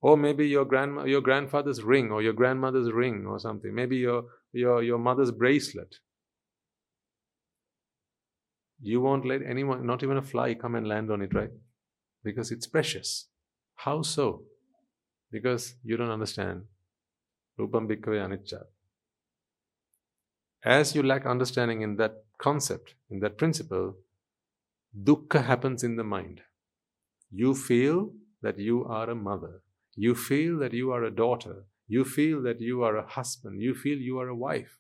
or 0.02 0.18
maybe 0.18 0.48
your 0.48 0.66
grandma, 0.66 1.04
your 1.04 1.22
grandfather's 1.22 1.84
ring, 1.84 2.12
or 2.12 2.24
your 2.24 2.34
grandmother's 2.34 2.92
ring, 2.92 3.26
or 3.28 3.40
something, 3.40 3.74
maybe 3.74 3.98
your, 3.98 4.24
your, 4.52 4.82
your 4.82 4.98
mother's 4.98 5.32
bracelet. 5.32 5.98
You 8.82 9.02
won't 9.02 9.26
let 9.26 9.42
anyone, 9.44 9.86
not 9.86 10.04
even 10.04 10.18
a 10.18 10.22
fly, 10.24 10.56
come 10.56 10.74
and 10.74 10.88
land 10.88 11.12
on 11.12 11.22
it, 11.22 11.36
right? 11.36 11.52
Because 12.24 12.50
it's 12.50 12.66
precious. 12.66 13.28
How 13.76 14.02
so? 14.02 14.44
Because 15.32 15.76
you 15.84 15.98
don't 15.98 16.10
understand. 16.10 16.64
Rupam 17.60 17.88
anicca. 17.88 18.64
As 20.64 20.94
you 20.94 21.04
lack 21.04 21.26
understanding 21.26 21.82
in 21.82 21.96
that 21.98 22.24
concept, 22.38 22.96
in 23.10 23.20
that 23.22 23.38
principle, 23.38 23.96
dukkha 25.04 25.46
happens 25.46 25.84
in 25.84 25.96
the 25.96 26.04
mind. 26.04 26.42
You 27.32 27.56
feel 27.56 28.12
that 28.42 28.58
you 28.58 28.86
are 28.86 29.10
a 29.10 29.16
mother. 29.16 29.62
You 29.96 30.16
feel 30.16 30.58
that 30.60 30.74
you 30.74 30.92
are 30.92 31.04
a 31.04 31.12
daughter. 31.12 31.66
You 31.88 32.04
feel 32.04 32.42
that 32.44 32.60
you 32.60 32.84
are 32.84 32.98
a 32.98 33.08
husband. 33.08 33.62
You 33.62 33.74
feel 33.74 33.98
you 33.98 34.20
are 34.20 34.28
a 34.28 34.36
wife. 34.36 34.78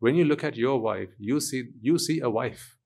When 0.00 0.16
you 0.16 0.24
look 0.24 0.44
at 0.44 0.56
your 0.56 0.80
wife, 0.80 1.10
you 1.18 1.40
see, 1.40 1.64
you 1.80 1.98
see 1.98 2.20
a 2.20 2.28
wife. 2.28 2.76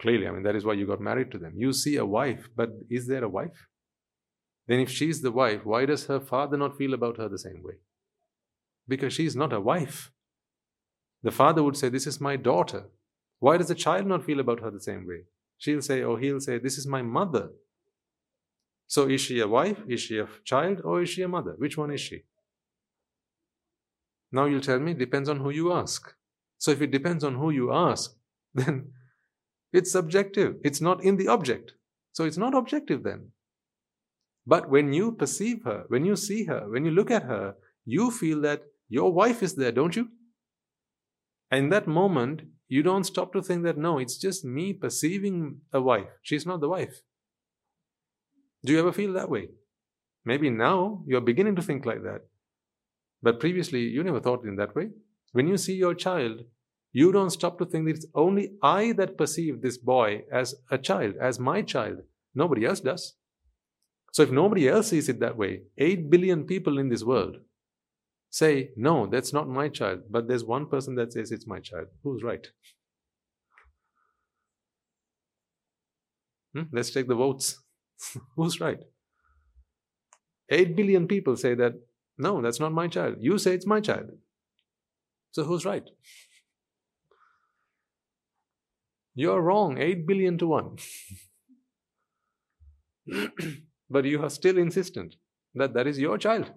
Clearly, 0.00 0.26
I 0.26 0.30
mean, 0.30 0.42
that 0.42 0.56
is 0.56 0.64
why 0.64 0.74
you 0.74 0.86
got 0.86 1.00
married 1.00 1.30
to 1.32 1.38
them. 1.38 1.54
You 1.56 1.72
see 1.72 1.96
a 1.96 2.04
wife, 2.04 2.48
but 2.54 2.70
is 2.90 3.06
there 3.06 3.24
a 3.24 3.28
wife? 3.28 3.68
Then, 4.66 4.80
if 4.80 4.90
she's 4.90 5.22
the 5.22 5.32
wife, 5.32 5.64
why 5.64 5.86
does 5.86 6.06
her 6.06 6.20
father 6.20 6.56
not 6.56 6.76
feel 6.76 6.92
about 6.92 7.18
her 7.18 7.28
the 7.28 7.38
same 7.38 7.62
way? 7.62 7.74
Because 8.88 9.12
she's 9.12 9.34
not 9.34 9.52
a 9.52 9.60
wife. 9.60 10.12
The 11.26 11.32
father 11.32 11.64
would 11.64 11.76
say, 11.76 11.88
This 11.88 12.06
is 12.06 12.20
my 12.20 12.36
daughter. 12.36 12.84
Why 13.40 13.56
does 13.56 13.66
the 13.66 13.74
child 13.74 14.06
not 14.06 14.24
feel 14.24 14.38
about 14.38 14.60
her 14.60 14.70
the 14.70 14.80
same 14.80 15.08
way? 15.08 15.22
She'll 15.58 15.82
say, 15.82 16.04
or 16.04 16.20
he'll 16.20 16.38
say, 16.38 16.58
This 16.58 16.78
is 16.78 16.86
my 16.86 17.02
mother. 17.02 17.50
So, 18.86 19.08
is 19.08 19.22
she 19.22 19.40
a 19.40 19.48
wife? 19.48 19.80
Is 19.88 20.00
she 20.00 20.18
a 20.18 20.28
child? 20.44 20.82
Or 20.84 21.02
is 21.02 21.08
she 21.08 21.22
a 21.22 21.28
mother? 21.28 21.56
Which 21.58 21.76
one 21.76 21.90
is 21.90 22.00
she? 22.00 22.22
Now 24.30 24.44
you'll 24.44 24.60
tell 24.60 24.78
me, 24.78 24.94
depends 24.94 25.28
on 25.28 25.40
who 25.40 25.50
you 25.50 25.72
ask. 25.72 26.14
So, 26.58 26.70
if 26.70 26.80
it 26.80 26.92
depends 26.92 27.24
on 27.24 27.34
who 27.34 27.50
you 27.50 27.72
ask, 27.72 28.14
then 28.54 28.92
it's 29.72 29.90
subjective. 29.90 30.58
It's 30.62 30.80
not 30.80 31.02
in 31.02 31.16
the 31.16 31.26
object. 31.26 31.72
So, 32.12 32.22
it's 32.24 32.38
not 32.38 32.54
objective 32.54 33.02
then. 33.02 33.32
But 34.46 34.70
when 34.70 34.92
you 34.92 35.10
perceive 35.10 35.64
her, 35.64 35.86
when 35.88 36.04
you 36.04 36.14
see 36.14 36.44
her, 36.44 36.70
when 36.70 36.84
you 36.84 36.92
look 36.92 37.10
at 37.10 37.24
her, 37.24 37.56
you 37.84 38.12
feel 38.12 38.40
that 38.42 38.62
your 38.88 39.12
wife 39.12 39.42
is 39.42 39.56
there, 39.56 39.72
don't 39.72 39.96
you? 39.96 40.10
And 41.50 41.64
in 41.64 41.68
that 41.70 41.86
moment, 41.86 42.42
you 42.68 42.82
don't 42.82 43.04
stop 43.04 43.32
to 43.32 43.42
think 43.42 43.62
that 43.64 43.78
no, 43.78 43.98
it's 43.98 44.18
just 44.18 44.44
me 44.44 44.72
perceiving 44.72 45.60
a 45.72 45.80
wife. 45.80 46.08
She's 46.22 46.46
not 46.46 46.60
the 46.60 46.68
wife. 46.68 47.02
Do 48.64 48.72
you 48.72 48.80
ever 48.80 48.92
feel 48.92 49.12
that 49.12 49.30
way? 49.30 49.48
Maybe 50.24 50.50
now 50.50 51.04
you're 51.06 51.20
beginning 51.20 51.54
to 51.56 51.62
think 51.62 51.86
like 51.86 52.02
that. 52.02 52.22
But 53.22 53.38
previously, 53.38 53.82
you 53.82 54.02
never 54.02 54.20
thought 54.20 54.44
in 54.44 54.56
that 54.56 54.74
way. 54.74 54.90
When 55.32 55.46
you 55.46 55.56
see 55.56 55.74
your 55.74 55.94
child, 55.94 56.40
you 56.92 57.12
don't 57.12 57.30
stop 57.30 57.58
to 57.58 57.66
think 57.66 57.86
that 57.86 57.96
it's 57.96 58.06
only 58.14 58.52
I 58.62 58.92
that 58.92 59.16
perceive 59.16 59.60
this 59.60 59.78
boy 59.78 60.24
as 60.32 60.54
a 60.70 60.78
child, 60.78 61.14
as 61.20 61.38
my 61.38 61.62
child. 61.62 61.98
Nobody 62.34 62.64
else 62.64 62.80
does. 62.80 63.14
So 64.12 64.22
if 64.22 64.30
nobody 64.30 64.68
else 64.68 64.88
sees 64.88 65.08
it 65.08 65.20
that 65.20 65.36
way, 65.36 65.62
8 65.78 66.10
billion 66.10 66.44
people 66.44 66.78
in 66.78 66.88
this 66.88 67.04
world 67.04 67.36
say, 68.30 68.70
no, 68.76 69.06
that's 69.06 69.32
not 69.32 69.48
my 69.48 69.68
child, 69.68 70.00
but 70.10 70.28
there's 70.28 70.44
one 70.44 70.66
person 70.66 70.94
that 70.96 71.12
says 71.12 71.32
it's 71.32 71.46
my 71.46 71.60
child. 71.60 71.86
Who's 72.02 72.22
right? 72.22 72.46
Hmm? 76.54 76.62
Let's 76.72 76.90
take 76.90 77.08
the 77.08 77.14
votes. 77.14 77.58
Who's 78.36 78.60
right? 78.60 78.80
8 80.48 80.76
billion 80.76 81.08
people 81.08 81.36
say 81.36 81.54
that, 81.54 81.74
no, 82.18 82.40
that's 82.40 82.60
not 82.60 82.72
my 82.72 82.88
child. 82.88 83.16
You 83.20 83.38
say 83.38 83.54
it's 83.54 83.66
my 83.66 83.80
child. 83.80 84.10
So 85.32 85.44
who's 85.44 85.64
right? 85.66 85.84
You're 89.14 89.40
wrong, 89.42 89.78
8 89.78 90.06
billion 90.06 90.38
to 90.38 90.46
1. 90.46 90.76
but 93.90 94.04
you 94.04 94.22
are 94.22 94.30
still 94.30 94.56
insistent 94.56 95.16
that 95.54 95.74
that 95.74 95.86
is 95.86 95.98
your 95.98 96.16
child. 96.16 96.50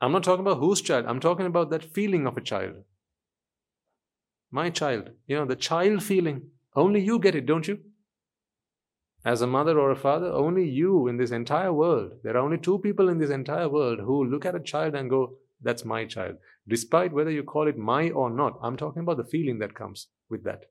I'm 0.00 0.12
not 0.12 0.24
talking 0.24 0.46
about 0.46 0.58
whose 0.58 0.80
child, 0.80 1.06
I'm 1.06 1.20
talking 1.20 1.46
about 1.46 1.70
that 1.70 1.84
feeling 1.84 2.26
of 2.26 2.36
a 2.36 2.40
child. 2.40 2.84
My 4.50 4.70
child, 4.70 5.10
you 5.26 5.36
know, 5.36 5.44
the 5.44 5.56
child 5.56 6.02
feeling. 6.02 6.50
Only 6.74 7.00
you 7.00 7.18
get 7.18 7.34
it, 7.34 7.46
don't 7.46 7.66
you? 7.68 7.80
As 9.24 9.42
a 9.42 9.46
mother 9.46 9.78
or 9.78 9.90
a 9.90 9.96
father, 9.96 10.28
only 10.28 10.66
you 10.66 11.06
in 11.06 11.18
this 11.18 11.30
entire 11.30 11.72
world, 11.72 12.12
there 12.22 12.36
are 12.36 12.44
only 12.44 12.56
two 12.56 12.78
people 12.78 13.08
in 13.08 13.18
this 13.18 13.30
entire 13.30 13.68
world 13.68 14.00
who 14.00 14.24
look 14.24 14.46
at 14.46 14.54
a 14.54 14.60
child 14.60 14.94
and 14.94 15.10
go, 15.10 15.34
That's 15.60 15.84
my 15.84 16.06
child. 16.06 16.36
Despite 16.66 17.12
whether 17.12 17.30
you 17.30 17.42
call 17.42 17.68
it 17.68 17.76
my 17.76 18.10
or 18.10 18.30
not, 18.30 18.58
I'm 18.62 18.76
talking 18.76 19.02
about 19.02 19.18
the 19.18 19.24
feeling 19.24 19.58
that 19.58 19.74
comes 19.74 20.08
with 20.30 20.44
that. 20.44 20.64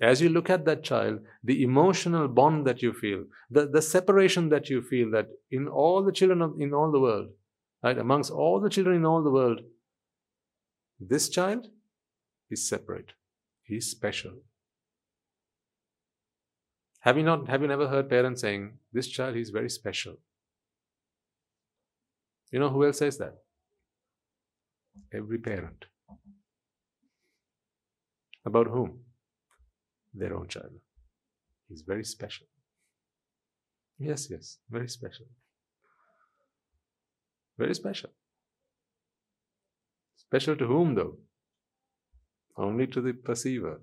As 0.00 0.20
you 0.20 0.28
look 0.28 0.50
at 0.50 0.64
that 0.64 0.82
child, 0.82 1.20
the 1.44 1.62
emotional 1.62 2.26
bond 2.26 2.66
that 2.66 2.82
you 2.82 2.92
feel, 2.92 3.24
the, 3.48 3.66
the 3.66 3.82
separation 3.82 4.48
that 4.48 4.68
you 4.68 4.82
feel 4.82 5.10
that 5.12 5.28
in 5.52 5.68
all 5.68 6.02
the 6.02 6.10
children 6.10 6.42
of, 6.42 6.54
in 6.58 6.74
all 6.74 6.90
the 6.90 6.98
world, 6.98 7.28
right, 7.84 7.98
amongst 7.98 8.30
all 8.30 8.60
the 8.60 8.70
children 8.70 8.96
in 8.96 9.04
all 9.04 9.22
the 9.22 9.30
world, 9.30 9.60
this 10.98 11.28
child 11.28 11.68
is 12.50 12.68
separate. 12.68 13.12
He's 13.62 13.90
special. 13.90 14.32
Have 17.00 17.18
you 17.18 17.22
not 17.22 17.48
have 17.48 17.60
you 17.60 17.68
never 17.68 17.88
heard 17.88 18.08
parents 18.08 18.40
saying, 18.40 18.78
This 18.92 19.08
child 19.08 19.36
is 19.36 19.50
very 19.50 19.68
special? 19.68 20.16
You 22.50 22.60
know 22.60 22.70
who 22.70 22.84
else 22.86 22.98
says 22.98 23.18
that? 23.18 23.34
Every 25.12 25.38
parent. 25.38 25.84
About 28.46 28.68
whom? 28.68 29.00
Their 30.14 30.34
own 30.34 30.48
child. 30.48 30.70
He's 31.68 31.82
very 31.82 32.04
special. 32.04 32.46
Yes, 33.98 34.28
yes, 34.30 34.58
very 34.70 34.88
special. 34.88 35.26
Very 37.58 37.74
special. 37.74 38.10
Special 40.16 40.56
to 40.56 40.66
whom, 40.66 40.94
though? 40.94 41.18
Only 42.56 42.86
to 42.88 43.00
the 43.00 43.12
perceiver. 43.12 43.80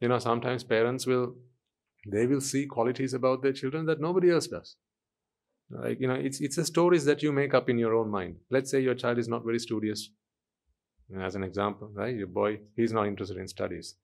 You 0.00 0.08
know, 0.08 0.18
sometimes 0.18 0.62
parents 0.62 1.06
will, 1.06 1.34
they 2.06 2.26
will 2.26 2.40
see 2.40 2.66
qualities 2.66 3.14
about 3.14 3.42
their 3.42 3.52
children 3.52 3.86
that 3.86 4.00
nobody 4.00 4.30
else 4.30 4.46
does. 4.46 4.76
Like, 5.70 6.00
you 6.00 6.08
know, 6.08 6.14
it's, 6.14 6.40
it's 6.40 6.56
the 6.56 6.64
stories 6.64 7.04
that 7.04 7.22
you 7.22 7.32
make 7.32 7.52
up 7.52 7.68
in 7.68 7.78
your 7.78 7.94
own 7.94 8.10
mind. 8.10 8.36
Let's 8.50 8.70
say 8.70 8.80
your 8.80 8.94
child 8.94 9.18
is 9.18 9.28
not 9.28 9.44
very 9.44 9.58
studious. 9.58 10.10
As 11.20 11.34
an 11.34 11.42
example, 11.42 11.90
right? 11.94 12.14
Your 12.14 12.26
boy, 12.26 12.60
he's 12.76 12.92
not 12.92 13.06
interested 13.06 13.38
in 13.38 13.48
studies. 13.48 13.96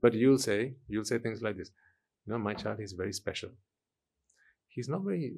But 0.00 0.14
you'll 0.14 0.38
say, 0.38 0.74
you'll 0.88 1.04
say 1.04 1.18
things 1.18 1.42
like 1.42 1.56
this. 1.56 1.70
You 2.26 2.32
know, 2.32 2.38
my 2.38 2.54
child 2.54 2.80
is 2.80 2.92
very 2.92 3.12
special. 3.12 3.50
He's 4.68 4.88
not 4.88 5.02
very, 5.02 5.34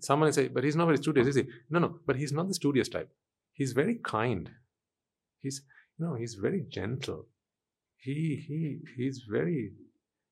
someone 0.00 0.32
say, 0.32 0.48
but 0.48 0.64
he's 0.64 0.76
not 0.76 0.86
very 0.86 0.98
studious, 0.98 1.28
is 1.28 1.36
he? 1.36 1.44
No, 1.70 1.78
no, 1.78 2.00
but 2.06 2.16
he's 2.16 2.32
not 2.32 2.48
the 2.48 2.54
studious 2.54 2.88
type. 2.88 3.10
He's 3.52 3.72
very 3.72 3.96
kind. 3.96 4.50
He's, 5.40 5.62
you 5.98 6.04
know, 6.04 6.14
he's 6.14 6.34
very 6.34 6.64
gentle 6.68 7.26
he 7.98 8.44
he 8.46 8.78
he's 8.96 9.24
very 9.28 9.72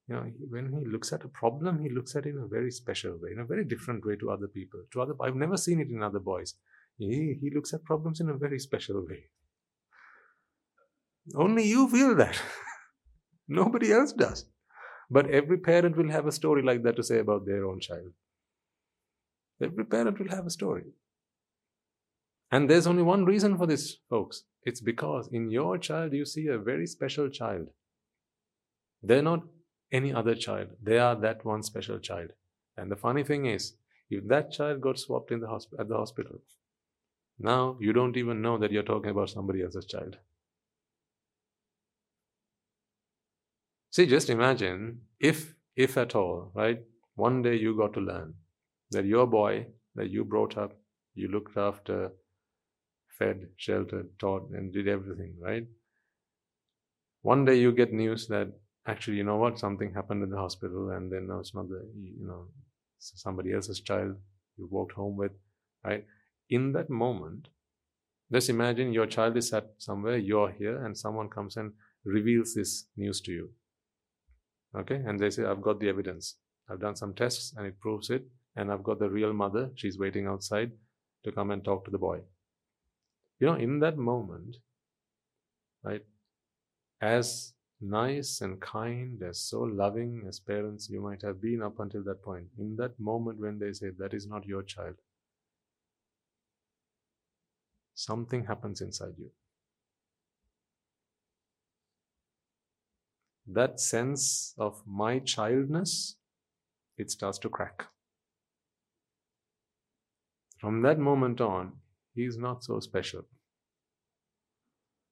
you 0.08 0.14
know 0.14 0.24
when 0.50 0.72
he 0.72 0.84
looks 0.90 1.12
at 1.12 1.24
a 1.24 1.28
problem 1.28 1.80
he 1.80 1.88
looks 1.88 2.14
at 2.14 2.26
it 2.26 2.30
in 2.30 2.42
a 2.42 2.46
very 2.46 2.70
special 2.70 3.18
way 3.20 3.30
in 3.32 3.40
a 3.40 3.44
very 3.44 3.64
different 3.64 4.06
way 4.06 4.16
to 4.16 4.30
other 4.30 4.46
people 4.46 4.80
to 4.92 5.02
other 5.02 5.14
i've 5.20 5.34
never 5.34 5.56
seen 5.56 5.80
it 5.80 5.90
in 5.90 6.02
other 6.02 6.20
boys 6.20 6.54
he 6.96 7.36
he 7.40 7.50
looks 7.54 7.74
at 7.74 7.84
problems 7.84 8.20
in 8.20 8.28
a 8.28 8.36
very 8.36 8.58
special 8.58 9.04
way 9.04 9.24
only 11.34 11.64
you 11.64 11.88
feel 11.88 12.14
that 12.14 12.40
nobody 13.48 13.92
else 13.92 14.12
does 14.12 14.44
but 15.10 15.30
every 15.30 15.58
parent 15.58 15.96
will 15.96 16.10
have 16.10 16.26
a 16.26 16.32
story 16.32 16.62
like 16.62 16.82
that 16.82 16.96
to 16.96 17.02
say 17.02 17.18
about 17.18 17.46
their 17.46 17.64
own 17.64 17.80
child 17.80 18.12
every 19.60 19.84
parent 19.84 20.18
will 20.18 20.34
have 20.36 20.46
a 20.46 20.50
story 20.58 20.84
and 22.50 22.70
there's 22.70 22.86
only 22.86 23.02
one 23.02 23.24
reason 23.24 23.56
for 23.56 23.66
this 23.66 23.96
folks 24.08 24.44
it's 24.66 24.80
because 24.80 25.28
in 25.28 25.48
your 25.48 25.78
child 25.78 26.12
you 26.12 26.24
see 26.26 26.48
a 26.48 26.58
very 26.58 26.88
special 26.88 27.28
child. 27.30 27.68
They're 29.00 29.22
not 29.22 29.44
any 29.92 30.12
other 30.12 30.34
child, 30.34 30.70
they 30.82 30.98
are 30.98 31.14
that 31.14 31.44
one 31.44 31.62
special 31.62 32.00
child. 32.00 32.32
And 32.76 32.90
the 32.90 32.96
funny 32.96 33.22
thing 33.22 33.46
is, 33.46 33.74
if 34.10 34.26
that 34.26 34.50
child 34.50 34.80
got 34.80 34.98
swapped 34.98 35.30
in 35.30 35.38
the 35.40 35.46
hosp- 35.46 35.78
at 35.78 35.88
the 35.88 35.96
hospital, 35.96 36.40
now 37.38 37.76
you 37.80 37.92
don't 37.92 38.16
even 38.16 38.42
know 38.42 38.58
that 38.58 38.72
you're 38.72 38.82
talking 38.90 39.10
about 39.10 39.30
somebody 39.30 39.62
else's 39.62 39.86
child. 39.86 40.16
See, 43.96 44.04
just 44.04 44.28
imagine 44.28 45.00
if, 45.18 45.54
if 45.74 45.96
at 45.96 46.14
all, 46.14 46.52
right? 46.54 46.80
one 47.14 47.40
day 47.40 47.54
you 47.56 47.74
got 47.74 47.94
to 47.94 48.00
learn 48.00 48.34
that 48.90 49.06
your 49.06 49.26
boy 49.26 49.68
that 49.94 50.10
you 50.10 50.22
brought 50.22 50.58
up, 50.58 50.74
you 51.14 51.28
looked 51.28 51.56
after, 51.56 52.12
fed, 53.18 53.48
sheltered, 53.56 54.10
taught, 54.18 54.50
and 54.50 54.70
did 54.70 54.86
everything, 54.86 55.34
right? 55.40 55.66
One 57.22 57.46
day 57.46 57.54
you 57.58 57.72
get 57.72 57.94
news 57.94 58.26
that 58.26 58.52
actually, 58.86 59.16
you 59.16 59.24
know 59.24 59.38
what, 59.38 59.58
something 59.58 59.94
happened 59.94 60.22
in 60.22 60.28
the 60.28 60.36
hospital, 60.36 60.90
and 60.90 61.10
then 61.10 61.28
now 61.28 61.38
it's 61.38 61.54
not 61.54 61.70
the, 61.70 61.88
you 61.98 62.26
know, 62.26 62.48
somebody 62.98 63.54
else's 63.54 63.80
child 63.80 64.14
you 64.58 64.68
walked 64.70 64.92
home 64.92 65.16
with, 65.16 65.32
right? 65.82 66.04
In 66.50 66.72
that 66.72 66.90
moment, 66.90 67.48
let's 68.30 68.50
imagine 68.50 68.92
your 68.92 69.06
child 69.06 69.38
is 69.38 69.54
at 69.54 69.70
somewhere, 69.78 70.18
you're 70.18 70.52
here, 70.52 70.84
and 70.84 70.98
someone 70.98 71.30
comes 71.30 71.56
and 71.56 71.72
reveals 72.04 72.52
this 72.52 72.84
news 72.94 73.22
to 73.22 73.32
you. 73.32 73.48
Okay, 74.76 74.96
and 75.06 75.18
they 75.18 75.30
say, 75.30 75.44
I've 75.44 75.62
got 75.62 75.80
the 75.80 75.88
evidence. 75.88 76.36
I've 76.68 76.80
done 76.80 76.96
some 76.96 77.14
tests 77.14 77.54
and 77.56 77.66
it 77.66 77.80
proves 77.80 78.10
it, 78.10 78.26
and 78.56 78.70
I've 78.70 78.82
got 78.82 78.98
the 78.98 79.08
real 79.08 79.32
mother. 79.32 79.70
She's 79.74 79.98
waiting 79.98 80.26
outside 80.26 80.72
to 81.24 81.32
come 81.32 81.50
and 81.50 81.64
talk 81.64 81.84
to 81.84 81.90
the 81.90 81.98
boy. 81.98 82.20
You 83.38 83.46
know, 83.46 83.54
in 83.54 83.80
that 83.80 83.96
moment, 83.96 84.56
right, 85.82 86.04
as 87.00 87.52
nice 87.80 88.40
and 88.40 88.60
kind, 88.60 89.22
as 89.22 89.40
so 89.40 89.60
loving 89.60 90.24
as 90.26 90.40
parents 90.40 90.88
you 90.90 91.00
might 91.00 91.22
have 91.22 91.40
been 91.40 91.62
up 91.62 91.78
until 91.78 92.02
that 92.04 92.22
point, 92.22 92.46
in 92.58 92.76
that 92.76 92.98
moment 92.98 93.38
when 93.38 93.58
they 93.58 93.72
say, 93.72 93.90
That 93.98 94.14
is 94.14 94.26
not 94.26 94.46
your 94.46 94.62
child, 94.62 94.94
something 97.94 98.44
happens 98.44 98.80
inside 98.80 99.14
you. 99.18 99.30
That 103.46 103.78
sense 103.78 104.54
of 104.58 104.82
my 104.86 105.20
childness, 105.20 106.16
it 106.98 107.10
starts 107.10 107.38
to 107.40 107.48
crack. 107.48 107.86
From 110.58 110.82
that 110.82 110.98
moment 110.98 111.40
on, 111.40 111.72
he's 112.14 112.36
not 112.36 112.64
so 112.64 112.80
special. 112.80 113.22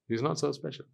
He's 0.08 0.22
not 0.22 0.38
so 0.38 0.50
special. 0.52 0.86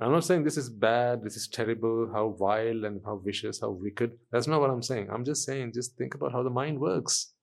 I'm 0.00 0.12
not 0.12 0.24
saying 0.24 0.44
this 0.44 0.56
is 0.56 0.70
bad, 0.70 1.22
this 1.22 1.36
is 1.36 1.46
terrible, 1.46 2.10
how 2.10 2.30
vile 2.38 2.86
and 2.86 3.02
how 3.04 3.16
vicious, 3.16 3.60
how 3.60 3.70
wicked. 3.70 4.12
That's 4.32 4.46
not 4.46 4.60
what 4.60 4.70
I'm 4.70 4.82
saying. 4.82 5.10
I'm 5.12 5.26
just 5.26 5.44
saying, 5.44 5.72
just 5.74 5.96
think 5.98 6.14
about 6.14 6.32
how 6.32 6.42
the 6.42 6.48
mind 6.48 6.80
works 6.80 7.34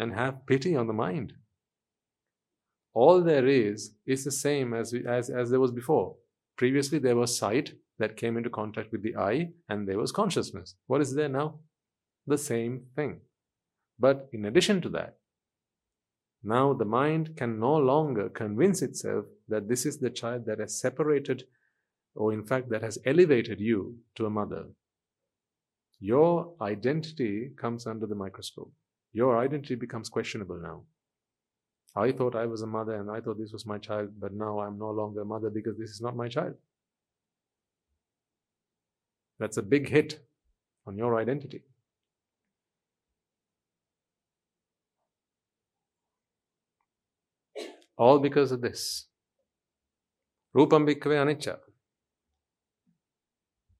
and 0.00 0.12
have 0.14 0.46
pity 0.46 0.74
on 0.74 0.88
the 0.88 0.92
mind. 0.92 1.34
All 2.94 3.22
there 3.22 3.46
is 3.46 3.94
is 4.06 4.24
the 4.24 4.30
same 4.30 4.74
as, 4.74 4.94
as, 4.94 5.30
as 5.30 5.50
there 5.50 5.60
was 5.60 5.72
before. 5.72 6.16
Previously, 6.56 6.98
there 6.98 7.16
was 7.16 7.36
sight 7.36 7.74
that 7.98 8.16
came 8.16 8.36
into 8.36 8.50
contact 8.50 8.92
with 8.92 9.02
the 9.02 9.16
eye, 9.16 9.50
and 9.68 9.86
there 9.86 9.98
was 9.98 10.12
consciousness. 10.12 10.74
What 10.86 11.00
is 11.00 11.14
there 11.14 11.28
now? 11.28 11.60
The 12.26 12.38
same 12.38 12.82
thing. 12.94 13.20
But 13.98 14.28
in 14.32 14.44
addition 14.44 14.80
to 14.82 14.88
that, 14.90 15.16
now 16.42 16.74
the 16.74 16.84
mind 16.84 17.36
can 17.36 17.60
no 17.60 17.76
longer 17.76 18.28
convince 18.28 18.82
itself 18.82 19.26
that 19.48 19.68
this 19.68 19.86
is 19.86 19.98
the 19.98 20.10
child 20.10 20.44
that 20.46 20.58
has 20.58 20.80
separated, 20.80 21.44
or 22.14 22.32
in 22.32 22.44
fact, 22.44 22.68
that 22.70 22.82
has 22.82 22.98
elevated 23.06 23.60
you 23.60 23.96
to 24.16 24.26
a 24.26 24.30
mother. 24.30 24.66
Your 26.00 26.54
identity 26.60 27.52
comes 27.56 27.86
under 27.86 28.06
the 28.06 28.16
microscope. 28.16 28.72
Your 29.12 29.38
identity 29.38 29.76
becomes 29.76 30.08
questionable 30.08 30.58
now. 30.60 30.82
I 31.94 32.12
thought 32.12 32.34
I 32.34 32.46
was 32.46 32.62
a 32.62 32.66
mother 32.66 32.94
and 32.94 33.10
I 33.10 33.20
thought 33.20 33.38
this 33.38 33.52
was 33.52 33.66
my 33.66 33.78
child, 33.78 34.10
but 34.18 34.32
now 34.32 34.60
I'm 34.60 34.78
no 34.78 34.90
longer 34.90 35.20
a 35.20 35.24
mother 35.24 35.50
because 35.50 35.76
this 35.76 35.90
is 35.90 36.00
not 36.00 36.16
my 36.16 36.28
child. 36.28 36.54
That's 39.38 39.58
a 39.58 39.62
big 39.62 39.88
hit 39.88 40.20
on 40.86 40.96
your 40.96 41.18
identity. 41.18 41.62
All 47.98 48.18
because 48.18 48.52
of 48.52 48.62
this. 48.62 49.06
Rupam 50.56 50.86
bhikkhave 50.88 51.18
anicca. 51.22 51.58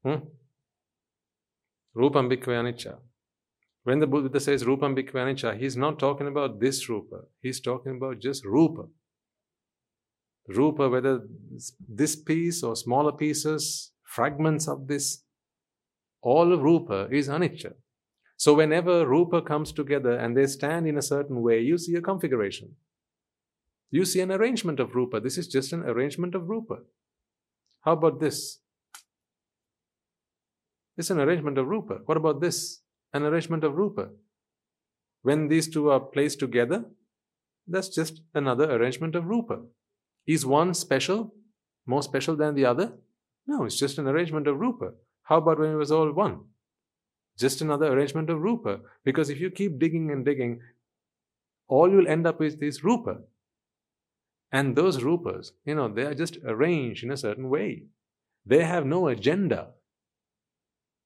Hmm? 0.05 0.27
Rupam 1.97 2.31
bhikkhave 2.31 2.61
anicca. 2.61 2.99
When 3.85 3.99
the 3.99 4.07
Buddha 4.07 4.39
says 4.39 4.65
Rupam 4.65 4.97
bhikkhave 4.97 5.15
anicca, 5.15 5.59
he's 5.59 5.77
not 5.77 5.99
talking 5.99 6.29
about 6.29 6.61
this 6.61 6.89
Rupa. 6.89 7.23
He's 7.41 7.61
talking 7.61 7.97
about 7.97 8.21
just 8.21 8.45
Rupa. 8.45 8.85
Rupa, 10.49 10.89
whether 10.89 11.21
this 11.89 12.17
piece 12.17 12.63
or 12.63 12.77
smaller 12.77 13.13
pieces, 13.13 13.93
fragments 14.05 14.69
of 14.69 14.87
this, 14.87 15.25
all 16.21 16.53
of 16.53 16.63
Rupa 16.63 17.09
is 17.11 17.29
anicca. 17.29 17.75
So 18.37 18.55
whenever 18.55 19.07
Rupa 19.07 19.43
comes 19.43 19.73
together 19.73 20.17
and 20.17 20.37
they 20.37 20.47
stand 20.47 20.87
in 20.87 20.99
a 20.99 21.03
certain 21.03 21.43
way, 21.43 21.61
you 21.61 21.79
see 21.79 21.95
a 21.95 22.01
configuration. 22.01 22.75
You 23.93 24.05
see 24.05 24.21
an 24.21 24.33
arrangement 24.33 24.81
of 24.81 24.95
rupa. 24.95 25.21
This 25.21 25.37
is 25.37 25.47
just 25.47 25.73
an 25.73 25.83
arrangement 25.83 26.35
of 26.35 26.49
rupa. 26.49 26.79
How 27.83 27.93
about 27.93 28.21
this? 28.21 28.59
It's 30.97 31.11
an 31.11 31.21
arrangement 31.21 31.59
of 31.59 31.67
rupa. 31.67 31.99
What 32.07 32.17
about 32.17 32.41
this? 32.41 32.82
An 33.13 33.25
arrangement 33.25 33.65
of 33.65 33.77
rupa. 33.77 34.09
When 35.23 35.49
these 35.49 35.69
two 35.69 35.91
are 35.91 36.01
placed 36.01 36.41
together, 36.41 36.85
that's 37.67 37.89
just 37.89 38.23
another 38.35 38.71
arrangement 38.71 39.15
of 39.15 39.27
rupa. 39.27 39.61
Is 40.27 40.47
one 40.47 40.75
special, 40.75 41.35
more 41.87 42.03
special 42.03 42.37
than 42.37 42.55
the 42.55 42.65
other? 42.65 42.93
No, 43.47 43.65
it's 43.65 43.79
just 43.79 43.99
an 43.99 44.09
arrangement 44.09 44.47
of 44.47 44.59
rupa. 44.59 44.93
How 45.25 45.39
about 45.39 45.59
when 45.59 45.71
it 45.71 45.77
was 45.77 45.93
all 45.93 46.11
one? 46.13 46.41
Just 47.39 47.61
another 47.61 47.93
arrangement 47.93 48.31
of 48.31 48.41
rupa. 48.41 48.81
Because 49.05 49.31
if 49.31 49.41
you 49.41 49.51
keep 49.51 49.79
digging 49.79 50.11
and 50.11 50.25
digging, 50.25 50.61
all 51.69 51.91
you'll 51.91 52.09
end 52.09 52.27
up 52.27 52.41
with 52.41 52.63
is 52.63 52.85
rupa. 52.85 53.19
And 54.51 54.77
those 54.77 54.99
rupas, 54.99 55.53
you 55.65 55.75
know, 55.75 55.89
they 55.89 56.03
are 56.03 56.15
just 56.15 56.37
arranged 56.45 57.05
in 57.05 57.11
a 57.11 57.17
certain 57.17 57.49
way. 57.49 57.85
They 58.45 58.65
have 58.65 58.85
no 58.85 59.09
agenda. 59.09 59.71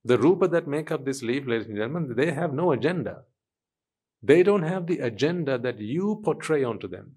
The 0.07 0.19
rupa 0.19 0.47
that 0.47 0.69
make 0.69 0.93
up 0.93 1.05
this 1.05 1.21
leaf, 1.21 1.49
ladies 1.49 1.67
and 1.67 1.77
gentlemen, 1.77 2.15
they 2.17 2.31
have 2.31 2.53
no 2.55 2.71
agenda. 2.71 3.23
They 4.23 4.45
don't 4.45 4.63
have 4.63 4.87
the 4.87 5.01
agenda 5.01 5.59
that 5.59 5.81
you 5.81 6.21
portray 6.25 6.63
onto 6.63 6.87
them. 6.87 7.17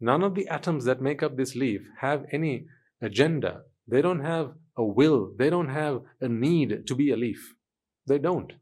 None 0.00 0.24
of 0.24 0.34
the 0.34 0.48
atoms 0.48 0.84
that 0.86 1.00
make 1.00 1.22
up 1.22 1.36
this 1.36 1.54
leaf 1.54 1.82
have 2.00 2.24
any 2.32 2.66
agenda. 3.00 3.62
They 3.86 4.02
don't 4.02 4.24
have 4.24 4.54
a 4.76 4.82
will. 4.82 5.32
They 5.38 5.48
don't 5.48 5.68
have 5.68 6.00
a 6.20 6.28
need 6.28 6.88
to 6.88 6.94
be 6.96 7.12
a 7.12 7.16
leaf. 7.16 7.54
They 8.08 8.18
don't. 8.18 8.54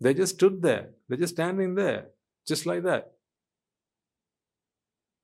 They 0.00 0.14
just 0.14 0.34
stood 0.34 0.62
there. 0.62 0.90
They're 1.08 1.18
just 1.18 1.34
standing 1.34 1.76
there, 1.76 2.06
just 2.48 2.66
like 2.66 2.82
that. 2.82 3.12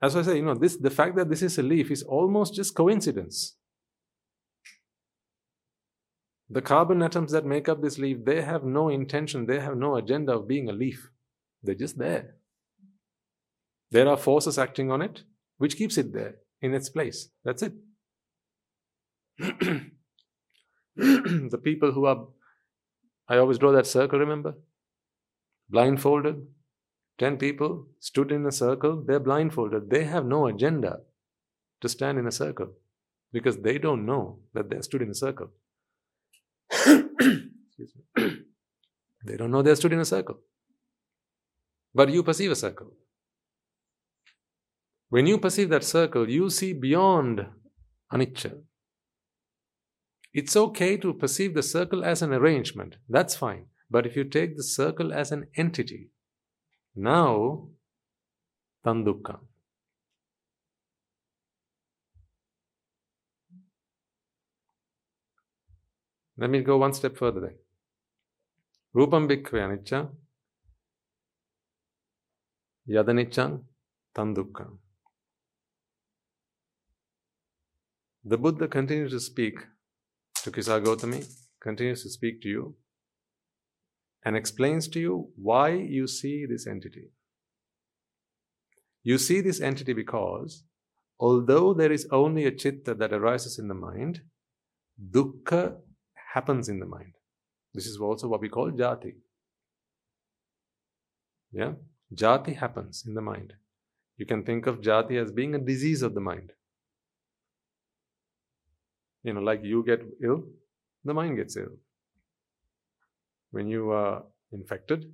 As 0.01 0.15
I 0.15 0.23
say, 0.23 0.36
you 0.36 0.43
know, 0.43 0.55
this 0.55 0.77
the 0.77 0.90
fact 0.90 1.16
that 1.16 1.28
this 1.28 1.43
is 1.43 1.59
a 1.59 1.65
leaf 1.65 1.90
is 1.90 2.05
almost 2.05 2.55
just 2.55 2.77
coincidence. 2.77 3.57
The 6.52 6.60
carbon 6.60 7.02
atoms 7.02 7.32
that 7.32 7.46
make 7.46 7.66
up 7.66 7.80
this 7.80 7.98
leaf, 7.98 8.26
they 8.26 8.42
have 8.42 8.62
no 8.62 8.90
intention, 8.90 9.46
they 9.46 9.58
have 9.58 9.74
no 9.74 9.96
agenda 9.96 10.34
of 10.34 10.46
being 10.46 10.68
a 10.68 10.72
leaf. 10.72 11.08
They're 11.62 11.74
just 11.74 11.96
there. 11.96 12.34
There 13.90 14.06
are 14.06 14.18
forces 14.18 14.58
acting 14.58 14.90
on 14.90 15.00
it, 15.00 15.22
which 15.56 15.78
keeps 15.78 15.96
it 15.96 16.12
there 16.12 16.34
in 16.60 16.74
its 16.74 16.90
place. 16.90 17.30
That's 17.42 17.62
it. 17.62 17.72
the 20.96 21.60
people 21.64 21.92
who 21.92 22.04
are, 22.04 22.26
I 23.28 23.38
always 23.38 23.56
draw 23.56 23.72
that 23.72 23.86
circle, 23.86 24.18
remember? 24.18 24.56
Blindfolded, 25.70 26.46
10 27.16 27.38
people 27.38 27.86
stood 27.98 28.30
in 28.30 28.44
a 28.44 28.52
circle, 28.52 29.02
they're 29.06 29.20
blindfolded. 29.20 29.88
They 29.88 30.04
have 30.04 30.26
no 30.26 30.46
agenda 30.48 31.00
to 31.80 31.88
stand 31.88 32.18
in 32.18 32.26
a 32.26 32.32
circle 32.32 32.72
because 33.32 33.56
they 33.56 33.78
don't 33.78 34.04
know 34.04 34.40
that 34.52 34.68
they 34.68 34.82
stood 34.82 35.00
in 35.00 35.08
a 35.08 35.14
circle. 35.14 35.50
they 38.16 39.36
don't 39.36 39.51
know 39.51 39.62
they 39.62 39.74
stood 39.74 39.93
in 39.93 40.01
a 40.01 40.05
circle. 40.05 40.39
But 41.94 42.11
you 42.11 42.23
perceive 42.23 42.51
a 42.51 42.57
circle. 42.57 42.93
When 45.11 45.27
you 45.27 45.39
perceive 45.39 45.69
that 45.69 45.85
circle, 45.85 46.28
you 46.28 46.49
see 46.49 46.73
beyond 46.73 47.47
anicca. 48.12 48.62
It's 50.32 50.57
okay 50.57 50.97
to 50.97 51.12
perceive 51.12 51.55
the 51.55 51.62
circle 51.62 52.03
as 52.05 52.23
an 52.23 52.32
arrangement, 52.32 52.97
that's 53.09 53.36
fine. 53.36 53.66
But 53.90 54.07
if 54.07 54.16
you 54.16 54.24
take 54.24 54.57
the 54.57 54.62
circle 54.62 55.12
as 55.12 55.31
an 55.31 55.49
entity, 55.55 56.09
now, 56.94 57.69
Tandukka. 58.85 59.39
Let 66.36 66.50
me 66.50 66.60
go 66.60 66.78
one 66.78 66.92
step 66.94 67.16
further 67.16 67.40
then. 67.40 67.56
Rupam 68.94 69.28
bhikkhave 69.28 69.60
anicca, 69.66 70.10
yadaniccam 72.88 73.62
tandukka. 74.14 74.66
the 78.24 78.38
Buddha 78.38 78.68
continues 78.68 79.10
to 79.12 79.20
speak 79.20 79.59
to 80.42 80.52
Kisa 80.52 80.80
Gautami, 80.80 81.26
continues 81.60 82.02
to 82.04 82.10
speak 82.10 82.40
to 82.42 82.48
you, 82.48 82.76
and 84.24 84.36
explains 84.36 84.86
to 84.88 85.00
you 85.00 85.30
why 85.34 85.70
you 85.70 86.06
see 86.06 86.46
this 86.46 86.66
entity. 86.66 87.10
You 89.02 89.18
see 89.18 89.40
this 89.40 89.60
entity 89.60 89.92
because 89.92 90.62
although 91.18 91.74
there 91.74 91.90
is 91.90 92.06
only 92.12 92.44
a 92.44 92.52
chitta 92.52 92.94
that 92.94 93.12
arises 93.12 93.59
in 93.59 93.66
the 93.66 93.74
mind, 93.74 94.20
dukkha 95.10 95.78
happens 96.34 96.68
in 96.68 96.78
the 96.78 96.86
mind. 96.86 97.14
This 97.74 97.86
is 97.86 97.98
also 97.98 98.28
what 98.28 98.40
we 98.40 98.48
call 98.48 98.70
jati. 98.70 99.14
Yeah? 101.52 101.72
Jati 102.14 102.56
happens 102.56 103.04
in 103.06 103.14
the 103.14 103.20
mind. 103.20 103.52
You 104.16 104.26
can 104.26 104.42
think 104.42 104.66
of 104.66 104.80
jati 104.80 105.22
as 105.22 105.30
being 105.30 105.54
a 105.54 105.59
disease 105.59 106.02
of 106.02 106.14
the 106.14 106.20
mind. 106.20 106.52
You 109.22 109.34
know, 109.34 109.40
like 109.40 109.62
you 109.62 109.84
get 109.84 110.02
ill, 110.22 110.44
the 111.04 111.14
mind 111.14 111.36
gets 111.36 111.56
ill. 111.56 111.76
When 113.50 113.68
you 113.68 113.90
are 113.90 114.22
infected, 114.52 115.12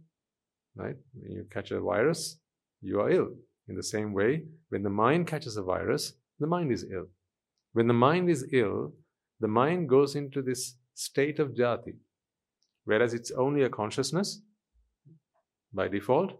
right, 0.77 0.97
when 1.21 1.33
you 1.33 1.47
catch 1.51 1.71
a 1.73 1.81
virus, 1.81 2.39
you 2.81 3.01
are 3.01 3.11
ill. 3.11 3.31
In 3.69 3.77
the 3.77 3.83
same 3.83 4.13
way, 4.13 4.45
when 4.71 4.83
the 4.83 4.91
mind 4.91 5.27
catches 5.27 5.57
a 5.57 5.63
virus, 5.63 6.15
the 6.39 6.47
mind 6.47 6.73
is 6.73 6.87
ill. 6.93 7.09
When 7.73 7.87
the 7.87 7.95
mind 7.95 8.31
is 8.31 8.47
ill, 8.53 8.93
the 9.41 9.49
mind 9.49 9.89
goes 9.89 10.15
into 10.15 10.43
this 10.43 10.75
state 10.99 11.39
of 11.39 11.51
jati. 11.51 11.95
Whereas 12.85 13.15
it's 13.15 13.31
only 13.31 13.63
a 13.63 13.69
consciousness, 13.69 14.43
by 15.73 15.87
default, 15.87 16.33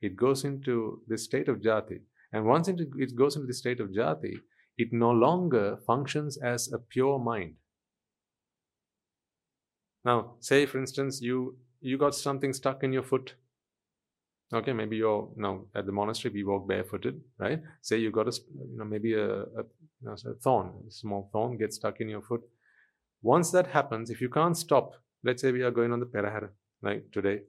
it 0.00 0.16
goes 0.16 0.44
into 0.44 1.02
this 1.06 1.24
state 1.24 1.48
of 1.48 1.56
jati. 1.58 2.00
And 2.32 2.46
once 2.46 2.68
it 2.68 3.16
goes 3.16 3.36
into 3.36 3.46
the 3.46 3.54
state 3.54 3.80
of 3.80 3.90
jati, 3.90 4.34
it 4.78 4.92
no 4.92 5.10
longer 5.10 5.78
functions 5.86 6.38
as 6.38 6.72
a 6.72 6.78
pure 6.78 7.18
mind. 7.18 7.54
Now, 10.04 10.36
say 10.40 10.66
for 10.66 10.78
instance, 10.78 11.20
you 11.20 11.56
you 11.80 11.98
got 11.98 12.14
something 12.14 12.52
stuck 12.52 12.84
in 12.84 12.92
your 12.92 13.02
foot. 13.02 13.34
Okay, 14.54 14.72
maybe 14.72 14.96
you're 14.96 15.28
now 15.36 15.64
at 15.74 15.86
the 15.86 15.92
monastery 15.92 16.32
we 16.32 16.44
walk 16.44 16.68
barefooted, 16.68 17.20
right? 17.38 17.60
Say 17.82 17.98
you 17.98 18.12
got 18.12 18.28
a 18.28 18.40
you 18.70 18.78
know 18.78 18.84
maybe 18.84 19.14
a, 19.14 19.42
a, 19.42 19.62
you 20.00 20.04
know, 20.04 20.14
a 20.14 20.34
thorn, 20.34 20.72
a 20.88 20.90
small 20.90 21.28
thorn 21.32 21.58
gets 21.58 21.76
stuck 21.76 22.00
in 22.00 22.08
your 22.08 22.22
foot. 22.22 22.42
Once 23.26 23.50
that 23.50 23.66
happens, 23.66 24.08
if 24.08 24.20
you 24.20 24.28
can't 24.28 24.56
stop, 24.56 24.92
let's 25.24 25.42
say 25.42 25.50
we 25.50 25.62
are 25.62 25.72
going 25.72 25.92
on 25.92 25.98
the 25.98 26.06
Perahara, 26.06 26.48
like 26.80 27.10
today, 27.10 27.40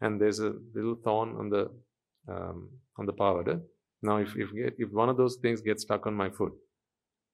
and 0.00 0.20
there's 0.20 0.40
a 0.40 0.54
little 0.74 0.96
thorn 1.04 1.36
on 1.38 1.48
the 1.48 1.70
um, 2.28 2.68
on 2.98 3.06
the 3.06 3.12
pavada. 3.12 3.60
Now, 4.02 4.16
if 4.16 4.34
if 4.36 4.48
if 4.54 4.90
one 4.90 5.08
of 5.08 5.16
those 5.16 5.36
things 5.36 5.60
gets 5.60 5.82
stuck 5.82 6.08
on 6.08 6.14
my 6.14 6.30
foot, 6.30 6.52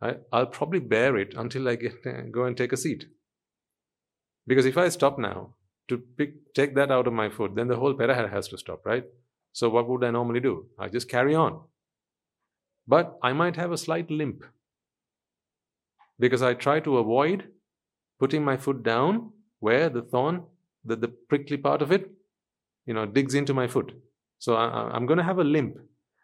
I, 0.02 0.16
will 0.32 0.52
probably 0.58 0.80
bear 0.80 1.16
it 1.16 1.32
until 1.36 1.68
I 1.68 1.76
get 1.76 2.04
go 2.32 2.44
and 2.44 2.54
take 2.54 2.74
a 2.74 2.76
seat. 2.76 3.06
Because 4.46 4.66
if 4.66 4.76
I 4.76 4.90
stop 4.90 5.18
now 5.18 5.54
to 5.88 5.98
pick 6.18 6.36
take 6.60 6.74
that 6.74 6.90
out 6.90 7.06
of 7.06 7.14
my 7.14 7.30
foot, 7.30 7.54
then 7.54 7.68
the 7.68 7.76
whole 7.76 7.94
perahara 7.94 8.30
has 8.30 8.48
to 8.48 8.58
stop, 8.58 8.84
right? 8.84 9.04
So 9.52 9.70
what 9.70 9.88
would 9.88 10.04
I 10.04 10.10
normally 10.10 10.40
do? 10.40 10.54
I 10.78 10.88
just 10.88 11.08
carry 11.08 11.34
on. 11.34 11.60
But 12.86 13.18
I 13.22 13.32
might 13.32 13.56
have 13.56 13.72
a 13.72 13.84
slight 13.88 14.10
limp 14.10 14.44
because 16.18 16.42
I 16.42 16.54
try 16.54 16.80
to 16.80 16.98
avoid 16.98 17.52
putting 18.18 18.44
my 18.44 18.56
foot 18.56 18.82
down 18.82 19.30
where 19.60 19.88
the 19.88 20.02
thorn, 20.02 20.44
the, 20.84 20.96
the 20.96 21.08
prickly 21.08 21.56
part 21.56 21.82
of 21.82 21.92
it, 21.92 22.10
you 22.86 22.94
know, 22.94 23.06
digs 23.06 23.34
into 23.34 23.54
my 23.54 23.66
foot. 23.66 23.92
So 24.38 24.54
I, 24.54 24.90
I'm 24.94 25.06
going 25.06 25.18
to 25.18 25.24
have 25.24 25.38
a 25.38 25.44
limp. 25.44 25.76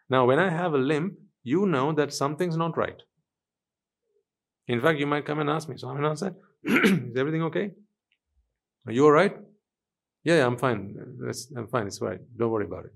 Now, 0.09 0.25
when 0.25 0.39
I 0.39 0.49
have 0.49 0.73
a 0.73 0.77
limp, 0.77 1.15
you 1.43 1.65
know 1.65 1.91
that 1.93 2.13
something's 2.13 2.57
not 2.57 2.77
right. 2.77 3.01
In 4.67 4.79
fact, 4.81 4.99
you 4.99 5.07
might 5.07 5.25
come 5.25 5.39
and 5.39 5.49
ask 5.49 5.67
me, 5.67 5.77
So 5.77 5.87
Swaminathan 5.87 6.17
said, 6.17 6.35
Is 6.63 7.17
everything 7.17 7.43
okay? 7.43 7.71
Are 8.85 8.93
you 8.93 9.05
all 9.05 9.11
right? 9.11 9.35
Yeah, 10.23 10.37
yeah 10.37 10.45
I'm 10.45 10.57
fine. 10.57 10.95
That's, 11.19 11.51
I'm 11.55 11.67
fine. 11.67 11.87
It's 11.87 12.01
right. 12.01 12.19
Don't 12.37 12.51
worry 12.51 12.65
about 12.65 12.85
it. 12.85 12.93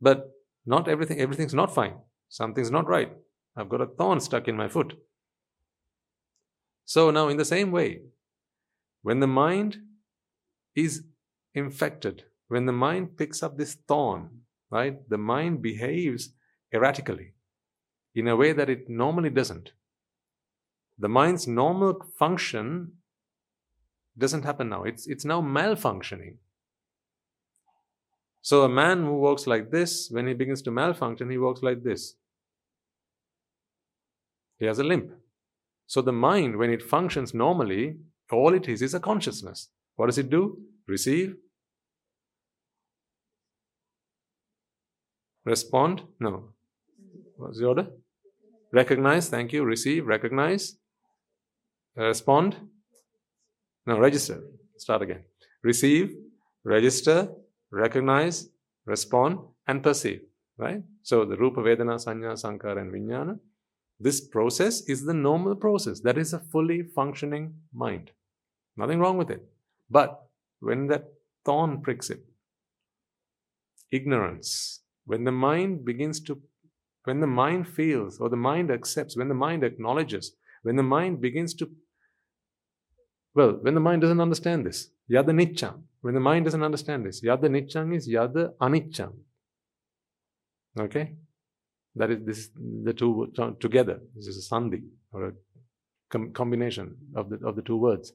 But 0.00 0.30
not 0.64 0.88
everything, 0.88 1.20
everything's 1.20 1.54
not 1.54 1.72
fine. 1.72 1.94
Something's 2.28 2.72
not 2.72 2.88
right. 2.88 3.12
I've 3.56 3.68
got 3.68 3.80
a 3.80 3.86
thorn 3.86 4.20
stuck 4.20 4.48
in 4.48 4.56
my 4.56 4.68
foot. 4.68 4.94
So 6.84 7.10
now, 7.10 7.28
in 7.28 7.36
the 7.36 7.44
same 7.44 7.70
way, 7.70 8.00
when 9.06 9.20
the 9.20 9.32
mind 9.44 9.78
is 10.74 11.04
infected, 11.54 12.24
when 12.48 12.66
the 12.66 12.78
mind 12.86 13.16
picks 13.16 13.42
up 13.42 13.56
this 13.56 13.74
thorn, 13.88 14.22
right, 14.70 14.96
the 15.08 15.18
mind 15.18 15.62
behaves 15.62 16.30
erratically 16.74 17.28
in 18.14 18.28
a 18.28 18.36
way 18.36 18.52
that 18.52 18.70
it 18.70 18.88
normally 18.88 19.30
doesn't 19.30 19.72
the 20.98 21.08
mind's 21.08 21.46
normal 21.46 22.02
function 22.18 22.92
doesn't 24.16 24.44
happen 24.44 24.68
now. 24.68 24.84
It's, 24.84 25.06
it's 25.06 25.24
now 25.24 25.42
malfunctioning. 25.42 26.36
So 28.40 28.62
a 28.62 28.68
man 28.68 29.04
who 29.04 29.18
walks 29.18 29.46
like 29.46 29.70
this, 29.70 30.08
when 30.10 30.26
he 30.26 30.34
begins 30.34 30.62
to 30.62 30.70
malfunction, 30.70 31.30
he 31.30 31.38
walks 31.38 31.62
like 31.62 31.82
this. 31.82 32.14
He 34.58 34.64
has 34.66 34.78
a 34.78 34.84
limp. 34.84 35.12
So 35.86 36.00
the 36.00 36.12
mind, 36.12 36.56
when 36.56 36.70
it 36.70 36.82
functions 36.82 37.34
normally, 37.34 37.96
all 38.32 38.54
it 38.54 38.68
is 38.68 38.82
is 38.82 38.94
a 38.94 39.00
consciousness. 39.00 39.68
What 39.96 40.06
does 40.06 40.18
it 40.18 40.30
do? 40.30 40.58
Receive? 40.86 41.36
Respond? 45.44 46.02
No. 46.18 46.50
What's 47.36 47.58
the 47.58 47.66
order? 47.66 47.86
Recognize, 48.72 49.28
thank 49.28 49.52
you. 49.52 49.64
Receive, 49.64 50.06
recognize, 50.06 50.76
uh, 51.98 52.04
respond 52.04 52.56
no 53.86 53.98
register 53.98 54.38
start 54.76 55.00
again 55.00 55.22
receive 55.62 56.14
register 56.64 57.28
recognize 57.70 58.50
respond 58.84 59.38
and 59.66 59.82
perceive 59.82 60.20
right 60.58 60.82
so 61.02 61.24
the 61.24 61.36
rupa 61.42 61.62
vedana 61.68 61.96
sanya 62.04 62.32
sankara 62.44 62.82
and 62.82 62.92
vijnana 62.96 63.38
this 64.06 64.20
process 64.34 64.82
is 64.94 65.06
the 65.10 65.18
normal 65.28 65.54
process 65.64 66.00
that 66.00 66.18
is 66.24 66.32
a 66.34 66.42
fully 66.52 66.82
functioning 66.98 67.46
mind 67.72 68.10
nothing 68.76 68.98
wrong 68.98 69.16
with 69.16 69.30
it 69.30 69.42
but 69.90 70.22
when 70.60 70.86
that 70.86 71.04
thorn 71.44 71.80
pricks 71.80 72.10
it 72.10 72.22
ignorance 73.90 74.80
when 75.04 75.24
the 75.24 75.32
mind 75.32 75.84
begins 75.84 76.20
to 76.20 76.40
when 77.04 77.20
the 77.20 77.26
mind 77.26 77.68
feels 77.68 78.18
or 78.18 78.28
the 78.28 78.36
mind 78.36 78.70
accepts 78.70 79.16
when 79.16 79.28
the 79.28 79.34
mind 79.46 79.62
acknowledges 79.62 80.32
when 80.62 80.76
the 80.76 80.82
mind 80.82 81.20
begins 81.20 81.54
to 81.54 81.70
well, 83.36 83.58
when 83.60 83.74
the 83.74 83.80
mind 83.80 84.00
doesn't 84.00 84.20
understand 84.20 84.64
this, 84.64 84.88
yada 85.08 85.30
nicham. 85.30 85.82
When 86.00 86.14
the 86.14 86.20
mind 86.20 86.46
doesn't 86.46 86.62
understand 86.62 87.04
this, 87.04 87.22
yada 87.22 87.50
nicham 87.50 87.94
is 87.94 88.08
yada 88.08 88.54
anicham. 88.62 89.12
Okay? 90.80 91.16
That 91.94 92.10
is 92.10 92.18
this 92.24 92.48
the 92.84 92.94
two 92.94 93.30
together. 93.60 94.00
This 94.14 94.26
is 94.26 94.36
a 94.42 94.54
sandhi 94.54 94.84
or 95.12 95.26
a 95.26 95.32
com- 96.10 96.32
combination 96.32 96.96
of 97.14 97.28
the 97.28 97.36
of 97.46 97.56
the 97.56 97.62
two 97.62 97.76
words. 97.76 98.12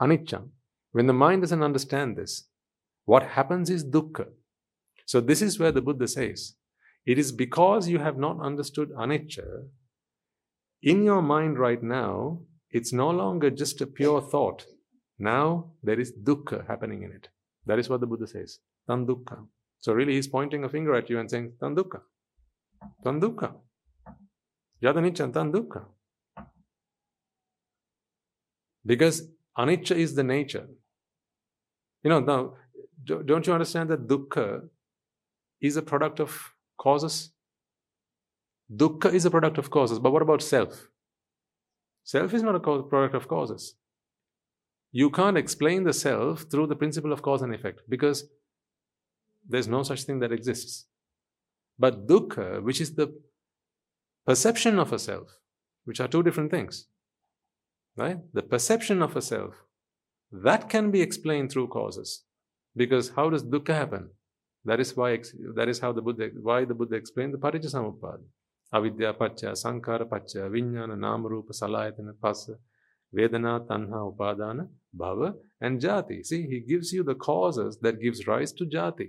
Anicham. 0.00 0.48
When 0.92 1.06
the 1.06 1.12
mind 1.12 1.42
doesn't 1.42 1.62
understand 1.62 2.16
this, 2.16 2.48
what 3.04 3.22
happens 3.22 3.70
is 3.70 3.84
dukkha. 3.84 4.26
So 5.06 5.20
this 5.20 5.42
is 5.42 5.58
where 5.58 5.72
the 5.72 5.82
Buddha 5.82 6.08
says, 6.08 6.54
it 7.06 7.18
is 7.18 7.32
because 7.32 7.88
you 7.88 7.98
have 7.98 8.18
not 8.18 8.40
understood 8.40 8.90
anicca, 8.90 9.64
in 10.82 11.04
your 11.04 11.22
mind 11.22 11.58
right 11.58 11.82
now, 11.82 12.40
it's 12.70 12.92
no 12.92 13.10
longer 13.10 13.50
just 13.50 13.80
a 13.80 13.86
pure 13.86 14.20
thought. 14.20 14.64
Now 15.18 15.72
there 15.82 16.00
is 16.00 16.12
dukkha 16.12 16.66
happening 16.66 17.02
in 17.02 17.12
it. 17.12 17.28
That 17.66 17.78
is 17.78 17.88
what 17.88 18.00
the 18.00 18.06
Buddha 18.06 18.26
says. 18.26 18.58
Tandukkha. 18.88 19.46
So 19.80 19.92
really 19.92 20.14
he's 20.14 20.28
pointing 20.28 20.64
a 20.64 20.68
finger 20.68 20.94
at 20.94 21.10
you 21.10 21.18
and 21.18 21.30
saying, 21.30 21.52
Tandukkha. 21.60 22.00
Tandukkha. 23.04 23.54
Yadanicca 24.82 25.30
Tandukkha. 25.30 25.84
Because 28.84 29.28
anicca 29.58 29.96
is 29.96 30.14
the 30.14 30.24
nature. 30.24 30.68
You 32.02 32.10
know, 32.10 32.20
now, 32.20 32.54
don't 33.04 33.46
you 33.46 33.52
understand 33.52 33.90
that 33.90 34.06
dukkha 34.06 34.68
is 35.60 35.76
a 35.76 35.82
product 35.82 36.20
of 36.20 36.54
causes? 36.78 37.30
Dukkha 38.74 39.12
is 39.12 39.24
a 39.24 39.30
product 39.30 39.58
of 39.58 39.70
causes, 39.70 39.98
but 39.98 40.12
what 40.12 40.22
about 40.22 40.42
self? 40.42 40.88
Self 42.04 42.32
is 42.32 42.42
not 42.42 42.54
a 42.54 42.60
product 42.60 43.14
of 43.14 43.28
causes. 43.28 43.74
You 44.92 45.10
can't 45.10 45.36
explain 45.36 45.84
the 45.84 45.92
self 45.92 46.46
through 46.50 46.66
the 46.68 46.76
principle 46.76 47.12
of 47.12 47.22
cause 47.22 47.42
and 47.42 47.54
effect 47.54 47.82
because 47.88 48.28
there's 49.48 49.68
no 49.68 49.82
such 49.82 50.02
thing 50.02 50.18
that 50.20 50.32
exists. 50.32 50.86
But 51.78 52.06
dukkha, 52.06 52.62
which 52.62 52.80
is 52.80 52.94
the 52.94 53.20
perception 54.26 54.78
of 54.78 54.92
a 54.92 54.98
self, 54.98 55.28
which 55.84 56.00
are 56.00 56.08
two 56.08 56.22
different 56.22 56.50
things, 56.50 56.86
right? 58.00 58.18
The 58.32 58.42
perception 58.42 59.02
of 59.02 59.14
a 59.14 59.22
self, 59.22 59.54
that 60.32 60.68
can 60.68 60.90
be 60.90 61.02
explained 61.02 61.50
through 61.52 61.68
causes. 61.68 62.22
Because 62.74 63.10
how 63.16 63.28
does 63.30 63.44
dukkha 63.44 63.74
happen? 63.74 64.10
That 64.64 64.80
is 64.80 64.96
why 64.96 65.18
that 65.56 65.68
is 65.68 65.80
how 65.80 65.92
the 65.92 66.02
Buddha 66.02 66.28
why 66.48 66.64
the 66.64 66.74
Buddha 66.80 66.96
explained 66.96 67.34
the 67.34 67.38
paticca 67.38 67.68
samuppada. 67.74 68.24
Avidya 68.72 69.12
pacha, 69.14 69.56
sankara 69.56 70.06
pacha, 70.06 70.42
vinyana, 70.54 70.96
nama 70.98 71.28
rupa, 71.28 71.52
salayatana, 71.52 72.12
pasa, 72.22 72.54
vedana, 73.14 73.54
tanha, 73.66 74.00
upadana, 74.10 74.68
bhava, 74.96 75.34
and 75.60 75.80
jati. 75.80 76.24
See, 76.24 76.42
he 76.52 76.60
gives 76.60 76.92
you 76.92 77.02
the 77.02 77.16
causes 77.16 77.78
that 77.82 78.00
gives 78.00 78.26
rise 78.26 78.52
to 78.52 78.64
jati. 78.64 79.08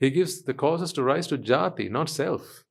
He 0.00 0.10
gives 0.10 0.42
the 0.42 0.54
causes 0.54 0.92
to 0.94 1.02
rise 1.02 1.28
to 1.28 1.38
jati, 1.38 1.88
not 1.90 2.08
self. 2.08 2.64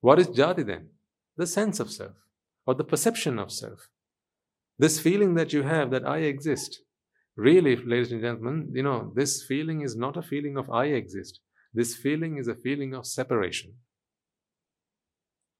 What 0.00 0.18
is 0.20 0.28
jati 0.28 0.64
then? 0.64 0.90
The 1.36 1.46
sense 1.46 1.80
of 1.80 1.90
self 1.90 2.16
or 2.66 2.74
the 2.74 2.84
perception 2.84 3.38
of 3.38 3.52
self. 3.52 3.88
This 4.78 4.98
feeling 5.00 5.34
that 5.34 5.52
you 5.52 5.62
have 5.62 5.90
that 5.90 6.06
I 6.06 6.18
exist. 6.18 6.80
Really, 7.36 7.76
ladies 7.76 8.12
and 8.12 8.20
gentlemen, 8.20 8.70
you 8.72 8.82
know, 8.82 9.12
this 9.14 9.44
feeling 9.44 9.82
is 9.82 9.96
not 9.96 10.16
a 10.16 10.22
feeling 10.22 10.56
of 10.56 10.70
I 10.70 10.86
exist. 10.86 11.40
This 11.72 11.96
feeling 11.96 12.38
is 12.38 12.48
a 12.48 12.54
feeling 12.54 12.94
of 12.94 13.06
separation. 13.06 13.74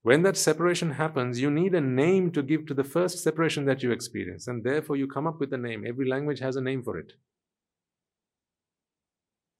When 0.02 0.22
that 0.22 0.36
separation 0.36 0.92
happens, 0.92 1.40
you 1.40 1.50
need 1.50 1.74
a 1.74 1.80
name 1.80 2.32
to 2.32 2.42
give 2.42 2.66
to 2.66 2.74
the 2.74 2.84
first 2.84 3.22
separation 3.22 3.66
that 3.66 3.82
you 3.82 3.92
experience, 3.92 4.48
and 4.48 4.64
therefore 4.64 4.96
you 4.96 5.06
come 5.06 5.26
up 5.26 5.38
with 5.38 5.52
a 5.52 5.58
name. 5.58 5.84
Every 5.86 6.08
language 6.08 6.40
has 6.40 6.56
a 6.56 6.62
name 6.62 6.82
for 6.82 6.98
it. 6.98 7.12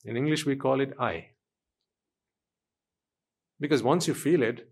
In 0.05 0.17
English, 0.17 0.47
we 0.47 0.57
call 0.57 0.81
it 0.81 0.95
I. 0.99 1.33
Because 3.61 3.83
once 3.83 4.09
you 4.09 4.15
feel 4.15 4.43
it, 4.43 4.71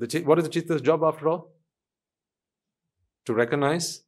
the, 0.00 0.22
what 0.22 0.38
is 0.38 0.44
the 0.44 0.50
chitta's 0.50 0.80
job 0.80 1.02
after 1.02 1.28
all? 1.28 1.52
To 3.26 3.34
recognize 3.34 4.02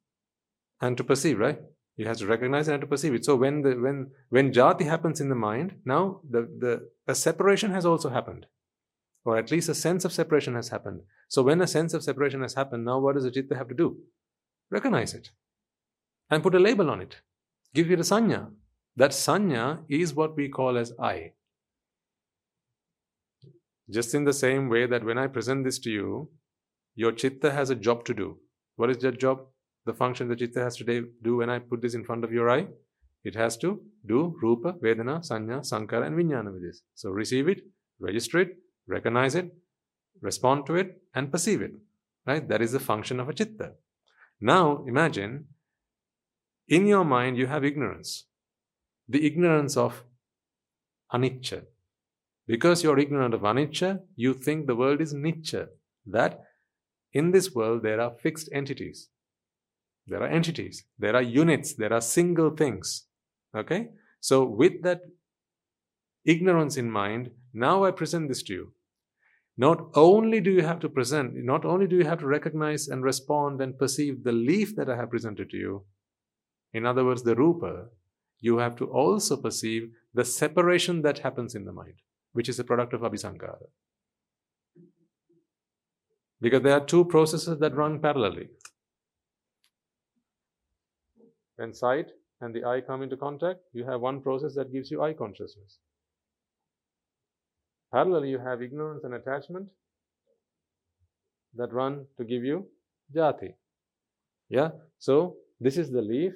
and 0.80 0.96
to 0.96 1.04
perceive, 1.04 1.38
right? 1.38 1.60
It 1.96 2.06
has 2.06 2.18
to 2.18 2.26
recognize 2.26 2.68
and 2.68 2.80
to 2.80 2.86
perceive 2.86 3.14
it. 3.14 3.24
So 3.24 3.36
when 3.36 3.62
the 3.62 3.74
when 3.74 4.10
when 4.30 4.52
jati 4.52 4.86
happens 4.86 5.20
in 5.20 5.28
the 5.28 5.34
mind, 5.34 5.74
now 5.84 6.20
the, 6.28 6.42
the 6.58 6.88
a 7.06 7.14
separation 7.14 7.70
has 7.72 7.84
also 7.84 8.08
happened. 8.08 8.46
Or 9.24 9.36
at 9.36 9.50
least 9.50 9.68
a 9.68 9.74
sense 9.74 10.04
of 10.04 10.12
separation 10.12 10.54
has 10.56 10.70
happened. 10.70 11.02
So 11.28 11.42
when 11.42 11.60
a 11.60 11.66
sense 11.66 11.94
of 11.94 12.02
separation 12.02 12.40
has 12.40 12.54
happened, 12.54 12.84
now 12.84 12.98
what 12.98 13.14
does 13.14 13.24
the 13.24 13.30
chitta 13.30 13.56
have 13.56 13.68
to 13.68 13.74
do? 13.74 13.98
Recognize 14.70 15.14
it. 15.14 15.30
And 16.30 16.42
put 16.42 16.54
a 16.54 16.58
label 16.58 16.90
on 16.90 17.00
it. 17.00 17.16
Give 17.74 17.90
it 17.90 18.00
a 18.00 18.02
sanya. 18.02 18.50
That 18.96 19.10
sanya 19.10 19.84
is 19.88 20.14
what 20.14 20.36
we 20.36 20.48
call 20.48 20.76
as 20.76 20.92
I. 20.98 21.32
Just 23.92 24.14
in 24.14 24.24
the 24.24 24.32
same 24.32 24.68
way 24.68 24.86
that 24.86 25.04
when 25.04 25.18
I 25.18 25.26
present 25.26 25.64
this 25.64 25.78
to 25.80 25.90
you, 25.90 26.30
your 26.94 27.12
chitta 27.12 27.52
has 27.52 27.70
a 27.70 27.74
job 27.74 28.04
to 28.06 28.14
do. 28.14 28.38
What 28.76 28.90
is 28.90 28.98
that 28.98 29.18
job? 29.20 29.46
The 29.84 29.94
function 29.94 30.28
the 30.28 30.36
chitta 30.36 30.60
has 30.60 30.76
to 30.76 31.06
do 31.22 31.36
when 31.36 31.50
I 31.50 31.58
put 31.58 31.82
this 31.82 31.94
in 31.94 32.04
front 32.04 32.24
of 32.24 32.32
your 32.32 32.50
eye? 32.50 32.66
It 33.24 33.34
has 33.34 33.56
to 33.58 33.80
do 34.06 34.36
rupa, 34.42 34.72
vedana, 34.72 35.20
sanya, 35.28 35.64
sankara, 35.64 36.06
and 36.06 36.16
vijnana 36.16 36.52
with 36.52 36.62
this. 36.62 36.82
So 36.94 37.10
receive 37.10 37.48
it, 37.48 37.62
register 38.00 38.38
it, 38.40 38.56
recognize 38.86 39.34
it, 39.34 39.52
respond 40.20 40.66
to 40.66 40.76
it, 40.76 41.02
and 41.14 41.30
perceive 41.30 41.62
it. 41.62 41.72
Right? 42.26 42.48
That 42.48 42.62
is 42.62 42.72
the 42.72 42.80
function 42.80 43.20
of 43.20 43.28
a 43.28 43.34
chitta. 43.34 43.72
Now 44.40 44.84
imagine 44.86 45.46
in 46.68 46.86
your 46.86 47.04
mind 47.04 47.36
you 47.36 47.46
have 47.46 47.64
ignorance 47.64 48.26
the 49.08 49.26
ignorance 49.26 49.76
of 49.76 50.04
anicca. 51.12 51.62
Because 52.46 52.82
you're 52.82 52.98
ignorant 52.98 53.34
of 53.34 53.42
anicca, 53.42 54.00
you 54.16 54.34
think 54.34 54.66
the 54.66 54.76
world 54.76 55.00
is 55.00 55.14
nicca. 55.14 55.68
That 56.06 56.40
in 57.12 57.30
this 57.30 57.54
world 57.54 57.82
there 57.82 58.00
are 58.00 58.16
fixed 58.22 58.48
entities. 58.52 59.08
There 60.06 60.22
are 60.22 60.28
entities, 60.28 60.84
there 60.98 61.14
are 61.14 61.22
units, 61.22 61.74
there 61.74 61.92
are 61.92 62.00
single 62.00 62.50
things. 62.50 63.06
Okay? 63.56 63.90
So, 64.20 64.44
with 64.44 64.82
that 64.82 65.02
ignorance 66.24 66.76
in 66.76 66.90
mind, 66.90 67.30
now 67.52 67.84
I 67.84 67.90
present 67.90 68.28
this 68.28 68.42
to 68.44 68.52
you. 68.52 68.72
Not 69.56 69.90
only 69.94 70.40
do 70.40 70.50
you 70.50 70.62
have 70.62 70.80
to 70.80 70.88
present, 70.88 71.34
not 71.34 71.64
only 71.64 71.86
do 71.86 71.96
you 71.96 72.04
have 72.04 72.20
to 72.20 72.26
recognize 72.26 72.88
and 72.88 73.04
respond 73.04 73.60
and 73.60 73.78
perceive 73.78 74.24
the 74.24 74.32
leaf 74.32 74.74
that 74.76 74.88
I 74.88 74.96
have 74.96 75.10
presented 75.10 75.50
to 75.50 75.56
you, 75.56 75.84
in 76.72 76.86
other 76.86 77.04
words, 77.04 77.22
the 77.22 77.34
rupa, 77.34 77.88
you 78.40 78.58
have 78.58 78.76
to 78.76 78.86
also 78.86 79.36
perceive 79.36 79.90
the 80.14 80.24
separation 80.24 81.02
that 81.02 81.18
happens 81.18 81.54
in 81.54 81.64
the 81.64 81.72
mind, 81.72 82.00
which 82.32 82.48
is 82.48 82.58
a 82.58 82.64
product 82.64 82.92
of 82.94 83.02
abhisankara. 83.02 83.56
Because 86.40 86.62
there 86.62 86.74
are 86.74 86.84
two 86.84 87.04
processes 87.04 87.58
that 87.60 87.74
run 87.74 88.00
parallelly. 88.00 88.48
When 91.56 91.72
sight 91.72 92.10
and 92.40 92.54
the 92.54 92.64
eye 92.64 92.80
come 92.80 93.02
into 93.02 93.16
contact, 93.16 93.60
you 93.72 93.84
have 93.84 94.00
one 94.00 94.20
process 94.20 94.54
that 94.54 94.72
gives 94.72 94.90
you 94.90 95.02
eye 95.02 95.12
consciousness. 95.12 95.78
Parallelly, 97.94 98.30
you 98.30 98.38
have 98.38 98.62
ignorance 98.62 99.04
and 99.04 99.14
attachment 99.14 99.68
that 101.54 101.72
run 101.72 102.06
to 102.16 102.24
give 102.24 102.42
you 102.42 102.66
jati. 103.14 103.54
Yeah? 104.48 104.70
So, 104.98 105.36
this 105.60 105.76
is 105.76 105.90
the 105.90 106.02
leaf 106.02 106.32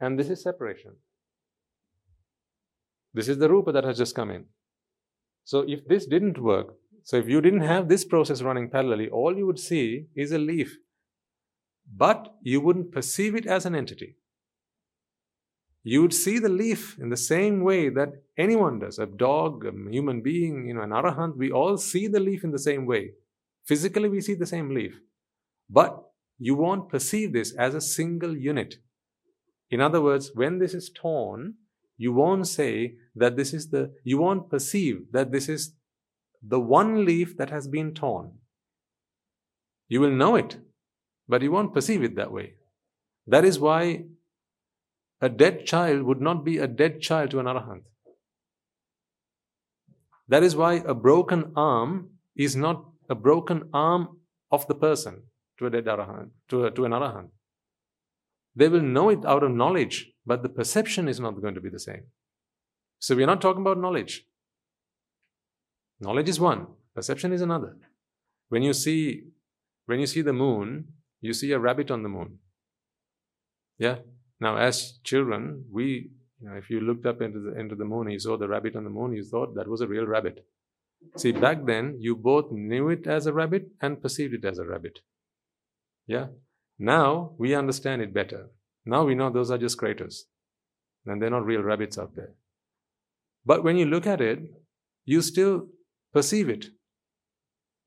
And 0.00 0.18
this 0.18 0.30
is 0.30 0.42
separation. 0.42 0.92
This 3.12 3.28
is 3.28 3.38
the 3.38 3.48
rupa 3.48 3.72
that 3.72 3.84
has 3.84 3.98
just 3.98 4.14
come 4.14 4.30
in. 4.30 4.44
So 5.44 5.64
if 5.66 5.86
this 5.86 6.06
didn't 6.06 6.38
work, 6.38 6.74
so 7.02 7.16
if 7.16 7.28
you 7.28 7.40
didn't 7.40 7.62
have 7.62 7.88
this 7.88 8.04
process 8.04 8.42
running 8.42 8.70
parallelly, 8.70 9.10
all 9.10 9.36
you 9.36 9.46
would 9.46 9.58
see 9.58 10.06
is 10.14 10.32
a 10.32 10.38
leaf. 10.38 10.76
But 11.92 12.34
you 12.42 12.60
wouldn't 12.60 12.92
perceive 12.92 13.34
it 13.34 13.46
as 13.46 13.66
an 13.66 13.74
entity. 13.74 14.16
You 15.82 16.02
would 16.02 16.12
see 16.12 16.38
the 16.38 16.50
leaf 16.50 16.98
in 16.98 17.08
the 17.08 17.16
same 17.16 17.62
way 17.62 17.88
that 17.88 18.10
anyone 18.36 18.78
does. 18.80 18.98
A 18.98 19.06
dog, 19.06 19.64
a 19.64 19.72
human 19.90 20.20
being, 20.20 20.68
you 20.68 20.74
know, 20.74 20.82
an 20.82 20.90
arahant, 20.90 21.36
we 21.36 21.50
all 21.50 21.78
see 21.78 22.06
the 22.06 22.20
leaf 22.20 22.44
in 22.44 22.50
the 22.50 22.58
same 22.58 22.84
way. 22.86 23.12
Physically, 23.64 24.08
we 24.08 24.20
see 24.20 24.34
the 24.34 24.46
same 24.46 24.74
leaf. 24.74 25.00
But 25.68 26.02
you 26.38 26.54
won't 26.54 26.88
perceive 26.88 27.32
this 27.32 27.54
as 27.54 27.74
a 27.74 27.80
single 27.80 28.36
unit. 28.36 28.76
In 29.70 29.80
other 29.80 30.02
words, 30.02 30.32
when 30.34 30.58
this 30.58 30.74
is 30.74 30.90
torn, 30.90 31.54
you 32.04 32.14
won't 32.14 32.48
say 32.48 32.94
that 33.14 33.36
this 33.36 33.52
is 33.52 33.68
the, 33.68 33.92
you 34.04 34.16
won't 34.16 34.48
perceive 34.48 35.00
that 35.12 35.32
this 35.32 35.50
is 35.50 35.74
the 36.42 36.58
one 36.58 37.04
leaf 37.04 37.36
that 37.36 37.50
has 37.50 37.68
been 37.68 37.92
torn. 37.92 38.30
You 39.86 40.00
will 40.00 40.16
know 40.22 40.34
it, 40.36 40.56
but 41.28 41.42
you 41.42 41.52
won't 41.52 41.74
perceive 41.74 42.02
it 42.02 42.16
that 42.16 42.32
way. 42.32 42.54
That 43.26 43.44
is 43.44 43.58
why 43.58 44.04
a 45.20 45.28
dead 45.28 45.66
child 45.66 46.04
would 46.04 46.22
not 46.22 46.42
be 46.42 46.56
a 46.56 46.66
dead 46.66 47.02
child 47.02 47.32
to 47.32 47.40
an 47.40 47.44
arahant. 47.44 47.82
That 50.26 50.42
is 50.42 50.56
why 50.56 50.76
a 50.86 50.94
broken 50.94 51.52
arm 51.54 52.12
is 52.34 52.56
not 52.56 52.82
a 53.10 53.14
broken 53.14 53.68
arm 53.74 54.20
of 54.50 54.66
the 54.68 54.74
person 54.74 55.24
to 55.58 55.66
a 55.66 55.70
dead 55.70 55.84
arahant, 55.84 56.30
to, 56.48 56.64
a, 56.64 56.70
to 56.70 56.86
an 56.86 56.92
arahant. 56.92 57.28
They 58.56 58.68
will 58.68 58.80
know 58.80 59.10
it 59.10 59.26
out 59.26 59.42
of 59.42 59.50
knowledge, 59.50 60.09
but 60.26 60.42
the 60.42 60.48
perception 60.48 61.08
is 61.08 61.20
not 61.20 61.40
going 61.40 61.54
to 61.54 61.60
be 61.60 61.70
the 61.70 61.78
same. 61.78 62.04
So 62.98 63.16
we're 63.16 63.26
not 63.26 63.40
talking 63.40 63.62
about 63.62 63.78
knowledge. 63.78 64.26
Knowledge 66.00 66.28
is 66.28 66.40
one, 66.40 66.66
perception 66.94 67.32
is 67.32 67.42
another. 67.42 67.76
When 68.48 68.62
you 68.62 68.72
see 68.72 69.24
when 69.86 70.00
you 70.00 70.06
see 70.06 70.22
the 70.22 70.32
moon, 70.32 70.92
you 71.20 71.32
see 71.32 71.52
a 71.52 71.58
rabbit 71.58 71.90
on 71.90 72.02
the 72.02 72.08
moon. 72.08 72.38
Yeah. 73.78 73.96
Now, 74.38 74.56
as 74.56 74.98
children, 75.02 75.64
we, 75.70 76.10
you 76.40 76.48
know, 76.48 76.54
if 76.54 76.70
you 76.70 76.80
looked 76.80 77.06
up 77.06 77.20
into 77.20 77.40
the 77.40 77.58
into 77.58 77.74
the 77.74 77.84
moon, 77.84 78.10
you 78.10 78.18
saw 78.18 78.36
the 78.36 78.48
rabbit 78.48 78.76
on 78.76 78.84
the 78.84 78.90
moon, 78.90 79.12
you 79.12 79.24
thought 79.24 79.54
that 79.56 79.68
was 79.68 79.80
a 79.80 79.86
real 79.86 80.06
rabbit. 80.06 80.46
See, 81.16 81.32
back 81.32 81.64
then, 81.64 81.96
you 81.98 82.14
both 82.14 82.52
knew 82.52 82.88
it 82.90 83.06
as 83.06 83.26
a 83.26 83.32
rabbit 83.32 83.68
and 83.80 84.02
perceived 84.02 84.34
it 84.34 84.44
as 84.44 84.58
a 84.58 84.64
rabbit. 84.64 85.00
Yeah. 86.06 86.26
Now 86.78 87.32
we 87.38 87.54
understand 87.54 88.02
it 88.02 88.14
better. 88.14 88.50
Now 88.90 89.04
we 89.04 89.14
know 89.14 89.30
those 89.30 89.52
are 89.52 89.58
just 89.58 89.78
craters. 89.78 90.26
And 91.06 91.22
they're 91.22 91.30
not 91.30 91.46
real 91.46 91.62
rabbits 91.62 91.96
out 91.96 92.16
there. 92.16 92.32
But 93.46 93.62
when 93.62 93.76
you 93.76 93.86
look 93.86 94.04
at 94.04 94.20
it, 94.20 94.40
you 95.04 95.22
still 95.22 95.68
perceive 96.12 96.48
it. 96.48 96.66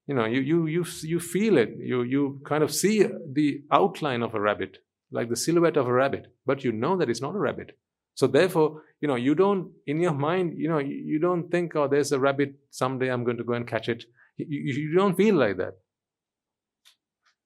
You 0.07 0.15
know, 0.15 0.25
you, 0.25 0.39
you, 0.39 0.67
you, 0.67 0.85
you 1.01 1.19
feel 1.19 1.57
it. 1.57 1.71
You, 1.77 2.03
you 2.03 2.41
kind 2.45 2.63
of 2.63 2.73
see 2.73 3.03
the 3.03 3.63
outline 3.69 4.23
of 4.23 4.34
a 4.34 4.39
rabbit, 4.39 4.77
like 5.11 5.30
the 5.30 5.35
silhouette 5.35 5.75
of 5.75 5.88
a 5.88 5.93
rabbit, 5.93 6.27
but 6.45 6.63
you 6.63 6.71
know 6.71 6.95
that 6.97 7.09
it's 7.09 7.21
not 7.21 7.35
a 7.35 7.39
rabbit. 7.39 7.77
So 8.15 8.25
therefore, 8.27 8.84
you 9.01 9.09
know, 9.09 9.15
you 9.15 9.35
don't, 9.35 9.71
in 9.85 9.99
your 9.99 10.13
mind, 10.13 10.53
you 10.57 10.69
know, 10.69 10.80
you 10.80 11.19
don't 11.19 11.51
think, 11.51 11.75
oh, 11.75 11.89
there's 11.89 12.13
a 12.13 12.19
rabbit, 12.19 12.55
someday 12.69 13.09
I'm 13.09 13.25
going 13.25 13.38
to 13.38 13.43
go 13.43 13.53
and 13.53 13.67
catch 13.67 13.89
it. 13.89 14.05
You, 14.38 14.73
you 14.73 14.95
don't 14.95 15.17
feel 15.17 15.35
like 15.35 15.57
that. 15.57 15.73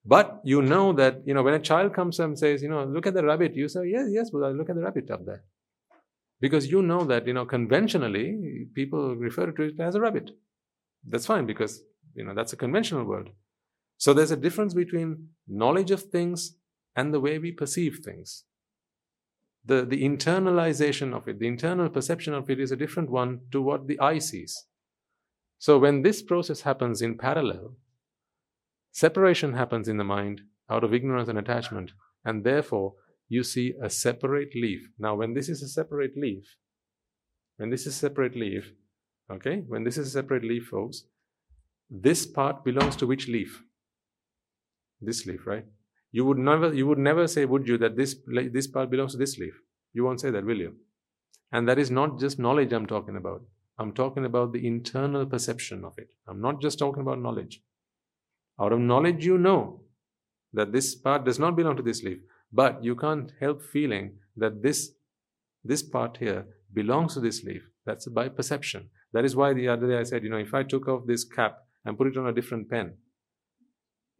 But 0.07 0.41
you 0.51 0.61
know 0.61 0.93
that, 0.93 1.15
you 1.27 1.34
know, 1.35 1.43
when 1.43 1.53
a 1.53 1.59
child 1.59 1.93
comes 1.93 2.19
and 2.19 2.39
says, 2.39 2.63
you 2.63 2.69
know, 2.69 2.85
look 2.85 3.07
at 3.07 3.13
the 3.13 3.25
rabbit, 3.25 3.55
you 3.55 3.67
say, 3.67 3.88
yes, 3.95 4.07
yes, 4.17 4.29
well, 4.34 4.53
look 4.53 4.69
at 4.69 4.77
the 4.77 4.81
rabbit 4.81 5.11
up 5.11 5.25
there. 5.25 5.43
Because 6.39 6.71
you 6.71 6.81
know 6.81 7.03
that, 7.05 7.27
you 7.27 7.34
know, 7.34 7.45
conventionally, 7.45 8.67
people 8.73 9.15
refer 9.15 9.51
to 9.51 9.63
it 9.63 9.79
as 9.79 9.95
a 9.95 10.01
rabbit. 10.01 10.31
That's 11.11 11.25
fine 11.25 11.45
because, 11.45 11.81
you 12.15 12.23
know, 12.23 12.34
that's 12.34 12.53
a 12.53 12.57
conventional 12.57 13.03
word. 13.03 13.31
So 13.97 14.13
there's 14.13 14.31
a 14.31 14.38
difference 14.38 14.73
between 14.73 15.29
knowledge 15.47 15.91
of 15.91 16.03
things 16.03 16.55
and 16.95 17.13
the 17.13 17.19
way 17.19 17.38
we 17.39 17.51
perceive 17.51 17.99
things. 18.05 18.45
the, 19.67 19.85
the 19.85 20.03
internalization 20.03 21.13
of 21.13 21.27
it, 21.27 21.39
the 21.39 21.47
internal 21.47 21.89
perception 21.89 22.34
of 22.34 22.49
it 22.49 22.59
is 22.59 22.71
a 22.71 22.75
different 22.77 23.09
one 23.09 23.41
to 23.51 23.61
what 23.61 23.88
the 23.88 23.99
eye 23.99 24.19
sees. 24.19 24.65
So 25.59 25.77
when 25.77 26.03
this 26.03 26.21
process 26.21 26.61
happens 26.61 27.01
in 27.01 27.17
parallel, 27.17 27.73
separation 28.91 29.53
happens 29.53 29.88
in 29.88 29.97
the 29.97 30.03
mind 30.03 30.41
out 30.69 30.84
of 30.84 30.93
ignorance 30.93 31.30
and 31.30 31.38
attachment, 31.38 31.91
and 32.26 32.43
therefore 32.43 32.95
you 33.30 33.43
see 33.43 33.73
a 33.81 33.89
separate 33.89 34.55
leaf. 34.55 34.89
Now, 34.97 35.15
when 35.15 35.34
this 35.34 35.49
is 35.49 35.61
a 35.61 35.68
separate 35.68 36.18
leaf, 36.18 36.55
when 37.57 37.69
this 37.69 37.81
is 37.81 37.95
a 37.95 37.99
separate 37.99 38.35
leaf, 38.35 38.72
okay, 39.31 39.64
when 39.68 39.84
this 39.84 39.97
is 39.97 40.07
a 40.07 40.11
separate 40.11 40.43
leaf, 40.43 40.68
folks, 40.68 41.03
this 41.89 42.26
part 42.26 42.64
belongs 42.64 42.95
to 42.97 43.07
which 43.07 43.27
leaf? 43.27 43.64
This 45.01 45.26
leaf, 45.26 45.45
right? 45.45 45.65
You 46.11 46.26
would 46.26 46.38
never, 46.38 46.73
you 46.73 46.88
would 46.88 46.97
never 46.97 47.27
say, 47.27 47.45
would 47.45 47.68
you, 47.68 47.77
that 47.77 47.95
this 47.95 48.15
this 48.27 48.68
part 48.68 48.89
belongs 48.89 49.11
to 49.14 49.18
this 49.18 49.38
leaf? 49.38 49.53
You 49.93 50.03
won't 50.03 50.22
say 50.22 50.31
that, 50.31 50.45
will 50.45 50.57
you? 50.57 50.76
And 51.51 51.68
that 51.68 51.80
is 51.80 51.91
not 51.91 52.19
just 52.19 52.39
knowledge 52.39 52.73
I'm 52.73 52.85
talking 52.85 53.15
about. 53.15 53.41
I'm 53.80 53.93
talking 53.93 54.26
about 54.26 54.53
the 54.53 54.65
internal 54.65 55.26
perception 55.26 55.85
of 55.85 55.93
it. 55.97 56.09
I'm 56.27 56.41
not 56.41 56.61
just 56.61 56.80
talking 56.80 57.01
about 57.01 57.22
knowledge. 57.22 57.61
Out 58.59 58.73
of 58.73 58.79
knowledge, 58.79 59.25
you 59.25 59.38
know 59.38 59.81
that 60.53 60.71
this 60.71 60.95
part 60.95 61.25
does 61.25 61.39
not 61.39 61.55
belong 61.55 61.77
to 61.77 61.84
this 61.84 62.03
leaf, 62.03 62.19
but 62.51 62.84
you 62.84 62.95
can't 62.95 63.31
help 63.39 63.61
feeling 63.61 64.13
that 64.35 64.63
this 64.63 64.91
this 65.63 65.84
part 65.84 66.17
here 66.17 66.45
belongs 66.73 67.13
to 67.13 67.19
this 67.19 67.43
leaf. 67.43 67.63
That's 67.85 68.07
by 68.07 68.29
perception. 68.29 68.89
That 69.13 69.25
is 69.25 69.35
why 69.35 69.53
the 69.53 69.67
other 69.67 69.88
day 69.88 69.97
I 69.97 70.03
said, 70.03 70.23
you 70.23 70.29
know, 70.29 70.38
if 70.38 70.53
I 70.53 70.63
took 70.63 70.88
off 70.88 71.05
this 71.05 71.23
cap 71.23 71.59
and 71.84 71.97
put 71.97 72.07
it 72.07 72.17
on 72.17 72.27
a 72.27 72.34
different 72.34 72.69
pen, 72.69 72.93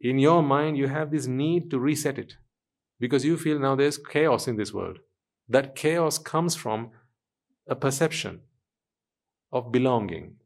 in 0.00 0.18
your 0.18 0.42
mind 0.42 0.76
you 0.76 0.88
have 0.88 1.10
this 1.10 1.26
need 1.26 1.70
to 1.70 1.78
reset 1.78 2.18
it 2.18 2.36
because 3.00 3.24
you 3.24 3.36
feel 3.36 3.58
now 3.58 3.74
there's 3.74 3.98
chaos 3.98 4.46
in 4.46 4.56
this 4.56 4.72
world. 4.72 4.98
That 5.48 5.74
chaos 5.74 6.18
comes 6.18 6.54
from 6.54 6.90
a 7.66 7.74
perception 7.74 8.40
of 9.52 9.72
belonging. 9.72 10.36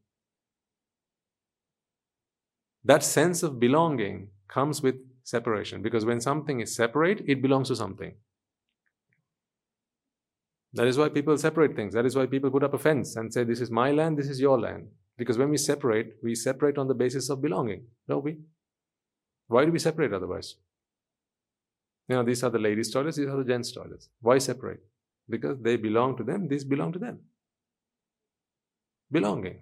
That 2.85 3.03
sense 3.03 3.43
of 3.43 3.59
belonging 3.59 4.29
comes 4.47 4.81
with 4.81 4.95
separation 5.23 5.81
because 5.81 6.05
when 6.05 6.19
something 6.19 6.59
is 6.59 6.75
separate, 6.75 7.23
it 7.27 7.41
belongs 7.41 7.69
to 7.69 7.75
something. 7.75 8.13
That 10.73 10.87
is 10.87 10.97
why 10.97 11.09
people 11.09 11.37
separate 11.37 11.75
things. 11.75 11.93
That 11.93 12.05
is 12.05 12.15
why 12.15 12.25
people 12.25 12.49
put 12.49 12.63
up 12.63 12.73
a 12.73 12.79
fence 12.79 13.15
and 13.15 13.31
say, 13.31 13.43
This 13.43 13.61
is 13.61 13.69
my 13.69 13.91
land, 13.91 14.17
this 14.17 14.27
is 14.27 14.41
your 14.41 14.59
land. 14.59 14.87
Because 15.17 15.37
when 15.37 15.49
we 15.49 15.57
separate, 15.57 16.15
we 16.23 16.33
separate 16.33 16.77
on 16.77 16.87
the 16.87 16.95
basis 16.95 17.29
of 17.29 17.41
belonging, 17.41 17.83
don't 18.07 18.23
we? 18.23 18.39
Why 19.47 19.65
do 19.65 19.71
we 19.71 19.79
separate 19.79 20.11
otherwise? 20.11 20.55
You 22.09 22.15
know, 22.15 22.23
these 22.23 22.43
are 22.43 22.49
the 22.49 22.59
ladies' 22.59 22.91
toilets, 22.91 23.17
these 23.17 23.27
are 23.27 23.37
the 23.37 23.43
gents' 23.43 23.71
toilets. 23.71 24.09
Why 24.19 24.39
separate? 24.39 24.79
Because 25.29 25.59
they 25.61 25.77
belong 25.77 26.17
to 26.17 26.23
them, 26.23 26.47
these 26.47 26.63
belong 26.63 26.91
to 26.93 26.99
them. 26.99 27.19
Belonging. 29.11 29.61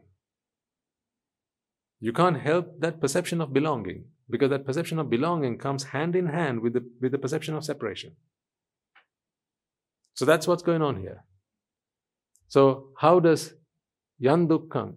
You 2.01 2.11
can't 2.11 2.41
help 2.41 2.79
that 2.79 2.99
perception 2.99 3.39
of 3.41 3.53
belonging 3.53 4.05
because 4.29 4.49
that 4.49 4.65
perception 4.65 4.97
of 4.97 5.09
belonging 5.09 5.59
comes 5.59 5.83
hand 5.83 6.15
in 6.15 6.25
hand 6.25 6.61
with 6.61 6.73
the, 6.73 6.83
with 6.99 7.11
the 7.11 7.19
perception 7.19 7.55
of 7.55 7.63
separation. 7.63 8.15
So 10.15 10.25
that's 10.25 10.47
what's 10.47 10.63
going 10.63 10.81
on 10.81 10.99
here. 10.99 11.23
So, 12.47 12.89
how 12.97 13.19
does 13.19 13.53
yandukkam, 14.21 14.95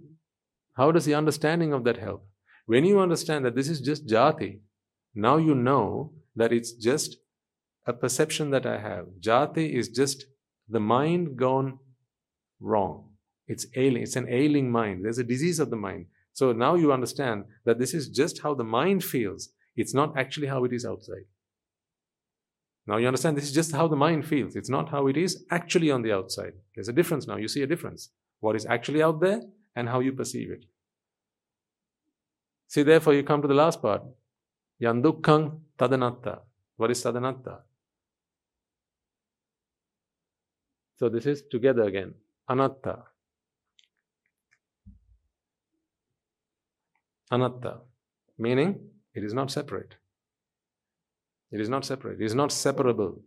how 0.77 0.91
does 0.91 1.05
the 1.05 1.15
understanding 1.15 1.73
of 1.73 1.85
that 1.85 1.99
help? 1.99 2.27
When 2.67 2.85
you 2.85 2.99
understand 3.01 3.45
that 3.45 3.55
this 3.55 3.69
is 3.69 3.81
just 3.81 4.07
jati, 4.07 4.61
now 5.15 5.37
you 5.37 5.55
know 5.55 6.13
that 6.35 6.53
it's 6.53 6.73
just 6.73 7.19
a 7.87 7.93
perception 7.93 8.51
that 8.51 8.67
I 8.67 8.79
have. 8.79 9.07
Jati 9.21 9.73
is 9.73 9.89
just 9.89 10.25
the 10.69 10.81
mind 10.81 11.37
gone 11.37 11.79
wrong. 12.61 13.11
It's 13.47 13.67
ailing. 13.77 14.03
It's 14.03 14.17
an 14.17 14.27
ailing 14.29 14.71
mind. 14.73 15.05
There's 15.05 15.19
a 15.19 15.25
disease 15.25 15.61
of 15.61 15.71
the 15.71 15.77
mind. 15.77 16.07
So 16.35 16.53
now 16.53 16.75
you 16.75 16.93
understand 16.93 17.45
that 17.65 17.79
this 17.79 17.95
is 17.95 18.09
just 18.09 18.43
how 18.43 18.55
the 18.55 18.65
mind 18.65 19.03
feels. 19.03 19.51
It's 19.77 19.95
not 19.95 20.19
actually 20.19 20.49
how 20.49 20.65
it 20.65 20.73
is 20.73 20.85
outside. 20.85 21.27
Now 22.87 22.99
you 22.99 23.07
understand 23.07 23.37
this 23.37 23.45
is 23.45 23.53
just 23.53 23.73
how 23.73 23.89
the 23.89 23.97
mind 23.97 24.27
feels. 24.27 24.57
It's 24.57 24.69
not 24.69 24.91
how 24.91 25.07
it 25.07 25.17
is 25.17 25.45
actually 25.51 25.91
on 25.91 26.03
the 26.03 26.13
outside. 26.13 26.53
There's 26.75 26.89
a 26.89 26.93
difference 26.93 27.27
now. 27.27 27.37
You 27.37 27.49
see 27.49 27.63
a 27.63 27.67
difference. 27.67 28.11
What 28.41 28.57
is 28.57 28.67
actually 28.67 29.03
out 29.03 29.21
there 29.21 29.41
and 29.75 29.89
how 29.89 30.01
you 30.01 30.13
perceive 30.13 30.51
it. 30.51 30.67
See, 32.69 32.83
therefore, 32.83 33.15
you 33.15 33.23
come 33.23 33.41
to 33.41 33.49
the 33.49 33.55
last 33.55 33.81
part. 33.81 34.03
Yandukkang 34.83 35.61
tadanatta. 35.79 36.41
What 36.77 36.91
is 36.91 37.03
tadanatta? 37.03 37.61
So 40.99 41.09
this 41.09 41.27
is 41.27 41.43
together 41.51 41.83
again. 41.83 42.15
Anatta. 42.49 43.05
Anatta. 47.33 47.79
Meaning, 48.39 48.81
it 49.15 49.25
is 49.25 49.33
not 49.33 49.51
separate. 49.51 49.95
It 51.51 51.61
is 51.61 51.69
not 51.69 51.85
separate. 51.85 52.21
It 52.21 52.25
is 52.25 52.35
not 52.35 52.51
separable. 52.53 53.23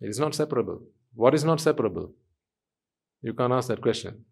It 0.00 0.08
is 0.08 0.20
not 0.20 0.34
separable. 0.34 0.82
What 1.14 1.34
is 1.34 1.44
not 1.44 1.60
separable? 1.60 2.12
You 3.22 3.34
can't 3.34 3.52
ask 3.52 3.68
that 3.68 3.80
question. 3.80 4.24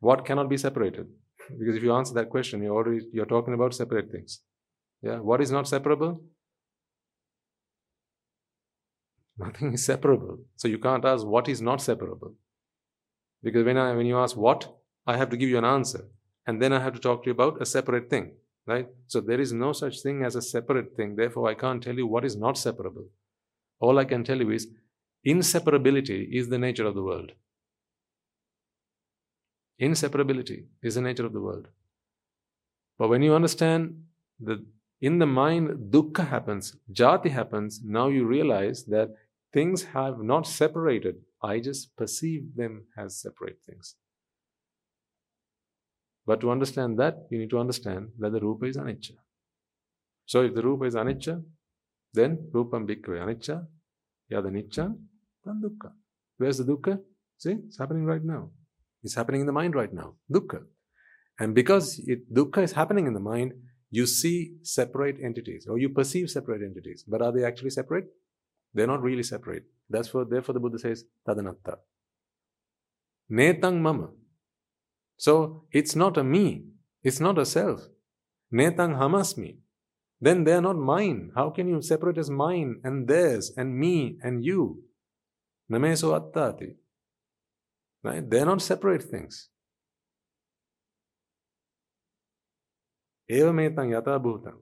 What 0.00 0.24
cannot 0.26 0.48
be 0.48 0.56
separated? 0.56 1.06
Because 1.58 1.76
if 1.76 1.82
you 1.82 1.92
answer 1.94 2.14
that 2.14 2.30
question, 2.30 2.62
you're 2.62 2.74
already 2.74 3.00
you're 3.12 3.26
talking 3.26 3.54
about 3.54 3.74
separate 3.74 4.10
things. 4.10 4.40
Yeah. 5.02 5.18
What 5.18 5.40
is 5.40 5.50
not 5.50 5.66
separable? 5.66 6.22
Nothing 9.38 9.72
is 9.72 9.84
separable. 9.84 10.38
So 10.56 10.68
you 10.68 10.78
can't 10.78 11.04
ask 11.04 11.26
what 11.26 11.48
is 11.48 11.62
not 11.62 11.80
separable. 11.80 12.34
Because 13.42 13.64
when 13.64 13.78
I 13.78 13.94
when 13.94 14.06
you 14.06 14.18
ask 14.18 14.36
what, 14.36 14.70
I 15.06 15.16
have 15.16 15.30
to 15.30 15.36
give 15.36 15.48
you 15.48 15.58
an 15.58 15.64
answer. 15.64 16.04
And 16.50 16.60
then 16.62 16.72
I 16.78 16.80
have 16.84 16.94
to 16.98 17.04
talk 17.08 17.22
to 17.22 17.30
you 17.30 17.36
about 17.38 17.60
a 17.62 17.66
separate 17.72 18.08
thing 18.14 18.30
right? 18.70 18.88
So 19.06 19.20
there 19.20 19.40
is 19.40 19.52
no 19.52 19.72
such 19.72 20.00
thing 20.00 20.24
as 20.24 20.36
a 20.36 20.42
separate 20.42 20.94
thing. 20.96 21.16
Therefore, 21.16 21.48
I 21.48 21.54
can't 21.54 21.82
tell 21.82 21.96
you 22.02 22.06
what 22.06 22.24
is 22.24 22.36
not 22.36 22.58
separable. 22.58 23.06
All 23.80 23.98
I 23.98 24.04
can 24.04 24.24
tell 24.24 24.38
you 24.38 24.50
is 24.50 24.68
inseparability 25.26 26.20
is 26.32 26.48
the 26.48 26.58
nature 26.58 26.86
of 26.86 26.94
the 26.94 27.02
world. 27.02 27.32
Inseparability 29.80 30.64
is 30.82 30.94
the 30.94 31.00
nature 31.00 31.26
of 31.26 31.32
the 31.32 31.40
world. 31.40 31.68
But 32.98 33.08
when 33.08 33.22
you 33.22 33.34
understand 33.34 34.04
that 34.40 34.64
in 35.00 35.18
the 35.18 35.26
mind 35.26 35.90
dukkha 35.90 36.28
happens, 36.28 36.76
jati 36.92 37.30
happens, 37.30 37.80
now 37.82 38.08
you 38.08 38.26
realize 38.26 38.84
that 38.84 39.14
things 39.54 39.84
have 39.84 40.20
not 40.20 40.46
separated. 40.46 41.16
I 41.42 41.60
just 41.60 41.96
perceive 41.96 42.56
them 42.56 42.84
as 42.96 43.16
separate 43.16 43.60
things. 43.66 43.96
But 46.30 46.40
to 46.42 46.50
understand 46.52 46.96
that, 47.00 47.14
you 47.28 47.38
need 47.40 47.50
to 47.50 47.58
understand 47.58 48.10
that 48.20 48.30
the 48.30 48.38
Rupa 48.38 48.66
is 48.66 48.76
anicca. 48.76 49.14
So 50.26 50.42
if 50.42 50.54
the 50.54 50.62
Rupa 50.62 50.84
is 50.84 50.94
anicca, 50.94 51.42
then 52.14 52.50
Rupam 52.54 52.86
Bhikkhave 52.88 53.18
anicca, 53.24 53.66
yada 54.28 54.48
nicca, 54.48 54.94
then 55.44 55.60
dukkha. 55.64 55.90
Where's 56.38 56.58
the 56.58 56.66
dukkha? 56.72 57.00
See, 57.36 57.56
it's 57.66 57.78
happening 57.78 58.04
right 58.04 58.22
now. 58.22 58.50
It's 59.02 59.16
happening 59.16 59.40
in 59.40 59.48
the 59.48 59.52
mind 59.52 59.74
right 59.74 59.92
now. 59.92 60.14
Dukkha. 60.32 60.60
And 61.40 61.52
because 61.52 62.00
it, 62.06 62.32
dukkha 62.32 62.62
is 62.62 62.74
happening 62.74 63.08
in 63.08 63.14
the 63.14 63.24
mind, 63.32 63.54
you 63.90 64.06
see 64.06 64.52
separate 64.62 65.16
entities 65.20 65.66
or 65.68 65.78
you 65.78 65.88
perceive 65.88 66.30
separate 66.30 66.62
entities. 66.62 67.04
But 67.08 67.22
are 67.22 67.32
they 67.32 67.44
actually 67.44 67.70
separate? 67.70 68.04
They're 68.72 68.86
not 68.86 69.02
really 69.02 69.24
separate. 69.24 69.64
That's 69.88 70.14
what, 70.14 70.30
therefore 70.30 70.52
the 70.52 70.60
Buddha 70.60 70.78
says, 70.78 71.02
tadanatta. 71.26 71.78
Netang 73.32 73.80
mama. 73.80 74.10
So 75.20 75.64
it's 75.70 75.94
not 75.94 76.16
a 76.16 76.24
me, 76.24 76.64
it's 77.02 77.20
not 77.20 77.36
a 77.36 77.44
self. 77.44 77.82
Netang 78.50 78.96
hamasmi. 78.96 79.58
Then 80.18 80.44
they 80.44 80.52
are 80.54 80.62
not 80.62 80.78
mine. 80.78 81.32
How 81.34 81.50
can 81.50 81.68
you 81.68 81.82
separate 81.82 82.16
as 82.16 82.30
mine 82.30 82.80
and 82.84 83.06
theirs 83.06 83.52
and 83.54 83.78
me 83.78 84.16
and 84.22 84.42
you? 84.42 84.82
Nameso 85.70 86.18
attati. 86.18 86.76
Right? 88.02 88.30
They 88.30 88.40
are 88.40 88.46
not 88.46 88.62
separate 88.62 89.02
things. 89.02 89.50
Evametang 93.30 93.92
yata. 93.92 94.52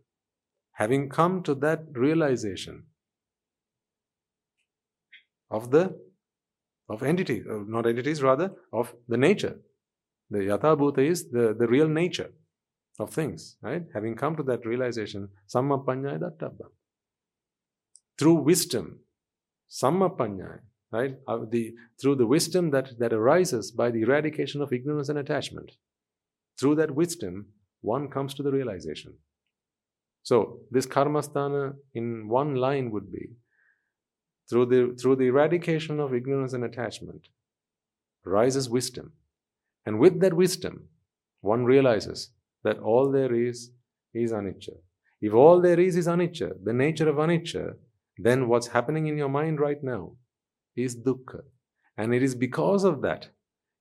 Having 0.73 1.09
come 1.09 1.45
to 1.45 1.55
that 1.55 1.85
realization 1.93 2.87
of 5.53 5.71
the 5.71 5.97
of 6.89 7.05
entities, 7.05 7.45
not 7.47 7.87
entities, 7.87 8.23
rather 8.23 8.51
of 8.73 8.93
the 9.07 9.17
nature, 9.17 9.61
the 10.31 10.39
yatha 10.39 10.77
bhuta 10.77 10.99
is 10.99 11.31
the, 11.31 11.55
the 11.59 11.67
real 11.67 11.89
nature 11.89 12.31
of 12.99 13.11
things, 13.11 13.57
right? 13.63 13.85
Having 13.95 14.17
come 14.17 14.37
to 14.37 14.43
that 14.45 14.67
realization, 14.67 15.29
sammapanyaya 15.55 16.19
dattabha. 16.19 16.67
Through 18.19 18.43
wisdom, 18.43 19.01
sammapanyaya, 19.71 20.61
right? 20.91 21.17
Uh, 21.27 21.39
the, 21.49 21.75
through 22.01 22.17
the 22.17 22.27
wisdom 22.27 22.71
that, 22.71 22.99
that 22.99 23.13
arises 23.13 23.71
by 23.71 23.91
the 23.91 24.03
eradication 24.03 24.61
of 24.61 24.73
ignorance 24.73 25.09
and 25.09 25.19
attachment. 25.19 25.73
Through 26.59 26.77
that 26.77 26.95
wisdom, 26.95 27.47
one 27.81 28.09
comes 28.09 28.35
to 28.35 28.43
the 28.43 28.51
realization. 28.51 29.15
So, 30.23 30.61
this 30.71 30.87
karmasthana 30.87 31.75
in 31.95 32.29
one 32.29 32.57
line 32.57 32.91
would 32.91 33.13
be 33.13 33.31
through 34.51 34.67
the, 34.67 34.97
through 35.01 35.17
the 35.17 35.27
eradication 35.27 36.01
of 36.01 36.15
ignorance 36.15 36.53
and 36.53 36.65
attachment, 36.65 37.29
rises 38.25 38.69
wisdom. 38.69 39.13
And 39.89 39.99
with 39.99 40.21
that 40.21 40.35
wisdom, 40.35 40.89
one 41.41 41.65
realizes 41.65 42.33
that 42.63 42.79
all 42.79 43.11
there 43.11 43.35
is 43.35 43.71
is 44.13 44.33
anicca. 44.33 44.75
If 45.23 45.33
all 45.33 45.63
there 45.63 45.81
is 45.81 45.97
is 45.97 46.07
anicca, 46.07 46.51
the 46.63 46.75
nature 46.75 47.09
of 47.09 47.17
anicca, 47.17 47.73
then 48.19 48.49
what's 48.49 48.67
happening 48.67 49.07
in 49.07 49.17
your 49.17 49.31
mind 49.31 49.61
right 49.61 49.83
now 49.83 50.03
is 50.77 50.95
dukkha. 50.95 51.41
And 51.97 52.15
it 52.15 52.23
is 52.23 52.35
because 52.35 52.85
of 52.85 53.01
that 53.01 53.31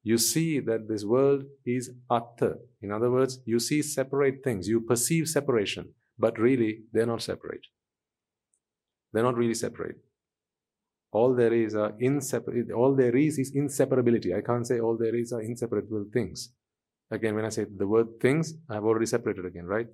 you 0.01 0.17
see 0.17 0.61
that 0.61 0.87
this 0.87 1.03
world 1.03 1.43
is 1.65 1.91
atta. 2.09 2.53
In 2.81 2.93
other 2.93 3.11
words, 3.11 3.39
you 3.43 3.59
see 3.59 3.81
separate 3.81 4.45
things, 4.45 4.69
you 4.69 4.79
perceive 4.79 5.27
separation, 5.27 5.89
but 6.17 6.39
really 6.39 6.83
they're 6.93 7.13
not 7.13 7.21
separate. 7.21 7.67
They're 9.11 9.29
not 9.29 9.35
really 9.35 9.59
separate. 9.65 9.97
All 11.11 11.33
there 11.35 11.53
is 11.53 11.75
are 11.75 11.93
inseparable. 11.99 12.73
All 12.73 12.95
there 12.95 13.15
is 13.15 13.39
is 13.39 13.55
inseparability. 13.55 14.35
I 14.37 14.41
can't 14.41 14.67
say 14.67 14.79
all 14.79 14.97
there 14.97 15.15
is 15.15 15.31
are 15.31 15.41
inseparable 15.41 16.05
things. 16.11 16.53
Again, 17.09 17.35
when 17.35 17.45
I 17.45 17.49
say 17.49 17.65
the 17.65 17.87
word 17.87 18.19
things, 18.21 18.53
I've 18.69 18.83
already 18.83 19.05
separated 19.05 19.45
again, 19.45 19.65
right? 19.65 19.87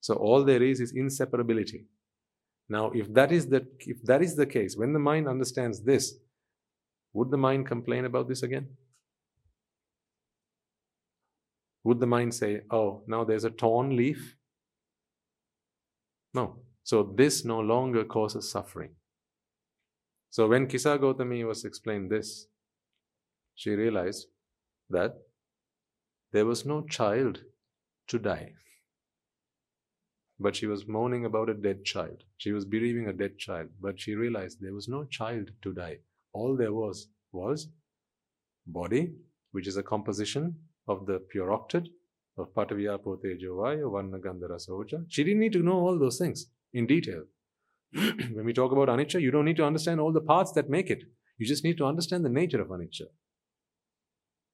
So 0.00 0.14
all 0.14 0.44
there 0.44 0.62
is 0.62 0.80
is 0.80 0.94
inseparability. 0.94 1.86
Now, 2.68 2.92
if 2.94 3.12
that 3.14 3.32
is 3.32 3.48
the 3.48 3.66
if 3.80 4.02
that 4.04 4.22
is 4.22 4.36
the 4.36 4.46
case, 4.46 4.76
when 4.76 4.92
the 4.92 5.00
mind 5.00 5.28
understands 5.28 5.82
this, 5.82 6.14
would 7.12 7.30
the 7.32 7.36
mind 7.36 7.66
complain 7.66 8.04
about 8.04 8.28
this 8.28 8.44
again? 8.44 8.68
Would 11.82 11.98
the 11.98 12.06
mind 12.06 12.34
say, 12.34 12.60
"Oh, 12.70 13.02
now 13.08 13.24
there's 13.24 13.44
a 13.44 13.50
torn 13.50 13.96
leaf"? 13.96 14.36
No. 16.32 16.60
So 16.84 17.02
this 17.02 17.44
no 17.44 17.58
longer 17.58 18.04
causes 18.04 18.50
suffering. 18.50 18.94
So 20.30 20.46
when 20.46 20.68
Kisa 20.68 20.96
Gautami 20.96 21.44
was 21.44 21.64
explained 21.64 22.10
this, 22.10 22.46
she 23.56 23.70
realized 23.70 24.28
that 24.88 25.16
there 26.32 26.46
was 26.46 26.64
no 26.64 26.82
child 26.82 27.40
to 28.08 28.18
die. 28.18 28.52
But 30.38 30.56
she 30.56 30.66
was 30.66 30.86
moaning 30.86 31.24
about 31.24 31.50
a 31.50 31.54
dead 31.54 31.84
child. 31.84 32.22
She 32.38 32.52
was 32.52 32.64
bereaving 32.64 33.08
a 33.08 33.12
dead 33.12 33.38
child. 33.38 33.68
But 33.80 34.00
she 34.00 34.14
realized 34.14 34.58
there 34.60 34.72
was 34.72 34.88
no 34.88 35.04
child 35.04 35.50
to 35.62 35.74
die. 35.74 35.98
All 36.32 36.56
there 36.56 36.72
was 36.72 37.08
was 37.32 37.68
body, 38.66 39.12
which 39.52 39.66
is 39.66 39.76
a 39.76 39.82
composition 39.82 40.54
of 40.88 41.06
the 41.06 41.18
pure 41.30 41.48
octet 41.48 41.88
of 42.38 42.54
Pataviyapo 42.54 43.20
Tejo 43.22 43.56
Vayu, 43.56 43.90
Varna 43.90 44.18
Gandhara 44.18 44.58
Soja. 44.58 45.04
She 45.08 45.24
didn't 45.24 45.40
need 45.40 45.52
to 45.52 45.62
know 45.62 45.78
all 45.78 45.98
those 45.98 46.18
things 46.18 46.46
in 46.72 46.86
detail. 46.86 47.24
when 48.34 48.44
we 48.44 48.52
talk 48.52 48.72
about 48.72 48.88
anicca, 48.88 49.20
you 49.20 49.30
don't 49.30 49.44
need 49.44 49.56
to 49.56 49.64
understand 49.64 50.00
all 50.00 50.12
the 50.12 50.20
parts 50.20 50.52
that 50.52 50.68
make 50.68 50.90
it. 50.90 51.04
You 51.38 51.46
just 51.46 51.64
need 51.64 51.78
to 51.78 51.86
understand 51.86 52.24
the 52.24 52.28
nature 52.28 52.60
of 52.60 52.68
anicca. 52.68 53.06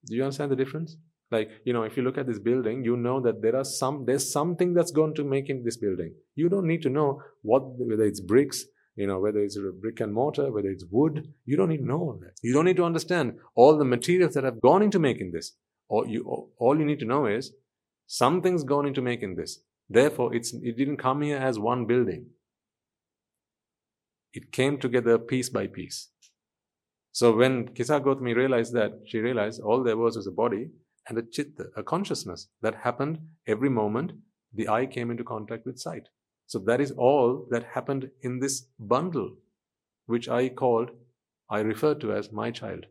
Do 0.06 0.14
you 0.14 0.22
understand 0.22 0.52
the 0.52 0.56
difference? 0.56 0.96
Like, 1.30 1.50
you 1.64 1.72
know, 1.72 1.82
if 1.82 1.96
you 1.96 2.04
look 2.04 2.18
at 2.18 2.26
this 2.26 2.38
building, 2.38 2.84
you 2.84 2.96
know 2.96 3.20
that 3.20 3.42
there 3.42 3.56
are 3.56 3.64
some, 3.64 4.04
there's 4.06 4.32
something 4.32 4.74
that's 4.74 4.92
going 4.92 5.14
to 5.16 5.24
make 5.24 5.50
in 5.50 5.64
this 5.64 5.76
building. 5.76 6.14
You 6.36 6.48
don't 6.48 6.66
need 6.66 6.82
to 6.82 6.88
know 6.88 7.20
what, 7.42 7.62
whether 7.78 8.04
it's 8.04 8.20
bricks, 8.20 8.64
you 8.94 9.06
know, 9.06 9.18
whether 9.18 9.40
it's 9.40 9.58
brick 9.80 10.00
and 10.00 10.14
mortar, 10.14 10.52
whether 10.52 10.68
it's 10.68 10.84
wood. 10.90 11.26
You 11.44 11.56
don't 11.56 11.68
need 11.68 11.78
to 11.78 11.86
know 11.86 11.98
all 11.98 12.18
that. 12.20 12.34
You 12.42 12.52
don't 12.52 12.64
need 12.64 12.76
to 12.76 12.84
understand 12.84 13.34
all 13.56 13.76
the 13.76 13.84
materials 13.84 14.34
that 14.34 14.44
have 14.44 14.60
gone 14.60 14.82
into 14.82 15.00
making 15.00 15.32
this. 15.32 15.52
All 15.88 16.06
you, 16.06 16.50
all 16.58 16.78
you 16.78 16.84
need 16.84 17.00
to 17.00 17.04
know 17.04 17.26
is 17.26 17.52
something's 18.06 18.62
gone 18.62 18.86
into 18.86 19.02
making 19.02 19.34
this. 19.34 19.60
Therefore, 19.88 20.34
it's, 20.34 20.54
it 20.54 20.76
didn't 20.76 20.96
come 20.96 21.22
here 21.22 21.38
as 21.38 21.58
one 21.58 21.86
building. 21.86 22.26
It 24.36 24.52
came 24.52 24.78
together 24.78 25.18
piece 25.18 25.48
by 25.48 25.66
piece. 25.66 26.10
So 27.12 27.34
when 27.34 27.68
Kisa 27.68 27.98
Gautami 28.00 28.36
realized 28.36 28.74
that, 28.74 28.92
she 29.06 29.18
realized 29.18 29.62
all 29.62 29.82
there 29.82 29.96
was 29.96 30.14
was 30.14 30.26
a 30.26 30.30
body 30.30 30.68
and 31.08 31.16
a 31.16 31.22
chitta, 31.22 31.68
a 31.74 31.82
consciousness 31.82 32.48
that 32.60 32.74
happened 32.74 33.18
every 33.46 33.70
moment 33.70 34.12
the 34.52 34.68
eye 34.68 34.84
came 34.84 35.10
into 35.10 35.24
contact 35.24 35.64
with 35.64 35.78
sight. 35.78 36.08
So 36.46 36.58
that 36.66 36.82
is 36.82 36.90
all 36.90 37.46
that 37.50 37.64
happened 37.64 38.10
in 38.20 38.38
this 38.40 38.66
bundle, 38.78 39.30
which 40.04 40.28
I 40.28 40.50
called, 40.50 40.90
I 41.50 41.60
referred 41.60 42.02
to 42.02 42.12
as 42.12 42.30
my 42.30 42.50
child. 42.50 42.84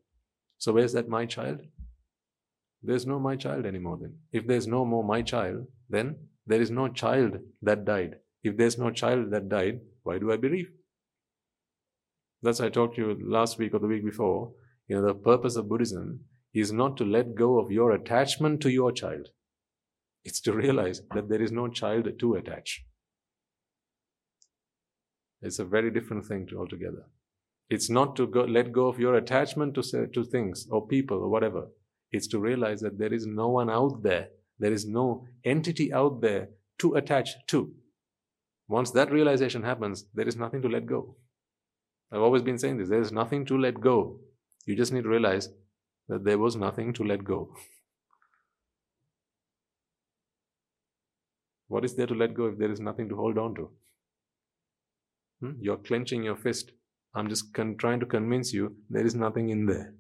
So 0.58 0.74
where's 0.74 0.94
that 0.94 1.08
my 1.10 1.28
child? 1.28 1.60
There's 2.82 3.06
no 3.06 3.20
my 3.20 3.36
child 3.36 3.68
anymore 3.68 4.00
then. 4.02 4.16
If 4.32 4.48
there's 4.48 4.66
no 4.66 4.84
more 4.84 5.04
my 5.04 5.22
child, 5.22 5.68
then 5.90 6.16
there 6.48 6.62
is 6.62 6.72
no 6.72 6.88
child 6.88 7.38
that 7.62 7.86
died. 7.86 8.16
If 8.44 8.58
there's 8.58 8.80
no 8.80 8.90
child 8.90 9.30
that 9.30 9.48
died, 9.48 9.82
why 10.02 10.18
do 10.18 10.32
I 10.32 10.38
bereave? 10.38 10.72
That's 12.46 12.62
I 12.62 12.70
talked 12.70 12.98
to 12.98 13.02
you 13.02 13.18
last 13.28 13.58
week 13.58 13.74
or 13.74 13.80
the 13.80 13.88
week 13.88 14.06
before. 14.06 14.52
You 14.88 14.98
know, 14.98 15.08
the 15.08 15.16
purpose 15.16 15.56
of 15.56 15.68
Buddhism 15.68 16.20
is 16.54 16.72
not 16.72 16.96
to 16.98 17.04
let 17.04 17.34
go 17.34 17.58
of 17.60 17.72
your 17.72 17.92
attachment 17.92 18.62
to 18.62 18.70
your 18.70 18.92
child. 18.92 19.30
It's 20.24 20.40
to 20.42 20.54
realize 20.54 21.02
that 21.16 21.28
there 21.28 21.42
is 21.42 21.52
no 21.52 21.68
child 21.68 22.08
to 22.20 22.36
attach. 22.36 22.86
It's 25.42 25.58
a 25.58 25.66
very 25.66 25.90
different 25.90 26.28
thing 26.28 26.48
altogether. 26.56 27.08
It's 27.68 27.90
not 27.90 28.16
to 28.18 28.28
go, 28.28 28.42
let 28.44 28.72
go 28.72 28.88
of 28.90 29.00
your 29.00 29.16
attachment 29.16 29.74
to, 29.74 30.08
to 30.14 30.24
things 30.24 30.68
or 30.70 30.88
people 30.88 31.18
or 31.18 31.30
whatever. 31.30 31.70
It's 32.12 32.28
to 32.28 32.40
realize 32.40 32.80
that 32.82 33.00
there 33.00 33.14
is 33.14 33.26
no 33.26 33.50
one 33.50 33.72
out 33.72 34.04
there, 34.04 34.28
there 34.60 34.72
is 34.72 34.86
no 34.86 35.26
entity 35.44 35.92
out 35.92 36.22
there 36.22 36.50
to 36.78 36.94
attach 36.94 37.32
to. 37.48 37.74
Once 38.68 38.92
that 38.92 39.12
realization 39.12 39.64
happens, 39.64 40.06
there 40.14 40.28
is 40.28 40.36
nothing 40.36 40.62
to 40.62 40.70
let 40.70 40.86
go. 40.86 41.16
I've 42.16 42.22
always 42.22 42.44
been 42.44 42.58
saying 42.58 42.78
this 42.78 42.88
there 42.88 43.02
is 43.02 43.12
nothing 43.12 43.46
to 43.48 43.58
let 43.58 43.82
go. 43.82 44.20
You 44.66 44.76
just 44.76 44.94
need 44.94 45.04
to 45.04 45.10
realize 45.10 45.50
that 46.08 46.24
there 46.24 46.38
was 46.40 46.56
nothing 46.56 46.94
to 46.94 47.04
let 47.04 47.26
go. 47.26 47.50
What 51.68 51.84
is 51.84 51.96
there 51.96 52.08
to 52.08 52.14
let 52.14 52.34
go 52.34 52.46
if 52.46 52.58
there 52.58 52.72
is 52.72 52.80
nothing 52.80 53.10
to 53.10 53.18
hold 53.18 53.38
on 53.38 53.56
to? 53.56 53.70
Hmm? 55.42 55.52
You're 55.60 55.78
clenching 55.78 56.24
your 56.24 56.38
fist. 56.38 56.72
I'm 57.14 57.28
just 57.28 57.54
con- 57.54 57.76
trying 57.78 58.00
to 58.00 58.06
convince 58.06 58.54
you 58.54 58.78
there 58.90 59.06
is 59.06 59.16
nothing 59.16 59.50
in 59.50 59.66
there. 59.66 59.94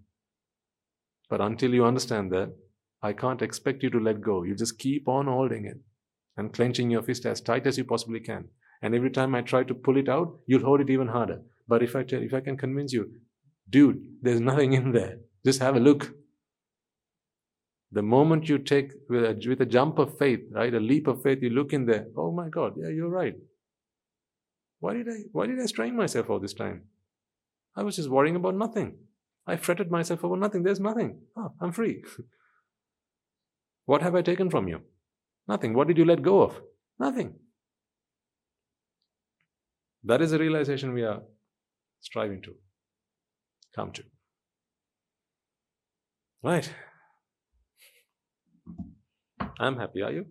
But 1.29 1.41
until 1.41 1.73
you 1.73 1.83
understand 1.83 2.31
that, 2.31 2.55
I 3.01 3.11
can't 3.11 3.41
expect 3.41 3.83
you 3.83 3.89
to 3.89 3.99
let 3.99 4.21
go. 4.21 4.43
You 4.43 4.55
just 4.55 4.79
keep 4.79 5.09
on 5.09 5.25
holding 5.25 5.65
it 5.65 5.81
and 6.37 6.53
clenching 6.53 6.89
your 6.89 7.03
fist 7.03 7.25
as 7.25 7.41
tight 7.41 7.67
as 7.67 7.77
you 7.77 7.83
possibly 7.83 8.21
can. 8.21 8.45
And 8.81 8.95
every 8.95 9.09
time 9.09 9.35
I 9.35 9.41
try 9.41 9.63
to 9.63 9.73
pull 9.73 9.97
it 9.97 10.07
out, 10.07 10.39
you'll 10.47 10.63
hold 10.63 10.79
it 10.79 10.89
even 10.89 11.07
harder. 11.07 11.41
But 11.67 11.83
if 11.83 11.95
I 11.95 12.03
tell, 12.03 12.21
if 12.21 12.33
I 12.33 12.41
can 12.41 12.57
convince 12.57 12.93
you, 12.93 13.11
dude, 13.69 14.01
there's 14.21 14.39
nothing 14.39 14.73
in 14.73 14.91
there. 14.91 15.17
Just 15.45 15.61
have 15.61 15.75
a 15.75 15.79
look. 15.79 16.13
The 17.91 18.01
moment 18.01 18.49
you 18.49 18.57
take 18.57 18.91
with 19.09 19.23
a, 19.23 19.47
with 19.47 19.61
a 19.61 19.65
jump 19.65 19.99
of 19.99 20.17
faith, 20.17 20.41
right, 20.51 20.73
a 20.73 20.79
leap 20.79 21.07
of 21.07 21.23
faith, 21.23 21.39
you 21.41 21.49
look 21.49 21.73
in 21.73 21.85
there. 21.85 22.07
Oh 22.17 22.31
my 22.31 22.49
God, 22.49 22.73
yeah, 22.77 22.89
you're 22.89 23.09
right. 23.09 23.35
Why 24.79 24.93
did 24.93 25.07
I 25.07 25.17
why 25.31 25.47
did 25.47 25.59
I 25.59 25.65
strain 25.65 25.95
myself 25.95 26.29
all 26.29 26.39
this 26.39 26.53
time? 26.53 26.83
I 27.75 27.83
was 27.83 27.95
just 27.95 28.09
worrying 28.09 28.35
about 28.35 28.55
nothing. 28.55 28.97
I 29.47 29.55
fretted 29.55 29.91
myself 29.91 30.23
over 30.23 30.35
nothing. 30.35 30.63
There's 30.63 30.79
nothing. 30.79 31.19
Oh, 31.37 31.53
I'm 31.61 31.71
free. 31.71 32.03
what 33.85 34.01
have 34.01 34.15
I 34.15 34.21
taken 34.21 34.49
from 34.49 34.67
you? 34.67 34.81
Nothing. 35.47 35.73
What 35.73 35.87
did 35.87 35.97
you 35.97 36.05
let 36.05 36.21
go 36.21 36.41
of? 36.41 36.61
Nothing. 36.99 37.35
That 40.03 40.21
is 40.21 40.31
the 40.31 40.39
realization 40.39 40.93
we 40.93 41.03
are 41.03 41.21
striving 42.05 42.41
to 42.43 42.53
come 43.75 43.91
to. 43.91 44.03
Right. 46.43 46.69
I'm 49.59 49.77
happy, 49.77 50.01
are 50.01 50.11
you? 50.11 50.25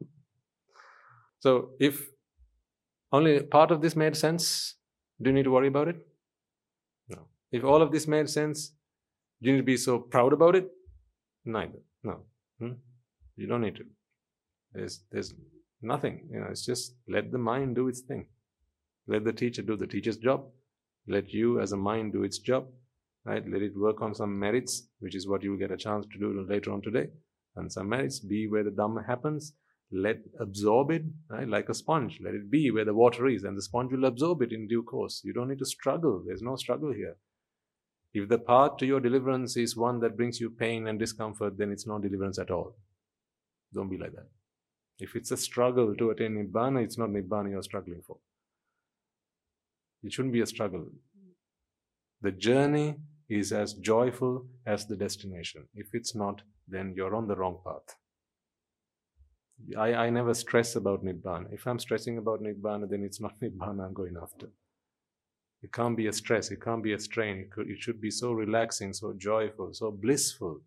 so, 1.40 1.70
if 1.80 2.08
only 3.12 3.40
part 3.42 3.70
of 3.70 3.80
this 3.80 3.96
made 3.96 4.16
sense, 4.16 4.74
do 5.22 5.30
you 5.30 5.34
need 5.34 5.44
to 5.44 5.50
worry 5.50 5.68
about 5.68 5.88
it? 5.88 5.96
No. 7.08 7.28
If 7.50 7.64
all 7.64 7.80
of 7.80 7.90
this 7.90 8.06
made 8.06 8.28
sense, 8.28 8.72
do 9.40 9.48
you 9.48 9.52
need 9.54 9.62
to 9.62 9.72
be 9.72 9.76
so 9.76 9.98
proud 9.98 10.32
about 10.32 10.56
it? 10.56 10.68
Neither. 11.44 11.78
No. 12.02 12.20
Hmm? 12.58 12.72
You 13.36 13.46
don't 13.46 13.62
need 13.62 13.76
to. 13.76 13.84
There's, 14.72 15.00
there's 15.10 15.32
nothing. 15.80 16.28
You 16.30 16.40
know, 16.40 16.48
it's 16.50 16.66
just 16.66 16.96
let 17.08 17.32
the 17.32 17.38
mind 17.38 17.76
do 17.76 17.88
its 17.88 18.00
thing. 18.00 18.26
Let 19.06 19.24
the 19.24 19.32
teacher 19.32 19.62
do 19.62 19.76
the 19.76 19.86
teacher's 19.86 20.16
job. 20.16 20.46
Let 21.06 21.30
you 21.30 21.60
as 21.60 21.72
a 21.72 21.76
mind 21.76 22.12
do 22.12 22.24
its 22.24 22.38
job. 22.38 22.66
Right? 23.24 23.42
Let 23.48 23.62
it 23.62 23.76
work 23.76 24.02
on 24.02 24.14
some 24.14 24.38
merits, 24.38 24.88
which 25.00 25.16
is 25.16 25.26
what 25.26 25.42
you 25.42 25.50
will 25.50 25.58
get 25.58 25.72
a 25.72 25.76
chance 25.76 26.06
to 26.12 26.18
do 26.18 26.46
later 26.48 26.72
on 26.72 26.82
today. 26.82 27.08
And 27.56 27.72
some 27.72 27.88
merits, 27.88 28.20
be 28.20 28.46
where 28.48 28.64
the 28.64 28.70
Dhamma 28.70 29.06
happens. 29.06 29.54
Let 29.90 30.18
absorb 30.40 30.90
it, 30.90 31.02
right? 31.30 31.48
Like 31.48 31.68
a 31.68 31.74
sponge. 31.74 32.18
Let 32.22 32.34
it 32.34 32.50
be 32.50 32.70
where 32.70 32.84
the 32.84 32.94
water 32.94 33.28
is, 33.28 33.44
and 33.44 33.56
the 33.56 33.62
sponge 33.62 33.92
will 33.92 34.04
absorb 34.04 34.42
it 34.42 34.52
in 34.52 34.66
due 34.66 34.82
course. 34.82 35.22
You 35.24 35.32
don't 35.32 35.48
need 35.48 35.60
to 35.60 35.66
struggle. 35.66 36.22
There's 36.26 36.42
no 36.42 36.56
struggle 36.56 36.92
here. 36.92 37.16
If 38.12 38.28
the 38.28 38.38
path 38.38 38.78
to 38.78 38.86
your 38.86 39.00
deliverance 39.00 39.56
is 39.56 39.76
one 39.76 40.00
that 40.00 40.16
brings 40.16 40.40
you 40.40 40.50
pain 40.50 40.86
and 40.86 40.98
discomfort, 40.98 41.56
then 41.58 41.70
it's 41.70 41.86
not 41.86 42.02
deliverance 42.02 42.38
at 42.38 42.50
all. 42.50 42.76
Don't 43.72 43.90
be 43.90 43.98
like 43.98 44.12
that. 44.12 44.28
If 44.98 45.14
it's 45.14 45.30
a 45.30 45.36
struggle 45.36 45.94
to 45.94 46.10
attain 46.10 46.34
Nibbana, 46.34 46.82
it's 46.82 46.98
not 46.98 47.10
Nibbana 47.10 47.50
you're 47.50 47.62
struggling 47.62 48.02
for. 48.06 48.16
It 50.02 50.12
shouldn't 50.12 50.34
be 50.34 50.40
a 50.40 50.46
struggle. 50.46 50.86
The 52.22 52.32
journey 52.32 52.96
is 53.28 53.52
as 53.52 53.74
joyful 53.74 54.46
as 54.66 54.86
the 54.86 54.96
destination. 54.96 55.68
If 55.74 55.88
it's 55.92 56.14
not, 56.14 56.42
then 56.68 56.94
you're 56.96 57.14
on 57.14 57.26
the 57.26 57.36
wrong 57.36 57.58
path. 57.64 57.96
I, 59.76 59.94
I 59.94 60.10
never 60.10 60.34
stress 60.34 60.76
about 60.76 61.04
Nibbana. 61.04 61.52
If 61.52 61.66
I'm 61.66 61.78
stressing 61.78 62.18
about 62.18 62.42
Nibbana, 62.42 62.88
then 62.88 63.02
it's 63.02 63.20
not 63.20 63.38
Nibbana 63.42 63.86
I'm 63.86 63.94
going 63.94 64.16
after. 64.20 64.48
It 65.62 65.72
can't 65.72 65.96
be 65.96 66.06
a 66.06 66.12
stress, 66.12 66.50
it 66.50 66.62
can't 66.62 66.82
be 66.82 66.92
a 66.92 66.98
strain. 66.98 67.38
It, 67.38 67.50
could, 67.50 67.68
it 67.68 67.78
should 67.80 68.00
be 68.00 68.10
so 68.10 68.32
relaxing, 68.32 68.92
so 68.92 69.14
joyful, 69.16 69.72
so 69.72 69.90
blissful. 69.90 70.60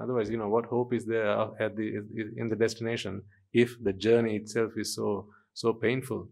Otherwise, 0.00 0.30
you 0.30 0.38
know, 0.38 0.48
what 0.48 0.66
hope 0.66 0.94
is 0.94 1.04
there 1.04 1.28
at 1.60 1.76
the 1.76 2.02
in 2.36 2.48
the 2.48 2.56
destination 2.56 3.22
if 3.52 3.76
the 3.82 3.92
journey 3.92 4.36
itself 4.36 4.72
is 4.76 4.94
so 4.94 5.28
so 5.54 5.72
painful 5.72 6.28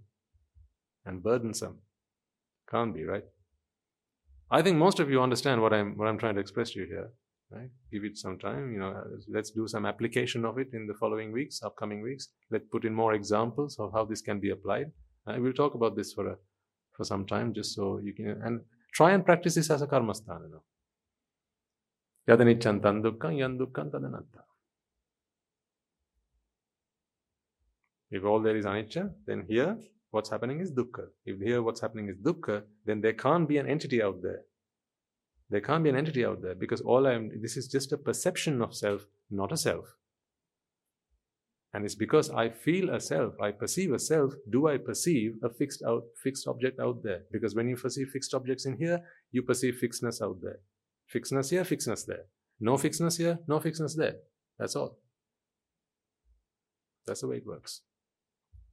and 1.04 1.22
burdensome? 1.22 1.78
Can't 2.70 2.94
be, 2.94 3.04
right? 3.04 3.24
I 4.50 4.62
think 4.62 4.76
most 4.76 5.00
of 5.00 5.10
you 5.10 5.20
understand 5.20 5.60
what 5.60 5.72
I'm 5.72 5.96
what 5.96 6.08
I'm 6.08 6.18
trying 6.18 6.34
to 6.34 6.40
express 6.40 6.70
to 6.72 6.80
you 6.80 6.86
here. 6.86 7.10
Right? 7.50 7.70
Give 7.92 8.04
it 8.04 8.18
some 8.18 8.38
time. 8.38 8.72
You 8.72 8.80
know, 8.80 8.90
uh, 8.90 9.04
let's 9.28 9.50
do 9.50 9.68
some 9.68 9.86
application 9.86 10.44
of 10.44 10.58
it 10.58 10.68
in 10.72 10.88
the 10.88 10.94
following 10.94 11.30
weeks, 11.30 11.62
upcoming 11.62 12.02
weeks. 12.02 12.28
Let's 12.50 12.66
put 12.72 12.84
in 12.84 12.92
more 12.92 13.14
examples 13.14 13.76
of 13.78 13.92
how 13.92 14.04
this 14.04 14.20
can 14.20 14.40
be 14.40 14.50
applied. 14.50 14.90
I 15.28 15.38
will 15.38 15.52
talk 15.52 15.74
about 15.74 15.96
this 15.96 16.12
for 16.12 16.28
a 16.28 16.36
for 16.96 17.04
some 17.04 17.24
time, 17.26 17.52
just 17.54 17.74
so 17.74 18.00
you 18.02 18.14
can 18.14 18.40
and 18.42 18.60
try 18.92 19.12
and 19.12 19.24
practice 19.24 19.54
this 19.54 19.70
as 19.70 19.82
a 19.82 19.86
karmasthana. 19.86 20.60
Yandukkam 22.28 23.90
tadanatta. 23.90 24.42
If 28.10 28.24
all 28.24 28.40
there 28.40 28.56
is 28.56 28.64
anicca, 28.64 29.12
then 29.26 29.44
here 29.48 29.78
what's 30.16 30.30
happening 30.30 30.60
is 30.60 30.72
dukkha. 30.72 31.06
If 31.24 31.40
here 31.40 31.62
what's 31.62 31.82
happening 31.84 32.08
is 32.08 32.16
dukkha, 32.28 32.62
then 32.86 33.00
there 33.02 33.12
can't 33.12 33.46
be 33.48 33.58
an 33.58 33.68
entity 33.68 34.02
out 34.02 34.22
there. 34.22 34.42
There 35.50 35.60
can't 35.60 35.84
be 35.84 35.90
an 35.90 35.96
entity 36.02 36.24
out 36.24 36.40
there 36.42 36.56
because 36.56 36.80
all 36.80 37.06
I'm, 37.06 37.30
this 37.40 37.56
is 37.56 37.68
just 37.68 37.92
a 37.92 37.98
perception 37.98 38.62
of 38.62 38.74
self, 38.74 39.02
not 39.30 39.52
a 39.52 39.56
self. 39.56 39.86
And 41.72 41.84
it's 41.84 41.94
because 41.94 42.30
I 42.30 42.48
feel 42.48 42.88
a 42.90 43.00
self, 43.00 43.34
I 43.40 43.50
perceive 43.50 43.92
a 43.92 43.98
self, 43.98 44.32
do 44.50 44.66
I 44.66 44.78
perceive 44.78 45.34
a 45.44 45.50
fixed 45.50 45.82
out, 45.86 46.04
fixed 46.24 46.48
object 46.48 46.80
out 46.80 47.02
there? 47.02 47.20
Because 47.30 47.54
when 47.54 47.68
you 47.68 47.76
perceive 47.76 48.08
fixed 48.12 48.32
objects 48.32 48.64
in 48.64 48.78
here, 48.78 49.00
you 49.30 49.42
perceive 49.42 49.74
fixedness 49.82 50.22
out 50.22 50.38
there. 50.42 50.60
Fixedness 51.14 51.50
here, 51.50 51.64
fixedness 51.64 52.06
there. 52.06 52.24
No 52.58 52.78
fixedness 52.78 53.18
here, 53.18 53.38
no 53.46 53.60
fixedness 53.60 53.94
there. 53.94 54.16
That's 54.58 54.74
all. 54.74 54.98
That's 57.06 57.20
the 57.20 57.28
way 57.28 57.36
it 57.36 57.46
works. 57.46 57.82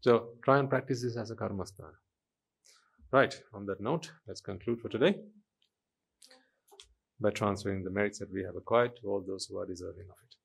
So 0.04 0.32
try 0.44 0.60
and 0.60 0.70
practice 0.70 1.02
this 1.02 1.16
as 1.16 1.32
a 1.32 1.36
karmasthana. 1.36 1.94
Right, 3.14 3.34
on 3.54 3.66
that 3.68 3.80
note, 3.80 4.12
let's 4.28 4.42
conclude 4.42 4.82
for 4.82 4.90
today 4.90 5.16
by 7.22 7.30
transferring 7.30 7.86
the 7.86 7.90
merits 7.90 8.20
that 8.20 8.30
we 8.30 8.44
have 8.44 8.58
acquired 8.58 8.98
to 8.98 9.08
all 9.08 9.24
those 9.26 9.46
who 9.46 9.58
are 9.60 9.66
deserving 9.66 10.08
of 10.10 10.18
it. 10.26 10.36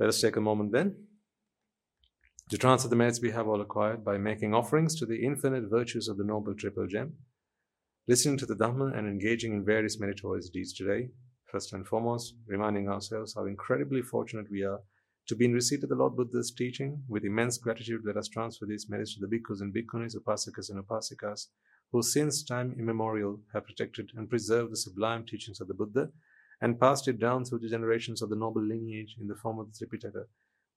Let 0.00 0.08
us 0.08 0.20
take 0.20 0.34
a 0.34 0.40
moment 0.40 0.72
then 0.72 0.96
to 2.50 2.58
transfer 2.58 2.88
the 2.88 2.96
merits 2.96 3.20
we 3.22 3.30
have 3.30 3.46
all 3.46 3.60
acquired 3.60 4.04
by 4.04 4.18
making 4.18 4.52
offerings 4.52 4.96
to 4.96 5.06
the 5.06 5.24
infinite 5.24 5.70
virtues 5.70 6.08
of 6.08 6.16
the 6.16 6.24
Noble 6.24 6.56
Triple 6.56 6.88
Gem, 6.88 7.12
listening 8.08 8.36
to 8.38 8.46
the 8.46 8.56
Dhamma 8.56 8.98
and 8.98 9.06
engaging 9.06 9.52
in 9.52 9.64
various 9.64 10.00
meritorious 10.00 10.48
deeds 10.48 10.72
today, 10.72 11.10
first 11.52 11.72
and 11.72 11.86
foremost, 11.86 12.34
reminding 12.48 12.88
ourselves 12.88 13.34
how 13.36 13.46
incredibly 13.46 14.02
fortunate 14.02 14.50
we 14.50 14.64
are 14.64 14.80
to 15.28 15.36
be 15.36 15.44
in 15.44 15.52
receipt 15.52 15.82
of 15.82 15.90
the 15.90 15.94
Lord 15.94 16.16
Buddha's 16.16 16.50
teaching, 16.50 17.02
with 17.06 17.22
immense 17.22 17.58
gratitude, 17.58 18.00
let 18.06 18.16
us 18.16 18.28
transfer 18.28 18.64
these 18.64 18.88
merits 18.88 19.14
to 19.14 19.20
the 19.20 19.26
bhikkhus 19.26 19.60
and 19.60 19.74
bhikkhunis, 19.74 20.16
upasakas 20.16 20.70
and 20.70 20.82
upasikas, 20.82 21.48
who 21.92 22.02
since 22.02 22.42
time 22.42 22.74
immemorial 22.78 23.38
have 23.52 23.66
protected 23.66 24.10
and 24.16 24.30
preserved 24.30 24.72
the 24.72 24.76
sublime 24.76 25.26
teachings 25.26 25.60
of 25.60 25.68
the 25.68 25.74
Buddha 25.74 26.08
and 26.62 26.80
passed 26.80 27.08
it 27.08 27.20
down 27.20 27.44
through 27.44 27.58
the 27.58 27.68
generations 27.68 28.22
of 28.22 28.30
the 28.30 28.36
noble 28.36 28.62
lineage 28.62 29.16
in 29.20 29.26
the 29.26 29.34
form 29.34 29.58
of 29.58 29.66
the 29.70 29.86
Tripitaka, 29.86 30.24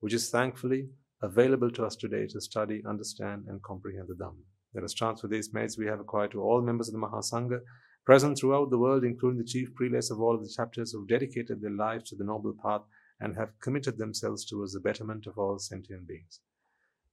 which 0.01 0.13
is 0.13 0.29
thankfully 0.29 0.89
available 1.21 1.71
to 1.71 1.85
us 1.85 1.95
today 1.95 2.27
to 2.27 2.41
study, 2.41 2.83
understand, 2.85 3.45
and 3.47 3.63
comprehend 3.63 4.09
the 4.09 4.15
Dhamma. 4.21 4.43
Let 4.75 4.83
us 4.83 4.93
transfer 4.93 5.27
these 5.27 5.53
merits 5.53 5.77
we 5.77 5.87
have 5.87 6.01
acquired 6.01 6.31
to 6.31 6.41
all 6.41 6.61
members 6.61 6.89
of 6.89 6.93
the 6.93 6.99
Mahasangha 6.99 7.61
present 8.05 8.37
throughout 8.37 8.69
the 8.69 8.79
world, 8.79 9.05
including 9.05 9.39
the 9.39 9.45
chief 9.45 9.73
prelates 9.75 10.11
of 10.11 10.19
all 10.19 10.35
of 10.35 10.41
the 10.41 10.53
chapters 10.53 10.91
who 10.91 10.99
have 10.99 11.07
dedicated 11.07 11.61
their 11.61 11.71
lives 11.71 12.09
to 12.09 12.17
the 12.17 12.25
noble 12.25 12.53
path 12.61 12.81
and 13.21 13.35
have 13.37 13.59
committed 13.61 13.97
themselves 13.97 14.43
towards 14.43 14.73
the 14.73 14.79
betterment 14.79 15.27
of 15.27 15.37
all 15.37 15.59
sentient 15.59 16.07
beings. 16.07 16.41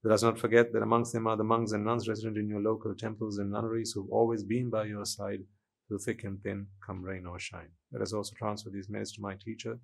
Let 0.03 0.13
us 0.13 0.23
not 0.23 0.39
forget 0.39 0.73
that 0.73 0.81
amongst 0.81 1.13
them 1.13 1.27
are 1.27 1.37
the 1.37 1.43
monks 1.43 1.71
and 1.71 1.85
nuns 1.85 2.07
resident 2.07 2.37
in 2.37 2.49
your 2.49 2.61
local 2.61 2.95
temples 2.95 3.37
and 3.37 3.51
nunneries 3.51 3.91
who've 3.91 4.09
always 4.09 4.43
been 4.43 4.69
by 4.69 4.85
your 4.85 5.05
side 5.05 5.41
through 5.87 5.99
thick 5.99 6.23
and 6.23 6.41
thin, 6.41 6.67
come 6.85 7.03
rain 7.03 7.25
or 7.25 7.39
shine. 7.39 7.69
Let 7.91 8.01
us 8.01 8.13
also 8.13 8.33
transfer 8.35 8.69
these 8.69 8.89
merits 8.89 9.11
to 9.13 9.21
my 9.21 9.35
teacher, 9.35 9.77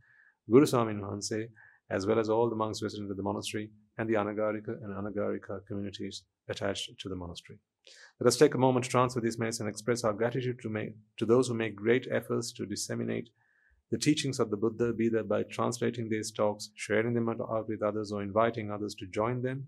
Guru 0.49 0.65
Swami 0.65 0.93
Hanse, 0.93 1.49
as 1.89 2.05
well 2.05 2.19
as 2.19 2.29
all 2.29 2.49
the 2.49 2.55
monks 2.55 2.81
resident 2.81 3.11
at 3.11 3.17
the 3.17 3.23
monastery 3.23 3.71
and 3.97 4.09
the 4.09 4.13
Anagarika 4.13 4.81
and 4.83 4.93
Anagarika 4.93 5.65
communities 5.67 6.23
attached 6.49 6.91
to 6.99 7.09
the 7.09 7.15
monastery. 7.15 7.59
Let 8.19 8.27
us 8.27 8.37
take 8.37 8.55
a 8.55 8.59
moment 8.59 8.85
to 8.85 8.91
transfer 8.91 9.19
these 9.19 9.37
merits 9.37 9.59
and 9.59 9.69
express 9.69 10.03
our 10.03 10.13
gratitude 10.13 10.59
to, 10.61 10.69
make, 10.69 10.93
to 11.17 11.25
those 11.25 11.47
who 11.47 11.53
make 11.53 11.75
great 11.75 12.07
efforts 12.09 12.51
to 12.53 12.65
disseminate 12.65 13.29
the 13.91 13.97
teachings 13.97 14.39
of 14.39 14.49
the 14.49 14.57
Buddha, 14.57 14.93
be 14.93 15.09
that 15.09 15.29
by 15.29 15.43
translating 15.43 16.09
these 16.09 16.31
talks, 16.31 16.71
sharing 16.75 17.13
them 17.13 17.29
out 17.29 17.67
with 17.67 17.83
others, 17.83 18.11
or 18.11 18.23
inviting 18.23 18.71
others 18.71 18.95
to 18.95 19.05
join 19.05 19.41
them. 19.41 19.67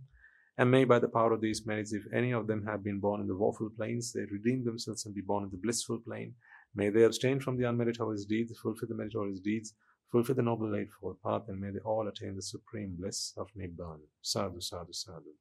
And 0.58 0.72
may, 0.72 0.86
by 0.86 0.98
the 0.98 1.08
power 1.08 1.34
of 1.34 1.42
these 1.42 1.68
merits, 1.68 1.94
if 1.94 2.04
any 2.12 2.34
of 2.34 2.48
them 2.48 2.66
have 2.66 2.84
been 2.84 3.00
born 3.00 3.22
in 3.22 3.28
the 3.28 3.36
woeful 3.36 3.70
planes, 3.70 4.12
they 4.12 4.26
redeem 4.32 4.66
themselves 4.66 5.06
and 5.06 5.14
be 5.14 5.22
born 5.22 5.44
in 5.44 5.52
the 5.52 5.58
blissful 5.58 6.00
plane. 6.00 6.34
May 6.74 6.90
they 6.90 7.04
abstain 7.04 7.40
from 7.40 7.58
the 7.58 7.66
unmeritorious 7.66 8.28
deeds, 8.28 8.58
fulfill 8.60 8.88
the 8.90 8.96
meritorious 8.96 9.40
deeds, 9.40 9.74
fulfill 10.12 10.36
the 10.36 10.42
noble 10.42 10.76
eightfold 10.76 11.22
path, 11.24 11.44
and 11.48 11.60
may 11.60 11.70
they 11.70 11.80
all 11.80 12.08
attain 12.08 12.36
the 12.36 12.42
supreme 12.42 12.96
bliss 13.00 13.34
of 13.38 13.50
Nibbana. 13.56 14.08
Sadhu, 14.22 14.60
sadhu, 14.62 14.94
sadhu. 14.94 15.34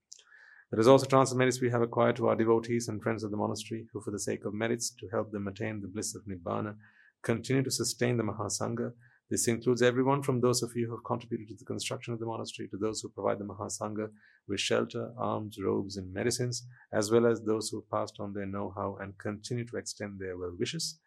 Let 0.71 0.81
us 0.81 0.87
also 0.87 1.07
transfer 1.07 1.37
merits 1.37 1.61
we 1.61 1.71
have 1.71 1.83
acquired 1.83 2.17
to 2.17 2.29
our 2.29 2.37
devotees 2.37 2.89
and 2.89 3.03
friends 3.03 3.23
of 3.23 3.31
the 3.31 3.37
monastery, 3.37 3.87
who, 3.93 4.01
for 4.01 4.11
the 4.11 4.19
sake 4.19 4.45
of 4.45 4.53
merits, 4.53 4.91
to 4.91 5.09
help 5.09 5.31
them 5.31 5.47
attain 5.47 5.81
the 5.81 5.89
bliss 5.89 6.15
of 6.15 6.25
Nibbana, 6.25 6.75
continue 7.23 7.63
to 7.63 7.71
sustain 7.71 8.17
the 8.17 8.23
Mahasangha. 8.23 8.93
This 9.31 9.49
includes 9.49 9.83
everyone 9.83 10.23
from 10.23 10.41
those 10.41 10.63
of 10.63 10.71
you 10.77 10.87
who 10.87 10.97
have 10.97 11.05
contributed 11.05 11.49
to 11.49 11.55
the 11.57 11.65
construction 11.65 12.13
of 12.13 12.21
the 12.21 12.27
monastery 12.27 12.69
to 12.69 12.77
those 12.77 13.01
who 13.01 13.09
provide 13.09 13.39
the 13.39 13.45
Mahasangha 13.45 14.09
with 14.47 14.61
shelter, 14.61 15.11
arms, 15.19 15.59
robes, 15.61 15.97
and 15.97 16.13
medicines, 16.15 16.67
as 16.93 17.11
well 17.11 17.27
as 17.27 17.43
those 17.43 17.69
who 17.69 17.79
have 17.79 17.91
passed 17.91 18.21
on 18.21 18.33
their 18.33 18.47
know 18.47 18.73
how 18.77 18.97
and 19.01 19.19
continue 19.19 19.65
to 19.67 19.77
extend 19.77 20.21
their 20.21 20.39
well 20.39 20.55
wishes. 20.59 21.01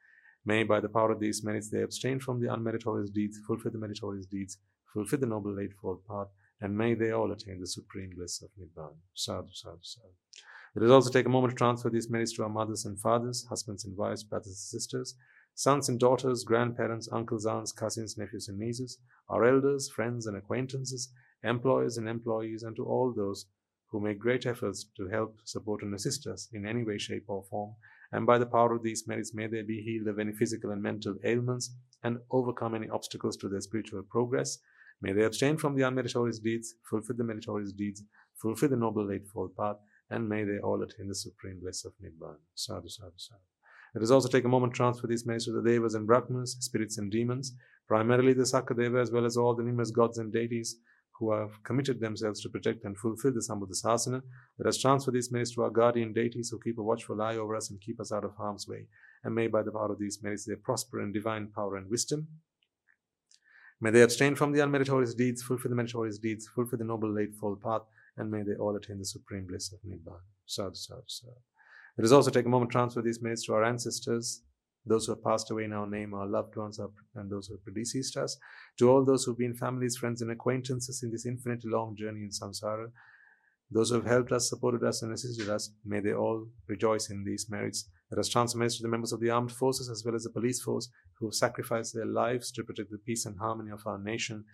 May, 0.46 0.64
by 0.64 0.80
the 0.80 0.90
power 0.90 1.12
of 1.12 1.20
these 1.20 1.44
merits, 1.44 1.70
they 1.70 1.82
abstain 1.82 2.20
from 2.20 2.40
the 2.40 2.48
unmeritorious 2.48 3.12
deeds, 3.14 3.40
fulfill 3.46 3.72
the 3.72 3.78
meritorious 3.78 4.26
deeds, 4.26 4.58
fulfill 4.94 5.20
the 5.20 5.26
noble 5.26 5.60
eightfold 5.60 6.06
path, 6.08 6.28
and 6.62 6.78
may 6.78 6.94
they 6.94 7.12
all 7.12 7.32
attain 7.32 7.60
the 7.60 7.68
supreme 7.68 8.12
bliss 8.16 8.42
of 8.42 8.50
Nibbana. 8.60 8.96
Sadhu, 9.14 9.50
sadhu, 9.54 9.80
sadhu. 9.82 10.14
Let 10.76 10.86
us 10.86 10.92
also 10.92 11.10
take 11.10 11.26
a 11.26 11.30
moment 11.30 11.52
to 11.52 11.58
transfer 11.58 11.90
these 11.90 12.10
merits 12.10 12.34
to 12.34 12.44
our 12.44 12.50
mothers 12.50 12.86
and 12.86 13.00
fathers, 13.00 13.46
husbands 13.50 13.86
and 13.86 13.98
wives, 13.98 14.24
brothers 14.24 14.48
and 14.48 14.56
sisters, 14.56 15.16
sons 15.60 15.90
and 15.90 16.00
daughters, 16.00 16.46
grandparents, 16.46 17.10
uncles, 17.12 17.46
aunts, 17.46 17.74
cousins, 17.74 18.18
nephews, 18.18 18.48
and 18.48 18.58
nieces, 18.58 18.98
our 19.28 19.44
elders, 19.44 19.90
friends, 19.94 20.26
and 20.26 20.38
acquaintances, 20.38 21.12
employers 21.44 21.98
and 21.98 22.08
employees, 22.08 22.64
and 22.64 22.78
to 22.78 22.86
all 22.86 23.14
those 23.14 23.46
who 23.92 24.00
make 24.00 24.18
great 24.18 24.46
efforts 24.46 24.86
to 24.96 25.10
help, 25.10 25.38
support, 25.44 25.84
and 25.84 25.94
assist 25.94 26.26
us 26.28 26.48
in 26.54 26.66
any 26.66 26.86
way, 26.86 26.98
shape, 26.98 27.26
or 27.28 27.44
form. 27.50 27.76
And 28.14 28.26
by 28.26 28.38
the 28.38 28.46
power 28.46 28.74
of 28.74 28.84
these 28.84 29.06
merits, 29.06 29.34
may 29.36 29.48
they 29.48 29.62
be 29.62 29.82
healed 29.82 30.08
of 30.08 30.18
any 30.18 30.32
physical 30.32 30.72
and 30.72 30.82
mental 30.82 31.16
ailments 31.26 31.76
and 32.04 32.20
overcome 32.32 32.74
any 32.74 32.88
obstacles 32.88 33.36
to 33.38 33.50
their 33.50 33.60
spiritual 33.60 34.04
progress. 34.04 34.60
May 35.02 35.12
they 35.12 35.26
abstain 35.26 35.58
from 35.58 35.76
the 35.76 35.84
unmeritorious 35.84 36.42
deeds, 36.42 36.76
fulfill 36.90 37.18
the 37.18 37.26
meritorious 37.26 37.74
deeds, 37.74 38.02
fulfill 38.42 38.70
the 38.70 38.78
noble 38.78 39.12
eightfold 39.12 39.58
path, 39.58 39.76
and 40.10 40.30
may 40.30 40.46
they 40.46 40.60
all 40.60 40.82
attain 40.82 41.10
the 41.10 41.16
supreme 41.16 41.60
bliss 41.60 41.84
of 41.84 41.92
Nibbana. 42.02 42.38
Sadhu, 42.56 42.88
sadhu, 42.88 43.12
sadhu. 43.18 43.42
Let 43.96 44.04
us 44.04 44.12
also 44.12 44.30
take 44.30 44.46
a 44.46 44.50
moment 44.50 44.74
to 44.74 44.78
transfer 44.78 45.08
these 45.08 45.26
messages 45.26 45.46
to 45.46 45.62
the 45.62 45.70
Devas 45.70 45.96
and 45.96 46.06
Brahmas, 46.06 46.58
spirits 46.60 46.98
and 46.98 47.12
demons, 47.12 47.56
primarily 47.88 48.34
the 48.34 48.44
Sakadeva, 48.44 49.02
as 49.02 49.12
well 49.12 49.26
as 49.26 49.36
all 49.36 49.56
the 49.56 49.64
numerous 49.64 49.92
gods 49.92 50.18
and 50.18 50.32
deities 50.32 50.78
who 51.20 51.34
have 51.34 51.62
committed 51.64 52.00
themselves 52.00 52.42
to 52.42 52.50
protect 52.50 52.86
and 52.86 52.98
fulfill 52.98 53.34
the 53.34 53.42
Sambuddha 53.42 53.76
Sasana. 53.76 54.22
Let 54.58 54.68
us 54.68 54.78
transfer 54.78 55.12
these 55.12 55.32
merits 55.32 55.54
to 55.56 55.64
our 55.64 55.70
guardian 55.70 56.14
deities 56.14 56.50
who 56.50 56.60
keep 56.60 56.78
a 56.78 56.84
watchful 56.84 57.22
eye 57.22 57.36
over 57.36 57.56
us 57.56 57.70
and 57.70 57.82
keep 57.82 58.00
us 58.00 58.12
out 58.12 58.24
of 58.24 58.36
harm's 58.38 58.68
way. 58.68 58.86
And 59.24 59.36
may 59.36 59.48
by 59.48 59.64
the 59.64 59.72
power 59.72 59.92
of 59.92 60.00
these 60.00 60.20
merits 60.24 60.46
they 60.46 60.56
prosper 60.56 61.02
in 61.02 61.12
divine 61.12 61.48
power 61.54 61.76
and 61.76 61.90
wisdom. 61.90 62.28
May 63.82 63.92
they 63.92 64.02
abstain 64.02 64.36
from 64.36 64.54
the 64.54 64.60
unmeritorious 64.60 65.16
deeds, 65.16 65.42
fulfill 65.42 65.70
the 65.70 65.76
meritorious 65.76 66.20
deeds, 66.20 66.48
fulfill 66.48 66.80
the 66.80 66.86
noble 66.86 67.18
eightfold 67.18 67.62
path, 67.62 67.84
and 68.18 68.32
may 68.32 68.44
they 68.44 68.56
all 68.56 68.76
attain 68.76 69.00
the 69.00 69.06
supreme 69.06 69.46
bliss 69.46 69.74
of 69.74 69.80
Nibbana. 69.80 70.20
Sadhu, 70.46 70.76
sadhu, 70.76 71.02
sadhu. 71.08 71.34
Let 72.00 72.06
us 72.06 72.12
also 72.14 72.32
take 72.32 72.46
a 72.46 72.50
moment 72.50 72.72
to 72.72 72.78
transfer 72.78 73.02
these 73.02 73.22
merits 73.22 73.44
to 73.48 73.54
our 73.56 73.66
ancestors, 73.66 74.42
those 74.86 75.06
who 75.06 75.12
have 75.12 75.22
passed 75.22 75.52
away 75.52 75.66
in 75.66 75.74
our 75.74 75.86
name, 75.86 76.14
our 76.14 76.28
loved 76.28 76.56
ones, 76.56 76.80
and 76.80 77.30
those 77.30 77.48
who 77.48 77.56
have 77.56 77.64
predeceased 77.66 78.16
us, 78.16 78.38
to 78.78 78.90
all 78.90 79.04
those 79.04 79.26
who've 79.26 79.38
been 79.38 79.54
families, 79.54 79.98
friends, 79.98 80.22
and 80.22 80.32
acquaintances 80.32 81.04
in 81.04 81.12
this 81.12 81.26
infinitely 81.26 81.70
long 81.70 81.98
journey 81.98 82.22
in 82.22 82.30
samsara, 82.30 82.90
those 83.70 83.90
who 83.90 83.98
have 83.98 84.06
helped 84.06 84.32
us, 84.32 84.48
supported 84.48 84.82
us, 84.82 85.02
and 85.02 85.12
assisted 85.12 85.50
us, 85.50 85.74
may 85.84 86.00
they 86.00 86.14
all 86.14 86.48
rejoice 86.70 87.10
in 87.10 87.26
these 87.26 87.48
merits 87.50 87.90
Let 88.10 88.20
us 88.20 88.30
transfer 88.30 88.60
messages 88.60 88.78
to 88.78 88.84
the 88.84 88.92
members 88.92 89.12
of 89.12 89.20
the 89.20 89.32
armed 89.32 89.52
forces 89.52 89.90
as 89.90 90.02
well 90.06 90.16
as 90.16 90.24
the 90.24 90.30
police 90.30 90.62
force 90.62 90.90
who 91.20 91.28
have 91.28 91.34
sacrificed 91.34 91.94
their 91.94 92.06
lives 92.06 92.50
to 92.54 92.64
protect 92.64 92.92
the 92.92 92.98
peace 93.00 93.26
and 93.26 93.38
harmony 93.38 93.72
of 93.72 93.86
our 93.86 94.00
nation. 94.00 94.46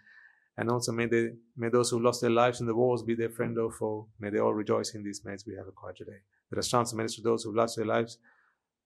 And 0.58 0.72
also 0.72 0.92
may 0.92 1.06
they 1.06 1.34
may 1.56 1.70
those 1.70 1.92
who 1.92 2.00
lost 2.00 2.22
their 2.22 2.32
lives 2.32 2.60
in 2.60 2.66
the 2.66 2.74
wars 2.74 3.04
be 3.04 3.14
their 3.14 3.30
friend 3.30 3.56
or 3.60 3.72
foe. 3.72 4.10
May 4.20 4.32
they 4.32 4.40
all 4.40 4.56
rejoice 4.56 4.96
in 4.96 5.04
these 5.04 5.22
merits 5.24 5.46
we 5.46 5.56
have 5.56 5.68
acquired 5.68 5.98
today. 5.98 6.22
Let 6.56 6.60
us 6.60 6.70
transfer 6.70 6.96
messages 6.96 7.18
to 7.18 7.22
those 7.22 7.44
who've 7.44 7.56
lost 7.56 7.76
their 7.76 7.86
lives. 7.86 8.18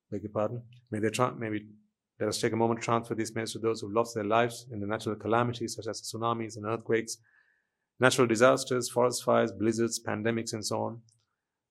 Beg 0.09 0.23
your 0.23 0.31
pardon. 0.31 0.63
May 0.89 0.97
they 0.97 1.11
tra- 1.11 1.35
may 1.35 1.49
we 1.51 1.67
let 2.19 2.29
us 2.29 2.41
take 2.41 2.51
a 2.51 2.55
moment 2.55 2.79
to 2.81 2.85
transfer 2.85 3.13
these 3.13 3.35
messages 3.35 3.53
to 3.53 3.59
those 3.59 3.81
who've 3.81 3.93
lost 3.93 4.15
their 4.15 4.23
lives 4.23 4.65
in 4.71 4.79
the 4.79 4.87
natural 4.87 5.15
calamities 5.15 5.75
such 5.75 5.85
as 5.85 6.01
tsunamis 6.01 6.57
and 6.57 6.65
earthquakes, 6.65 7.17
natural 7.99 8.25
disasters, 8.25 8.89
forest 8.89 9.23
fires, 9.23 9.51
blizzards, 9.51 10.01
pandemics, 10.03 10.53
and 10.53 10.65
so 10.65 10.81
on. 10.81 11.01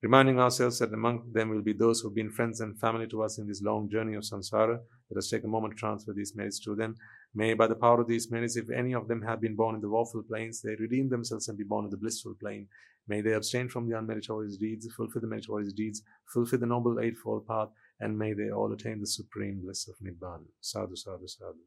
Reminding 0.00 0.38
ourselves 0.38 0.78
that 0.78 0.92
among 0.94 1.32
them 1.32 1.50
will 1.50 1.62
be 1.62 1.72
those 1.72 2.00
who've 2.00 2.14
been 2.14 2.30
friends 2.30 2.60
and 2.60 2.78
family 2.78 3.08
to 3.08 3.24
us 3.24 3.38
in 3.38 3.48
this 3.48 3.60
long 3.60 3.90
journey 3.90 4.14
of 4.14 4.22
samsara. 4.22 4.78
Let 5.10 5.18
us 5.18 5.28
take 5.28 5.42
a 5.42 5.48
moment 5.48 5.74
to 5.74 5.80
transfer 5.80 6.12
these 6.12 6.36
merits 6.36 6.60
to 6.60 6.76
them. 6.76 6.94
May, 7.34 7.54
by 7.54 7.66
the 7.66 7.74
power 7.74 8.00
of 8.00 8.08
these 8.08 8.30
merits, 8.30 8.56
if 8.56 8.70
any 8.70 8.94
of 8.94 9.06
them 9.06 9.22
have 9.22 9.40
been 9.40 9.54
born 9.54 9.74
in 9.74 9.80
the 9.80 9.88
woeful 9.88 10.22
planes, 10.22 10.62
they 10.62 10.76
redeem 10.76 11.08
themselves 11.08 11.48
and 11.48 11.58
be 11.58 11.64
born 11.64 11.84
in 11.84 11.90
the 11.90 11.96
blissful 11.96 12.34
plane. 12.40 12.68
May 13.06 13.20
they 13.20 13.32
abstain 13.32 13.68
from 13.68 13.88
the 13.88 13.96
unmeritorious 13.96 14.58
deeds, 14.58 14.88
fulfill 14.94 15.20
the 15.20 15.28
meritorious 15.28 15.72
deeds, 15.72 16.02
fulfill 16.32 16.58
the 16.58 16.66
noble 16.66 16.98
eightfold 17.00 17.46
path, 17.46 17.68
and 18.00 18.18
may 18.18 18.32
they 18.32 18.50
all 18.50 18.72
attain 18.72 19.00
the 19.00 19.06
supreme 19.06 19.60
bliss 19.62 19.88
of 19.88 19.94
Nibbana. 20.02 20.44
Sadhu, 20.60 20.96
sadhu, 20.96 21.26
sadhu. 21.26 21.58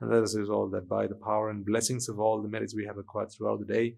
And 0.00 0.10
let 0.10 0.22
us 0.22 0.36
resolve 0.36 0.70
that 0.72 0.88
by 0.88 1.06
the 1.06 1.14
power 1.14 1.50
and 1.50 1.64
blessings 1.64 2.08
of 2.08 2.18
all 2.18 2.42
the 2.42 2.48
merits 2.48 2.74
we 2.74 2.86
have 2.86 2.98
acquired 2.98 3.30
throughout 3.30 3.60
the 3.60 3.72
day, 3.72 3.96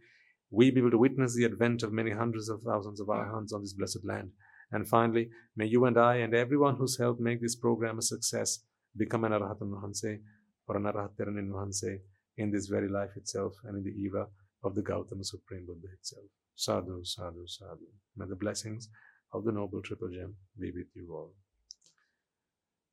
we 0.51 0.71
be 0.71 0.81
able 0.81 0.91
to 0.91 0.99
witness 0.99 1.35
the 1.35 1.45
advent 1.45 1.83
of 1.83 1.93
many 1.93 2.11
hundreds 2.11 2.49
of 2.49 2.63
thousands 2.63 3.01
of 3.01 3.09
arahants 3.09 3.53
on 3.53 3.61
this 3.61 3.75
blessed 3.75 4.05
land. 4.05 4.31
And 4.71 4.87
finally, 4.87 5.31
may 5.57 5.67
you 5.67 5.85
and 5.85 5.99
I 5.99 6.17
and 6.17 6.35
everyone 6.35 6.77
who's 6.77 6.99
helped 6.99 7.21
make 7.21 7.41
this 7.41 7.57
program 7.57 7.99
a 7.99 8.03
success 8.03 8.61
become 8.97 9.25
an 9.25 9.33
Arahatan 9.33 9.71
Vahanse 9.71 10.21
or 10.68 10.78
an 10.78 10.84
Arahat 10.84 11.16
Teranin 11.18 11.50
Vahanse 11.50 12.00
in 12.38 12.52
this 12.52 12.68
very 12.68 12.90
life 12.90 13.12
itself 13.16 13.54
and 13.66 13.78
in 13.78 13.84
the 13.84 14.02
Eva 14.02 14.28
of 14.64 14.76
the 14.76 14.82
Gautama 14.82 15.24
Supreme 15.24 15.66
Buddha 15.66 15.88
itself. 15.94 16.26
Sadhu, 16.56 17.04
sadhu, 17.04 17.46
sadhu. 17.48 17.88
May 18.16 18.28
the 18.28 18.36
blessings 18.36 18.90
of 19.34 19.44
the 19.44 19.52
Noble 19.52 19.82
Triple 19.82 20.10
Gem 20.10 20.36
be 20.60 20.72
with 20.72 20.88
you 20.96 21.08
all. 21.12 21.32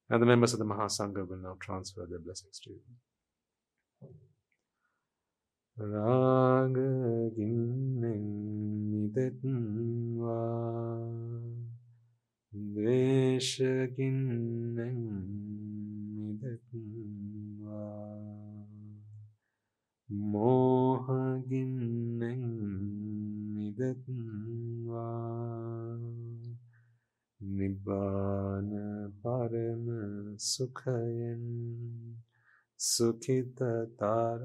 And 0.09 0.21
the 0.21 0.27
members 0.27 0.53
of 0.53 0.59
the 0.59 0.65
Mahasangha 0.65 1.29
will 1.29 1.37
now 1.37 1.57
transfer 1.61 2.07
their 2.09 2.19
blessings 2.19 2.59
to 2.65 2.71
you. 2.71 2.81
රාගගින්නෙන් 5.81 8.25
මිදෙත්වා 8.91 10.35
දේශගින්නෙන් 12.75 14.99
මිදෙත්වා 16.17 17.24
මෝහගින්නෙන් 20.10 21.72
මිදෙත්වා 23.56 25.16
නිබ්බාන 27.40 28.70
පරම 29.18 29.88
සුඛයෙන් 30.40 31.44
සුඛිතතර 32.80 34.42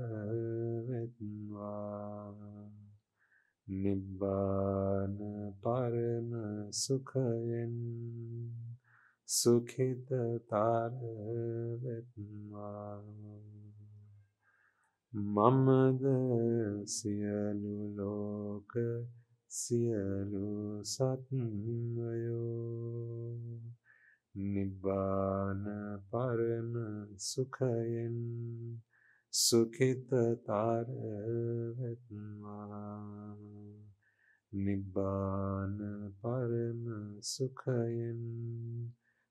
වෙත්වා 0.89 2.33
නිබ්බාන 3.67 5.19
පරම 5.61 6.33
සුඛයෙන් 6.73 7.77
සුඛිතතර 9.29 10.11
වෙත්වා 11.83 13.50
මමද 15.13 16.03
සියලු 16.87 17.77
ලෝක 17.97 18.73
සියලු 19.51 20.85
සත්වයෝ 20.85 22.39
නිබ්බාන 24.35 25.65
පරම 26.11 26.73
සුඛයෙන් 27.19 28.19
සුඛිතතර 29.35 30.87
වෙත්වා 31.77 33.37
නිබ්බාන 34.53 35.79
පරම 36.21 36.85
සුඛයෙන් 37.25 38.23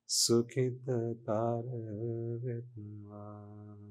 සුඛිතතර 0.08 1.64
වෙත්වා 2.44 3.89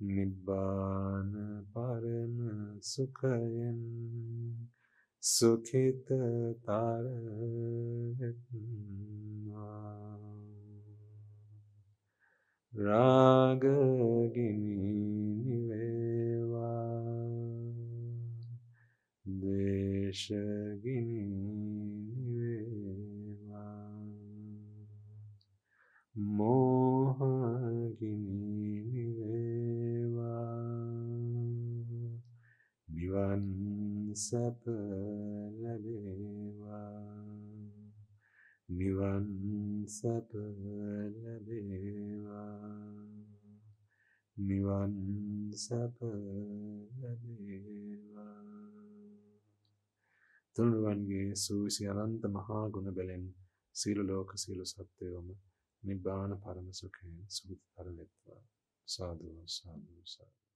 නිබ්බාන 0.00 1.32
පරම 1.72 2.36
සුඛයෙන් 2.80 3.80
සුඛිතතර 5.22 7.04
වෙත්වා 8.18 10.20
රාගගිනි 12.72 14.76
නිවේවා. 15.44 17.04
දේශගිනි 19.24 21.24
නිවේවා. 22.16 24.00
මෝහගිනි 26.16 26.90
නිවන් 33.20 34.14
සැප 34.16 34.60
ලැබේවා 35.60 36.92
නිවන් 38.68 39.26
සැප 39.88 40.30
ලැබේවා 41.14 42.44
නිවන් 44.36 44.94
සැප 45.54 45.96
ලැබේවා 47.00 48.38
තුනුරුවන්ගේ 50.56 51.28
සූවිසි 51.36 51.88
අනන්ත 51.94 52.22
මහා 52.28 52.64
ගුණ 52.68 52.88
බැලෙන් 52.90 53.24
සීල 53.74 54.00
ලෝක 54.06 54.30
සීල 54.36 54.60
සත්‍යයෝම 54.64 55.28
නිබ්බාන 55.82 56.32
පරම 56.42 56.68
සුඛයෙන් 56.72 57.16
සුගතිතර 57.28 57.86
වෙත්වා. 57.96 58.42
සාදු 58.88 59.28
සාදු 59.48 59.94
සාදු. 60.06 60.49